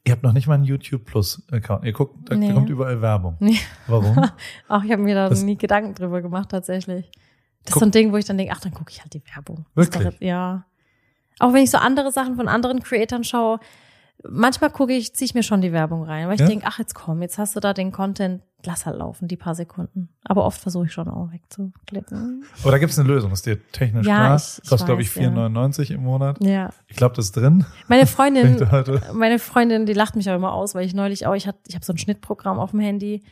Ihr 0.05 0.13
habt 0.13 0.25
noch 0.25 0.33
nicht 0.33 0.49
mal 0.49 0.55
einen 0.55 0.65
YouTube 0.65 1.05
Plus-Account. 1.05 1.85
Ihr 1.85 1.93
guckt, 1.93 2.29
da 2.29 2.35
Nee. 2.35 2.53
kommt 2.53 2.69
überall 2.69 3.01
Werbung. 3.01 3.37
Nee. 3.39 3.59
Warum? 3.87 4.17
Auch 4.69 4.83
ich 4.83 4.91
habe 4.91 5.03
mir 5.03 5.15
da 5.15 5.29
Das- 5.29 5.43
nie 5.45 5.57
Gedanken 5.57 5.95
drüber 5.95 6.21
gemacht, 6.23 6.49
tatsächlich. 6.51 7.11
Das 7.65 7.75
Guck- 7.75 7.77
ist 7.77 7.79
so 7.81 7.87
ein 7.87 7.91
Ding, 7.93 8.13
wo 8.13 8.17
ich 8.17 8.25
dann 8.25 8.37
denke, 8.37 8.53
ach, 8.57 8.61
dann 8.61 8.75
gucke 8.75 8.91
ich 8.91 9.01
halt 9.01 9.15
die 9.15 9.23
Werbung. 9.35 9.67
Wirklich? 9.77 10.03
Doch, 10.05 10.21
ja. 10.21 10.65
Auch 11.39 11.53
wenn 11.53 11.63
ich 11.63 11.71
so 11.71 11.79
andere 11.79 12.11
Sachen 12.11 12.35
von 12.35 12.49
anderen 12.49 12.81
Creatoren 12.83 13.23
schaue, 13.23 13.61
manchmal 14.29 14.71
gucke 14.71 14.93
ich, 14.93 15.15
ziehe 15.15 15.27
ich 15.27 15.35
mir 15.35 15.43
schon 15.43 15.61
die 15.61 15.73
Werbung 15.73 16.05
rein, 16.05 16.27
weil 16.29 16.35
ich 16.35 16.41
Ja? 16.41 16.47
denke, 16.47 16.67
ach, 16.69 16.79
jetzt 16.79 16.95
komm, 16.95 17.23
jetzt 17.23 17.39
hast 17.39 17.55
du 17.57 17.61
da 17.61 17.73
den 17.75 17.93
Content, 17.93 18.43
lass 18.65 18.87
halt 18.87 18.97
laufen, 18.99 19.27
die 19.29 19.37
paar 19.37 19.55
Sekunden. 19.55 20.09
Aber 20.25 20.45
oft 20.45 20.61
versuche 20.61 20.87
ich 20.87 20.93
schon 20.93 21.09
auch 21.09 21.33
wegzuklicken. 21.33 22.45
Aber 22.63 22.71
da 22.71 22.79
gibt 22.79 22.93
es 22.93 22.99
eine 22.99 23.09
Lösung, 23.09 23.33
ist 23.33 23.45
dir 23.47 23.59
technisch 23.73 24.07
Ja, 24.07 24.15
klar. 24.17 24.37
ich- 24.37 24.61
ich 24.63 24.69
Kostet, 24.71 24.87
glaube 24.87 25.03
ich, 25.03 25.17
weiß, 25.17 25.23
ja. 25.25 25.31
4,99 25.31 25.91
im 25.91 26.03
Monat. 26.05 26.43
Ja. 26.45 26.71
Ich 26.87 26.97
glaube, 26.97 27.15
das 27.17 27.27
ist 27.27 27.37
drin. 27.37 27.65
Meine 27.89 28.07
Freundin, 28.07 28.65
meine 29.15 29.39
Freundin, 29.39 29.87
die 29.87 29.93
lacht 29.95 30.15
mich 30.17 30.31
auch 30.31 30.37
immer 30.37 30.53
aus, 30.53 30.75
weil 30.75 30.87
ich 30.87 30.95
neulich 30.95 31.27
auch, 31.27 31.35
ich 31.35 31.47
hab, 31.49 31.57
ich 31.67 31.75
habe 31.75 31.85
so 31.85 31.93
ein 31.93 31.99
Schnittprogramm 31.99 32.59
auf 32.59 32.71
dem 32.71 32.81
Handy 32.81 33.23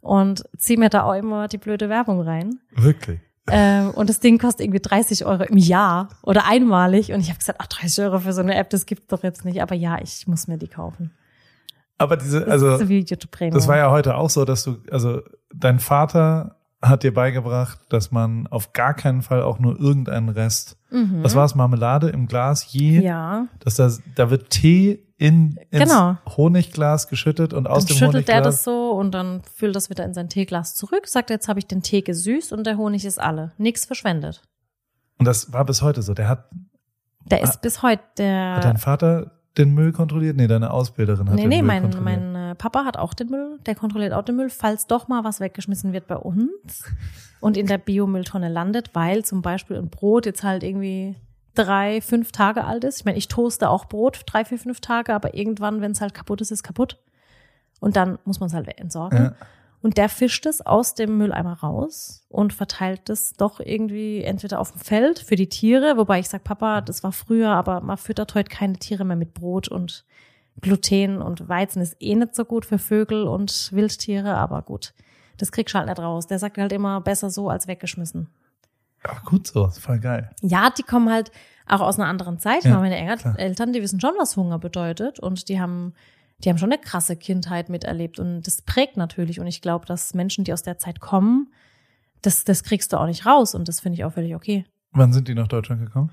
und 0.00 0.44
ziehe 0.56 0.78
mir 0.78 0.88
da 0.88 1.02
auch 1.04 1.14
immer 1.14 1.48
die 1.48 1.58
blöde 1.58 1.88
Werbung 1.88 2.20
rein. 2.20 2.60
Wirklich. 2.72 3.20
Ähm, 3.50 3.90
und 3.90 4.08
das 4.08 4.20
Ding 4.20 4.38
kostet 4.38 4.62
irgendwie 4.62 4.80
30 4.80 5.24
Euro 5.24 5.44
im 5.44 5.56
Jahr 5.56 6.08
oder 6.22 6.46
einmalig. 6.46 7.12
Und 7.12 7.20
ich 7.20 7.28
habe 7.28 7.38
gesagt, 7.38 7.58
ach, 7.62 7.66
30 7.66 8.04
Euro 8.04 8.20
für 8.20 8.32
so 8.32 8.40
eine 8.40 8.54
App, 8.56 8.70
das 8.70 8.86
gibt's 8.86 9.06
doch 9.08 9.22
jetzt 9.22 9.44
nicht. 9.44 9.62
Aber 9.62 9.74
ja, 9.74 9.98
ich 10.02 10.26
muss 10.26 10.48
mir 10.48 10.58
die 10.58 10.68
kaufen. 10.68 11.12
Aber 11.98 12.16
diese, 12.16 12.40
Das 12.40 12.62
also, 12.62 12.84
YouTube 12.84 13.30
Premium. 13.30 13.54
das 13.54 13.68
war 13.68 13.76
ja 13.76 13.90
heute 13.90 14.16
auch 14.16 14.30
so, 14.30 14.44
dass 14.44 14.64
du, 14.64 14.76
also, 14.90 15.22
dein 15.54 15.78
Vater 15.78 16.56
hat 16.82 17.02
dir 17.04 17.14
beigebracht, 17.14 17.78
dass 17.88 18.10
man 18.10 18.46
auf 18.48 18.72
gar 18.74 18.92
keinen 18.94 19.22
Fall 19.22 19.42
auch 19.42 19.58
nur 19.58 19.80
irgendeinen 19.80 20.28
Rest, 20.28 20.76
mhm. 20.90 21.22
was 21.22 21.34
war 21.34 21.44
es, 21.46 21.54
Marmelade 21.54 22.10
im 22.10 22.26
Glas 22.28 22.70
je, 22.70 23.00
Ja. 23.00 23.46
dass 23.60 23.76
da, 23.76 23.90
da 24.14 24.30
wird 24.30 24.50
Tee 24.50 25.05
in, 25.18 25.58
ins 25.70 25.82
Genau. 25.90 26.16
Honigglas 26.36 27.08
geschüttet 27.08 27.52
und 27.54 27.66
aus 27.66 27.86
Dann 27.86 27.94
dem 27.94 27.98
schüttelt 27.98 28.28
er 28.28 28.36
Honigglas. 28.36 28.54
das 28.56 28.64
so 28.64 28.90
und 28.92 29.12
dann 29.12 29.42
füllt 29.42 29.74
das 29.74 29.88
wieder 29.90 30.04
in 30.04 30.12
sein 30.14 30.28
Teeglas 30.28 30.74
zurück. 30.74 31.06
Sagt, 31.08 31.30
jetzt 31.30 31.48
habe 31.48 31.58
ich 31.58 31.66
den 31.66 31.82
Tee 31.82 32.02
gesüßt 32.02 32.52
und 32.52 32.66
der 32.66 32.76
Honig 32.76 33.04
ist 33.04 33.18
alle. 33.20 33.52
Nichts 33.56 33.84
verschwendet. 33.86 34.42
Und 35.18 35.24
das 35.26 35.52
war 35.52 35.64
bis 35.64 35.80
heute 35.82 36.02
so. 36.02 36.12
Der 36.14 36.28
hat, 36.28 36.50
Der 37.24 37.40
Ah. 37.40 37.44
ist 37.44 37.60
bis 37.62 37.82
heute 37.82 38.02
der. 38.18 38.56
hat 38.56 38.64
dein 38.64 38.76
Vater 38.76 39.32
den 39.56 39.72
Müll 39.72 39.92
kontrolliert? 39.92 40.36
Nee, 40.36 40.46
deine 40.48 40.70
Ausbilderin 40.70 41.28
hat 41.30 41.34
Nee, 41.36 41.42
den 41.42 41.48
nee, 41.48 41.56
Müll 41.62 41.66
mein, 41.66 41.82
kontrolliert. 41.84 42.20
mein 42.20 42.50
äh, 42.50 42.54
Papa 42.54 42.84
hat 42.84 42.98
auch 42.98 43.14
den 43.14 43.30
Müll, 43.30 43.58
der 43.64 43.74
kontrolliert 43.74 44.12
auch 44.12 44.22
den 44.22 44.36
Müll, 44.36 44.50
falls 44.50 44.86
doch 44.86 45.08
mal 45.08 45.24
was 45.24 45.40
weggeschmissen 45.40 45.94
wird 45.94 46.06
bei 46.06 46.16
uns 46.16 46.84
und 47.40 47.56
in 47.56 47.66
der 47.66 47.78
Biomülltonne 47.78 48.50
landet, 48.50 48.90
weil 48.94 49.24
zum 49.24 49.40
Beispiel 49.40 49.76
ein 49.78 49.88
Brot 49.88 50.26
jetzt 50.26 50.44
halt 50.44 50.62
irgendwie 50.62 51.16
drei, 51.56 52.00
fünf 52.00 52.32
Tage 52.32 52.64
alt 52.64 52.84
ist. 52.84 52.98
Ich 52.98 53.04
meine, 53.04 53.18
ich 53.18 53.28
toaste 53.28 53.68
auch 53.68 53.86
Brot 53.86 54.22
drei, 54.26 54.44
vier, 54.44 54.58
fünf 54.58 54.80
Tage, 54.80 55.14
aber 55.14 55.34
irgendwann, 55.34 55.80
wenn 55.80 55.92
es 55.92 56.00
halt 56.00 56.14
kaputt 56.14 56.40
ist, 56.40 56.50
ist 56.50 56.62
kaputt. 56.62 56.98
Und 57.80 57.96
dann 57.96 58.18
muss 58.24 58.40
man 58.40 58.48
es 58.48 58.54
halt 58.54 58.68
entsorgen. 58.78 59.18
Ja. 59.18 59.34
Und 59.82 59.98
der 59.98 60.08
fischt 60.08 60.46
es 60.46 60.64
aus 60.64 60.94
dem 60.94 61.18
Mülleimer 61.18 61.60
raus 61.60 62.24
und 62.28 62.52
verteilt 62.52 63.08
es 63.10 63.34
doch 63.34 63.60
irgendwie 63.60 64.22
entweder 64.22 64.58
auf 64.58 64.72
dem 64.72 64.80
Feld 64.80 65.18
für 65.18 65.36
die 65.36 65.48
Tiere, 65.48 65.96
wobei 65.96 66.18
ich 66.18 66.28
sag, 66.28 66.44
Papa, 66.44 66.80
das 66.80 67.02
war 67.02 67.12
früher, 67.12 67.50
aber 67.50 67.80
man 67.82 67.96
füttert 67.96 68.34
heute 68.34 68.48
keine 68.48 68.78
Tiere 68.78 69.04
mehr 69.04 69.16
mit 69.16 69.34
Brot 69.34 69.68
und 69.68 70.04
Gluten 70.60 71.20
und 71.20 71.48
Weizen 71.48 71.82
ist 71.82 71.96
eh 72.00 72.14
nicht 72.14 72.34
so 72.34 72.44
gut 72.44 72.64
für 72.64 72.78
Vögel 72.78 73.24
und 73.24 73.70
Wildtiere, 73.72 74.34
aber 74.34 74.62
gut. 74.62 74.94
Das 75.36 75.52
kriegst 75.52 75.74
du 75.74 75.78
halt 75.78 75.88
nicht 75.88 75.98
raus. 75.98 76.26
Der 76.26 76.38
sagt 76.38 76.56
halt 76.56 76.72
immer, 76.72 77.00
besser 77.00 77.30
so 77.30 77.50
als 77.50 77.68
weggeschmissen. 77.68 78.28
Aber 79.08 79.20
gut 79.24 79.46
so, 79.46 79.66
ist 79.66 79.78
voll 79.78 79.98
geil. 80.00 80.30
Ja, 80.42 80.70
die 80.70 80.82
kommen 80.82 81.10
halt 81.10 81.30
auch 81.66 81.80
aus 81.80 81.98
einer 81.98 82.08
anderen 82.08 82.38
Zeit. 82.38 82.64
Ja, 82.64 82.70
Ja, 82.72 82.78
meine. 82.80 82.96
Eltern, 83.38 83.72
die 83.72 83.82
wissen 83.82 84.00
schon, 84.00 84.12
was 84.18 84.36
Hunger 84.36 84.58
bedeutet 84.58 85.18
und 85.18 85.48
die 85.48 85.60
haben, 85.60 85.94
die 86.44 86.48
haben 86.50 86.58
schon 86.58 86.70
eine 86.72 86.80
krasse 86.80 87.16
Kindheit 87.16 87.68
miterlebt 87.68 88.18
und 88.18 88.42
das 88.46 88.62
prägt 88.62 88.96
natürlich. 88.96 89.40
Und 89.40 89.46
ich 89.46 89.62
glaube, 89.62 89.86
dass 89.86 90.14
Menschen, 90.14 90.44
die 90.44 90.52
aus 90.52 90.62
der 90.62 90.78
Zeit 90.78 91.00
kommen, 91.00 91.52
das, 92.22 92.44
das 92.44 92.62
kriegst 92.62 92.92
du 92.92 92.98
auch 92.98 93.06
nicht 93.06 93.26
raus 93.26 93.54
und 93.54 93.68
das 93.68 93.80
finde 93.80 93.98
ich 93.98 94.04
auch 94.04 94.12
völlig 94.12 94.34
okay. 94.34 94.64
Wann 94.92 95.12
sind 95.12 95.28
die 95.28 95.34
nach 95.34 95.48
Deutschland 95.48 95.80
gekommen? 95.84 96.10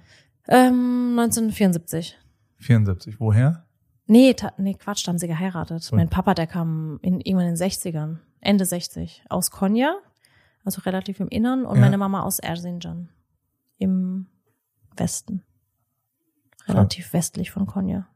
Ähm, 0.47 1.17
1974. 1.19 2.17
74. 2.59 3.19
Woher? 3.19 3.65
Nee, 4.07 4.33
ta- 4.33 4.53
nee, 4.57 4.73
Quatsch, 4.73 5.05
da 5.07 5.11
haben 5.11 5.17
sie 5.17 5.27
geheiratet. 5.27 5.81
So. 5.83 5.95
Mein 5.95 6.09
Papa, 6.09 6.33
der 6.33 6.47
kam 6.47 6.99
in, 7.01 7.21
irgendwann 7.21 7.47
in 7.49 7.55
den 7.55 7.69
60ern, 7.69 8.17
Ende 8.41 8.65
60, 8.65 9.23
aus 9.29 9.51
Konya, 9.51 9.95
also 10.63 10.81
relativ 10.81 11.19
im 11.19 11.27
Innern, 11.27 11.65
und 11.65 11.75
Ja. 11.75 11.81
meine 11.81 11.97
Mama 11.97 12.21
aus 12.23 12.39
Erzincan 12.39 13.09
im 13.77 14.27
Westen. 14.95 15.43
Relativ 16.67 17.11
westlich 17.13 17.51
von 17.51 17.65
Konya. 17.65 18.07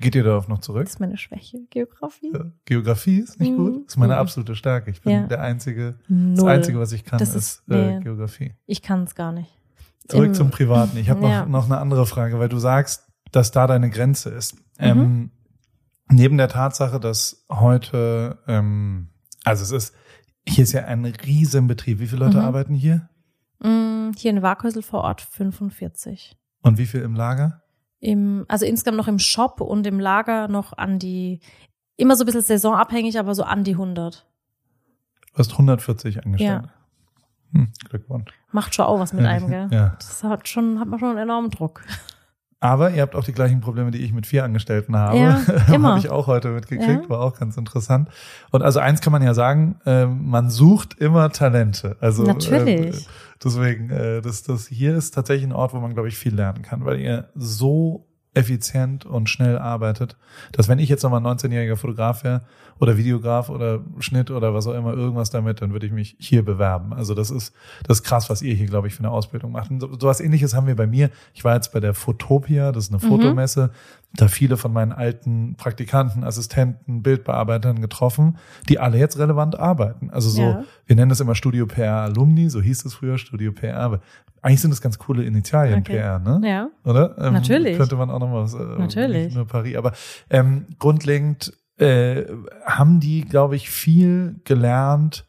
Geht 0.00 0.16
ihr 0.16 0.24
darauf 0.24 0.48
noch 0.48 0.58
zurück? 0.58 0.84
Das 0.84 0.94
ist 0.94 1.00
meine 1.00 1.16
Schwäche, 1.16 1.58
Geografie. 1.70 2.32
Ja. 2.34 2.46
Geografie 2.64 3.20
ist 3.20 3.38
nicht 3.38 3.52
Mhm. 3.52 3.56
gut. 3.56 3.86
Ist 3.86 3.96
meine 3.96 4.14
Mhm. 4.14 4.18
absolute 4.20 4.56
Stärke. 4.56 4.90
Ich 4.90 5.02
bin 5.02 5.12
Ja. 5.12 5.26
der 5.28 5.40
einzige, 5.42 5.92
das 5.92 6.00
Null. 6.08 6.48
einzige, 6.50 6.80
was 6.80 6.90
ich 6.92 7.04
kann, 7.04 7.18
Das 7.20 7.34
ist, 7.36 7.62
äh, 7.70 7.98
nee. 7.98 8.00
Geografie. 8.00 8.54
Ich 8.66 8.82
kann 8.82 9.04
es 9.04 9.14
gar 9.14 9.30
nicht. 9.30 9.50
Zurück 10.08 10.26
Im- 10.28 10.34
zum 10.34 10.50
Privaten. 10.50 10.96
Ich 10.96 11.08
habe 11.08 11.20
noch, 11.20 11.28
Ja. 11.28 11.46
noch 11.46 11.66
eine 11.66 11.78
andere 11.78 12.06
Frage, 12.06 12.40
weil 12.40 12.48
du 12.48 12.58
sagst, 12.58 13.06
dass 13.30 13.52
da 13.52 13.68
deine 13.68 13.88
Grenze 13.90 14.30
ist. 14.30 14.56
Mhm. 14.56 14.60
Ähm, 14.80 15.30
neben 16.10 16.36
der 16.36 16.48
Tatsache, 16.48 16.98
dass 16.98 17.46
heute, 17.48 18.38
ähm, 18.48 19.10
also 19.44 19.62
es 19.62 19.70
ist, 19.70 19.94
hier 20.48 20.64
ist 20.64 20.72
ja 20.72 20.84
ein 20.84 21.04
riesen 21.04 21.66
Betrieb. 21.66 21.98
Wie 22.00 22.06
viele 22.06 22.24
Leute 22.24 22.38
Mhm. 22.38 22.44
arbeiten 22.44 22.74
hier? 22.74 23.08
Mm, 23.60 24.10
Hier 24.16 24.30
in 24.30 24.42
Warkhäusl 24.42 24.82
vor 24.82 25.02
Ort 25.02 25.20
45. 25.20 26.36
Und 26.62 26.78
wie 26.78 26.86
viel 26.86 27.00
im 27.02 27.14
Lager? 27.14 27.62
Im, 28.00 28.44
also 28.48 28.66
insgesamt 28.66 28.96
noch 28.96 29.08
im 29.08 29.18
Shop 29.20 29.60
und 29.60 29.86
im 29.86 30.00
Lager 30.00 30.48
noch 30.48 30.72
an 30.76 30.98
die, 30.98 31.40
immer 31.96 32.16
so 32.16 32.24
ein 32.24 32.26
bisschen 32.26 32.42
saisonabhängig, 32.42 33.18
aber 33.18 33.34
so 33.34 33.44
an 33.44 33.62
die 33.64 33.72
100. 33.72 34.26
Du 35.32 35.38
hast 35.38 35.52
140 35.52 36.24
angestellt. 36.24 36.64
Hm, 37.52 37.72
Glückwunsch. 37.88 38.30
Macht 38.50 38.74
schon 38.74 38.86
auch 38.86 38.98
was 38.98 39.12
mit 39.12 39.24
einem, 39.24 39.48
gell? 39.48 39.68
Ja. 39.70 39.90
Das 39.98 40.24
hat 40.24 40.48
schon, 40.48 40.80
hat 40.80 40.88
man 40.88 40.98
schon 40.98 41.10
einen 41.10 41.18
enormen 41.18 41.50
Druck. 41.50 41.84
Aber 42.62 42.90
ihr 42.92 43.02
habt 43.02 43.16
auch 43.16 43.24
die 43.24 43.32
gleichen 43.32 43.60
Probleme, 43.60 43.90
die 43.90 43.98
ich 43.98 44.12
mit 44.12 44.24
vier 44.24 44.44
Angestellten 44.44 44.94
habe. 44.96 45.18
Ja, 45.18 45.40
immer. 45.74 45.90
habe 45.90 45.98
ich 45.98 46.10
auch 46.10 46.28
heute 46.28 46.50
mitgekriegt, 46.50 47.02
Ja. 47.04 47.08
war 47.08 47.20
auch 47.20 47.36
ganz 47.36 47.56
interessant. 47.56 48.08
Und 48.52 48.62
also 48.62 48.78
eins 48.78 49.00
kann 49.00 49.12
man 49.12 49.20
ja 49.22 49.34
sagen, 49.34 49.76
ähm, 49.84 50.30
man 50.30 50.48
sucht 50.48 50.94
immer 51.00 51.30
Talente. 51.30 51.96
Also 52.00 52.22
Natürlich. 52.22 52.96
Ähm, 53.06 53.12
deswegen, 53.42 53.90
äh, 53.90 54.20
das, 54.22 54.44
das 54.44 54.68
hier 54.68 54.96
ist 54.96 55.10
tatsächlich 55.12 55.44
ein 55.48 55.52
Ort, 55.52 55.74
wo 55.74 55.80
man, 55.80 55.92
glaube 55.92 56.06
ich, 56.08 56.16
viel 56.16 56.34
lernen 56.36 56.62
kann, 56.62 56.84
weil 56.84 57.00
ihr 57.00 57.28
so 57.34 58.06
effizient 58.34 59.04
und 59.04 59.28
schnell 59.28 59.58
arbeitet, 59.58 60.16
dass 60.52 60.68
wenn 60.68 60.78
ich 60.78 60.88
jetzt 60.88 61.02
nochmal 61.02 61.20
19-jähriger 61.20 61.76
Fotograf 61.76 62.24
wäre 62.24 62.42
oder 62.78 62.96
Videograf 62.96 63.50
oder 63.50 63.80
Schnitt 63.98 64.30
oder 64.30 64.54
was 64.54 64.66
auch 64.66 64.74
immer, 64.74 64.94
irgendwas 64.94 65.30
damit, 65.30 65.60
dann 65.60 65.72
würde 65.72 65.86
ich 65.86 65.92
mich 65.92 66.16
hier 66.18 66.44
bewerben. 66.44 66.94
Also 66.94 67.14
das 67.14 67.30
ist, 67.30 67.54
das 67.86 67.98
ist 67.98 68.04
krass, 68.04 68.30
was 68.30 68.40
ihr 68.42 68.54
hier, 68.54 68.66
glaube 68.66 68.88
ich, 68.88 68.94
für 68.94 69.00
eine 69.00 69.10
Ausbildung 69.10 69.52
macht. 69.52 69.70
Und 69.70 69.80
so, 69.80 70.08
was 70.08 70.20
ähnliches 70.20 70.54
haben 70.54 70.66
wir 70.66 70.76
bei 70.76 70.86
mir. 70.86 71.10
Ich 71.34 71.44
war 71.44 71.54
jetzt 71.54 71.72
bei 71.72 71.80
der 71.80 71.94
Fotopia, 71.94 72.72
das 72.72 72.84
ist 72.84 72.92
eine 72.92 73.02
Mhm. 73.02 73.08
Fotomesse, 73.08 73.70
da 74.14 74.28
viele 74.28 74.56
von 74.56 74.72
meinen 74.72 74.92
alten 74.92 75.54
Praktikanten, 75.56 76.22
Assistenten, 76.24 77.02
Bildbearbeitern 77.02 77.80
getroffen, 77.80 78.36
die 78.68 78.78
alle 78.78 78.98
jetzt 78.98 79.18
relevant 79.18 79.58
arbeiten. 79.58 80.10
Also 80.10 80.28
so, 80.28 80.42
Ja. 80.42 80.64
wir 80.86 80.96
nennen 80.96 81.08
das 81.08 81.20
immer 81.20 81.34
Studio 81.34 81.66
PR 81.66 82.02
Alumni, 82.02 82.50
so 82.50 82.60
hieß 82.60 82.84
es 82.84 82.94
früher, 82.94 83.16
Studio 83.16 83.52
PR. 83.52 83.78
Aber 83.78 84.00
eigentlich 84.42 84.60
sind 84.60 84.70
das 84.70 84.82
ganz 84.82 84.98
coole 84.98 85.24
Initialien 85.24 85.78
Okay. 85.80 85.96
PR, 85.96 86.18
ne? 86.18 86.40
Ja. 86.46 86.68
Oder? 86.84 87.16
Ähm, 87.18 87.32
Natürlich. 87.32 87.78
Könnte 87.78 87.96
man 87.96 88.10
auch 88.10 88.18
noch 88.18 88.28
mal 88.28 88.42
was, 88.42 88.54
äh, 88.54 88.58
Natürlich. 88.78 89.26
nicht 89.26 89.36
nur 89.36 89.46
Paris. 89.46 89.76
Aber 89.76 89.92
ähm, 90.28 90.66
grundlegend 90.78 91.52
äh, 91.78 92.24
haben 92.66 93.00
die, 93.00 93.22
glaube 93.22 93.56
ich, 93.56 93.70
viel 93.70 94.40
gelernt 94.44 95.26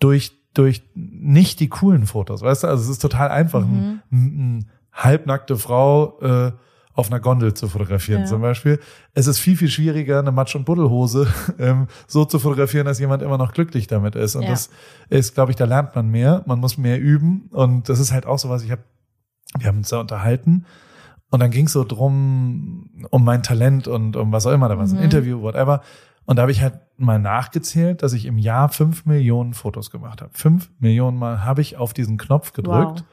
durch 0.00 0.32
durch 0.54 0.82
nicht 0.94 1.60
die 1.60 1.68
coolen 1.68 2.04
Fotos, 2.06 2.42
weißt 2.42 2.64
du? 2.64 2.66
Also 2.66 2.82
es 2.82 2.88
ist 2.88 2.98
total 2.98 3.28
einfach, 3.28 3.64
Mhm. 3.64 4.00
ein, 4.10 4.56
ein 4.58 4.70
halbnackte 4.92 5.56
Frau 5.56 6.18
äh, 6.20 6.52
auf 6.98 7.06
einer 7.12 7.20
Gondel 7.20 7.54
zu 7.54 7.68
fotografieren 7.68 8.22
Ja. 8.22 8.26
zum 8.26 8.40
Beispiel. 8.42 8.80
Es 9.14 9.28
ist 9.28 9.38
viel, 9.38 9.56
viel 9.56 9.68
schwieriger, 9.70 10.18
eine 10.18 10.32
Matsch- 10.32 10.56
und 10.56 10.64
Buddelhose 10.64 11.28
ähm, 11.60 11.86
so 12.08 12.24
zu 12.24 12.38
fotografieren, 12.40 12.86
dass 12.86 12.98
jemand 12.98 13.22
immer 13.22 13.38
noch 13.38 13.52
glücklich 13.52 13.86
damit 13.86 14.16
ist. 14.16 14.34
Und 14.34 14.42
Ja. 14.42 14.50
das 14.50 14.68
ist, 15.08 15.34
glaube 15.34 15.52
ich, 15.52 15.56
da 15.56 15.64
lernt 15.64 15.94
man 15.94 16.08
mehr, 16.08 16.42
man 16.46 16.58
muss 16.58 16.76
mehr 16.76 17.00
üben. 17.00 17.48
Und 17.52 17.88
das 17.88 18.00
ist 18.00 18.12
halt 18.12 18.26
auch 18.26 18.38
so 18.40 18.48
was, 18.48 18.64
ich 18.64 18.72
habe, 18.72 18.82
wir 19.58 19.68
haben 19.68 19.78
uns 19.78 19.90
da 19.90 20.00
unterhalten 20.00 20.66
und 21.30 21.38
dann 21.40 21.50
ging 21.52 21.66
es 21.66 21.72
so 21.72 21.84
drum, 21.84 22.90
um 23.10 23.22
mein 23.24 23.42
Talent 23.44 23.86
und 23.86 24.16
um 24.16 24.32
was 24.32 24.44
auch 24.46 24.52
immer, 24.52 24.68
da 24.68 24.76
war 24.76 24.84
ein 24.84 24.90
Mhm. 24.90 24.98
Interview, 25.02 25.40
whatever. 25.40 25.82
Und 26.24 26.36
da 26.36 26.42
habe 26.42 26.52
ich 26.52 26.62
halt 26.62 26.74
mal 26.96 27.18
nachgezählt, 27.20 28.02
dass 28.02 28.12
ich 28.12 28.26
im 28.26 28.38
Jahr 28.38 28.70
fünf 28.70 29.06
Millionen 29.06 29.54
Fotos 29.54 29.90
gemacht 29.92 30.20
habe. 30.20 30.32
Fünf 30.34 30.68
Millionen 30.80 31.16
Mal 31.16 31.44
habe 31.44 31.60
ich 31.62 31.76
auf 31.76 31.94
diesen 31.94 32.18
Knopf 32.18 32.52
gedrückt. 32.54 33.00
Wow. 33.00 33.04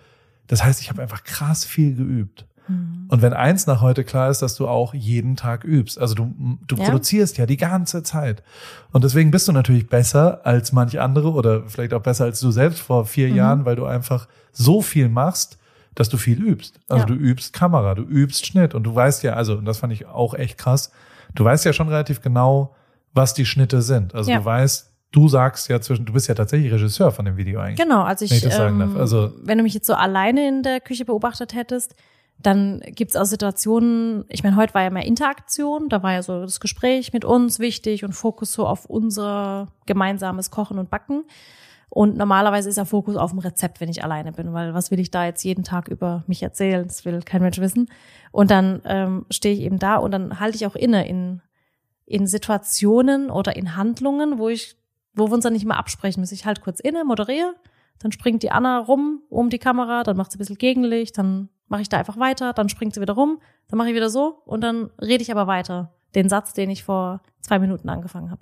Das 0.48 0.64
heißt, 0.64 0.82
ich 0.82 0.90
habe 0.90 1.02
einfach 1.04 1.24
krass 1.24 1.66
viel 1.66 1.96
geübt. 1.96 2.46
Mhm. 2.68 3.06
Und 3.10 3.22
wenn 3.22 3.34
eins 3.34 3.68
nach 3.68 3.82
heute 3.82 4.04
klar 4.04 4.30
ist, 4.30 4.42
dass 4.42 4.56
du 4.56 4.68
auch 4.68 4.94
jeden 4.94 5.36
Tag 5.36 5.64
übst. 5.64 6.00
Also 6.00 6.16
du, 6.16 6.34
du 6.68 6.76
Ja. 6.76 6.86
produzierst 6.86 7.38
ja 7.38 7.46
die 7.46 7.58
ganze 7.58 8.04
Zeit. 8.04 8.44
Und 8.92 9.04
deswegen 9.04 9.32
bist 9.32 9.48
du 9.48 9.52
natürlich 9.52 9.88
besser 9.88 10.42
als 10.46 10.72
manch 10.72 11.00
andere 11.00 11.32
oder 11.32 11.64
vielleicht 11.68 11.94
auch 11.94 12.02
besser 12.02 12.26
als 12.26 12.40
du 12.40 12.52
selbst 12.52 12.80
vor 12.82 13.06
vier 13.06 13.30
Mhm. 13.30 13.36
Jahren, 13.36 13.66
weil 13.66 13.76
du 13.76 13.86
einfach 13.86 14.28
so 14.52 14.82
viel 14.82 15.10
machst, 15.10 15.58
dass 15.94 16.10
du 16.10 16.18
viel 16.18 16.42
übst. 16.42 16.80
Also 16.90 17.02
Ja. 17.04 17.06
du 17.08 17.14
übst 17.14 17.54
Kamera, 17.54 17.96
du 17.96 18.04
übst 18.04 18.46
Schnitt 18.46 18.74
und 18.76 18.84
du 18.84 18.94
weißt 18.94 19.24
ja, 19.24 19.34
also, 19.34 19.56
und 19.58 19.66
das 19.66 19.78
fand 19.78 19.94
ich 19.94 20.06
auch 20.08 20.34
echt 20.34 20.58
krass, 20.58 20.92
du 21.36 21.44
weißt 21.46 21.64
ja 21.66 21.74
schon 21.74 21.88
relativ 21.88 22.22
genau, 22.22 22.76
was 23.14 23.34
die 23.34 23.46
Schnitte 23.46 23.82
sind. 23.82 24.14
Also 24.14 24.32
Ja. 24.32 24.40
du 24.40 24.46
weißt, 24.46 24.92
du 25.14 25.30
sagst 25.30 25.70
ja 25.70 25.80
zwischen, 25.80 26.04
du 26.06 26.12
bist 26.12 26.28
ja 26.28 26.34
tatsächlich 26.36 26.74
Regisseur 26.74 27.12
von 27.14 27.24
dem 27.24 27.38
Video 27.38 27.62
eigentlich. 27.62 27.78
Genau, 27.80 28.02
also 28.04 28.26
ich, 28.26 28.32
Wenn 28.32 28.38
ich 28.40 28.44
das 28.44 28.58
sagen 28.58 28.82
ähm, 28.82 28.90
darf. 28.94 29.00
Also- 29.00 29.32
wenn 29.44 29.58
du 29.58 29.64
mich 29.64 29.74
jetzt 29.74 29.88
so 29.88 29.94
alleine 29.94 30.46
in 30.50 30.64
der 30.64 30.82
Küche 30.82 31.06
beobachtet 31.06 31.54
hättest, 31.56 31.96
dann 32.38 32.82
gibt's 32.88 33.16
auch 33.16 33.26
Situationen, 33.26 34.26
ich 34.30 34.44
meine, 34.44 34.56
heute 34.56 34.74
war 34.74 34.84
ja 34.84 34.90
mehr 34.90 35.06
Interaktion, 35.06 35.90
da 35.90 36.04
war 36.04 36.14
ja 36.14 36.22
so 36.22 36.42
das 36.42 36.60
Gespräch 36.60 37.14
mit 37.14 37.26
uns 37.26 37.60
wichtig 37.60 38.04
und 38.04 38.14
Fokus 38.14 38.52
so 38.52 38.68
auf 38.68 38.86
unser 38.86 39.70
gemeinsames 39.86 40.52
Kochen 40.52 40.78
und 40.78 40.90
Backen. 40.90 41.24
Und 41.90 42.18
normalerweise 42.18 42.68
ist 42.68 42.76
ja 42.76 42.84
Fokus 42.84 43.16
auf 43.16 43.32
dem 43.32 43.40
Rezept, 43.40 43.80
wenn 43.80 43.90
ich 43.90 44.04
alleine 44.04 44.34
bin, 44.34 44.52
weil 44.54 44.74
was 44.74 44.92
will 44.92 45.00
ich 45.00 45.12
da 45.12 45.26
jetzt 45.26 45.44
jeden 45.44 45.64
Tag 45.64 45.88
über 45.88 46.24
mich 46.28 46.44
erzählen? 46.44 46.86
Das 46.86 47.06
will 47.06 47.22
kein 47.22 47.42
Mensch 47.42 47.60
wissen. 47.60 47.90
Und 48.32 48.52
dann 48.52 48.82
ähm, 48.84 49.26
stehe 49.30 49.56
ich 49.56 49.62
eben 49.62 49.80
da 49.80 49.96
und 49.96 50.12
dann 50.12 50.40
halte 50.40 50.58
ich 50.58 50.66
auch 50.66 50.76
inne 50.76 51.08
in, 51.08 51.42
in 52.06 52.28
Situationen 52.28 53.30
oder 53.30 53.56
in 53.56 53.78
Handlungen, 53.78 54.40
wo 54.40 54.50
ich, 54.50 54.76
wo 55.14 55.30
wir 55.30 55.34
uns 55.36 55.44
dann 55.44 55.54
nicht 55.54 55.66
mehr 55.66 55.78
absprechen 55.78 56.20
müssen. 56.20 56.34
Ich 56.34 56.46
halte 56.46 56.62
kurz 56.62 56.82
inne, 56.82 57.06
moderiere, 57.06 57.56
dann 58.00 58.12
springt 58.12 58.44
die 58.44 58.52
Anna 58.52 58.80
rum 58.80 59.22
um 59.30 59.50
die 59.50 59.60
Kamera, 59.60 60.04
dann 60.04 60.18
macht 60.18 60.32
sie 60.32 60.38
ein 60.38 60.40
bisschen 60.40 60.58
Gegenlicht, 60.58 61.18
dann 61.18 61.50
mache 61.68 61.82
ich 61.82 61.90
da 61.90 61.98
einfach 61.98 62.18
weiter, 62.20 62.54
dann 62.54 62.70
springt 62.70 62.94
sie 62.94 63.02
wieder 63.02 63.14
rum, 63.14 63.40
dann 63.70 63.78
mache 63.78 63.90
ich 63.90 63.96
wieder 63.96 64.10
so 64.10 64.42
und 64.46 64.62
dann 64.62 64.90
rede 65.02 65.22
ich 65.24 65.32
aber 65.32 65.48
weiter. 65.48 65.92
Den 66.14 66.30
Satz, 66.30 66.54
den 66.54 66.70
ich 66.70 66.84
vor 66.84 67.22
zwei 67.42 67.60
Minuten 67.60 67.90
angefangen 67.90 68.32
habe. 68.32 68.42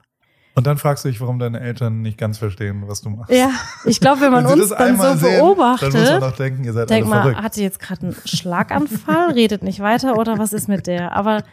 Und 0.56 0.68
dann 0.68 0.78
fragst 0.78 1.04
du 1.04 1.10
dich, 1.10 1.20
warum 1.20 1.40
deine 1.40 1.60
Eltern 1.60 2.02
nicht 2.04 2.16
ganz 2.20 2.38
verstehen, 2.38 2.84
was 2.88 3.02
du 3.02 3.10
machst. 3.10 3.32
Ja, 3.34 3.50
ich 3.86 4.00
glaube, 4.00 4.22
wenn 4.22 4.32
man 4.32 4.46
Wenn 4.46 4.60
uns 4.60 4.70
das 4.70 4.78
dann 4.78 4.98
so 4.98 5.14
sehen, 5.16 5.40
beobachtet, 5.40 5.92
Dann 5.96 6.00
muss 6.02 6.12
man 6.12 6.22
doch 6.22 6.36
denken, 6.36 6.64
ihr 6.64 6.74
seid 6.74 6.90
denk 6.92 7.06
alle 7.08 7.16
mal, 7.16 7.22
verrückt. 7.24 7.42
hat 7.42 7.56
die 7.56 7.64
jetzt 7.64 7.80
gerade 7.80 8.02
einen 8.04 8.16
Schlaganfall, 8.26 9.32
redet 9.34 9.64
nicht 9.64 9.80
weiter 9.80 10.18
oder 10.18 10.38
was 10.38 10.54
ist 10.54 10.68
mit 10.68 10.86
der? 10.88 11.14
Aber 11.14 11.44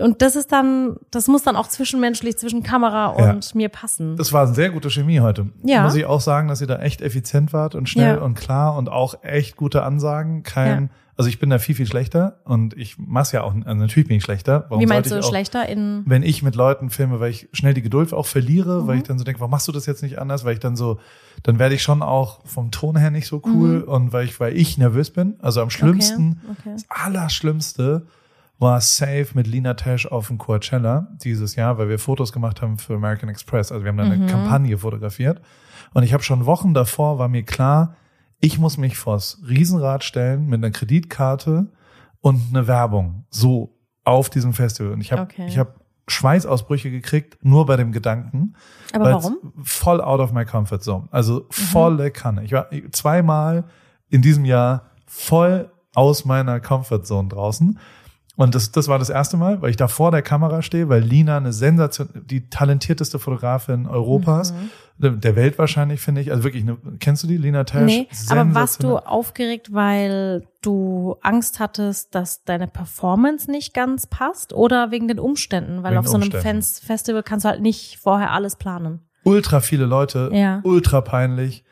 und 0.00 0.22
das 0.22 0.34
ist 0.36 0.50
dann, 0.52 0.96
das 1.10 1.28
muss 1.28 1.42
dann 1.42 1.54
auch 1.56 1.68
zwischenmenschlich 1.68 2.36
zwischen 2.38 2.62
Kamera 2.64 3.14
Ja. 3.18 3.30
und 3.30 3.54
mir 3.54 3.68
passen. 3.68 4.16
Das 4.16 4.32
war 4.32 4.44
eine 4.46 4.54
sehr 4.54 4.70
gute 4.70 4.90
Chemie 4.90 5.20
heute. 5.20 5.50
Ja. 5.64 5.82
Muss 5.82 5.94
ich 5.94 6.04
auch 6.04 6.20
sagen, 6.20 6.48
dass 6.48 6.60
ihr 6.60 6.66
da 6.66 6.78
echt 6.80 7.00
effizient 7.00 7.52
wart 7.52 7.74
und 7.76 7.88
schnell 7.88 8.16
Ja. 8.16 8.22
und 8.22 8.34
klar 8.34 8.76
und 8.76 8.88
auch 8.88 9.14
echt 9.22 9.56
gute 9.56 9.82
Ansagen. 9.84 10.42
Kein, 10.42 10.82
Ja. 10.84 10.88
Also 11.16 11.28
ich 11.28 11.38
bin 11.38 11.50
da 11.50 11.58
viel, 11.58 11.74
viel 11.74 11.86
schlechter 11.86 12.40
und 12.44 12.76
ich 12.76 12.96
mach's 12.98 13.30
ja 13.32 13.42
auch, 13.42 13.54
also 13.54 13.74
natürlich 13.80 14.08
bin 14.08 14.16
ich 14.16 14.24
schlechter. 14.24 14.66
Warum 14.68 14.82
Wie 14.82 14.86
meinst 14.86 15.10
du 15.10 15.18
auch, 15.20 15.28
schlechter 15.28 15.68
in 15.68 16.02
Wenn 16.06 16.22
ich 16.22 16.42
mit 16.42 16.54
Leuten 16.56 16.90
filme, 16.90 17.20
weil 17.20 17.30
ich 17.30 17.48
schnell 17.52 17.72
die 17.74 17.82
Geduld 17.82 18.12
auch 18.12 18.26
verliere, 18.26 18.86
weil 18.86 18.96
Mhm. 18.96 19.00
ich 19.02 19.06
dann 19.08 19.18
so 19.18 19.24
denke, 19.24 19.40
warum 19.40 19.50
machst 19.52 19.68
du 19.68 19.72
das 19.72 19.86
jetzt 19.86 20.02
nicht 20.02 20.18
anders? 20.18 20.44
Weil 20.44 20.54
ich 20.54 20.60
dann 20.60 20.76
so, 20.76 20.98
dann 21.44 21.58
werde 21.58 21.74
ich 21.76 21.82
schon 21.82 22.02
auch 22.02 22.40
vom 22.46 22.70
Ton 22.70 22.96
her 22.96 23.10
nicht 23.10 23.26
so 23.28 23.40
cool 23.46 23.80
Mhm. 23.80 23.84
und 23.84 24.12
weil 24.12 24.24
ich, 24.24 24.40
weil 24.40 24.56
ich 24.56 24.76
nervös 24.78 25.10
bin. 25.10 25.34
Also 25.40 25.60
am 25.62 25.70
schlimmsten, 25.70 26.40
Okay, 26.50 26.56
okay. 26.60 26.70
das 26.74 26.84
Allerschlimmste 26.88 28.06
war 28.58 28.80
safe 28.80 29.28
mit 29.34 29.46
Lina 29.46 29.74
Tesh 29.74 30.06
auf 30.06 30.28
dem 30.28 30.38
Coachella 30.38 31.08
dieses 31.22 31.56
Jahr, 31.56 31.76
weil 31.78 31.88
wir 31.88 31.98
Fotos 31.98 32.32
gemacht 32.32 32.62
haben 32.62 32.78
für 32.78 32.94
American 32.94 33.28
Express. 33.28 33.72
Also 33.72 33.84
wir 33.84 33.88
haben 33.90 33.98
da 33.98 34.04
eine 34.04 34.16
Mhm. 34.18 34.26
Kampagne 34.26 34.78
fotografiert. 34.78 35.40
Und 35.92 36.02
ich 36.04 36.12
habe 36.12 36.22
schon 36.22 36.46
Wochen 36.46 36.72
davor, 36.74 37.18
war 37.18 37.28
mir 37.28 37.42
klar, 37.42 37.96
ich 38.40 38.58
muss 38.58 38.76
mich 38.76 38.96
vors 38.96 39.40
Riesenrad 39.48 40.04
stellen 40.04 40.46
mit 40.46 40.58
einer 40.58 40.70
Kreditkarte 40.70 41.72
und 42.20 42.40
eine 42.50 42.66
Werbung 42.66 43.24
so 43.30 43.78
auf 44.04 44.30
diesem 44.30 44.52
Festival. 44.52 44.92
Und 44.92 45.00
ich 45.00 45.12
habe 45.12 45.22
Okay. 45.22 45.46
ich 45.48 45.58
habe 45.58 45.74
Schweißausbrüche 46.06 46.90
gekriegt, 46.90 47.38
nur 47.42 47.64
bei 47.64 47.76
dem 47.76 47.90
Gedanken. 47.90 48.54
Aber 48.92 49.12
warum? 49.12 49.38
Voll 49.62 50.02
out 50.02 50.20
of 50.20 50.32
my 50.32 50.44
comfort 50.44 50.80
zone. 50.80 51.08
Also 51.10 51.46
volle 51.50 52.10
Kanne. 52.10 52.44
Ich 52.44 52.52
war 52.52 52.68
zweimal 52.92 53.64
in 54.10 54.20
diesem 54.20 54.44
Jahr 54.44 54.90
voll 55.06 55.70
aus 55.94 56.24
meiner 56.26 56.60
Comfortzone 56.60 57.28
draußen. 57.28 57.78
Und 58.36 58.54
das, 58.56 58.72
das 58.72 58.88
war 58.88 58.98
das 58.98 59.10
erste 59.10 59.36
Mal, 59.36 59.62
weil 59.62 59.70
ich 59.70 59.76
da 59.76 59.86
vor 59.86 60.10
der 60.10 60.22
Kamera 60.22 60.60
stehe, 60.62 60.88
weil 60.88 61.02
Lina 61.02 61.36
eine 61.36 61.52
Sensation, 61.52 62.08
die 62.26 62.48
talentierteste 62.48 63.18
Fotografin 63.20 63.86
Europas, 63.86 64.52
Mhm. 64.98 65.20
der 65.20 65.36
Welt 65.36 65.56
wahrscheinlich, 65.58 66.00
finde 66.00 66.20
ich. 66.20 66.30
Also 66.32 66.42
wirklich, 66.42 66.64
eine, 66.64 66.76
kennst 66.98 67.22
du 67.22 67.26
die, 67.28 67.36
Lina 67.36 67.62
Tesch? 67.64 67.82
Nee, 67.84 68.08
aber 68.28 68.52
warst 68.54 68.82
du 68.82 68.96
aufgeregt, 68.98 69.72
weil 69.72 70.46
du 70.62 71.16
Angst 71.22 71.60
hattest, 71.60 72.14
dass 72.16 72.42
deine 72.44 72.66
Performance 72.66 73.48
nicht 73.50 73.72
ganz 73.72 74.06
passt 74.08 74.52
oder 74.52 74.90
wegen 74.90 75.06
den 75.06 75.20
Umständen? 75.20 75.82
Weil 75.84 75.92
Wegen 75.92 75.98
auf 76.00 76.08
so 76.08 76.14
einem 76.14 76.24
Umständen. 76.24 76.44
Fans 76.46 76.80
Festival 76.80 77.22
kannst 77.22 77.44
du 77.44 77.48
halt 77.50 77.60
nicht 77.60 77.98
vorher 78.00 78.32
alles 78.32 78.56
planen. 78.56 79.00
ultra 79.22 79.60
viele 79.60 79.86
Leute, 79.86 80.30
Ja. 80.32 80.60
ultra 80.64 81.00
peinlich, 81.00 81.64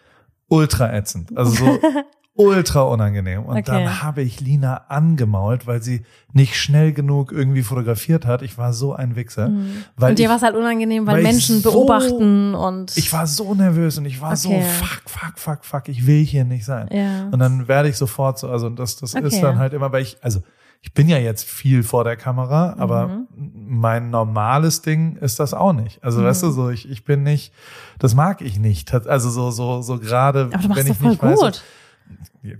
ultra 0.48 0.92
ätzend. 0.94 1.36
Also 1.36 1.50
so 1.52 1.78
ultra 2.34 2.80
unangenehm. 2.82 3.42
Und 3.42 3.58
Okay. 3.58 3.62
dann 3.66 4.02
habe 4.02 4.22
ich 4.22 4.40
Lina 4.40 4.86
angemault, 4.88 5.66
weil 5.66 5.82
sie 5.82 6.02
nicht 6.32 6.56
schnell 6.56 6.92
genug 6.92 7.30
irgendwie 7.30 7.62
fotografiert 7.62 8.24
hat. 8.24 8.40
Ich 8.42 8.56
war 8.56 8.72
so 8.72 8.94
ein 8.94 9.16
Wichser. 9.16 9.48
Weil 9.96 10.10
Mhm. 10.10 10.10
und 10.12 10.18
dir 10.18 10.28
war 10.30 10.36
es 10.36 10.42
halt 10.42 10.56
unangenehm, 10.56 11.06
weil, 11.06 11.16
weil 11.16 11.22
Menschen 11.24 11.60
so- 11.60 11.70
beobachten 11.72 12.54
und 12.54 12.96
ich 12.96 13.12
war 13.12 13.26
so 13.26 13.54
nervös 13.54 13.98
und 13.98 14.06
ich 14.06 14.20
war 14.20 14.34
so, 14.36 14.48
Okay. 14.48 14.62
fuck, 14.62 15.02
fuck, 15.06 15.38
fuck, 15.38 15.64
fuck, 15.64 15.88
ich 15.88 16.06
will 16.06 16.24
hier 16.24 16.44
nicht 16.44 16.64
sein. 16.64 16.88
Ja. 16.90 17.28
Und 17.30 17.38
dann 17.38 17.68
werde 17.68 17.88
ich 17.90 17.96
sofort 17.98 18.38
so, 18.38 18.48
also 18.48 18.70
das, 18.70 18.96
das 18.96 19.14
Okay. 19.14 19.26
ist 19.26 19.42
dann 19.42 19.58
halt 19.58 19.74
immer, 19.74 19.92
weil 19.92 20.02
ich, 20.02 20.16
also 20.22 20.40
ich 20.84 20.92
bin 20.94 21.08
ja 21.08 21.18
jetzt 21.18 21.44
viel 21.44 21.82
vor 21.84 22.02
der 22.02 22.16
Kamera, 22.16 22.74
aber 22.78 23.06
Mhm. 23.08 23.26
mein 23.68 24.10
normales 24.10 24.80
Ding 24.82 25.16
ist 25.16 25.38
das 25.38 25.52
auch 25.54 25.72
nicht. 25.74 26.02
Also 26.02 26.24
weißt 26.24 26.42
du, 26.42 26.50
so 26.50 26.70
ich, 26.70 26.90
ich 26.90 27.04
bin 27.04 27.22
nicht, 27.22 27.52
das 28.00 28.14
mag 28.16 28.40
ich 28.40 28.58
nicht. 28.58 28.92
Also 28.92 29.30
so, 29.30 29.50
so, 29.50 29.82
so 29.82 29.98
gerade, 29.98 30.50
wenn 30.50 30.86
ich 30.86 30.98
nicht 31.00 31.22
weiß, 31.22 31.38
gut. 31.40 31.62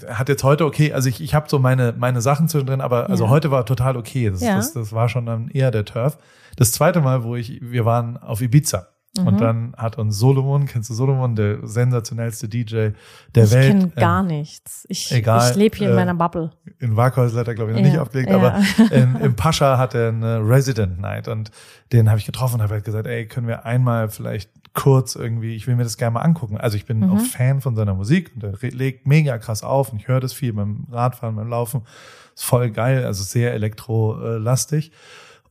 Hat 0.08 0.28
jetzt 0.28 0.44
heute 0.44 0.64
okay, 0.64 0.92
also 0.92 1.08
ich, 1.08 1.20
ich 1.20 1.34
habe 1.34 1.48
so 1.48 1.58
meine, 1.58 1.92
meine 1.96 2.20
Sachen 2.20 2.48
zwischendrin, 2.48 2.80
aber 2.80 3.10
also 3.10 3.24
Ja. 3.24 3.30
heute 3.30 3.50
war 3.50 3.64
total 3.66 3.96
okay. 3.96 4.30
Das, 4.30 4.40
Ja. 4.40 4.56
das, 4.56 4.72
das 4.72 4.92
war 4.92 5.08
schon 5.08 5.26
dann 5.26 5.48
eher 5.48 5.70
der 5.70 5.84
Turf. 5.84 6.18
Das 6.56 6.72
zweite 6.72 7.00
Mal, 7.00 7.24
wo 7.24 7.34
ich, 7.36 7.58
wir 7.62 7.84
waren 7.84 8.16
auf 8.18 8.40
Ibiza. 8.42 8.88
Mhm. 9.18 9.26
Und 9.26 9.40
dann 9.42 9.74
hat 9.76 9.98
uns 9.98 10.16
Solomon, 10.18 10.64
kennst 10.66 10.88
du 10.88 10.94
Solomon, 10.94 11.36
der 11.36 11.66
sensationellste 11.66 12.48
DJ 12.48 12.90
der 13.34 13.44
ich 13.44 13.50
Welt. 13.50 13.66
kenne 13.68 13.82
ähm, 13.84 13.92
gar 13.94 14.22
nichts. 14.22 14.86
Ich, 14.88 15.12
egal, 15.12 15.50
ich 15.50 15.56
lebe 15.56 15.76
hier 15.76 15.88
in 15.88 15.92
äh, 15.92 15.96
meiner 15.96 16.14
Bubble. 16.14 16.50
in 16.78 16.96
Warkhäusl 16.96 17.38
hat 17.38 17.46
er, 17.48 17.54
glaube 17.54 17.72
ich, 17.72 17.76
noch 17.76 17.82
Ja, 17.84 17.90
nicht 17.90 17.98
aufgelegt, 17.98 18.30
ja. 18.30 18.36
aber 18.36 18.62
in, 18.90 19.16
im 19.16 19.36
Pascha 19.36 19.76
hat 19.76 19.94
er 19.94 20.08
eine 20.08 20.38
Resident 20.38 20.98
Night 20.98 21.28
und 21.28 21.50
den 21.92 22.08
habe 22.08 22.18
ich 22.18 22.24
getroffen 22.24 22.54
und 22.56 22.62
habe 22.62 22.72
halt 22.74 22.84
gesagt, 22.84 23.06
ey, 23.06 23.26
können 23.26 23.46
wir 23.48 23.66
einmal 23.66 24.08
vielleicht 24.08 24.50
kurz 24.74 25.14
irgendwie, 25.14 25.54
ich 25.56 25.66
will 25.66 25.76
mir 25.76 25.82
das 25.84 25.98
gerne 25.98 26.14
mal 26.14 26.20
angucken. 26.20 26.56
Also 26.56 26.78
ich 26.78 26.86
bin 26.86 27.00
Mhm. 27.00 27.10
auch 27.12 27.20
Fan 27.20 27.60
von 27.60 27.76
seiner 27.76 27.92
Musik 27.92 28.32
und 28.34 28.42
er 28.44 28.54
legt 28.70 29.06
mega 29.06 29.36
krass 29.36 29.62
auf 29.62 29.92
und 29.92 29.98
ich 30.00 30.08
höre 30.08 30.20
das 30.20 30.32
viel 30.32 30.54
beim 30.54 30.86
Radfahren, 30.90 31.36
beim 31.36 31.48
Laufen. 31.48 31.82
Ist 32.34 32.44
voll 32.44 32.70
geil, 32.70 33.04
also 33.04 33.22
sehr 33.22 33.52
elektrolastig. 33.52 34.90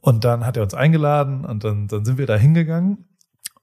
Und 0.01 0.24
dann 0.24 0.47
hat 0.47 0.57
er 0.57 0.64
uns 0.64 0.74
eingeladen 0.74 1.45
und 1.45 1.64
dann, 1.64 1.88
dann 1.88 2.05
sind 2.05 2.18
wir 2.18 2.26
da 2.26 2.36
hingegangen. 2.36 3.05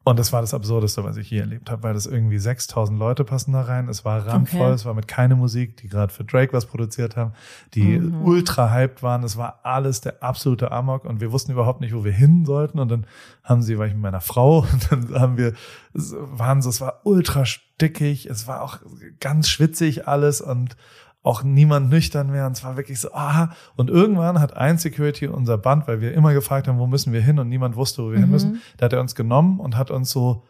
Und 0.09 0.18
das 0.18 0.32
war 0.32 0.40
das 0.40 0.54
Absurdeste, 0.54 1.04
was 1.04 1.16
ich 1.16 1.30
je 1.30 1.38
erlebt 1.40 1.70
habe, 1.70 1.82
weil 1.82 1.94
das 1.94 2.06
irgendwie 2.06 2.38
6000 2.38 2.98
Leute 2.98 3.24
passen 3.24 3.52
da 3.52 3.62
rein. 3.62 3.88
Es 3.88 4.04
war 4.04 4.26
randvoll, 4.26 4.61
Okay. 4.62 4.72
es 4.72 4.84
war 4.84 4.94
mit 4.94 5.06
keine 5.09 5.36
Musik, 5.36 5.76
die 5.76 5.88
gerade 5.88 6.12
für 6.12 6.24
Drake 6.24 6.52
was 6.52 6.66
produziert 6.66 7.16
haben, 7.16 7.32
die 7.74 7.98
Mhm. 7.98 8.22
ultra 8.22 8.70
hyped 8.72 9.02
waren. 9.02 9.22
Es 9.22 9.36
war 9.36 9.61
alles 9.64 10.00
der 10.00 10.22
absolute 10.22 10.72
Amok 10.72 11.04
und 11.04 11.20
wir 11.20 11.30
wussten 11.32 11.52
überhaupt 11.52 11.80
nicht, 11.80 11.94
wo 11.94 12.04
wir 12.04 12.12
hin 12.12 12.44
sollten. 12.44 12.78
Und 12.78 12.88
dann 12.90 13.06
haben 13.44 13.62
sie, 13.62 13.78
war 13.78 13.86
ich 13.86 13.92
mit 13.92 14.02
meiner 14.02 14.20
Frau 14.20 14.61
und 14.72 14.90
dann 14.92 15.20
haben 15.20 15.36
wir, 15.36 15.52
es 15.94 16.14
waren 16.16 16.62
so, 16.62 16.70
es 16.70 16.80
war 16.80 17.00
ultra 17.04 17.44
stickig, 17.44 18.26
es 18.26 18.46
war 18.46 18.62
auch 18.62 18.78
ganz 19.20 19.48
schwitzig 19.48 20.09
alles 20.09 20.40
und 20.40 20.76
auch 21.22 21.42
niemand 21.42 21.90
nüchtern 21.90 22.30
mehr. 22.30 22.46
Und 22.46 22.52
es 22.52 22.64
war 22.64 22.76
wirklich 22.76 23.00
so, 23.00 23.12
ah. 23.12 23.50
Und 23.76 23.90
irgendwann 23.90 24.40
hat 24.40 24.56
ein 24.56 24.78
Security 24.78 25.26
unser 25.26 25.58
Band, 25.58 25.86
weil 25.88 26.00
wir 26.00 26.14
immer 26.14 26.32
gefragt 26.32 26.68
haben, 26.68 26.78
wo 26.78 26.86
müssen 26.86 27.12
wir 27.12 27.20
hin 27.20 27.38
und 27.38 27.48
niemand 27.48 27.76
wusste, 27.76 28.02
wo 28.04 28.10
wir 28.12 28.18
hin 28.18 28.30
müssen. 28.30 28.60
Da 28.76 28.86
hat 28.86 28.92
er 28.92 29.00
uns 29.00 29.14
genommen 29.14 29.60
und 29.60 29.76
hat 29.76 29.90
uns 29.90 30.10
so 30.10 30.44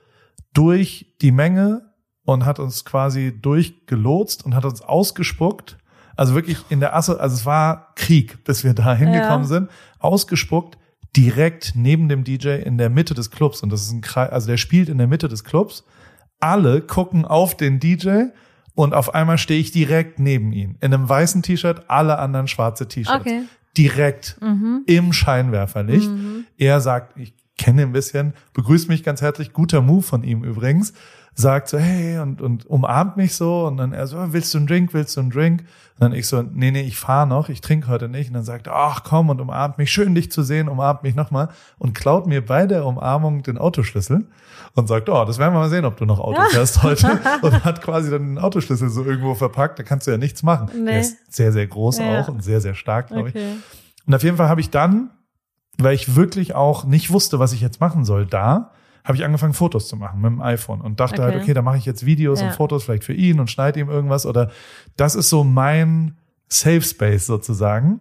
durch 0.55 1.15
die 1.21 1.33
Menge 1.33 1.83
und 2.25 2.45
hat 2.45 2.59
uns 2.59 2.85
quasi 2.85 3.39
durchgelotst 3.41 4.45
und 4.45 4.55
hat 4.55 4.65
uns 4.65 4.83
ausgespuckt. 4.83 5.79
Also 6.17 6.35
wirklich 6.35 6.59
in 6.69 6.81
der 6.81 6.95
Asse, 6.97 7.19
also 7.21 7.35
es 7.35 7.47
war 7.47 7.95
Krieg, 7.95 8.45
bis 8.45 8.65
wir 8.65 8.75
da 8.75 8.95
hingekommen 8.95 9.43
Ja. 9.43 9.45
sind. 9.49 9.71
Ausgespuckt, 10.01 10.77
direkt 11.17 11.73
neben 11.75 12.09
dem 12.09 12.25
DJ 12.25 12.57
in 12.61 12.77
der 12.77 12.91
Mitte 12.91 13.15
des 13.15 13.31
Clubs. 13.31 13.63
Und 13.63 13.71
das 13.73 13.83
ist 13.83 13.93
ein 13.93 14.01
Kreis, 14.01 14.31
also 14.31 14.49
der 14.49 14.57
spielt 14.57 14.89
in 14.89 14.99
der 14.99 15.07
Mitte 15.07 15.29
des 15.29 15.45
Clubs. 15.45 15.85
Alle 16.41 16.81
gucken 16.83 17.25
auf 17.25 17.57
den 17.57 17.81
DJ 17.81 18.25
und 18.79 18.95
auf 18.95 19.13
einmal 19.13 19.39
stehe 19.39 19.59
ich 19.59 19.73
direkt 19.73 20.21
neben 20.21 20.53
ihm. 20.53 20.77
In 20.81 20.95
einem 20.95 21.09
weißen 21.09 21.43
T-Shirt, 21.43 21.87
alle 21.89 22.21
anderen 22.21 22.47
schwarze 22.47 22.87
T-Shirts. 22.87 23.27
Okay. 23.27 23.43
Direkt 23.77 24.39
im 24.87 25.13
Scheinwerferlicht. 25.13 26.09
Er 26.59 26.81
sagt, 26.81 27.19
ich 27.19 27.35
kenne 27.57 27.83
ihn 27.83 27.89
ein 27.89 27.93
bisschen, 27.93 28.35
begrüßt 28.53 28.89
mich 28.89 29.03
ganz 29.03 29.21
herzlich, 29.21 29.53
guter 29.53 29.83
Move 29.83 30.03
von 30.03 30.23
ihm 30.23 30.45
übrigens, 30.45 30.93
sagt 31.41 31.69
so, 31.69 31.79
hey, 31.79 32.19
und, 32.19 32.43
und 32.43 32.67
umarmt 32.67 33.17
mich 33.17 33.35
so, 33.37 33.67
und 33.67 33.77
dann 33.77 33.93
er 33.93 34.09
so, 34.09 34.33
willst 34.33 34.53
du 34.55 34.59
einen 34.59 34.67
Drink, 34.67 34.93
willst 34.93 35.17
du 35.17 35.21
einen 35.21 35.31
Drink? 35.31 35.61
Und 35.61 36.01
dann 36.01 36.13
ich 36.13 36.27
so, 36.27 36.43
nee, 36.43 36.73
nee, 36.73 36.83
ich 36.83 36.99
fahre 36.99 37.29
noch, 37.29 37.49
ich 37.49 37.61
trinke 37.61 37.87
heute 37.87 38.09
nicht. 38.09 38.29
Und 38.29 38.35
dann 38.35 38.43
sagt 38.45 38.67
er, 38.67 38.75
ach 38.75 39.05
komm, 39.05 39.31
und 39.31 39.41
umarmt 39.41 39.79
mich, 39.79 39.93
schön 39.93 40.17
dich 40.17 40.33
zu 40.33 40.43
sehen, 40.43 40.69
umarmt 40.69 41.05
mich 41.05 41.15
nochmal 41.15 41.49
und 41.79 41.95
klaut 41.95 42.27
mir 42.27 42.45
bei 42.45 42.67
der 42.67 42.85
Umarmung 42.85 43.45
den 43.45 43.57
Autoschlüssel 43.57 44.27
und 44.75 44.89
sagt, 44.89 45.09
oh, 45.09 45.25
das 45.25 45.39
werden 45.39 45.55
wir 45.55 45.61
mal 45.61 45.71
sehen, 45.71 45.85
ob 45.85 45.97
du 45.97 46.07
noch 46.07 46.19
Auto 46.19 46.43
fährst 46.51 46.83
heute. 46.83 47.21
Und 47.43 47.65
hat 47.65 47.83
quasi 47.83 48.11
dann 48.11 48.35
den 48.35 48.39
Autoschlüssel 48.39 48.89
so 48.89 49.05
irgendwo 49.05 49.37
verpackt, 49.37 49.79
da 49.79 49.85
kannst 49.85 50.09
du 50.09 50.11
ja 50.11 50.19
nichts 50.19 50.43
machen. 50.43 50.71
Nee. 50.75 50.91
Der 50.91 51.01
ist 51.01 51.33
sehr, 51.33 51.53
sehr 51.53 51.69
groß 51.69 51.99
Ja. 51.99 52.21
auch 52.21 52.29
und 52.29 52.43
sehr, 52.43 52.61
sehr 52.61 52.75
stark, 52.75 53.09
glaube 53.09 53.29
ich. 53.29 53.37
Okay. 53.37 53.53
Und 54.09 54.15
auf 54.15 54.25
jeden 54.25 54.37
Fall 54.37 54.49
habe 54.49 54.61
ich 54.61 54.71
dann, 54.71 55.11
weil 55.79 55.95
ich 55.95 56.17
wirklich 56.17 56.57
auch 56.57 56.85
nicht 56.85 57.13
wusste, 57.13 57.39
was 57.39 57.53
ich 57.53 57.61
jetzt 57.61 57.81
machen 57.81 58.05
soll, 58.05 58.27
da 58.27 58.73
habe 59.09 59.17
ich 59.17 59.25
angefangen, 59.25 59.55
Fotos 59.55 59.89
zu 59.89 59.97
machen 59.97 60.21
mit 60.21 60.31
dem 60.31 60.41
iPhone 60.43 60.81
und 60.81 61.01
dachte 61.01 61.23
halt, 61.23 61.35
Okay. 61.35 61.43
okay, 61.43 61.55
da 61.55 61.63
mache 61.63 61.79
ich 61.79 61.85
jetzt 61.87 62.07
Videos 62.07 62.41
Ja. 62.41 62.47
und 62.49 62.53
Fotos 62.55 62.85
vielleicht 62.85 63.05
für 63.05 63.15
ihn 63.15 63.41
und 63.41 63.51
schneide 63.51 63.81
ihm 63.81 63.89
irgendwas 63.89 64.25
oder 64.27 64.51
das 64.97 65.15
ist 65.17 65.29
so 65.31 65.43
mein 65.45 66.17
Safe 66.49 66.83
Space 66.83 67.27
sozusagen. 67.27 68.01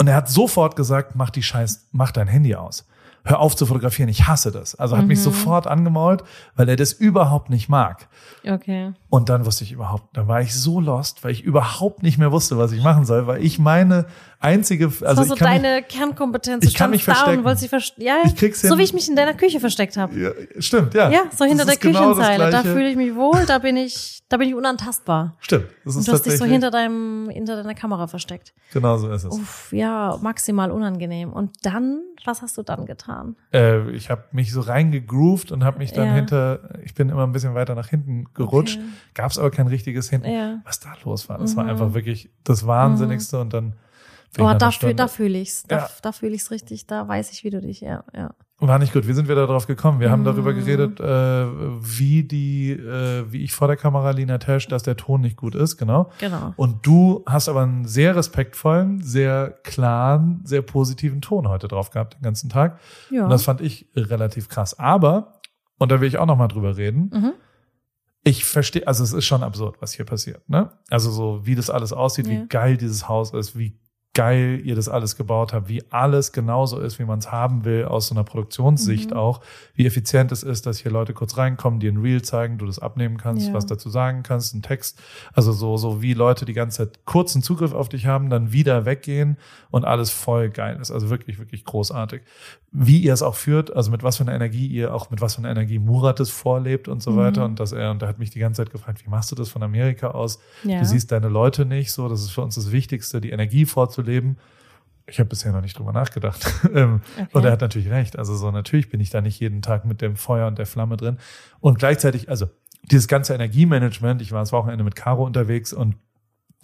Und 0.00 0.06
er 0.08 0.14
hat 0.16 0.28
sofort 0.28 0.76
gesagt, 0.76 1.14
mach 1.16 1.30
die 1.30 1.42
Scheiß, 1.42 1.88
mach 1.92 2.12
dein 2.12 2.28
Handy 2.28 2.54
aus. 2.54 2.86
Hör 3.24 3.40
auf 3.40 3.56
zu 3.56 3.66
fotografieren, 3.66 4.08
ich 4.08 4.26
hasse 4.28 4.52
das. 4.52 4.74
Also 4.76 4.96
hat 4.96 5.02
Mhm. 5.02 5.08
mich 5.08 5.20
sofort 5.22 5.66
angemault, 5.66 6.22
weil 6.54 6.68
er 6.68 6.76
das 6.76 6.92
überhaupt 6.92 7.50
nicht 7.50 7.68
mag. 7.68 8.08
Okay. 8.46 8.92
Und 9.10 9.30
dann 9.30 9.46
wusste 9.46 9.64
ich 9.64 9.72
überhaupt, 9.72 10.14
da 10.16 10.28
war 10.28 10.42
ich 10.42 10.54
so 10.54 10.80
lost, 10.80 11.24
weil 11.24 11.30
ich 11.30 11.42
überhaupt 11.42 12.02
nicht 12.02 12.18
mehr 12.18 12.30
wusste, 12.30 12.58
was 12.58 12.72
ich 12.72 12.82
machen 12.82 13.06
soll, 13.06 13.26
weil 13.26 13.42
ich 13.42 13.58
meine 13.58 14.04
einzige, 14.38 14.86
Das 14.88 15.02
also 15.02 15.16
war 15.16 15.22
ich 15.24 15.28
so 15.30 15.34
kann 15.36 15.52
mich- 15.54 15.62
deine 15.62 15.82
Kernkompetenz. 15.82 16.64
ich 16.66 16.74
kann 16.74 16.90
mich 16.90 17.04
verstecken. 17.04 17.38
Und 17.38 17.44
wolltest 17.44 17.62
dich 17.62 17.70
verst 17.70 17.94
ja, 17.96 18.16
Ich 18.26 18.36
krieg's 18.36 18.60
so 18.60 18.68
hin. 18.68 18.78
wie 18.78 18.82
ich 18.82 18.92
mich 18.92 19.08
in 19.08 19.16
deiner 19.16 19.32
Küche 19.34 19.60
versteckt 19.60 19.96
habe. 19.96 20.14
Ja, 20.14 20.30
stimmt, 20.60 20.92
ja. 20.92 21.08
Ja, 21.10 21.22
so 21.34 21.46
hinter 21.46 21.64
Das 21.64 21.78
der 21.78 21.90
genau 21.90 22.10
das 22.14 22.18
Küchenzeile. 22.26 22.50
da 22.50 22.62
fühle 22.62 22.90
ich 22.90 22.96
mich 22.96 23.14
wohl, 23.14 23.46
da 23.46 23.58
bin 23.58 23.78
ich, 23.78 24.22
da 24.28 24.36
bin 24.36 24.48
ich 24.50 24.54
unantastbar. 24.54 25.34
Stimmt. 25.40 25.66
Das 25.86 25.94
ist 25.94 26.00
Und 26.00 26.08
du 26.08 26.12
hast 26.12 26.26
dich 26.26 26.36
so 26.36 26.44
hinter 26.44 26.70
deinem, 26.70 27.30
hinter 27.30 27.56
deiner 27.56 27.74
Kamera 27.74 28.06
versteckt. 28.08 28.52
Genau 28.74 28.98
so 28.98 29.10
ist 29.10 29.24
es. 29.24 29.32
Uff, 29.34 29.72
ja, 29.72 30.18
maximal 30.20 30.70
unangenehm. 30.70 31.32
Und 31.32 31.52
dann, 31.62 32.02
was 32.26 32.42
hast 32.42 32.58
du 32.58 32.62
dann 32.62 32.84
getan? 32.84 33.36
Äh, 33.54 33.90
ich 33.92 34.10
habe 34.10 34.24
mich 34.32 34.52
so 34.52 34.60
reingegroovt 34.60 35.50
und 35.50 35.64
habe 35.64 35.78
mich 35.78 35.94
dann 35.94 36.08
Ja. 36.08 36.12
hinter, 36.14 36.78
ich 36.84 36.94
bin 36.94 37.08
immer 37.08 37.22
ein 37.26 37.32
bisschen 37.32 37.54
weiter 37.54 37.74
nach 37.74 37.88
hinten 37.88 38.26
gerutscht. 38.34 38.76
Okay. 38.76 38.86
Gab 39.14 39.30
es 39.30 39.38
aber 39.38 39.50
kein 39.50 39.66
richtiges 39.66 40.10
Hinten. 40.10 40.30
Ja. 40.30 40.58
Was 40.64 40.80
da 40.80 40.92
los 41.04 41.28
war, 41.28 41.38
das 41.38 41.56
war 41.56 41.64
Mhm. 41.64 41.70
einfach 41.70 41.94
wirklich 41.94 42.30
das 42.44 42.66
Wahnsinnigste 42.66 43.40
und 43.40 43.52
dann 43.52 43.74
Oh, 44.38 44.52
da, 44.58 44.70
fühl, 44.70 44.92
da 44.92 45.08
fühle 45.08 45.38
ich's. 45.38 45.62
Da, 45.62 45.76
Ja. 45.78 45.88
da 46.02 46.12
fühle 46.12 46.34
ich's 46.34 46.50
richtig. 46.50 46.86
Da 46.86 47.08
weiß 47.08 47.32
ich, 47.32 47.44
wie 47.44 47.50
du 47.50 47.62
dich, 47.62 47.80
ja, 47.80 48.04
ja. 48.14 48.34
War 48.60 48.78
nicht 48.78 48.92
gut. 48.92 49.08
Wie 49.08 49.12
sind 49.14 49.26
wir 49.26 49.34
da 49.36 49.46
drauf 49.46 49.66
gekommen? 49.66 50.00
Wir 50.00 50.10
haben 50.10 50.22
darüber 50.24 50.52
Mhm. 50.52 50.56
geredet, 50.58 51.00
äh, 51.00 51.46
wie 51.80 52.24
die, 52.24 52.72
äh, 52.72 53.24
wie 53.32 53.42
ich 53.42 53.52
vor 53.52 53.68
der 53.68 53.76
Kamera 53.78 54.10
Lina 54.10 54.36
Tesch, 54.38 54.68
dass 54.68 54.82
der 54.82 54.96
Ton 54.96 55.22
nicht 55.22 55.36
gut 55.38 55.54
ist, 55.54 55.78
genau. 55.78 56.10
Genau. 56.18 56.52
Und 56.56 56.84
du 56.86 57.22
hast 57.26 57.48
aber 57.48 57.62
einen 57.62 57.86
sehr 57.86 58.16
respektvollen, 58.16 59.00
sehr 59.00 59.50
klaren, 59.64 60.40
sehr 60.44 60.60
positiven 60.62 61.22
Ton 61.22 61.48
heute 61.48 61.66
drauf 61.68 61.90
gehabt, 61.90 62.14
den 62.16 62.22
ganzen 62.22 62.50
Tag. 62.50 62.78
Ja. 63.10 63.24
Und 63.24 63.30
das 63.30 63.44
fand 63.44 63.60
ich 63.62 63.88
relativ 63.96 64.48
krass. 64.48 64.78
Aber, 64.78 65.40
und 65.78 65.90
da 65.90 66.00
will 66.02 66.08
ich 66.08 66.18
auch 66.18 66.26
noch 66.26 66.36
mal 66.36 66.48
drüber 66.48 66.76
reden, 66.76 67.10
Mhm. 67.14 67.32
Ich 68.24 68.44
verstehe, 68.44 68.86
also 68.86 69.04
es 69.04 69.12
ist 69.12 69.24
schon 69.24 69.42
absurd, 69.42 69.80
was 69.80 69.92
hier 69.92 70.04
passiert. 70.04 70.46
Ne? 70.48 70.70
Also 70.90 71.10
so, 71.10 71.40
wie 71.46 71.54
das 71.54 71.70
alles 71.70 71.92
aussieht, 71.92 72.26
Ja. 72.26 72.32
wie 72.32 72.46
geil 72.48 72.76
dieses 72.76 73.08
Haus 73.08 73.32
ist, 73.32 73.56
wie 73.58 73.78
geil 74.18 74.60
ihr 74.64 74.74
das 74.74 74.88
alles 74.88 75.14
gebaut 75.16 75.52
habt, 75.52 75.68
wie 75.68 75.80
alles 75.90 76.32
genauso 76.32 76.80
ist, 76.80 76.98
wie 76.98 77.04
man 77.04 77.20
es 77.20 77.30
haben 77.30 77.64
will, 77.64 77.84
aus 77.84 78.08
so 78.08 78.14
einer 78.16 78.24
Produktionssicht 78.24 79.12
Mhm. 79.12 79.16
auch, 79.16 79.40
wie 79.74 79.86
effizient 79.86 80.32
es 80.32 80.42
ist, 80.42 80.66
dass 80.66 80.78
hier 80.78 80.90
Leute 80.90 81.12
kurz 81.14 81.36
reinkommen, 81.36 81.78
dir 81.78 81.92
ein 81.92 81.98
Reel 81.98 82.22
zeigen, 82.22 82.58
du 82.58 82.66
das 82.66 82.80
abnehmen 82.80 83.16
kannst, 83.16 83.46
Ja. 83.48 83.54
was 83.54 83.66
dazu 83.66 83.88
sagen 83.90 84.24
kannst, 84.24 84.54
einen 84.54 84.62
Text, 84.62 85.00
also 85.34 85.52
so, 85.52 85.76
so 85.76 86.02
wie 86.02 86.14
Leute 86.14 86.44
die 86.46 86.52
ganze 86.52 86.78
Zeit 86.78 87.04
kurzen 87.04 87.42
Zugriff 87.42 87.72
auf 87.72 87.88
dich 87.88 88.06
haben, 88.06 88.28
dann 88.28 88.52
wieder 88.52 88.84
weggehen 88.86 89.36
und 89.70 89.84
alles 89.84 90.10
voll 90.10 90.50
geil 90.50 90.78
ist, 90.80 90.90
also 90.90 91.10
wirklich, 91.10 91.38
wirklich 91.38 91.64
großartig. 91.64 92.22
Wie 92.70 92.98
ihr 92.98 93.14
es 93.14 93.22
auch 93.22 93.34
führt, 93.36 93.74
also 93.74 93.90
mit 93.92 94.02
was 94.02 94.16
für 94.18 94.24
einer 94.24 94.34
Energie 94.34 94.66
ihr 94.66 94.92
auch, 94.94 95.10
mit 95.10 95.20
was 95.20 95.36
für 95.36 95.38
einer 95.42 95.50
Energie 95.50 95.78
Murat 95.78 96.18
es 96.20 96.28
vorlebt 96.30 96.88
und 96.88 97.02
so 97.02 97.12
Mhm. 97.12 97.16
weiter 97.16 97.44
und 97.44 97.60
dass 97.60 97.72
er, 97.72 97.92
und 97.92 98.02
er 98.02 98.08
hat 98.08 98.18
mich 98.18 98.30
die 98.30 98.40
ganze 98.40 98.62
Zeit 98.64 98.72
gefragt, 98.72 99.02
wie 99.06 99.08
machst 99.10 99.30
du 99.30 99.36
das 99.36 99.48
von 99.48 99.62
Amerika 99.62 100.08
aus? 100.10 100.38
Ja. 100.64 100.80
Du 100.80 100.84
siehst 100.84 101.10
deine 101.12 101.28
Leute 101.28 101.64
nicht 101.64 101.92
so, 101.92 102.08
das 102.08 102.20
ist 102.20 102.30
für 102.30 102.42
uns 102.42 102.56
das 102.56 102.70
Wichtigste, 102.72 103.20
die 103.22 103.30
Energie 103.30 103.64
vorzuleben. 104.08 104.38
Ich 105.06 105.18
habe 105.18 105.28
bisher 105.28 105.52
noch 105.52 105.62
nicht 105.62 105.78
drüber 105.78 105.92
nachgedacht. 105.92 106.46
Ähm, 106.74 107.00
Okay. 107.16 107.28
Und 107.32 107.44
er 107.44 107.52
hat 107.52 107.60
natürlich 107.60 107.90
recht. 107.90 108.18
Also 108.18 108.34
so 108.34 108.50
natürlich 108.50 108.90
bin 108.90 109.00
ich 109.00 109.10
da 109.10 109.20
nicht 109.20 109.40
jeden 109.40 109.62
Tag 109.62 109.84
mit 109.84 110.00
dem 110.00 110.16
Feuer 110.16 110.46
und 110.46 110.58
der 110.58 110.66
Flamme 110.66 110.96
drin. 110.96 111.18
Und 111.60 111.78
gleichzeitig, 111.78 112.28
also 112.28 112.46
dieses 112.82 113.08
ganze 113.08 113.34
Energiemanagement, 113.34 114.20
ich 114.22 114.32
war 114.32 114.40
das 114.40 114.52
Wochenende 114.52 114.84
mit 114.84 114.96
Caro 114.96 115.24
unterwegs 115.24 115.72
und 115.72 115.96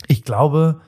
ich 0.09 0.25
glaube, 0.25 0.81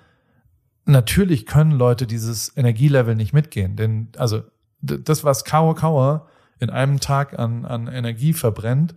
natürlich 0.84 1.46
können 1.46 1.72
Leute 1.72 2.06
dieses 2.06 2.56
Energielevel 2.56 3.14
nicht 3.14 3.32
mitgehen. 3.32 3.76
Denn 3.76 4.08
also 4.16 4.42
das, 4.80 5.24
was 5.24 5.44
Caro 5.44 5.74
Kauer 5.74 6.28
in 6.58 6.70
einem 6.70 7.00
Tag 7.00 7.38
an, 7.38 7.64
an 7.64 7.88
Energie 7.88 8.32
verbrennt, 8.32 8.94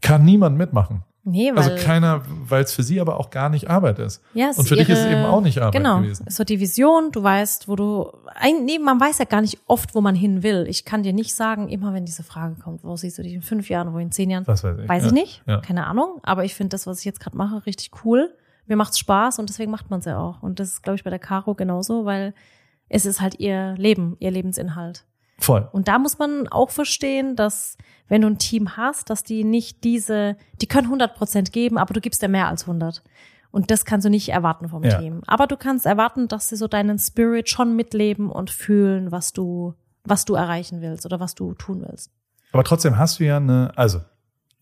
kann 0.00 0.24
niemand 0.24 0.56
mitmachen. 0.56 1.04
Nee, 1.24 1.52
weil, 1.54 1.58
Also 1.70 1.84
keiner, 1.84 2.22
weil 2.48 2.64
es 2.64 2.72
für 2.72 2.82
sie 2.82 3.00
aber 3.00 3.20
auch 3.20 3.30
gar 3.30 3.48
nicht 3.48 3.70
Arbeit 3.70 4.00
ist. 4.00 4.20
ja, 4.34 4.48
es 4.50 4.58
Und 4.58 4.66
für 4.66 4.74
dich 4.74 4.88
ist 4.88 4.98
es 4.98 5.06
eben 5.06 5.24
auch 5.24 5.40
nicht 5.40 5.58
Arbeit 5.58 5.74
genau, 5.80 6.00
gewesen. 6.00 6.26
So 6.28 6.42
die 6.42 6.58
Vision, 6.58 7.12
du 7.12 7.22
weißt, 7.22 7.68
wo 7.68 7.76
du, 7.76 8.10
ein, 8.34 8.64
nee, 8.64 8.80
man 8.80 8.98
weiß 8.98 9.18
ja 9.18 9.24
gar 9.24 9.40
nicht 9.40 9.58
oft, 9.68 9.94
wo 9.94 10.00
man 10.00 10.16
hin 10.16 10.42
will. 10.42 10.66
Ich 10.68 10.84
kann 10.84 11.04
dir 11.04 11.12
nicht 11.12 11.34
sagen, 11.34 11.68
immer 11.68 11.94
wenn 11.94 12.04
diese 12.04 12.24
Frage 12.24 12.56
kommt, 12.56 12.82
wo 12.82 12.96
siehst 12.96 13.18
du 13.18 13.22
dich 13.22 13.34
in 13.34 13.42
fünf 13.42 13.68
Jahren, 13.68 13.92
wo 13.94 13.98
in 13.98 14.10
zehn 14.10 14.30
Jahren, 14.30 14.46
Was 14.48 14.64
weiß 14.64 14.78
ich. 14.82 14.88
weiß 14.88 15.02
ja. 15.02 15.06
ich 15.08 15.14
nicht, 15.14 15.42
Ja. 15.46 15.60
keine 15.60 15.86
Ahnung, 15.86 16.18
aber 16.24 16.44
ich 16.44 16.56
finde 16.56 16.70
das, 16.70 16.88
was 16.88 16.98
ich 16.98 17.04
jetzt 17.04 17.20
gerade 17.20 17.36
mache, 17.36 17.66
richtig 17.66 17.90
cool. 18.04 18.34
Mir 18.66 18.76
macht's 18.76 18.98
Spaß 18.98 19.38
und 19.38 19.48
deswegen 19.48 19.70
macht 19.70 19.90
man 19.90 20.00
es 20.00 20.06
ja 20.06 20.18
auch. 20.18 20.42
Und 20.42 20.58
das 20.58 20.68
ist, 20.70 20.82
glaube 20.82 20.96
ich, 20.96 21.04
bei 21.04 21.10
der 21.10 21.18
Caro 21.20 21.54
genauso, 21.54 22.04
weil 22.04 22.34
es 22.88 23.06
ist 23.06 23.20
halt 23.20 23.38
ihr 23.38 23.74
Leben, 23.76 24.16
ihr 24.18 24.30
Lebensinhalt. 24.32 25.04
Voll. 25.42 25.68
Und 25.72 25.88
da 25.88 25.98
muss 25.98 26.18
man 26.18 26.48
auch 26.48 26.70
verstehen, 26.70 27.36
dass 27.36 27.76
wenn 28.08 28.22
du 28.22 28.28
ein 28.28 28.38
Team 28.38 28.76
hast, 28.76 29.10
dass 29.10 29.24
die 29.24 29.44
nicht 29.44 29.84
diese, 29.84 30.36
die 30.60 30.66
können 30.66 30.86
100 30.86 31.14
Prozent 31.14 31.52
geben, 31.52 31.78
aber 31.78 31.94
du 31.94 32.00
gibst 32.00 32.22
ja 32.22 32.28
mehr 32.28 32.48
als 32.48 32.62
100. 32.62 33.02
Und 33.50 33.70
das 33.70 33.84
kannst 33.84 34.06
du 34.06 34.10
nicht 34.10 34.30
erwarten 34.30 34.68
vom 34.68 34.82
Ja. 34.84 34.98
Team. 34.98 35.22
Aber 35.26 35.46
du 35.46 35.56
kannst 35.56 35.84
erwarten, 35.84 36.28
dass 36.28 36.48
sie 36.48 36.56
so 36.56 36.68
deinen 36.68 36.98
Spirit 36.98 37.48
schon 37.48 37.76
mitleben 37.76 38.30
und 38.30 38.50
fühlen, 38.50 39.12
was 39.12 39.32
du, 39.32 39.74
was 40.04 40.24
du 40.24 40.34
erreichen 40.34 40.80
willst 40.80 41.04
oder 41.06 41.20
was 41.20 41.34
du 41.34 41.52
tun 41.54 41.84
willst. 41.86 42.10
Aber 42.52 42.64
trotzdem 42.64 42.98
hast 42.98 43.18
du 43.20 43.24
ja 43.24 43.36
eine, 43.36 43.72
also 43.76 44.00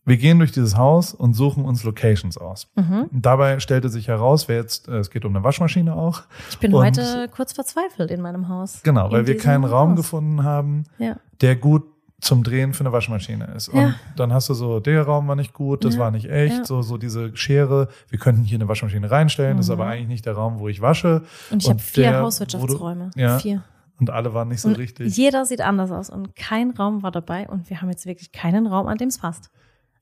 wir 0.05 0.17
gehen 0.17 0.39
durch 0.39 0.53
dieses 0.53 0.77
Haus 0.77 1.13
und 1.15 1.35
suchen 1.35 1.65
uns 1.65 1.85
Locations 1.85 2.37
aus. 2.39 2.69
Mhm. 2.75 3.09
Und 3.13 3.27
dabei 3.27 3.61
stellte 3.61 3.89
sich 3.89 4.09
heraus, 4.09 4.49
wer 4.49 4.57
jetzt, 4.57 4.89
äh, 4.89 4.99
es 4.99 5.11
geht 5.11 5.25
um 5.25 5.35
eine 5.37 5.45
Waschmaschine 5.45 5.95
auch. 5.95 6.23
Ich 6.51 6.59
bin 6.59 6.73
Und- 6.75 6.85
heute 6.85 7.29
kurz 7.35 7.53
verzweifelt 7.53 8.11
in 8.11 8.21
meinem 8.21 8.49
Haus. 8.49 8.83
Genau, 8.83 9.11
weil 9.13 9.27
wir 9.27 9.37
keinen 9.37 9.65
Raum 9.65 9.91
Haus. 9.91 9.97
gefunden 9.99 10.43
haben, 10.45 10.85
Ja. 10.99 11.17
der 11.41 11.57
gut 11.57 11.85
zum 12.23 12.43
Drehen 12.43 12.75
für 12.75 12.81
eine 12.81 12.93
Waschmaschine 12.93 13.47
ist. 13.57 13.69
Und 13.69 13.81
Ja. 13.81 13.95
dann 14.17 14.33
hast 14.35 14.49
du 14.51 14.55
so, 14.55 14.79
der 14.79 15.03
Raum 15.05 15.27
war 15.29 15.37
nicht 15.37 15.55
gut, 15.55 15.85
das 15.87 15.95
Ja, 15.95 16.01
war 16.01 16.11
nicht 16.11 16.29
echt, 16.31 16.67
so, 16.67 16.83
so 16.83 16.99
diese 16.99 17.35
Schere, 17.35 17.89
wir 18.11 18.19
könnten 18.19 18.43
hier 18.43 18.59
eine 18.59 18.69
Waschmaschine 18.69 19.11
reinstellen, 19.11 19.57
das 19.57 19.67
ist 19.67 19.75
Mhm. 19.75 19.81
aber 19.81 19.91
eigentlich 19.91 20.09
nicht 20.09 20.27
der 20.27 20.35
Raum, 20.35 20.59
wo 20.59 20.69
ich 20.69 20.83
wasche. 20.83 21.23
Und 21.51 21.63
ich 21.63 21.71
habe 21.71 21.79
vier 21.79 22.11
der, 22.11 22.21
Hauswirtschaftsräume. 22.21 23.11
Du, 23.15 23.21
ja, 23.21 23.39
Vier. 23.39 23.63
und 23.99 24.11
alle 24.11 24.35
waren 24.35 24.49
nicht 24.49 24.61
so 24.61 24.69
Und 24.69 24.77
richtig. 24.77 25.17
jeder 25.17 25.47
sieht 25.47 25.63
anders 25.63 25.91
aus 25.91 26.11
und 26.11 26.37
kein 26.37 26.73
Raum 26.73 27.03
war 27.03 27.11
dabei 27.11 27.49
und 27.49 27.71
wir 27.71 27.81
haben 27.81 27.89
jetzt 27.89 28.05
wirklich 28.05 28.33
keinen 28.33 28.67
Raum, 28.67 28.87
an 28.87 28.99
dem 28.99 29.09
es 29.09 29.17
passt. 29.19 29.51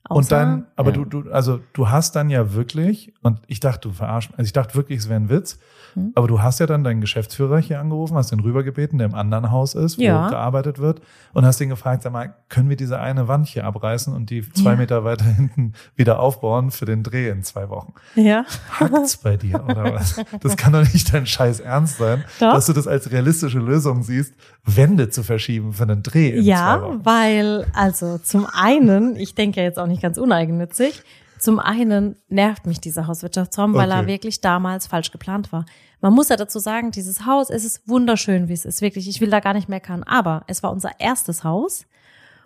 Und 0.08 0.24
Außer- 0.24 0.28
dann, 0.30 0.66
aber 0.76 0.90
ja. 0.90 0.96
du, 0.96 1.04
du, 1.22 1.30
also 1.30 1.60
du 1.74 1.90
hast 1.90 2.16
dann 2.16 2.30
ja 2.30 2.54
wirklich, 2.54 3.12
und 3.22 3.40
ich 3.46 3.60
dachte, 3.60 3.88
du 3.88 3.94
verarsch, 3.94 4.30
also 4.32 4.44
ich 4.44 4.52
dachte 4.54 4.74
wirklich, 4.74 5.00
es 5.00 5.08
wäre 5.08 5.20
ein 5.20 5.28
Witz, 5.28 5.58
Hm. 5.94 6.12
aber 6.14 6.28
du 6.28 6.40
hast 6.42 6.60
ja 6.60 6.66
dann 6.66 6.84
deinen 6.84 7.00
Geschäftsführer 7.00 7.58
hier 7.58 7.80
angerufen, 7.80 8.14
hast 8.16 8.30
den 8.32 8.40
rübergebeten, 8.40 8.98
der 8.98 9.08
im 9.08 9.14
anderen 9.14 9.50
Haus 9.50 9.74
ist, 9.74 9.98
wo 9.98 10.02
Ja. 10.02 10.28
gearbeitet 10.30 10.78
wird, 10.78 11.00
und 11.34 11.44
hast 11.46 11.60
ihn 11.60 11.68
gefragt, 11.70 12.02
sag 12.02 12.12
mal, 12.12 12.34
können 12.48 12.68
wir 12.70 12.76
diese 12.76 13.00
eine 13.00 13.26
Wand 13.28 13.46
hier 13.48 13.64
abreißen 13.64 14.14
und 14.14 14.30
die 14.30 14.48
zwei 14.52 14.72
Ja. 14.72 14.76
Meter 14.76 15.04
weiter 15.04 15.24
hinten 15.36 15.72
wieder 15.96 16.20
aufbauen 16.20 16.70
für 16.70 16.84
den 16.86 17.02
Dreh 17.02 17.28
in 17.28 17.42
zwei 17.42 17.68
Wochen? 17.70 17.92
Ja. 18.14 18.44
Hackt's 18.78 19.16
bei 19.18 19.36
dir, 19.36 19.62
oder 19.64 19.92
was? 19.94 20.16
Das 20.40 20.56
kann 20.56 20.72
doch 20.74 20.90
nicht 20.92 21.12
dein 21.12 21.26
Scheiß 21.26 21.60
Ernst 21.60 21.98
sein, 21.98 22.24
Doch. 22.40 22.52
dass 22.54 22.66
du 22.66 22.72
das 22.72 22.86
als 22.86 23.10
realistische 23.10 23.58
Lösung 23.58 24.02
siehst, 24.02 24.32
Wände 24.64 25.08
zu 25.10 25.22
verschieben 25.22 25.72
für 25.72 25.82
einen 25.84 26.02
Dreh 26.02 26.28
in 26.30 26.42
zwei 26.44 26.48
Ja, 26.50 26.82
Wochen. 26.82 27.00
weil, 27.04 27.66
also 27.74 28.18
zum 28.18 28.46
einen, 28.52 29.16
ich 29.16 29.34
denke 29.34 29.60
ja 29.60 29.64
jetzt 29.66 29.78
auch 29.78 29.86
nicht 29.86 29.97
ganz 30.00 30.18
uneigennützig, 30.18 31.02
zum 31.38 31.60
einen 31.60 32.16
nervt 32.28 32.66
mich 32.66 32.80
dieser 32.80 33.06
Hauswirtschaftsraum, 33.06 33.74
weil 33.74 33.90
er 33.90 34.00
Okay. 34.00 34.08
wirklich 34.08 34.40
damals 34.40 34.86
falsch 34.88 35.12
geplant 35.12 35.52
war. 35.52 35.66
Man 36.00 36.12
muss 36.12 36.28
ja 36.28 36.36
dazu 36.36 36.58
sagen, 36.58 36.90
dieses 36.90 37.26
Haus, 37.26 37.48
es 37.50 37.64
ist 37.64 37.88
wunderschön, 37.88 38.48
wie 38.48 38.52
es 38.54 38.64
ist, 38.64 38.82
wirklich. 38.82 39.08
Ich 39.08 39.20
will 39.20 39.30
da 39.30 39.40
gar 39.40 39.54
nicht 39.54 39.68
meckern, 39.68 40.02
aber 40.02 40.42
es 40.48 40.62
war 40.62 40.72
unser 40.72 40.98
erstes 40.98 41.44
Haus. 41.44 41.86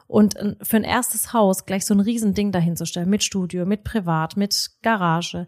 Und 0.08 0.36
äh, 0.36 0.56
für 0.62 0.76
ein 0.76 0.84
erstes 0.84 1.32
Haus 1.32 1.64
gleich 1.64 1.86
so 1.86 1.94
ein 1.94 2.00
Riesending 2.00 2.52
dahinzustellen, 2.52 3.08
mit 3.08 3.22
Studio, 3.24 3.64
mit 3.64 3.82
Privat, 3.84 4.36
mit 4.36 4.70
Garage, 4.82 5.46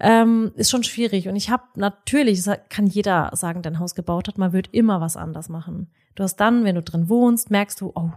ähm, 0.00 0.52
ist 0.54 0.70
schon 0.70 0.84
schwierig. 0.84 1.28
Und 1.28 1.34
ich 1.34 1.50
habe 1.50 1.64
natürlich, 1.74 2.42
das 2.44 2.58
kann 2.68 2.86
jeder 2.86 3.30
sagen, 3.34 3.62
der 3.62 3.72
ein 3.72 3.78
Haus 3.80 3.96
gebaut 3.96 4.28
hat, 4.28 4.38
man 4.38 4.52
wird 4.52 4.68
immer 4.72 5.00
was 5.00 5.16
anders 5.16 5.48
machen. 5.48 5.88
Du 6.14 6.22
hast 6.22 6.36
dann, 6.36 6.62
wenn 6.64 6.76
du 6.76 6.82
drin 6.82 7.08
wohnst, 7.08 7.50
merkst 7.50 7.80
du, 7.80 7.90
oh, 7.94 8.10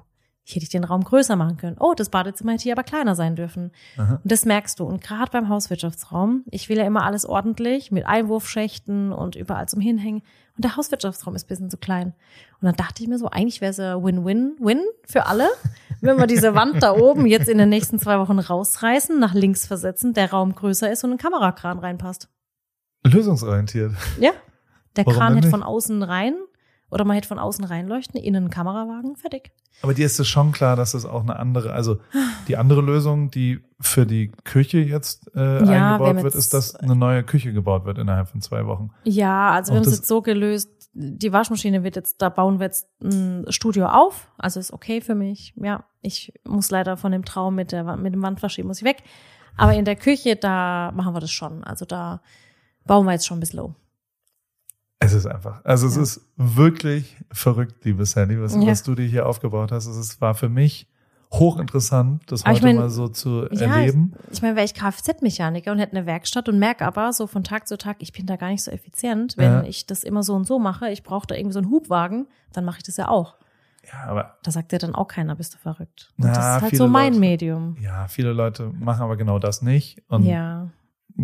hier 0.44 0.56
hätte 0.56 0.64
ich 0.64 0.70
den 0.70 0.84
Raum 0.84 1.04
größer 1.04 1.36
machen 1.36 1.58
können. 1.58 1.78
Oh, 1.80 1.94
das 1.96 2.10
Badezimmer 2.10 2.54
hätte 2.54 2.64
hier 2.64 2.74
aber 2.74 2.84
kleiner 2.84 3.16
sein 3.16 3.36
dürfen. 3.36 3.72
Aha. 3.98 4.20
Und 4.24 4.32
das 4.32 4.46
merkst 4.46 4.80
du. 4.80 4.86
Und 4.86 5.02
gerade 5.02 5.32
beim 5.32 5.50
Hauswirtschaftsraum, 5.50 6.44
ich 6.50 6.68
will 6.68 6.78
ja 6.78 6.86
immer 6.86 7.04
alles 7.04 7.26
ordentlich, 7.26 7.92
mit 7.92 8.08
Einwurfschächten 8.08 9.12
und 9.14 9.36
überall 9.36 9.70
zum 9.70 9.82
Hinhängen. 9.82 10.22
Und 10.58 10.66
der 10.66 10.76
Hauswirtschaftsraum 10.78 11.36
ist 11.36 11.46
ein 11.46 11.48
bisschen 11.48 11.70
zu 11.70 11.78
klein. 11.78 12.14
Und 12.60 12.66
dann 12.66 12.76
dachte 12.76 13.04
ich 13.04 13.10
mir 13.10 13.20
so, 13.20 13.28
eigentlich 13.28 13.62
wäre 13.62 13.72
es 13.72 13.78
ja 13.78 14.04
Win-Win-Win 14.04 14.82
für 15.06 15.28
alle, 15.28 15.48
wenn 16.02 16.18
wir 16.18 16.28
diese 16.28 16.56
Wand 16.56 16.82
da 16.82 16.94
oben 16.94 17.28
jetzt 17.28 17.48
in 17.48 17.60
den 17.60 17.70
nächsten 17.70 18.00
zwei 18.00 18.18
Wochen 18.18 18.40
rausreißen, 18.40 19.20
nach 19.20 19.36
links 19.36 19.68
versetzen, 19.68 20.14
der 20.14 20.32
Raum 20.32 20.56
größer 20.56 20.92
ist 20.92 21.04
und 21.04 21.12
ein 21.12 21.18
Kamerakran 21.18 21.78
reinpasst. 21.80 22.30
Lösungsorientiert. 23.04 23.94
Ja. 24.20 24.32
Der 24.96 25.06
Warum 25.06 25.20
Kran 25.20 25.36
hätte 25.36 25.50
von 25.50 25.64
außen 25.64 26.04
rein 26.04 26.36
oder 26.92 27.06
man 27.06 27.16
hätte 27.16 27.28
von 27.28 27.40
außen 27.40 27.64
reinleuchten, 27.66 28.22
innen 28.22 28.50
Kamerawagen, 28.50 29.16
fertig. 29.16 29.52
Aber 29.82 29.94
dir 29.94 30.06
ist 30.06 30.20
es 30.20 30.28
schon 30.28 30.52
klar, 30.52 30.76
dass 30.76 30.94
es 30.94 31.06
auch 31.06 31.22
eine 31.24 31.40
andere, 31.40 31.74
also 31.74 31.98
die 32.48 32.58
andere 32.58 32.82
Lösung, 32.82 33.32
die 33.32 33.62
für 33.80 34.06
die 34.06 34.32
Küche 34.44 34.80
jetzt 34.80 35.32
äh, 35.34 35.40
Ja, 35.40 35.66
wir 35.66 36.08
eingebaut 36.08 36.24
wird, 36.24 36.36
ist, 36.36 36.54
dass 36.54 36.76
eine 36.76 36.96
neue 36.96 37.24
Küche 37.24 37.54
gebaut 37.54 37.86
wird 37.86 37.98
innerhalb 37.98 38.28
von 38.28 38.42
zwei 38.42 38.68
Wochen. 38.68 38.92
Ja, 39.04 39.52
also 39.52 39.72
wir 39.72 39.80
Auch 39.80 39.86
haben 39.86 39.90
es 39.90 39.98
jetzt 39.98 40.08
so 40.08 40.22
gelöst, 40.22 40.70
die 40.94 41.32
Waschmaschine 41.32 41.84
wird 41.84 41.96
jetzt, 41.96 42.22
da 42.22 42.30
bauen 42.30 42.60
wir 42.60 42.66
jetzt 42.66 42.90
ein 43.02 43.46
Studio 43.50 43.88
auf, 43.88 44.30
also 44.38 44.60
ist 44.60 44.74
okay 44.74 45.00
für 45.02 45.16
mich. 45.16 45.54
Ja, 45.56 45.86
ich 46.02 46.34
muss 46.46 46.70
leider 46.70 46.98
von 46.98 47.14
dem 47.14 47.24
Traum 47.24 47.56
mit 47.56 47.72
der 47.72 47.96
mit 47.96 48.14
dem 48.14 48.22
Wandwaschmaschine 48.22 48.68
muss 48.68 48.80
ich 48.80 48.84
weg, 48.84 49.02
aber 49.56 49.74
in 49.74 49.86
der 49.86 49.96
Küche 49.96 50.36
da 50.36 50.92
machen 50.94 51.14
wir 51.16 51.22
das 51.22 51.32
schon. 51.32 51.64
Also 51.64 51.86
da 51.86 52.22
bauen 52.86 53.06
wir 53.06 53.14
jetzt 53.14 53.26
schon 53.26 53.38
ein 53.38 53.40
bisschen 53.40 53.60
um. 53.60 53.76
Es 55.04 55.14
ist 55.14 55.26
einfach, 55.26 55.66
also 55.66 55.88
es 55.88 55.96
Ja. 55.96 56.02
ist 56.04 56.22
wirklich 56.38 57.18
verrückt, 57.32 57.84
liebe 57.86 58.06
Sandy, 58.06 58.40
was, 58.40 58.54
Ja. 58.56 58.62
was 58.68 58.84
du 58.84 58.94
dir 58.94 59.06
hier 59.08 59.26
aufgebaut 59.26 59.72
hast. 59.72 59.88
Es 59.88 60.22
war 60.22 60.36
für 60.36 60.48
mich 60.48 60.88
hochinteressant, 61.34 62.30
das 62.32 62.44
Aber 62.44 62.52
ich 62.54 62.58
heute 62.62 62.68
mein, 62.68 62.76
mal 62.76 62.90
so 62.90 63.08
zu 63.08 63.48
Ja, 63.52 63.74
erleben. 63.78 64.14
Ich, 64.28 64.34
ich 64.34 64.42
meine, 64.42 64.56
wäre 64.56 64.66
ich 64.66 64.74
Kfz-Mechaniker 64.76 65.72
und 65.72 65.80
hätte 65.80 65.96
eine 65.98 66.06
Werkstatt 66.06 66.48
und 66.50 66.60
merke 66.60 66.86
aber 66.86 67.14
so 67.14 67.26
von 67.26 67.44
Tag 67.44 67.68
zu 67.68 67.78
Tag, 67.78 67.98
ich 68.00 68.12
bin 68.14 68.26
da 68.28 68.36
gar 68.36 68.50
nicht 68.50 68.64
so 68.64 68.70
effizient, 68.70 69.38
wenn 69.38 69.52
Ja. 69.52 69.64
ich 69.64 69.88
das 69.88 70.04
immer 70.04 70.24
so 70.24 70.36
und 70.36 70.46
so 70.46 70.60
mache. 70.60 70.90
Ich 70.92 71.04
brauche 71.04 71.26
da 71.28 71.36
irgendwie 71.36 71.54
so 71.54 71.60
einen 71.60 71.72
Hubwagen, 71.72 72.28
dann 72.54 72.66
mache 72.66 72.78
ich 72.80 72.84
das 72.84 72.98
ja 72.98 73.08
auch. 73.08 73.38
Ja, 73.92 74.08
aber 74.10 74.36
Da 74.44 74.52
sagt 74.52 74.72
ja 74.74 74.78
dann 74.78 74.94
auch 74.94 75.08
keiner, 75.08 75.36
bist 75.36 75.56
du 75.56 75.58
verrückt. 75.58 76.12
Und 76.20 76.26
Na, 76.26 76.34
das 76.34 76.38
ist 76.58 76.62
halt 76.62 76.76
so 76.76 76.88
mein 76.88 77.14
Leute- 77.14 77.20
Medium. 77.22 77.78
ja, 77.82 78.08
viele 78.08 78.34
Leute 78.34 78.72
machen 78.80 79.02
aber 79.02 79.18
genau 79.18 79.40
das 79.40 79.62
nicht 79.64 80.04
und 80.10 80.24
Ja. 80.24 80.70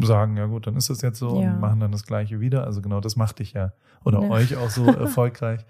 Sagen, 0.02 0.38
ja 0.38 0.46
gut, 0.46 0.68
dann 0.68 0.76
ist 0.76 0.90
es 0.90 1.02
jetzt 1.02 1.20
so 1.20 1.42
Ja. 1.42 1.52
und 1.54 1.60
machen 1.60 1.80
dann 1.80 1.92
das 1.92 2.06
Gleiche 2.06 2.40
wieder. 2.40 2.64
Also 2.66 2.82
genau 2.82 3.00
das 3.00 3.16
macht 3.16 3.40
dich 3.40 3.54
ja 3.54 3.72
oder 4.04 4.22
Ja. 4.22 4.30
euch 4.30 4.56
auch 4.58 4.70
so 4.70 4.86
erfolgreich. 4.88 5.62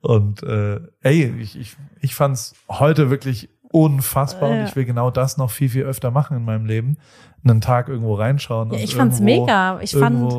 Und 0.00 0.42
äh, 0.42 0.80
ey, 1.02 1.34
ich, 1.40 1.58
ich, 1.58 1.76
ich 2.00 2.14
fand's 2.14 2.54
heute 2.68 3.10
wirklich 3.10 3.48
unfassbar 3.70 4.50
und 4.50 4.56
Ja. 4.56 4.64
ich 4.64 4.76
will 4.76 4.84
genau 4.84 5.10
das 5.10 5.36
noch 5.36 5.50
viel, 5.50 5.68
viel 5.68 5.82
öfter 5.84 6.10
machen 6.10 6.36
in 6.36 6.44
meinem 6.44 6.66
Leben. 6.66 6.96
Einen 7.44 7.60
Tag 7.60 7.88
irgendwo 7.88 8.14
reinschauen. 8.14 8.70
Ja, 8.70 8.76
und 8.78 8.82
ich 8.82 8.94
fand's 8.94 9.20
irgendwo- 9.20 9.42
mega. 9.44 9.80
Ich 9.80 9.94
fand, 9.94 10.32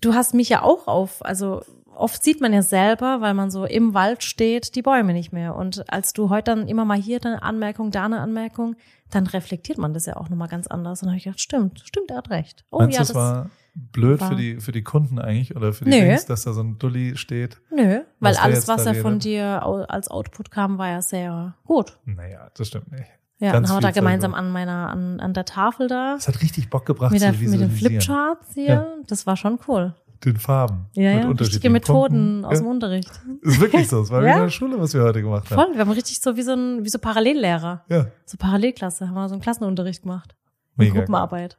du 0.00 0.14
hast 0.14 0.34
mich 0.34 0.48
ja 0.48 0.62
auch 0.62 0.86
auf, 0.86 1.24
also 1.24 1.62
oft 1.96 2.22
sieht 2.22 2.40
man 2.40 2.52
ja 2.52 2.62
selber, 2.62 3.20
weil 3.20 3.34
man 3.34 3.50
so 3.50 3.64
im 3.64 3.94
Wald 3.94 4.22
steht, 4.22 4.74
die 4.74 4.82
Bäume 4.82 5.12
nicht 5.12 5.32
mehr. 5.32 5.54
Und 5.54 5.90
als 5.92 6.12
du 6.12 6.30
heute 6.30 6.52
dann 6.54 6.68
immer 6.68 6.84
mal 6.84 6.98
hier 6.98 7.20
eine 7.24 7.42
Anmerkung, 7.42 7.90
da 7.90 8.04
eine 8.04 8.20
Anmerkung, 8.20 8.76
dann 9.10 9.26
reflektiert 9.26 9.78
man 9.78 9.94
das 9.94 10.06
ja 10.06 10.16
auch 10.16 10.28
nochmal 10.28 10.48
ganz 10.48 10.66
anders. 10.66 11.00
Und 11.02 11.06
dann 11.06 11.12
habe 11.12 11.18
ich 11.18 11.24
gedacht, 11.24 11.40
stimmt, 11.40 11.80
stimmt, 11.84 12.10
er 12.10 12.18
hat 12.18 12.30
recht. 12.30 12.64
Oh 12.70 12.78
meinst 12.78 12.94
ja, 12.94 13.00
das, 13.00 13.10
es 13.10 13.14
war 13.14 13.50
blöd 13.74 14.20
War- 14.20 14.28
für 14.30 14.36
die, 14.36 14.60
für 14.60 14.72
die 14.72 14.82
Kunden 14.82 15.18
eigentlich 15.18 15.56
oder 15.56 15.72
für 15.72 15.84
die 15.84 15.90
Nö. 15.90 16.00
Dings, 16.00 16.26
dass 16.26 16.44
da 16.44 16.52
so 16.52 16.62
ein 16.62 16.78
Dulli 16.78 17.16
steht? 17.16 17.60
Nö, 17.70 18.00
weil 18.20 18.34
Was 18.34 18.38
alles, 18.38 18.68
was 18.68 18.86
er 18.86 18.94
von 18.94 19.18
dir 19.18 19.62
als 19.88 20.08
Output 20.08 20.50
kam, 20.50 20.78
war 20.78 20.88
ja 20.88 21.02
sehr 21.02 21.54
gut. 21.64 21.98
Naja, 22.04 22.50
das 22.56 22.68
stimmt 22.68 22.90
nicht. 22.92 23.06
Ja, 23.38 23.50
Ganz 23.50 23.68
dann 23.68 23.76
haben 23.76 23.82
wir 23.82 23.88
da 23.88 23.92
gemeinsam 23.92 24.32
an 24.32 24.52
meiner, 24.52 24.90
an, 24.90 25.18
an 25.18 25.34
der 25.34 25.44
Tafel 25.44 25.88
da 25.88 26.14
Es 26.14 26.28
hat 26.28 26.40
richtig 26.40 26.70
Bock 26.70 26.86
gebracht 26.86 27.10
mit, 27.12 27.20
der, 27.20 27.34
zu 27.34 27.40
mit 27.40 27.60
den. 27.60 27.70
Flipcharts 27.70 28.54
hier. 28.54 28.64
Ja. 28.66 28.86
Das 29.08 29.26
war 29.26 29.36
schon 29.36 29.58
cool. 29.66 29.94
Den 30.24 30.36
Farben. 30.36 30.86
Ja, 30.94 31.02
mit 31.02 31.02
ja, 31.02 31.10
richtige 31.10 31.28
unterschiedlichen 31.30 31.72
Methoden 31.72 32.40
Punkten. 32.40 32.44
aus 32.46 32.58
dem 32.58 32.64
ja. 32.66 32.70
Unterricht. 32.72 33.10
Ist 33.42 33.60
wirklich 33.60 33.88
so. 33.88 34.00
Es 34.02 34.10
war 34.10 34.22
wie 34.22 34.26
Ja. 34.26 34.34
in 34.36 34.42
der 34.42 34.50
Schule, 34.50 34.80
was 34.80 34.94
wir 34.94 35.02
heute 35.02 35.20
gemacht 35.22 35.50
haben. 35.50 35.56
Voll, 35.62 35.74
wir 35.74 35.80
haben 35.80 35.90
richtig 35.90 36.20
so 36.20 36.36
wie 36.36 36.42
so 36.42 36.52
ein, 36.54 36.84
wie 36.84 36.88
so 36.88 36.98
Parallellehrer. 36.98 37.84
Ja, 37.88 38.06
So 38.24 38.36
Parallelklasse, 38.38 39.06
haben 39.08 39.14
wir 39.14 39.28
so 39.28 39.34
einen 39.34 39.42
Klassenunterricht 39.42 40.02
gemacht. 40.02 40.34
Mega. 40.76 40.94
Gruppenarbeit. 40.94 41.56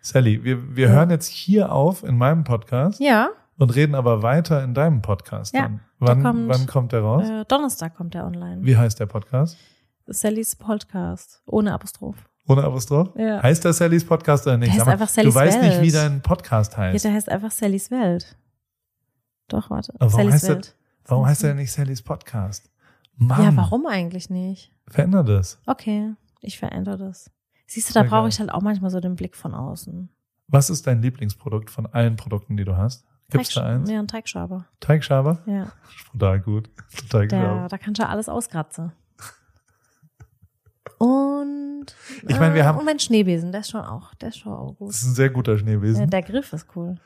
Sally, 0.00 0.42
wir, 0.44 0.76
wir 0.76 0.88
Ja. 0.88 0.92
hören 0.94 1.10
jetzt 1.10 1.28
hier 1.28 1.72
auf 1.72 2.02
in 2.04 2.16
meinem 2.18 2.44
Podcast 2.44 3.00
Ja, 3.00 3.30
und 3.56 3.74
reden 3.74 3.94
aber 3.94 4.22
weiter 4.22 4.62
in 4.62 4.74
deinem 4.74 5.00
Podcast. 5.00 5.54
Ja, 5.54 5.62
dann. 5.62 5.80
da 6.00 6.06
Wann, 6.08 6.22
kommt- 6.22 6.48
wann 6.48 6.66
kommt 6.66 6.92
der 6.92 7.00
raus? 7.00 7.28
äh, 7.28 7.44
Donnerstag 7.46 7.94
kommt 7.96 8.14
der 8.14 8.24
online. 8.26 8.58
Wie 8.62 8.76
heißt 8.76 9.00
der 9.00 9.06
Podcast? 9.06 9.56
Sallys 10.06 10.54
Podcast. 10.56 11.42
Ohne 11.46 11.72
Apostroph. 11.72 12.16
Ohne 12.48 12.64
Apostroph? 12.64 13.14
Ja. 13.16 13.42
Heißt 13.42 13.64
der 13.64 13.72
Sallys 13.74 14.04
Podcast 14.04 14.46
oder 14.46 14.56
nicht? 14.56 14.68
Der 14.68 14.76
heißt 14.78 14.86
mal, 14.86 14.92
einfach 14.92 15.08
Sallys 15.08 15.34
du 15.34 15.38
weißt 15.38 15.60
nicht, 15.60 15.76
wie 15.82 15.92
Welt. 15.92 15.94
dein 15.94 16.22
Podcast 16.22 16.72
Ja, 16.72 16.78
heißt. 16.78 17.04
der 17.04 17.12
heißt 17.12 17.28
einfach 17.28 17.50
Sallys 17.50 17.90
Welt. 17.90 18.36
Doch, 19.48 19.70
warte. 19.70 19.92
Aber 19.94 20.12
warum 20.12 20.16
Sallys 20.16 20.34
heißt 20.34 20.48
der- 20.48 20.54
Welt. 20.56 20.74
Warum 21.04 21.24
Sallys 21.24 21.30
heißt 21.30 21.42
der 21.42 21.48
Welt. 21.50 21.58
nicht 21.58 21.72
Sallys 21.72 22.02
Podcast? 22.02 22.70
Mann, 23.16 23.42
Ja, 23.42 23.56
warum 23.56 23.86
eigentlich 23.86 24.30
nicht? 24.30 24.72
veränder 24.86 25.22
das. 25.24 25.60
Okay, 25.66 26.14
ich 26.40 26.58
verändere 26.58 26.96
das. 26.98 27.30
Siehst 27.66 27.90
du, 27.90 27.94
da 27.94 28.02
brauche 28.04 28.28
ich 28.28 28.38
halt 28.40 28.50
auch 28.50 28.62
manchmal 28.62 28.90
so 28.90 29.00
den 29.00 29.16
Blick 29.16 29.36
von 29.36 29.54
außen. 29.54 30.08
Was 30.46 30.70
ist 30.70 30.86
dein 30.86 31.02
Lieblingsprodukt 31.02 31.68
von 31.70 31.86
allen 31.86 32.16
Produkten, 32.16 32.56
die 32.56 32.64
du 32.64 32.76
hast? 32.76 33.04
Gibt's 33.30 33.52
da 33.52 33.60
Teigsch- 33.60 33.64
eins? 33.66 33.90
Ja, 33.90 33.98
ein 33.98 34.08
Teigschaber. 34.08 34.64
Teigschaber? 34.80 35.40
Ja, 35.44 35.70
Total 36.12 36.40
gut. 36.40 36.70
Total 36.96 37.28
der, 37.28 37.62
gut. 37.62 37.72
da 37.72 37.76
kannst 37.76 37.98
du 37.98 38.04
ja 38.04 38.08
alles 38.08 38.30
auskratzen. 38.30 38.92
Und, 40.98 41.86
Ich 42.28 42.38
meine, 42.38 42.54
wir 42.54 42.62
äh, 42.62 42.64
haben- 42.64 42.78
und 42.78 42.84
mein 42.84 42.98
Schneebesen, 42.98 43.52
der 43.52 43.60
ist 43.62 43.70
schon 43.70 43.80
auch, 43.82 44.14
der 44.16 44.28
ist 44.30 44.38
schon 44.38 44.52
auch 44.52 44.74
gut. 44.76 44.88
Das 44.90 44.96
ist 45.02 45.08
ein 45.08 45.14
sehr 45.14 45.30
guter 45.30 45.52
Ja, 45.52 45.58
Schneebesen. 45.58 46.10
der 46.10 46.22
Griff 46.22 46.52
ist 46.52 46.66
cool. 46.76 46.96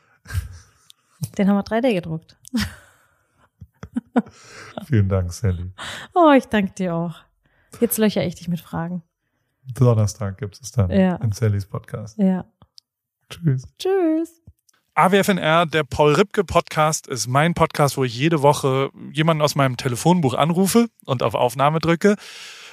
Den 1.37 1.47
haben 1.47 1.55
wir 1.55 1.63
3D 1.63 1.93
gedruckt. 1.93 2.37
Vielen 4.85 5.09
Dank, 5.09 5.31
Sally. 5.31 5.71
Oh, 6.13 6.31
ich 6.35 6.45
danke 6.45 6.73
dir 6.73 6.95
auch. 6.95 7.15
Jetzt 7.79 7.97
löcher 7.97 8.23
ich 8.25 8.35
dich 8.35 8.47
mit 8.47 8.59
Fragen. 8.59 9.03
Donnerstag 9.75 10.37
gibt 10.37 10.59
es 10.61 10.71
dann 10.71 10.89
Ja. 10.91 11.15
in 11.17 11.31
Sallys 11.31 11.65
Podcast. 11.65 12.17
Ja. 12.17 12.45
Tschüss. 13.29 13.63
Tschüss. 13.79 14.41
AWFNR, 14.95 15.65
der 15.65 15.83
Paul 15.83 16.13
Ripke 16.13 16.43
Podcast, 16.43 17.07
ist 17.07 17.27
mein 17.27 17.55
Podcast, 17.55 17.97
wo 17.97 18.03
ich 18.03 18.15
jede 18.15 18.43
Woche 18.43 18.91
jemanden 19.11 19.41
aus 19.41 19.55
meinem 19.55 19.75
Telefonbuch 19.77 20.35
anrufe 20.35 20.87
und 21.05 21.23
auf 21.23 21.33
Aufnahme 21.33 21.79
drücke. 21.79 22.15